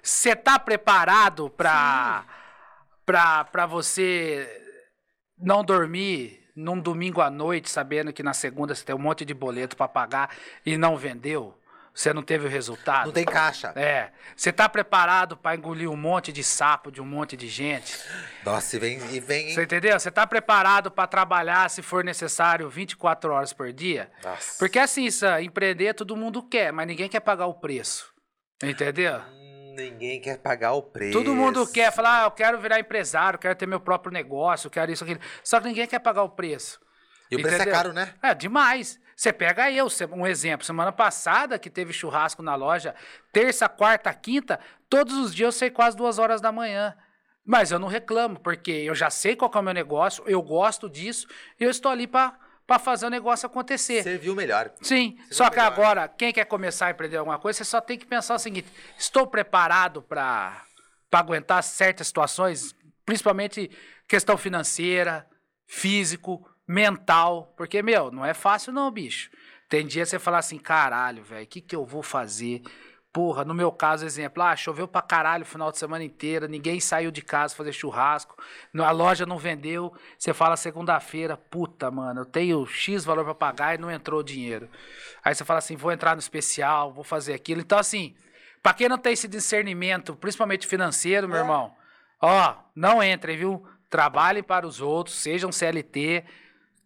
Você 0.02 0.34
tá 0.34 0.58
preparado 0.58 1.50
pra, 1.50 2.24
pra, 3.04 3.44
pra 3.44 3.66
você 3.66 4.48
não 5.36 5.62
dormir 5.62 6.40
num 6.56 6.80
domingo 6.80 7.20
à 7.20 7.28
noite, 7.28 7.68
sabendo 7.68 8.10
que 8.10 8.22
na 8.22 8.32
segunda 8.32 8.74
você 8.74 8.84
tem 8.84 8.94
um 8.94 8.98
monte 8.98 9.22
de 9.22 9.34
boleto 9.34 9.76
pra 9.76 9.86
pagar 9.88 10.34
e 10.64 10.78
não 10.78 10.96
vendeu? 10.96 11.58
Você 11.94 12.12
não 12.12 12.24
teve 12.24 12.46
o 12.46 12.50
resultado? 12.50 13.06
Não 13.06 13.12
tem 13.12 13.24
caixa. 13.24 13.72
É. 13.76 14.10
Você 14.36 14.52
tá 14.52 14.68
preparado 14.68 15.36
pra 15.36 15.54
engolir 15.54 15.88
um 15.88 15.96
monte 15.96 16.32
de 16.32 16.42
sapo 16.42 16.90
de 16.90 17.00
um 17.00 17.06
monte 17.06 17.36
de 17.36 17.46
gente? 17.46 17.96
Nossa, 18.44 18.74
e 18.74 18.78
vem, 18.80 18.98
e 19.14 19.20
vem. 19.20 19.54
Você 19.54 19.62
entendeu? 19.62 19.98
Você 19.98 20.10
tá 20.10 20.26
preparado 20.26 20.90
pra 20.90 21.06
trabalhar, 21.06 21.70
se 21.70 21.82
for 21.82 22.02
necessário, 22.02 22.68
24 22.68 23.32
horas 23.32 23.52
por 23.52 23.72
dia? 23.72 24.10
Nossa. 24.24 24.58
Porque 24.58 24.80
assim, 24.80 25.04
isso, 25.04 25.24
empreender 25.40 25.94
todo 25.94 26.16
mundo 26.16 26.42
quer, 26.42 26.72
mas 26.72 26.84
ninguém 26.88 27.08
quer 27.08 27.20
pagar 27.20 27.46
o 27.46 27.54
preço. 27.54 28.12
Entendeu? 28.60 29.20
Hum, 29.30 29.44
Ninguém 29.76 30.20
quer 30.20 30.38
pagar 30.38 30.72
o 30.72 30.82
preço. 30.82 31.12
Todo 31.12 31.34
mundo 31.34 31.66
quer 31.66 31.92
falar, 31.92 32.22
ah, 32.22 32.24
eu 32.26 32.30
quero 32.30 32.60
virar 32.60 32.78
empresário, 32.78 33.38
quero 33.38 33.54
ter 33.56 33.66
meu 33.66 33.80
próprio 33.80 34.12
negócio, 34.12 34.66
eu 34.68 34.70
quero 34.70 34.90
isso, 34.92 35.04
aquilo. 35.04 35.20
Só 35.42 35.60
que 35.60 35.66
ninguém 35.66 35.86
quer 35.86 35.98
pagar 35.98 36.22
o 36.22 36.30
preço. 36.30 36.80
E 37.30 37.36
o 37.36 37.42
preço 37.42 37.62
é 37.62 37.66
caro, 37.66 37.92
né? 37.92 38.14
É, 38.22 38.34
demais. 38.34 39.00
Você 39.16 39.32
pega 39.32 39.70
eu, 39.70 39.86
um 40.12 40.26
exemplo. 40.26 40.66
Semana 40.66 40.92
passada, 40.92 41.58
que 41.58 41.70
teve 41.70 41.92
churrasco 41.92 42.42
na 42.42 42.54
loja, 42.54 42.94
terça, 43.32 43.68
quarta, 43.68 44.12
quinta, 44.12 44.58
todos 44.88 45.14
os 45.16 45.34
dias 45.34 45.46
eu 45.46 45.52
sei 45.52 45.70
quase 45.70 45.96
duas 45.96 46.18
horas 46.18 46.40
da 46.40 46.50
manhã. 46.50 46.96
Mas 47.44 47.70
eu 47.70 47.78
não 47.78 47.88
reclamo, 47.88 48.40
porque 48.40 48.70
eu 48.70 48.94
já 48.94 49.10
sei 49.10 49.36
qual 49.36 49.50
é 49.54 49.58
o 49.58 49.62
meu 49.62 49.74
negócio, 49.74 50.24
eu 50.26 50.40
gosto 50.40 50.88
disso, 50.88 51.26
e 51.60 51.64
eu 51.64 51.70
estou 51.70 51.92
ali 51.92 52.06
para 52.06 52.32
fazer 52.80 53.06
o 53.06 53.10
negócio 53.10 53.46
acontecer. 53.46 54.02
Serviu 54.02 54.34
melhor. 54.34 54.72
Sim, 54.80 55.18
só 55.30 55.50
que 55.50 55.56
melhor. 55.56 55.72
agora, 55.72 56.08
quem 56.08 56.32
quer 56.32 56.46
começar 56.46 56.86
a 56.86 56.90
empreender 56.90 57.18
alguma 57.18 57.38
coisa, 57.38 57.58
você 57.58 57.64
só 57.64 57.82
tem 57.82 57.98
que 57.98 58.06
pensar 58.06 58.34
o 58.34 58.38
seguinte: 58.38 58.66
estou 58.98 59.26
preparado 59.26 60.00
para 60.00 60.64
aguentar 61.12 61.62
certas 61.62 62.06
situações, 62.06 62.74
principalmente 63.04 63.70
questão 64.08 64.38
financeira, 64.38 65.26
físico, 65.66 66.48
mental, 66.66 67.52
porque, 67.56 67.82
meu, 67.82 68.10
não 68.10 68.24
é 68.24 68.34
fácil 68.34 68.72
não, 68.72 68.90
bicho. 68.90 69.30
Tem 69.68 69.86
dia 69.86 70.04
você 70.06 70.18
fala 70.18 70.38
assim, 70.38 70.58
caralho, 70.58 71.22
velho, 71.22 71.44
o 71.44 71.46
que, 71.46 71.60
que 71.60 71.74
eu 71.74 71.84
vou 71.84 72.02
fazer? 72.02 72.62
Porra, 73.12 73.44
no 73.44 73.54
meu 73.54 73.70
caso, 73.70 74.04
exemplo, 74.04 74.42
ah, 74.42 74.56
choveu 74.56 74.88
pra 74.88 75.00
caralho 75.00 75.44
o 75.44 75.46
final 75.46 75.70
de 75.70 75.78
semana 75.78 76.02
inteira, 76.02 76.48
ninguém 76.48 76.80
saiu 76.80 77.12
de 77.12 77.22
casa 77.22 77.54
fazer 77.54 77.72
churrasco, 77.72 78.36
a 78.76 78.90
loja 78.90 79.24
não 79.24 79.38
vendeu, 79.38 79.92
você 80.18 80.34
fala 80.34 80.56
segunda-feira, 80.56 81.36
puta, 81.36 81.92
mano, 81.92 82.22
eu 82.22 82.24
tenho 82.24 82.66
X 82.66 83.04
valor 83.04 83.24
pra 83.24 83.34
pagar 83.34 83.74
e 83.74 83.78
não 83.78 83.88
entrou 83.88 84.18
o 84.20 84.24
dinheiro. 84.24 84.68
Aí 85.24 85.32
você 85.32 85.44
fala 85.44 85.58
assim, 85.58 85.76
vou 85.76 85.92
entrar 85.92 86.14
no 86.16 86.18
especial, 86.20 86.92
vou 86.92 87.04
fazer 87.04 87.34
aquilo. 87.34 87.60
Então, 87.60 87.78
assim, 87.78 88.16
pra 88.60 88.74
quem 88.74 88.88
não 88.88 88.98
tem 88.98 89.12
esse 89.12 89.28
discernimento, 89.28 90.16
principalmente 90.16 90.66
financeiro, 90.66 91.28
meu 91.28 91.36
É. 91.38 91.40
irmão, 91.40 91.72
ó, 92.20 92.56
não 92.74 93.00
entrem, 93.00 93.36
viu? 93.36 93.64
Trabalhem 93.88 94.42
para 94.42 94.66
os 94.66 94.80
outros, 94.80 95.14
sejam 95.16 95.52
CLT, 95.52 96.24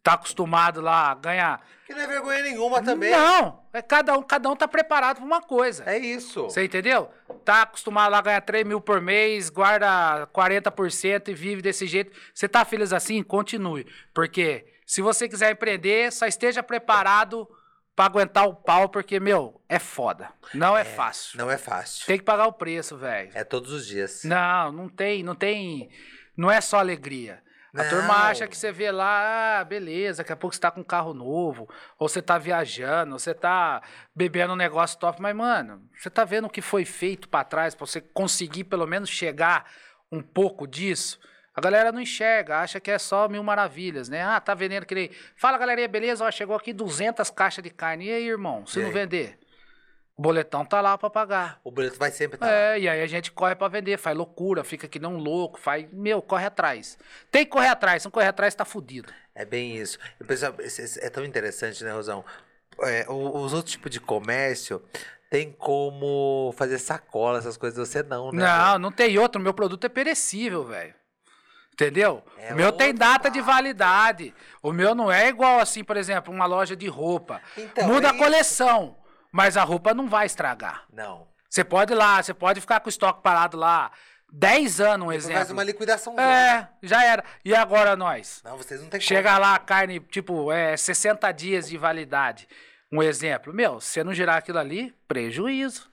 tá 0.09 0.15
acostumado 0.15 0.81
lá 0.81 1.11
a 1.11 1.15
ganhar. 1.15 1.61
Que 1.87 1.93
não 1.93 2.01
é 2.01 2.07
vergonha 2.07 2.43
nenhuma 2.43 2.83
também. 2.83 3.11
Não, 3.11 3.63
é 3.75 3.83
cada 3.83 4.17
um, 4.17 4.23
cada 4.23 4.51
um 4.51 4.57
tá 4.57 4.67
preparado 4.67 5.17
para 5.17 5.25
uma 5.25 5.43
coisa. 5.43 5.85
É 5.87 5.99
isso. 5.99 6.45
Você 6.45 6.65
entendeu? 6.65 7.11
Tá 7.45 7.63
acostumado 7.63 8.13
lá 8.13 8.19
a 8.19 8.23
ganhar 8.23 8.41
3 8.41 8.67
mil 8.67 8.81
por 8.81 9.03
mês, 9.03 9.51
guarda 9.51 10.27
40% 10.35 11.29
e 11.29 11.35
vive 11.35 11.61
desse 11.61 11.87
jeito. 11.87 12.11
Você 12.33 12.49
tá 12.49 12.65
feliz 12.65 12.93
assim? 12.93 13.23
Continue. 13.23 13.87
Porque 14.15 14.67
se 14.87 15.03
você 15.03 15.29
quiser 15.29 15.53
empreender, 15.53 16.11
só 16.11 16.27
esteja 16.27 16.63
preparado 16.63 17.47
para 17.95 18.07
aguentar 18.07 18.47
o 18.47 18.55
pau, 18.55 18.89
porque, 18.89 19.21
meu, 19.21 19.61
é 19.69 19.79
foda. 19.79 20.31
Não 20.55 20.77
é, 20.77 20.85
fácil. 20.85 21.37
Não 21.37 21.51
é 21.51 21.59
fácil. 21.59 22.07
Tem 22.07 22.17
que 22.17 22.25
pagar 22.25 22.47
o 22.47 22.53
preço, 22.53 22.97
velho. 22.97 23.31
É 23.35 23.45
todos 23.45 23.73
os 23.73 23.87
dias. 23.87 24.23
Não, 24.25 24.73
não 24.73 24.89
tem, 24.89 25.23
não 25.23 25.35
tem. 25.35 25.91
Não 26.37 26.51
é 26.51 26.61
só 26.61 26.79
alegria. 26.79 27.43
A 27.75 27.83
Não. 27.83 27.91
turma 27.91 28.15
acha 28.29 28.47
que 28.47 28.57
você 28.57 28.73
vê 28.73 28.91
lá, 28.91 29.61
ah, 29.61 29.65
beleza, 29.65 30.19
daqui 30.23 30.33
a 30.33 30.37
pouco 30.37 30.55
você 30.55 30.61
tá 30.61 30.71
com 30.71 30.81
um 30.81 30.85
carro 30.85 31.13
novo, 31.13 31.69
ou 31.99 32.09
você 32.09 32.23
tá 32.23 32.39
viajando, 32.39 33.13
ou 33.13 33.19
você 33.19 33.35
tá 33.35 33.83
bebendo 34.15 34.55
um 34.55 34.57
negócio 34.57 34.99
top, 34.99 35.21
mas, 35.21 35.37
mano, 35.37 35.83
você 35.95 36.09
tá 36.09 36.25
vendo 36.25 36.47
o 36.47 36.51
que 36.51 36.63
foi 36.63 36.85
feito 36.85 37.29
pra 37.29 37.45
trás 37.45 37.75
pra 37.75 37.87
você 37.87 38.01
conseguir 38.01 38.65
pelo 38.65 38.87
menos 38.87 39.11
chegar 39.11 39.71
um 40.11 40.23
pouco 40.23 40.67
disso? 40.67 41.21
A 41.55 41.61
galera 41.61 41.91
não 41.93 42.01
enxerga, 42.01 42.59
acha 42.61 42.79
que 42.79 42.91
é 42.91 42.99
só 42.99 43.29
mil 43.29 43.43
maravilhas, 43.43 44.09
né? 44.09 44.23
Ah, 44.23 44.41
tá 44.41 44.55
vendendo 44.55 44.87
que 44.87 44.95
nem... 44.95 45.11
Fala, 45.37 45.59
galerinha, 45.59 45.89
beleza? 45.89 46.25
Ó, 46.25 46.31
chegou 46.31 46.55
aqui 46.55 46.73
200 46.73 47.29
caixas 47.31 47.65
de 47.65 47.71
carne. 47.71 48.07
E 48.07 48.13
aí, 48.13 48.29
irmão, 48.29 48.65
se 48.65 48.81
não 48.81 48.93
vender? 48.93 49.37
O 50.19 50.23
boletão 50.23 50.65
tá 50.65 50.81
lá 50.81 50.99
pra 50.99 51.09
pagar. 51.09 51.61
O 51.63 51.71
boleto 51.71 51.97
vai 51.97 52.11
sempre 52.11 52.35
estar 52.35 52.47
lá. 52.47 52.53
É, 52.53 52.81
e 52.81 52.89
aí 52.89 53.01
a 53.03 53.07
gente 53.07 53.31
corre 53.31 53.55
pra 53.55 53.69
vender, 53.69 53.97
faz 53.99 54.17
loucura, 54.17 54.65
fica 54.65 54.89
que 54.89 54.99
nem 54.99 55.09
um 55.09 55.17
louco, 55.17 55.61
faz. 55.61 55.87
Meu, 55.93 56.21
corre 56.21 56.45
atrás. 56.45 56.99
Tem 57.31 57.45
que 57.45 57.51
correr 57.53 57.69
atrás, 57.69 58.03
se 58.03 58.07
não 58.07 58.11
correr 58.11 58.27
atrás, 58.27 58.53
tá 58.53 58.65
fudido. 58.65 59.13
É 59.33 59.45
bem 59.45 59.77
isso. 59.77 59.97
Esse- 60.59 60.99
é 61.01 61.09
tão 61.09 61.25
interessante, 61.25 61.85
né, 61.85 61.93
Rosão? 61.93 62.25
É, 62.83 63.07
os 63.09 63.53
outros 63.53 63.71
tipos 63.73 63.93
de 63.93 64.01
comércio 64.01 64.83
tem 65.31 65.53
como 65.53 66.53
fazer 66.57 66.79
sacola, 66.79 67.39
essas 67.39 67.57
coisas. 67.57 67.89
Você 67.89 68.03
não, 68.03 68.33
né? 68.33 68.43
Não, 68.45 68.79
não 68.81 68.91
tem 68.93 69.17
outro. 69.19 69.41
Meu 69.41 69.55
produto 69.55 69.85
é 69.85 69.89
perecível, 69.89 70.65
velho. 70.65 70.95
Entendeu? 71.73 72.25
É 72.39 72.53
o 72.53 72.57
meu 72.57 72.73
tem 72.73 72.93
data 72.93 73.31
de 73.31 73.41
validade. 73.41 74.35
O 74.61 74.73
meu 74.73 74.97
não 74.97 75.13
é 75.13 75.29
igual 75.29 75.61
assim, 75.61 75.85
por 75.85 75.97
exemplo, 75.97 76.35
uma 76.35 76.45
loja 76.45 76.75
de 76.75 76.89
roupa. 76.89 77.41
Então, 77.57 77.87
Muda 77.87 78.09
é 78.09 78.11
a 78.11 78.15
coleção, 78.19 78.97
mas 79.33 79.57
a 79.57 79.65
roupa 79.65 79.95
não 79.95 80.09
vai 80.09 80.27
estragar. 80.27 80.85
Não. 80.93 81.27
Você 81.49 81.65
pode 81.65 81.93
ir 81.93 81.97
lá, 81.97 82.23
você 82.23 82.35
pode 82.35 82.61
ficar 82.61 82.81
com 82.81 82.89
o 82.89 82.91
estoque 82.91 83.23
parado 83.23 83.57
lá 83.57 83.91
10 84.31 84.81
anos, 84.81 85.09
um 85.09 85.13
exemplo. 85.13 85.37
faz 85.37 85.51
uma 85.51 85.65
liquidação. 85.65 86.19
É, 86.21 86.69
já 86.83 87.05
era. 87.05 87.25
E 87.45 87.55
agora 87.55 87.97
nós? 87.97 88.43
Não, 88.45 88.57
vocês 88.57 88.81
não 88.81 88.89
têm 88.89 89.01
Chega 89.01 89.39
lá 89.39 89.55
a 89.55 89.59
carne, 89.59 90.01
tipo, 90.01 90.53
é 90.53 90.77
60 90.77 91.33
dias 91.33 91.69
de 91.69 91.79
validade. 91.79 92.47
Um 92.93 93.03
exemplo. 93.03 93.53
Meu, 93.53 93.81
se 93.81 93.93
você 93.93 94.05
não 94.05 94.13
girar 94.13 94.37
aquilo 94.37 94.59
ali, 94.59 94.95
prejuízo. 95.07 95.91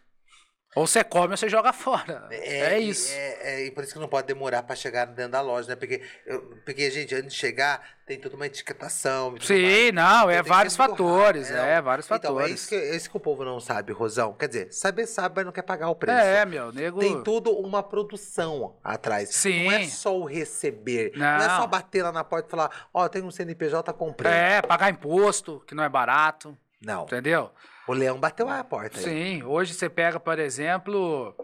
Ou 0.76 0.86
você 0.86 1.04
come 1.06 1.32
ou 1.32 1.38
você 1.38 1.48
joga 1.48 1.72
fora. 1.72 2.28
É, 2.30 2.78
e- 2.80 2.90
isso. 2.90 3.12
É, 3.14 3.38
é, 3.62 3.66
e 3.66 3.72
por 3.72 3.84
isso 3.84 3.94
que 3.94 4.00
não 4.00 4.10
pode 4.10 4.28
demorar 4.28 4.62
pra 4.64 4.76
chegar 4.76 5.06
dentro 5.06 5.32
da 5.32 5.40
loja, 5.42 5.70
né? 5.70 5.76
Porque, 5.78 6.02
eu- 6.26 6.42
porque 6.66 6.92
gente, 6.92 7.16
antes 7.16 7.34
de 7.34 7.40
chegar, 7.40 7.82
tem 8.06 8.20
toda 8.20 8.36
uma 8.36 8.46
etiquetação. 8.46 9.36
Sim, 9.40 9.92
não, 9.94 10.04
Então 10.24 10.30
é 10.30 10.34
tem 10.36 10.44
que 10.44 10.50
vários 10.50 10.76
fatores, 10.76 11.50
rápido, 11.50 11.66
é, 11.66 11.82
vários 11.82 12.06
Então, 12.08 12.18
é 12.18 12.22
fatores. 12.22 12.52
isso, 12.56 12.68
que, 12.70 12.76
é 12.76 12.96
isso 12.96 13.10
que 13.10 13.16
o 13.16 13.20
povo 13.22 13.46
não 13.46 13.60
sabe, 13.62 13.94
Rosão. 13.94 14.34
Quer 14.34 14.48
dizer, 14.50 14.74
saber 14.74 15.08
sabe, 15.08 15.36
mas 15.38 15.46
não 15.46 15.54
quer 15.54 15.62
pagar 15.62 15.90
o 15.90 15.96
preço. 15.96 16.20
É, 16.20 16.46
meu, 16.46 16.72
nego. 16.74 17.00
Tem 17.00 17.24
tudo 17.24 17.52
uma 17.52 17.82
produção 17.82 18.76
atrás. 18.84 19.30
Sim. 19.30 19.66
Não 19.66 19.72
é 19.72 19.88
só 19.88 20.18
o 20.18 20.26
receber. 20.26 21.14
Não, 21.16 21.26
é 21.26 21.48
Não. 21.48 21.62
só 21.62 21.68
bater 21.68 22.04
lá 22.04 22.12
na 22.12 22.24
porta 22.26 22.50
e 22.50 22.52
falar, 22.52 22.88
ó, 22.94 23.08
tem 23.08 23.24
um 23.24 23.32
CNPJ, 23.32 23.94
comprei. 23.94 24.32
É, 24.32 24.62
pagar 24.62 24.90
imposto, 24.90 25.64
que 25.66 25.74
não 25.74 25.86
é 25.86 25.90
barato, 25.90 26.58
Não. 26.86 27.04
entendeu? 27.04 27.50
O 27.88 27.94
leão 27.94 28.20
bateu 28.20 28.50
a 28.50 28.64
porta. 28.64 28.98
aí. 28.98 29.04
Sim, 29.04 29.44
hoje 29.44 29.74
você 29.74 29.90
pega, 29.90 30.20
por 30.20 30.40
exemplo, 30.40 31.36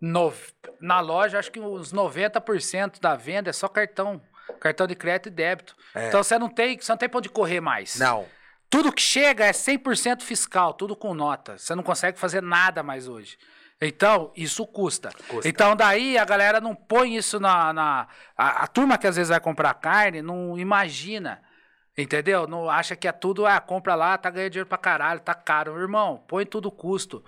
no- 0.00 0.32
na 0.80 1.00
loja, 1.00 1.38
acho 1.38 1.50
que 1.50 1.60
uns 1.60 1.92
90% 1.92 3.00
da 3.00 3.14
venda 3.14 3.50
é 3.50 3.52
só 3.52 3.68
cartão. 3.68 4.20
Cartão 4.60 4.86
de 4.86 4.94
crédito 4.94 5.26
e 5.26 5.30
débito. 5.30 5.76
É. 5.94 6.08
Então 6.08 6.22
você 6.22 6.38
não 6.38 6.48
tem, 6.48 6.78
você 6.78 6.90
não 6.92 6.96
tem 6.96 7.08
pra 7.08 7.18
onde 7.18 7.28
correr 7.28 7.60
mais. 7.60 7.96
Não. 7.98 8.26
Tudo 8.70 8.92
que 8.92 9.02
chega 9.02 9.44
é 9.44 9.52
100% 9.52 10.22
fiscal, 10.22 10.72
tudo 10.74 10.96
com 10.96 11.14
nota. 11.14 11.58
Você 11.58 11.74
não 11.74 11.82
consegue 11.82 12.18
fazer 12.18 12.42
nada 12.42 12.82
mais 12.82 13.06
hoje. 13.08 13.36
Então, 13.80 14.32
isso 14.34 14.66
custa. 14.66 15.10
Custa. 15.28 15.46
Então, 15.48 15.76
daí 15.76 16.16
a 16.16 16.24
galera 16.24 16.60
não 16.60 16.74
põe 16.74 17.14
isso 17.16 17.38
na. 17.38 17.72
na 17.72 18.08
a, 18.36 18.64
a 18.64 18.66
turma 18.66 18.96
que 18.96 19.06
às 19.06 19.16
vezes 19.16 19.28
vai 19.28 19.38
comprar 19.40 19.74
carne 19.74 20.22
não 20.22 20.58
imagina. 20.58 21.42
Entendeu? 21.96 22.46
Não 22.46 22.68
acha 22.68 22.94
que 22.94 23.08
é 23.08 23.12
tudo, 23.12 23.46
ah, 23.46 23.58
compra 23.58 23.94
lá, 23.94 24.18
tá 24.18 24.28
ganhando 24.28 24.50
dinheiro 24.52 24.68
pra 24.68 24.76
caralho, 24.76 25.20
tá 25.20 25.34
caro. 25.34 25.80
Irmão, 25.80 26.22
põe 26.28 26.44
tudo 26.44 26.70
custo. 26.70 27.24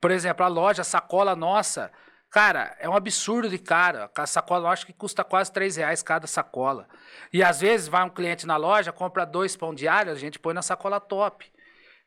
Por 0.00 0.10
exemplo, 0.10 0.44
a 0.44 0.48
loja, 0.48 0.82
a 0.82 0.84
sacola 0.84 1.34
nossa, 1.34 1.90
cara, 2.30 2.76
é 2.78 2.88
um 2.88 2.94
absurdo 2.94 3.48
de 3.48 3.58
cara. 3.58 4.10
A 4.14 4.26
sacola, 4.26 4.68
eu 4.68 4.72
acho 4.72 4.84
que 4.84 4.92
custa 4.92 5.24
quase 5.24 5.50
3 5.52 5.76
reais 5.76 6.02
cada 6.02 6.26
sacola. 6.26 6.86
E 7.32 7.42
às 7.42 7.60
vezes 7.60 7.88
vai 7.88 8.04
um 8.04 8.10
cliente 8.10 8.46
na 8.46 8.56
loja, 8.56 8.92
compra 8.92 9.24
dois 9.24 9.56
pão 9.56 9.74
diário, 9.74 10.12
a 10.12 10.16
gente 10.16 10.38
põe 10.38 10.52
na 10.52 10.62
sacola 10.62 11.00
top. 11.00 11.50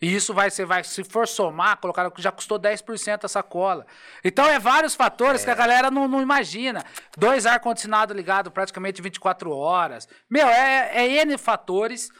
E 0.03 0.13
isso 0.13 0.33
vai, 0.33 0.51
você 0.51 0.65
vai, 0.65 0.83
se 0.83 1.01
for 1.01 1.25
somar, 1.25 1.77
colocar 1.77 2.11
já 2.17 2.29
custou 2.29 2.59
10% 2.59 3.23
a 3.23 3.27
sacola. 3.29 3.87
Então 4.21 4.45
é 4.45 4.59
vários 4.59 4.95
fatores 4.95 5.45
que 5.45 5.49
a 5.49 5.55
galera 5.55 5.89
não, 5.89 6.09
não 6.09 6.21
imagina. 6.21 6.83
Dois 7.17 7.45
ar-condicionado 7.45 8.13
ligado 8.13 8.51
praticamente 8.51 9.01
24 9.01 9.49
horas. 9.49 10.05
Meu, 10.29 10.45
é, 10.45 10.91
é 10.93 11.21
N 11.21 11.37
fatores 11.37 12.11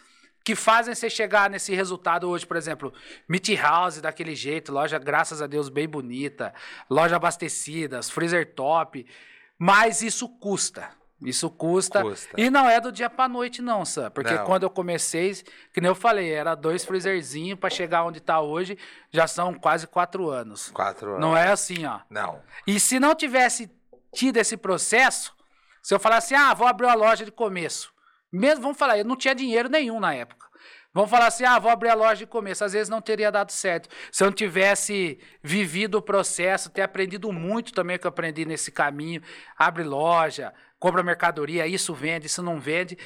que 0.46 0.56
fazem 0.56 0.96
você 0.96 1.10
chegar 1.10 1.50
nesse 1.50 1.76
resultado 1.76 2.30
hoje, 2.30 2.48
por 2.48 2.56
exemplo, 2.56 2.94
Meat 3.28 3.54
House 3.58 4.00
daquele 4.00 4.34
jeito, 4.34 4.72
loja, 4.72 4.98
graças 4.98 5.42
a 5.42 5.48
Deus, 5.48 5.68
bem 5.68 5.88
bonita, 5.88 6.54
loja 6.90 7.18
abastecida, 7.18 8.02
freezer 8.02 8.54
top, 8.56 9.06
mas 9.60 10.02
isso 10.02 10.30
custa. 10.30 10.90
Isso 11.26 11.50
custa. 11.50 12.02
Custa. 12.02 12.40
E 12.40 12.50
não 12.50 12.68
é 12.70 12.80
do 12.80 12.92
dia 12.92 13.10
pra 13.10 13.28
noite, 13.28 13.62
não, 13.62 13.86
Sam. 13.86 14.12
Porque 14.12 14.34
Não. 14.34 14.46
quando 14.46 14.64
eu 14.64 14.70
comecei, 14.70 15.34
que 15.74 15.80
nem 15.82 15.90
eu 15.90 15.96
falei, 15.96 16.32
era 16.32 16.56
dois 16.56 16.84
freezerzinhos 16.86 17.60
pra 17.60 17.70
chegar 17.70 18.04
onde 18.04 18.20
tá 18.20 18.42
hoje, 18.42 18.78
já 19.12 19.28
são 19.28 19.54
quase 19.54 19.88
quatro 19.88 20.30
anos. 20.30 20.70
Quatro 20.72 21.10
anos. 21.12 21.22
Não 21.22 21.36
é 21.36 21.50
assim, 21.50 21.86
ó. 21.86 22.00
Não. 22.10 22.42
E 22.68 22.80
se 22.80 23.00
não 23.00 23.16
tivesse 23.16 23.72
tido 24.14 24.38
esse 24.38 24.58
processo, 24.58 25.34
se 25.82 25.94
eu 25.94 26.00
falasse, 26.00 26.36
ah, 26.36 26.54
vou 26.54 26.68
abrir 26.68 26.86
uma 26.86 26.96
loja 26.96 27.26
de 27.26 27.32
começo. 27.32 27.94
Mesmo, 28.32 28.64
vamos 28.64 28.78
falar, 28.78 28.98
eu 28.98 29.06
não 29.06 29.16
tinha 29.16 29.36
dinheiro 29.36 29.70
nenhum 29.70 30.00
na 30.00 30.14
época. 30.14 30.48
Vamos 30.94 31.10
falar 31.10 31.28
assim, 31.28 31.44
ah, 31.44 31.58
vou 31.58 31.72
abrir 31.72 31.90
a 31.90 31.96
loja 31.96 32.18
de 32.18 32.28
começo. 32.28 32.64
Às 32.64 32.74
vezes 32.74 32.88
não 32.90 33.02
teria 33.02 33.32
dado 33.32 33.52
certo. 33.52 33.90
Se 34.12 34.24
eu 34.24 34.28
não 34.28 34.34
tivesse 34.34 35.20
vivido 35.42 35.98
o 35.98 36.02
processo, 36.02 36.70
ter 36.70 36.84
aprendido 36.84 37.32
muito 37.32 37.74
também 37.74 37.98
que 37.98 38.06
eu 38.06 38.10
aprendi 38.10 38.46
nesse 38.46 38.72
caminho. 38.72 39.22
Abre 39.58 39.84
loja, 39.84 40.54
compra 40.80 41.02
mercadoria, 41.02 41.66
isso 41.66 41.94
vende, 41.96 42.28
isso 42.28 42.44
não 42.44 42.60
vende. 42.60 42.98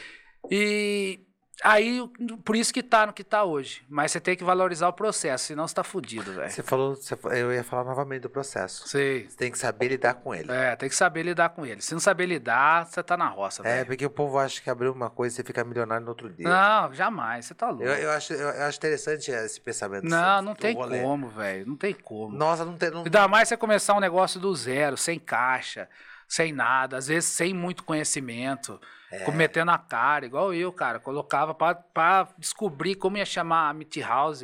E 0.51 1.26
aí, 1.63 2.07
por 2.43 2.55
isso 2.55 2.73
que 2.73 2.83
tá 2.83 3.05
no 3.07 3.13
que 3.13 3.23
tá 3.23 3.43
hoje. 3.43 3.83
Mas 3.89 4.11
você 4.11 4.19
tem 4.19 4.35
que 4.35 4.43
valorizar 4.43 4.87
o 4.87 4.93
processo, 4.93 5.45
senão 5.45 5.67
você 5.67 5.75
tá 5.75 5.83
fudido, 5.83 6.33
velho. 6.33 6.49
Você 6.51 6.63
falou, 6.63 6.95
você 6.95 7.17
eu 7.31 7.53
ia 7.53 7.63
falar 7.63 7.83
novamente 7.83 8.21
do 8.23 8.29
processo. 8.29 8.87
Sei. 8.87 9.27
Você 9.29 9.37
tem 9.37 9.51
que 9.51 9.57
saber 9.57 9.89
lidar 9.89 10.15
com 10.15 10.33
ele. 10.33 10.51
É, 10.51 10.75
tem 10.75 10.87
que 10.89 10.95
saber 10.95 11.23
lidar 11.23 11.49
com 11.49 11.65
ele. 11.65 11.81
Se 11.81 11.93
não 11.93 11.99
saber 11.99 12.25
lidar, 12.25 12.85
você 12.85 13.01
tá 13.03 13.15
na 13.17 13.27
roça, 13.27 13.61
É, 13.67 13.75
velho. 13.77 13.85
porque 13.87 14.05
o 14.05 14.09
povo 14.09 14.37
acha 14.37 14.61
que 14.61 14.69
abriu 14.69 14.91
uma 14.91 15.09
coisa 15.09 15.33
e 15.33 15.37
você 15.37 15.43
fica 15.43 15.63
milionário 15.63 16.03
no 16.03 16.11
outro 16.11 16.29
dia. 16.29 16.47
Não, 16.47 16.93
jamais. 16.93 17.45
Você 17.45 17.53
tá 17.53 17.69
louco. 17.69 17.83
Eu, 17.83 17.93
eu 17.93 18.11
acho, 18.11 18.33
eu, 18.33 18.49
eu 18.49 18.63
acho 18.63 18.77
interessante 18.77 19.31
esse 19.31 19.59
pensamento. 19.61 20.03
não, 20.05 20.41
não 20.41 20.55
tem 20.55 20.75
como, 20.75 21.29
velho. 21.29 21.65
Não 21.67 21.75
tem 21.75 21.93
como. 21.93 22.35
Nossa, 22.35 22.63
não 22.65 22.77
tem. 22.77 22.91
Não... 22.91 23.03
Ainda 23.03 23.27
mais 23.27 23.47
você 23.47 23.57
começar 23.57 23.93
um 23.95 23.99
negócio 23.99 24.39
do 24.39 24.53
zero, 24.55 24.95
sem 24.97 25.19
caixa, 25.19 25.89
sem 26.27 26.51
nada, 26.51 26.97
às 26.97 27.07
vezes 27.07 27.29
sem 27.29 27.53
muito 27.53 27.83
conhecimento, 27.83 28.79
É. 29.11 29.19
cometendo 29.23 29.69
a 29.69 29.77
cara, 29.77 30.25
igual 30.25 30.53
eu, 30.53 30.71
cara. 30.73 30.99
Colocava 30.99 31.53
pra 31.53 32.27
descobrir 32.37 32.95
como 32.95 33.17
ia 33.17 33.25
chamar 33.25 33.69
a 33.69 33.73
Meat 33.73 33.97
House. 34.01 34.43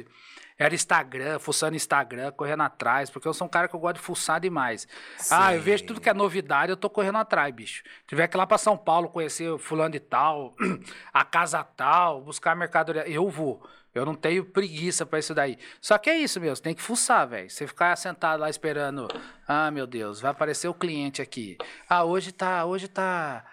Era 0.58 0.76
Instagram, 0.76 1.40
fuçando 1.40 1.76
Instagram, 1.76 2.32
correndo 2.32 2.64
atrás, 2.64 3.10
porque 3.10 3.28
eu 3.28 3.34
sou 3.34 3.48
um 3.48 3.50
cara 3.50 3.68
que 3.68 3.76
eu 3.76 3.80
gosto 3.80 3.96
de 3.96 4.02
fuçar 4.02 4.40
demais. 4.40 4.88
Ah, 5.30 5.54
eu 5.56 5.62
vejo 5.62 5.80
Sim. 5.80 5.88
tudo 5.88 6.02
que 6.02 6.10
é 6.10 6.14
novidade, 6.14 6.72
eu 6.72 6.78
tô 6.78 6.90
correndo 6.90 7.18
atrás, 7.18 7.54
bicho. 7.54 7.84
Tiver 8.08 8.28
que 8.28 8.36
ir 8.36 8.40
lá 8.40 8.46
pra 8.46 8.58
São 8.58 8.78
Paulo 8.78 9.10
conhecer 9.10 9.50
o 9.50 9.58
fulano 9.58 9.92
de 9.92 10.00
tal, 10.00 10.56
a 11.14 11.26
casa 11.26 11.64
tal, 11.64 12.22
buscar 12.22 12.56
mercadoria, 12.56 13.08
eu 13.10 13.30
vou. 13.30 13.68
Eu 13.94 14.06
não 14.06 14.16
tenho 14.16 14.44
preguiça 14.44 15.06
pra 15.06 15.20
isso 15.20 15.36
daí. 15.36 15.58
Só 15.80 16.00
que 16.00 16.10
é 16.10 16.18
isso 16.18 16.40
mesmo, 16.40 16.56
você 16.56 16.64
tem 16.64 16.74
que 16.74 16.82
fuçar, 16.82 17.28
velho. 17.28 17.50
Você 17.50 17.68
ficar 17.68 17.96
sentado 17.96 18.40
lá 18.40 18.50
esperando, 18.50 19.08
ah, 19.48 19.70
meu 19.70 19.86
Deus, 19.86 20.20
vai 20.20 20.32
aparecer 20.32 20.68
o 20.68 20.74
cliente 20.74 21.22
aqui. 21.22 21.58
Ah, 21.88 22.04
hoje 22.04 22.32
tá, 22.32 22.66
hoje 22.66 22.88
tá. 22.88 23.46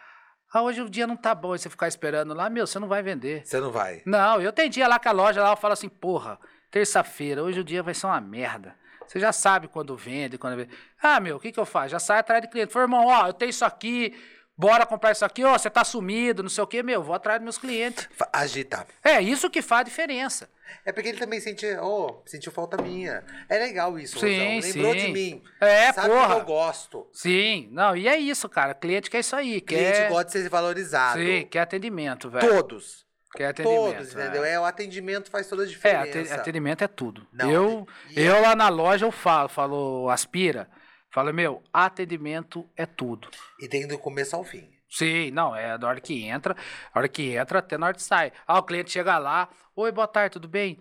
Ah, 0.53 0.63
hoje 0.63 0.81
o 0.81 0.89
dia 0.89 1.07
não 1.07 1.17
tá 1.17 1.35
bom, 1.35 1.55
e 1.55 1.59
você 1.59 1.69
ficar 1.69 1.89
esperando 1.89 2.35
lá, 2.35 2.49
meu, 2.51 2.67
você 2.67 2.79
não 2.79 2.89
vai 2.89 3.03
vender. 3.03 3.47
Você 3.47 3.61
não 3.61 3.71
vai. 3.71 4.03
Não, 4.05 4.41
eu 4.41 4.53
tenho 4.53 4.71
dia 4.71 4.89
lá 4.89 4.99
com 4.99 5.09
a 5.09 5.13
loja 5.13 5.43
lá, 5.43 5.51
eu 5.51 5.57
falo 5.57 5.75
assim, 5.75 5.89
porra, 5.89 6.41
terça-feira, 6.71 7.43
hoje 7.43 7.61
o 7.61 7.65
dia 7.65 7.83
vai 7.83 7.95
ser 7.95 8.07
uma 8.07 8.21
merda. 8.21 8.75
Você 9.07 9.19
já 9.19 9.33
sabe 9.33 9.67
quando 9.67 9.97
vende, 9.97 10.39
quando 10.39 10.57
vende. 10.57 10.71
Ah, 11.03 11.19
meu, 11.19 11.37
o 11.37 11.41
que 11.41 11.51
que 11.51 11.59
eu 11.59 11.67
faço? 11.67 11.89
Já 11.89 11.99
sai 11.99 12.21
atrás 12.21 12.43
do 12.43 12.49
cliente. 12.49 12.73
Falei, 12.73 12.85
irmão, 12.85 13.07
ó, 13.07 13.27
eu 13.27 13.33
tenho 13.33 13.51
isso 13.51 13.65
aqui, 13.65 14.15
bora 14.57 14.87
comprar 14.87 15.11
isso 15.11 15.25
aqui, 15.25 15.43
ó, 15.43 15.59
você 15.59 15.69
tá 15.69 15.83
sumido, 15.83 16.45
não 16.45 16.51
sei 16.51 16.63
o 16.63 16.67
quê, 16.67 16.81
meu, 16.81 17.03
vou 17.03 17.15
atrás 17.15 17.41
dos 17.41 17.45
meus 17.45 17.59
clientes. 17.59 18.09
Agita. 18.33 18.87
É, 19.03 19.21
isso 19.21 19.51
que 19.51 19.63
faz 19.63 19.81
a 19.81 19.85
diferença. 19.85 20.49
É 20.85 20.93
porque 20.93 21.09
ele 21.09 21.19
também 21.19 21.41
sente, 21.41 21.67
oh, 21.83 22.23
sentiu 22.25 22.53
falta 22.53 22.81
minha. 22.81 23.25
É 23.49 23.59
legal 23.59 23.99
isso, 23.99 24.21
Sim, 24.21 24.55
Rosão. 24.57 24.71
Lembrou 24.71 24.93
sim. 24.93 25.07
de 25.07 25.13
mim. 25.13 25.43
É, 25.61 25.93
Sabe 25.93 26.09
porra. 26.09 26.35
que 26.37 26.41
eu 26.43 26.45
gosto. 26.45 27.09
Sim, 27.13 27.69
não, 27.73 27.97
e 27.97 28.07
é 28.07 28.17
isso, 28.17 28.49
cara. 28.49 28.75
Cliente 28.75 29.11
quer 29.11 29.19
isso 29.19 29.35
aí, 29.35 29.61
Cliente 29.61 29.93
quer. 29.93 30.09
gosta 30.09 30.27
de 30.27 30.33
ser 30.33 30.49
valorizado. 30.49 31.19
Sim, 31.19 31.49
quer 31.51 31.63
atendimento, 31.63 32.31
velho. 32.31 32.49
Todos. 32.49 33.05
Quer 33.35 33.47
atendimento. 33.47 33.95
Todos, 33.95 34.13
entendeu? 34.15 34.45
É, 34.45 34.59
o 34.59 34.65
atendimento 34.65 35.31
faz 35.31 35.47
toda 35.49 35.63
a 35.63 35.65
É, 35.65 35.69
diferença. 35.69 36.21
ate- 36.35 36.41
atendimento 36.41 36.83
é 36.83 36.89
tudo. 36.89 37.27
Não, 37.33 37.51
eu, 37.51 37.89
e- 38.11 38.21
eu 38.21 38.41
lá 38.43 38.57
na 38.57 38.69
loja 38.69 39.07
eu 39.07 39.13
falo, 39.13 39.49
falo, 39.49 40.11
aspira, 40.11 40.69
falo, 41.13 41.33
meu, 41.33 41.63
atendimento 41.73 42.69
é 42.77 42.85
tudo. 42.87 43.29
E 43.61 43.69
tem 43.69 43.87
do 43.87 43.99
começo 43.99 44.35
ao 44.35 44.43
fim. 44.45 44.69
Sim, 44.89 45.31
não, 45.31 45.55
é 45.55 45.79
da 45.79 45.87
hora 45.87 46.01
que 46.01 46.25
entra, 46.25 46.57
a 46.93 46.99
hora 46.99 47.09
que 47.09 47.37
entra 47.37 47.61
até 47.61 47.79
na 47.79 47.87
hora 47.87 47.95
que 47.95 48.03
sai. 48.03 48.33
Ah, 48.47 48.59
o 48.59 48.63
cliente 48.65 48.91
chega 48.91 49.17
lá, 49.19 49.49
oi, 49.77 49.93
boa 49.93 50.09
tarde, 50.09 50.33
tudo 50.33 50.49
bem? 50.49 50.81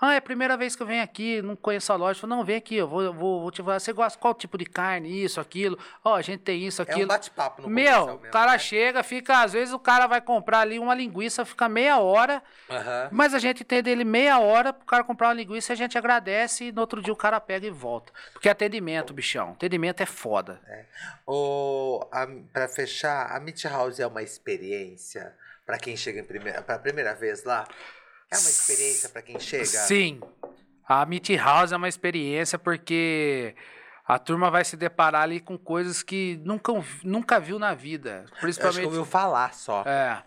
Ah, 0.00 0.14
é 0.14 0.16
a 0.16 0.22
primeira 0.22 0.56
vez 0.56 0.74
que 0.74 0.82
eu 0.82 0.86
venho 0.86 1.02
aqui, 1.02 1.42
não 1.42 1.54
conheço 1.54 1.92
a 1.92 1.96
loja. 1.96 2.18
Falo, 2.18 2.34
não, 2.34 2.42
vem 2.44 2.56
aqui, 2.56 2.74
eu 2.76 2.88
vou, 2.88 3.02
eu 3.02 3.12
vou, 3.12 3.42
vou 3.42 3.50
te 3.50 3.62
falar. 3.62 3.78
Você 3.78 3.92
gosta 3.92 4.18
qual 4.18 4.32
tipo 4.34 4.56
de 4.56 4.64
carne, 4.64 5.22
isso, 5.22 5.40
aquilo? 5.40 5.78
Ó, 6.02 6.14
a 6.14 6.22
gente 6.22 6.40
tem 6.40 6.66
isso, 6.66 6.80
É 6.80 6.84
um 6.86 6.88
aquilo. 6.90 7.08
bate-papo 7.08 7.62
no 7.62 7.68
Meu, 7.68 7.84
comercial 7.84 8.16
o 8.16 8.20
mesmo, 8.20 8.32
cara 8.32 8.52
né? 8.52 8.58
chega, 8.58 9.02
fica, 9.02 9.42
às 9.42 9.52
vezes 9.52 9.74
o 9.74 9.78
cara 9.78 10.06
vai 10.06 10.20
comprar 10.20 10.60
ali 10.60 10.78
uma 10.78 10.94
linguiça, 10.94 11.44
fica 11.44 11.68
meia 11.68 11.98
hora, 11.98 12.42
Aham. 12.70 13.08
mas 13.12 13.34
a 13.34 13.38
gente 13.38 13.62
tem 13.62 13.82
dele 13.82 14.04
meia 14.04 14.38
hora 14.38 14.72
pro 14.72 14.86
cara 14.86 15.04
comprar 15.04 15.28
uma 15.28 15.34
linguiça, 15.34 15.72
a 15.72 15.76
gente 15.76 15.98
agradece 15.98 16.64
e 16.64 16.72
no 16.72 16.80
outro 16.80 17.02
dia 17.02 17.12
o 17.12 17.16
cara 17.16 17.38
pega 17.38 17.66
e 17.66 17.70
volta. 17.70 18.10
Porque 18.32 18.48
é 18.48 18.52
atendimento, 18.52 19.12
bichão. 19.12 19.50
Atendimento 19.50 20.00
é 20.02 20.06
foda. 20.06 20.60
O, 21.26 22.06
a, 22.10 22.26
pra 22.52 22.68
fechar, 22.68 23.36
a 23.36 23.38
Meat 23.38 23.64
House 23.64 24.00
é 24.00 24.06
uma 24.06 24.22
experiência 24.22 25.34
pra 25.66 25.78
quem 25.78 25.96
chega 25.96 26.20
em 26.20 26.24
primeira, 26.24 26.62
pra 26.62 26.78
primeira 26.78 27.14
vez 27.14 27.44
lá? 27.44 27.66
É 28.30 28.38
uma 28.38 28.48
experiência 28.48 29.08
pra 29.08 29.22
quem 29.22 29.40
chega? 29.40 29.64
Sim. 29.64 30.20
A 30.86 31.04
Meat 31.04 31.30
House 31.36 31.72
é 31.72 31.76
uma 31.76 31.88
experiência 31.88 32.58
porque 32.58 33.54
a 34.06 34.18
turma 34.18 34.50
vai 34.50 34.64
se 34.64 34.76
deparar 34.76 35.22
ali 35.22 35.40
com 35.40 35.58
coisas 35.58 36.02
que 36.02 36.40
nunca, 36.44 36.72
nunca 37.02 37.40
viu 37.40 37.58
na 37.58 37.74
vida. 37.74 38.24
Eu 38.30 38.40
Principalmente. 38.40 38.84
ouviu 38.84 39.04
falar 39.04 39.54
só. 39.54 39.82
É. 39.82 40.22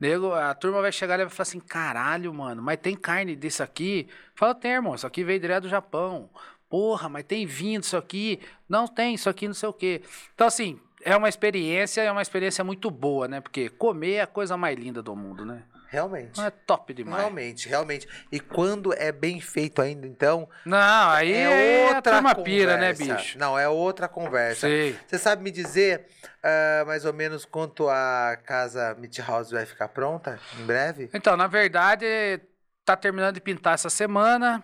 Nego, 0.00 0.32
a 0.32 0.54
turma 0.54 0.80
vai 0.80 0.92
chegar 0.92 1.18
e 1.18 1.24
vai 1.24 1.28
falar 1.28 1.42
assim: 1.42 1.60
caralho, 1.60 2.32
mano, 2.32 2.62
mas 2.62 2.78
tem 2.78 2.94
carne 2.94 3.34
disso 3.34 3.62
aqui? 3.62 4.08
Fala, 4.34 4.54
tem, 4.54 4.72
irmão, 4.72 4.94
isso 4.94 5.06
aqui 5.06 5.24
veio 5.24 5.40
direto 5.40 5.64
do 5.64 5.68
Japão. 5.68 6.30
Porra, 6.68 7.08
mas 7.08 7.24
tem 7.24 7.46
vinho 7.46 7.80
disso 7.80 7.96
aqui? 7.96 8.40
Não 8.68 8.86
tem, 8.86 9.14
isso 9.14 9.28
aqui 9.28 9.48
não 9.48 9.54
sei 9.54 9.68
o 9.68 9.72
quê. 9.72 10.02
Então, 10.34 10.46
assim, 10.46 10.78
é 11.02 11.16
uma 11.16 11.28
experiência, 11.28 12.02
é 12.02 12.12
uma 12.12 12.22
experiência 12.22 12.62
muito 12.62 12.90
boa, 12.90 13.26
né? 13.26 13.40
Porque 13.40 13.68
comer 13.68 14.14
é 14.14 14.20
a 14.22 14.26
coisa 14.26 14.56
mais 14.56 14.78
linda 14.78 15.02
do 15.02 15.16
mundo, 15.16 15.44
né? 15.44 15.64
Realmente. 15.90 16.38
É 16.40 16.50
top 16.50 16.92
demais. 16.92 17.20
Realmente, 17.22 17.68
realmente. 17.68 18.08
E 18.30 18.38
quando 18.38 18.92
é 18.92 19.10
bem 19.10 19.40
feito 19.40 19.80
ainda, 19.80 20.06
então. 20.06 20.48
Não, 20.64 21.10
aí 21.10 21.32
é, 21.32 21.86
outra 21.86 22.12
turma 22.12 22.34
pira, 22.34 22.76
né, 22.76 22.92
bicho? 22.92 23.38
Não, 23.38 23.58
é 23.58 23.66
outra 23.68 24.06
conversa. 24.06 24.68
Sim. 24.68 24.94
Você 25.06 25.18
sabe 25.18 25.42
me 25.42 25.50
dizer 25.50 26.06
uh, 26.44 26.86
mais 26.86 27.06
ou 27.06 27.12
menos 27.14 27.46
quanto 27.46 27.88
a 27.88 28.36
casa 28.44 28.94
Meat 28.98 29.18
House 29.20 29.50
vai 29.50 29.64
ficar 29.64 29.88
pronta 29.88 30.38
em 30.60 30.66
breve? 30.66 31.08
Então, 31.14 31.36
na 31.38 31.46
verdade, 31.46 32.06
tá 32.84 32.94
terminando 32.94 33.36
de 33.36 33.40
pintar 33.40 33.74
essa 33.74 33.88
semana. 33.88 34.62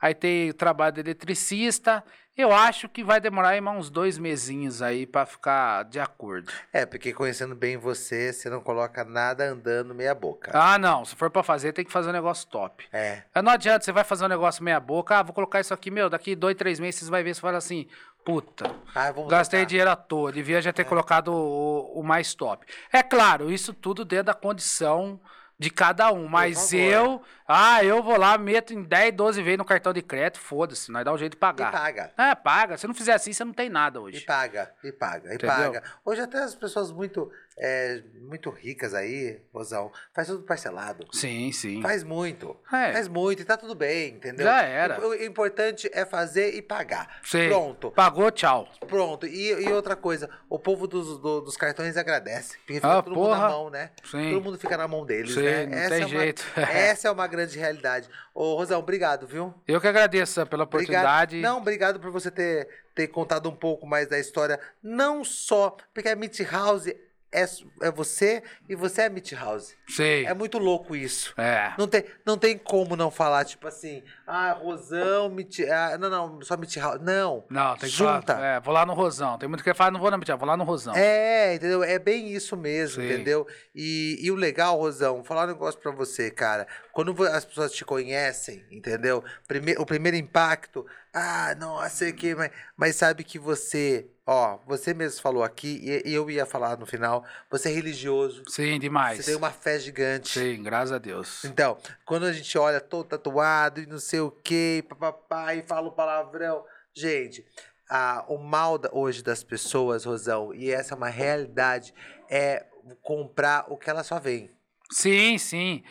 Aí 0.00 0.14
tem 0.14 0.48
o 0.48 0.54
trabalho 0.54 0.94
de 0.94 1.00
eletricista. 1.00 2.02
Eu 2.38 2.52
acho 2.52 2.88
que 2.88 3.02
vai 3.02 3.20
demorar 3.20 3.60
uns 3.60 3.90
dois 3.90 4.16
mesinhos 4.16 4.80
aí 4.80 5.04
para 5.04 5.26
ficar 5.26 5.82
de 5.86 5.98
acordo. 5.98 6.52
É, 6.72 6.86
porque 6.86 7.12
conhecendo 7.12 7.52
bem 7.52 7.76
você, 7.76 8.32
você 8.32 8.48
não 8.48 8.60
coloca 8.60 9.04
nada 9.04 9.50
andando 9.50 9.92
meia 9.92 10.14
boca. 10.14 10.52
Ah, 10.54 10.78
não. 10.78 11.04
Se 11.04 11.16
for 11.16 11.30
para 11.30 11.42
fazer, 11.42 11.72
tem 11.72 11.84
que 11.84 11.90
fazer 11.90 12.10
um 12.10 12.12
negócio 12.12 12.46
top. 12.46 12.86
É. 12.92 13.24
Não 13.42 13.50
adianta, 13.50 13.84
você 13.84 13.90
vai 13.90 14.04
fazer 14.04 14.24
um 14.24 14.28
negócio 14.28 14.62
meia 14.62 14.78
boca, 14.78 15.18
ah, 15.18 15.22
vou 15.24 15.34
colocar 15.34 15.58
isso 15.58 15.74
aqui, 15.74 15.90
meu, 15.90 16.08
daqui 16.08 16.36
dois, 16.36 16.54
três 16.54 16.78
meses 16.78 17.00
você 17.00 17.10
vai 17.10 17.24
ver, 17.24 17.34
você 17.34 17.40
fala 17.40 17.58
assim, 17.58 17.88
puta, 18.24 18.72
ah, 18.94 19.10
gastei 19.28 19.60
tocar. 19.60 19.68
dinheiro 19.68 19.90
à 19.90 19.96
toa, 19.96 20.30
devia 20.30 20.62
já 20.62 20.72
ter 20.72 20.82
é. 20.82 20.84
colocado 20.84 21.34
o, 21.34 21.98
o 21.98 22.04
mais 22.04 22.34
top. 22.34 22.64
É 22.92 23.02
claro, 23.02 23.50
isso 23.50 23.74
tudo 23.74 24.04
dentro 24.04 24.26
da 24.26 24.34
condição 24.34 25.20
de 25.58 25.70
cada 25.70 26.12
um. 26.12 26.28
Mas 26.28 26.72
eu, 26.72 27.20
ah, 27.46 27.82
eu 27.82 28.02
vou 28.02 28.16
lá, 28.16 28.38
meto 28.38 28.72
em 28.72 28.82
10, 28.82 29.14
12 29.14 29.42
vezes 29.42 29.58
no 29.58 29.64
cartão 29.64 29.92
de 29.92 30.00
crédito, 30.02 30.38
foda-se, 30.40 30.90
nós 30.92 31.04
dá 31.04 31.12
um 31.12 31.18
jeito 31.18 31.32
de 31.32 31.38
pagar. 31.38 31.70
E 31.70 31.72
paga. 31.72 32.12
É, 32.16 32.34
paga. 32.34 32.76
Se 32.76 32.86
não 32.86 32.94
fizer 32.94 33.14
assim, 33.14 33.32
você 33.32 33.44
não 33.44 33.52
tem 33.52 33.68
nada 33.68 34.00
hoje. 34.00 34.18
E 34.18 34.20
paga, 34.20 34.72
e 34.84 34.92
paga, 34.92 35.32
e 35.32 35.34
Entendeu? 35.34 35.56
paga. 35.56 35.82
Hoje 36.04 36.20
até 36.20 36.38
as 36.38 36.54
pessoas 36.54 36.92
muito, 36.92 37.30
é, 37.60 38.02
muito 38.20 38.50
ricas 38.50 38.94
aí, 38.94 39.40
Rosão, 39.52 39.90
faz 40.14 40.28
tudo 40.28 40.44
parcelado. 40.44 41.06
Sim, 41.12 41.50
sim. 41.50 41.82
Faz 41.82 42.04
muito. 42.04 42.56
É. 42.72 42.92
Faz 42.92 43.08
muito 43.08 43.42
e 43.42 43.44
tá 43.44 43.56
tudo 43.56 43.74
bem, 43.74 44.14
entendeu? 44.14 44.46
Já 44.46 44.62
era. 44.62 45.00
O, 45.04 45.10
o 45.10 45.24
importante 45.24 45.90
é 45.92 46.04
fazer 46.04 46.54
e 46.54 46.62
pagar. 46.62 47.18
Sim. 47.24 47.48
Pronto. 47.48 47.90
Pagou, 47.90 48.30
tchau. 48.30 48.68
Pronto. 48.86 49.26
E, 49.26 49.50
e 49.64 49.72
outra 49.72 49.96
coisa, 49.96 50.30
o 50.48 50.58
povo 50.58 50.86
dos, 50.86 51.18
do, 51.18 51.40
dos 51.40 51.56
cartões 51.56 51.96
agradece. 51.96 52.56
Porque 52.58 52.74
fica 52.74 52.98
ah, 52.98 53.02
todo 53.02 53.14
porra. 53.14 53.28
mundo 53.28 53.40
na 53.40 53.48
mão, 53.48 53.70
né? 53.70 53.90
Sim. 54.04 54.30
Todo 54.30 54.44
mundo 54.44 54.58
fica 54.58 54.76
na 54.76 54.86
mão 54.86 55.04
deles, 55.04 55.34
sim, 55.34 55.42
né? 55.42 55.66
Não 55.66 55.78
essa 55.78 55.88
tem 55.88 56.02
é 56.04 56.08
jeito. 56.08 56.44
Uma, 56.56 56.66
essa 56.70 57.08
é 57.08 57.10
uma 57.10 57.26
grande 57.26 57.58
realidade. 57.58 58.08
Ô, 58.34 58.54
Rosão, 58.54 58.78
obrigado, 58.78 59.26
viu? 59.26 59.52
Eu 59.66 59.80
que 59.80 59.88
agradeço 59.88 60.46
pela 60.46 60.64
oportunidade. 60.64 61.36
Obrigado. 61.36 61.52
Não, 61.52 61.60
obrigado 61.60 61.98
por 61.98 62.10
você 62.12 62.30
ter, 62.30 62.68
ter 62.94 63.08
contado 63.08 63.48
um 63.48 63.56
pouco 63.56 63.86
mais 63.86 64.06
da 64.06 64.18
história. 64.18 64.60
Não 64.82 65.24
só 65.24 65.76
porque 65.92 66.08
a 66.08 66.14
Meat 66.14 66.40
House 66.50 66.86
é, 67.32 67.44
é 67.82 67.90
você 67.90 68.42
e 68.68 68.74
você 68.74 69.02
é 69.02 69.34
House. 69.34 69.74
Sim. 69.88 70.24
É 70.24 70.32
muito 70.32 70.58
louco 70.58 70.96
isso. 70.96 71.34
É. 71.36 71.72
Não 71.78 71.86
tem, 71.86 72.04
não 72.24 72.38
tem 72.38 72.56
como 72.56 72.96
não 72.96 73.10
falar, 73.10 73.44
tipo 73.44 73.66
assim, 73.66 74.02
ah, 74.26 74.52
Rosão, 74.52 75.28
Meat, 75.28 75.60
ah, 75.64 75.98
não, 75.98 76.08
não, 76.08 76.42
só 76.42 76.54
House. 76.54 77.00
Não. 77.00 77.44
Não, 77.50 77.76
tem 77.76 77.88
que 77.88 77.96
Junta. 77.96 78.34
falar. 78.34 78.46
É, 78.46 78.60
vou 78.60 78.72
lá 78.72 78.86
no 78.86 78.94
Rosão. 78.94 79.38
Tem 79.38 79.48
muito 79.48 79.62
que 79.62 79.74
falar, 79.74 79.90
não 79.90 80.00
vou 80.00 80.10
na 80.10 80.16
House, 80.16 80.38
vou 80.38 80.48
lá 80.48 80.56
no 80.56 80.64
Rosão. 80.64 80.94
É, 80.96 81.54
entendeu? 81.54 81.82
É 81.82 81.98
bem 81.98 82.32
isso 82.32 82.56
mesmo, 82.56 83.02
entendeu? 83.02 83.46
E, 83.74 84.18
e 84.20 84.30
o 84.30 84.34
legal, 84.34 84.78
Rosão, 84.78 85.16
vou 85.16 85.24
falar 85.24 85.44
um 85.44 85.48
negócio 85.48 85.80
pra 85.80 85.92
você, 85.92 86.30
cara. 86.30 86.66
Quando 86.92 87.22
as 87.24 87.44
pessoas 87.44 87.72
te 87.72 87.84
conhecem, 87.84 88.64
entendeu? 88.70 89.22
Prime 89.46 89.76
o 89.78 89.86
primeiro 89.86 90.16
impacto, 90.16 90.86
ah, 91.12 91.54
não, 91.58 91.88
sei 91.88 92.12
que, 92.12 92.34
mas, 92.34 92.50
mas 92.76 92.96
sabe 92.96 93.24
que 93.24 93.38
você 93.38 94.08
Ó, 94.30 94.58
você 94.66 94.92
mesmo 94.92 95.22
falou 95.22 95.42
aqui, 95.42 95.80
e 96.04 96.12
eu 96.12 96.30
ia 96.30 96.44
falar 96.44 96.76
no 96.76 96.84
final, 96.84 97.24
você 97.50 97.70
é 97.70 97.72
religioso. 97.72 98.42
Sim, 98.46 98.78
demais. 98.78 99.16
Você 99.16 99.30
tem 99.30 99.34
uma 99.34 99.50
fé 99.50 99.80
gigante. 99.80 100.38
Sim, 100.38 100.62
graças 100.62 100.92
a 100.92 100.98
Deus. 100.98 101.42
Então, 101.46 101.78
quando 102.04 102.26
a 102.26 102.32
gente 102.34 102.58
olha 102.58 102.78
todo 102.78 103.08
tatuado 103.08 103.80
e 103.80 103.86
não 103.86 103.98
sei 103.98 104.20
o 104.20 104.30
quê, 104.30 104.84
papapá, 104.86 105.54
e 105.54 105.62
fala 105.62 105.88
o 105.88 105.92
palavrão. 105.92 106.62
Gente, 106.92 107.42
a, 107.88 108.22
o 108.28 108.36
mal 108.36 108.78
hoje 108.92 109.22
das 109.22 109.42
pessoas, 109.42 110.04
Rosão, 110.04 110.52
e 110.52 110.70
essa 110.70 110.92
é 110.92 110.96
uma 110.98 111.08
realidade, 111.08 111.94
é 112.28 112.66
comprar 113.00 113.64
o 113.72 113.78
que 113.78 113.88
ela 113.88 114.04
só 114.04 114.20
vem. 114.20 114.50
Sim, 114.90 115.38
sim. 115.38 115.82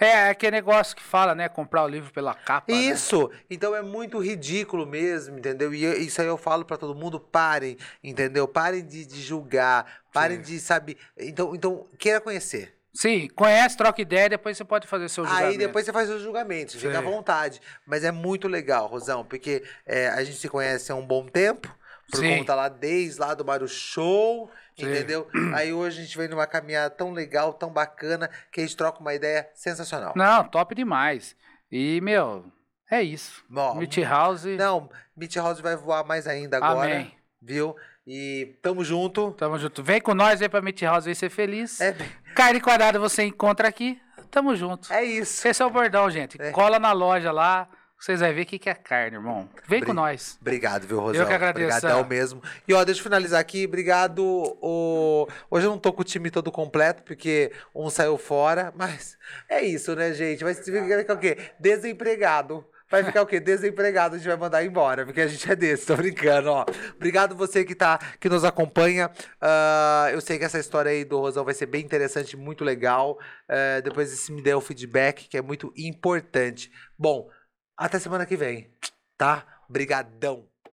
É, 0.00 0.06
é, 0.06 0.30
aquele 0.30 0.52
negócio 0.52 0.96
que 0.96 1.02
fala, 1.02 1.34
né? 1.34 1.48
Comprar 1.48 1.84
o 1.84 1.88
livro 1.88 2.10
pela 2.12 2.34
capa. 2.34 2.72
Né? 2.72 2.78
Isso! 2.78 3.28
Né? 3.28 3.38
Então 3.50 3.76
é 3.76 3.82
muito 3.82 4.18
ridículo 4.18 4.86
mesmo, 4.86 5.38
entendeu? 5.38 5.74
E 5.74 5.84
isso 6.04 6.20
aí 6.20 6.26
eu 6.26 6.38
falo 6.38 6.64
para 6.64 6.78
todo 6.78 6.94
mundo: 6.94 7.20
parem, 7.20 7.76
entendeu? 8.02 8.48
Parem 8.48 8.84
de, 8.84 9.04
de 9.04 9.20
julgar, 9.20 9.86
parem 10.12 10.38
Sim. 10.38 10.42
de, 10.42 10.60
sabe? 10.60 10.96
Então, 11.18 11.54
então, 11.54 11.86
queira 11.98 12.20
conhecer. 12.20 12.74
Sim, 12.92 13.28
conhece, 13.36 13.76
troca 13.76 14.02
ideia, 14.02 14.28
depois 14.28 14.56
você 14.56 14.64
pode 14.64 14.88
fazer 14.88 15.08
seu 15.08 15.24
julgamento. 15.24 15.52
Aí 15.52 15.58
depois 15.58 15.84
você 15.84 15.92
faz 15.92 16.08
seus 16.08 16.22
julgamentos, 16.22 16.74
fica 16.74 16.98
à 16.98 17.02
vontade. 17.02 17.60
Mas 17.86 18.02
é 18.02 18.10
muito 18.10 18.48
legal, 18.48 18.88
Rosão, 18.88 19.24
porque 19.24 19.62
é, 19.86 20.08
a 20.08 20.24
gente 20.24 20.38
se 20.38 20.48
conhece 20.48 20.90
há 20.90 20.96
um 20.96 21.06
bom 21.06 21.24
tempo, 21.24 21.72
por 22.10 22.20
Sim. 22.20 22.38
conta 22.38 22.54
lá 22.54 22.68
desde 22.68 23.20
lá 23.20 23.34
do 23.34 23.44
Mário 23.44 23.68
Show. 23.68 24.50
Entendeu? 24.76 25.28
Aí 25.54 25.72
hoje 25.72 26.00
a 26.00 26.04
gente 26.04 26.16
vem 26.16 26.28
numa 26.28 26.46
caminhada 26.46 26.90
tão 26.90 27.12
legal, 27.12 27.52
tão 27.52 27.70
bacana, 27.70 28.30
que 28.50 28.60
a 28.60 28.62
gente 28.64 28.76
troca 28.76 29.00
uma 29.00 29.14
ideia 29.14 29.48
sensacional. 29.54 30.12
Não, 30.16 30.44
top 30.44 30.74
demais. 30.74 31.36
E, 31.70 32.00
meu, 32.00 32.50
é 32.90 33.02
isso. 33.02 33.44
Bom, 33.48 33.76
Meat 33.76 34.02
House. 34.02 34.44
Não, 34.44 34.90
Meat 35.16 35.36
House 35.36 35.60
vai 35.60 35.76
voar 35.76 36.04
mais 36.04 36.26
ainda 36.26 36.56
agora. 36.56 36.92
Amém. 36.92 37.14
Viu? 37.40 37.76
E 38.06 38.58
tamo 38.60 38.84
junto. 38.84 39.32
Tamo 39.32 39.58
junto. 39.58 39.82
Vem 39.82 40.00
com 40.00 40.14
nós, 40.14 40.40
vem 40.40 40.48
pra 40.48 40.60
Meat 40.60 40.82
House, 40.82 41.04
vem 41.04 41.14
ser 41.14 41.30
feliz. 41.30 41.80
É. 41.80 41.94
Carne 42.34 42.60
quadrada 42.60 42.98
você 42.98 43.22
encontra 43.22 43.68
aqui. 43.68 44.00
Tamo 44.30 44.54
junto. 44.56 44.92
É 44.92 45.02
isso. 45.04 45.46
Esse 45.46 45.62
é 45.62 45.66
o 45.66 45.70
bordão, 45.70 46.10
gente. 46.10 46.40
É. 46.40 46.50
Cola 46.50 46.78
na 46.78 46.92
loja 46.92 47.30
lá. 47.32 47.68
Vocês 48.00 48.18
vão 48.18 48.32
ver 48.32 48.40
o 48.40 48.46
que, 48.46 48.58
que 48.58 48.70
é 48.70 48.74
carne, 48.74 49.16
irmão. 49.16 49.46
Vem 49.68 49.84
com 49.84 49.92
nós. 49.92 50.38
Obrigado, 50.40 50.86
viu, 50.86 51.00
Rosão? 51.00 51.20
Eu 51.20 51.28
que 51.28 51.34
agradeço. 51.34 51.76
Obrigadão 51.76 52.08
mesmo. 52.08 52.42
E 52.66 52.72
ó, 52.72 52.82
deixa 52.82 53.00
eu 53.00 53.04
finalizar 53.04 53.38
aqui. 53.38 53.66
Obrigado. 53.66 54.24
O... 54.62 55.28
Hoje 55.50 55.66
eu 55.66 55.70
não 55.70 55.78
tô 55.78 55.92
com 55.92 56.00
o 56.00 56.04
time 56.04 56.30
todo 56.30 56.50
completo, 56.50 57.02
porque 57.02 57.52
um 57.74 57.90
saiu 57.90 58.16
fora. 58.16 58.72
Mas 58.74 59.18
é 59.46 59.60
isso, 59.60 59.94
né, 59.94 60.14
gente? 60.14 60.42
Vai 60.42 60.54
ficar 60.54 61.12
o 61.12 61.18
quê? 61.18 61.36
Desempregado. 61.58 62.64
Vai 62.90 63.04
ficar 63.04 63.22
o 63.22 63.26
quê? 63.26 63.38
Desempregado, 63.38 64.16
a 64.16 64.18
gente 64.18 64.26
vai 64.26 64.36
mandar 64.36 64.64
embora, 64.64 65.04
porque 65.04 65.20
a 65.20 65.26
gente 65.28 65.48
é 65.48 65.54
desse, 65.54 65.86
tô 65.86 65.94
brincando, 65.94 66.50
ó. 66.50 66.66
Obrigado 66.96 67.36
você 67.36 67.64
que 67.64 67.72
tá, 67.72 68.00
que 68.18 68.28
nos 68.28 68.44
acompanha. 68.44 69.08
Uh, 69.40 70.10
eu 70.12 70.20
sei 70.20 70.38
que 70.38 70.44
essa 70.44 70.58
história 70.58 70.90
aí 70.90 71.04
do 71.04 71.20
Rosão 71.20 71.44
vai 71.44 71.54
ser 71.54 71.66
bem 71.66 71.84
interessante, 71.84 72.36
muito 72.36 72.64
legal. 72.64 73.16
Uh, 73.48 73.80
depois 73.82 74.10
você 74.10 74.32
me 74.32 74.42
dê 74.42 74.52
o 74.54 74.60
feedback, 74.60 75.28
que 75.28 75.36
é 75.36 75.42
muito 75.42 75.72
importante. 75.76 76.72
Bom, 76.98 77.30
até 77.80 77.98
semana 77.98 78.26
que 78.26 78.36
vem, 78.36 78.70
tá? 79.16 79.64
Brigadão. 79.66 80.49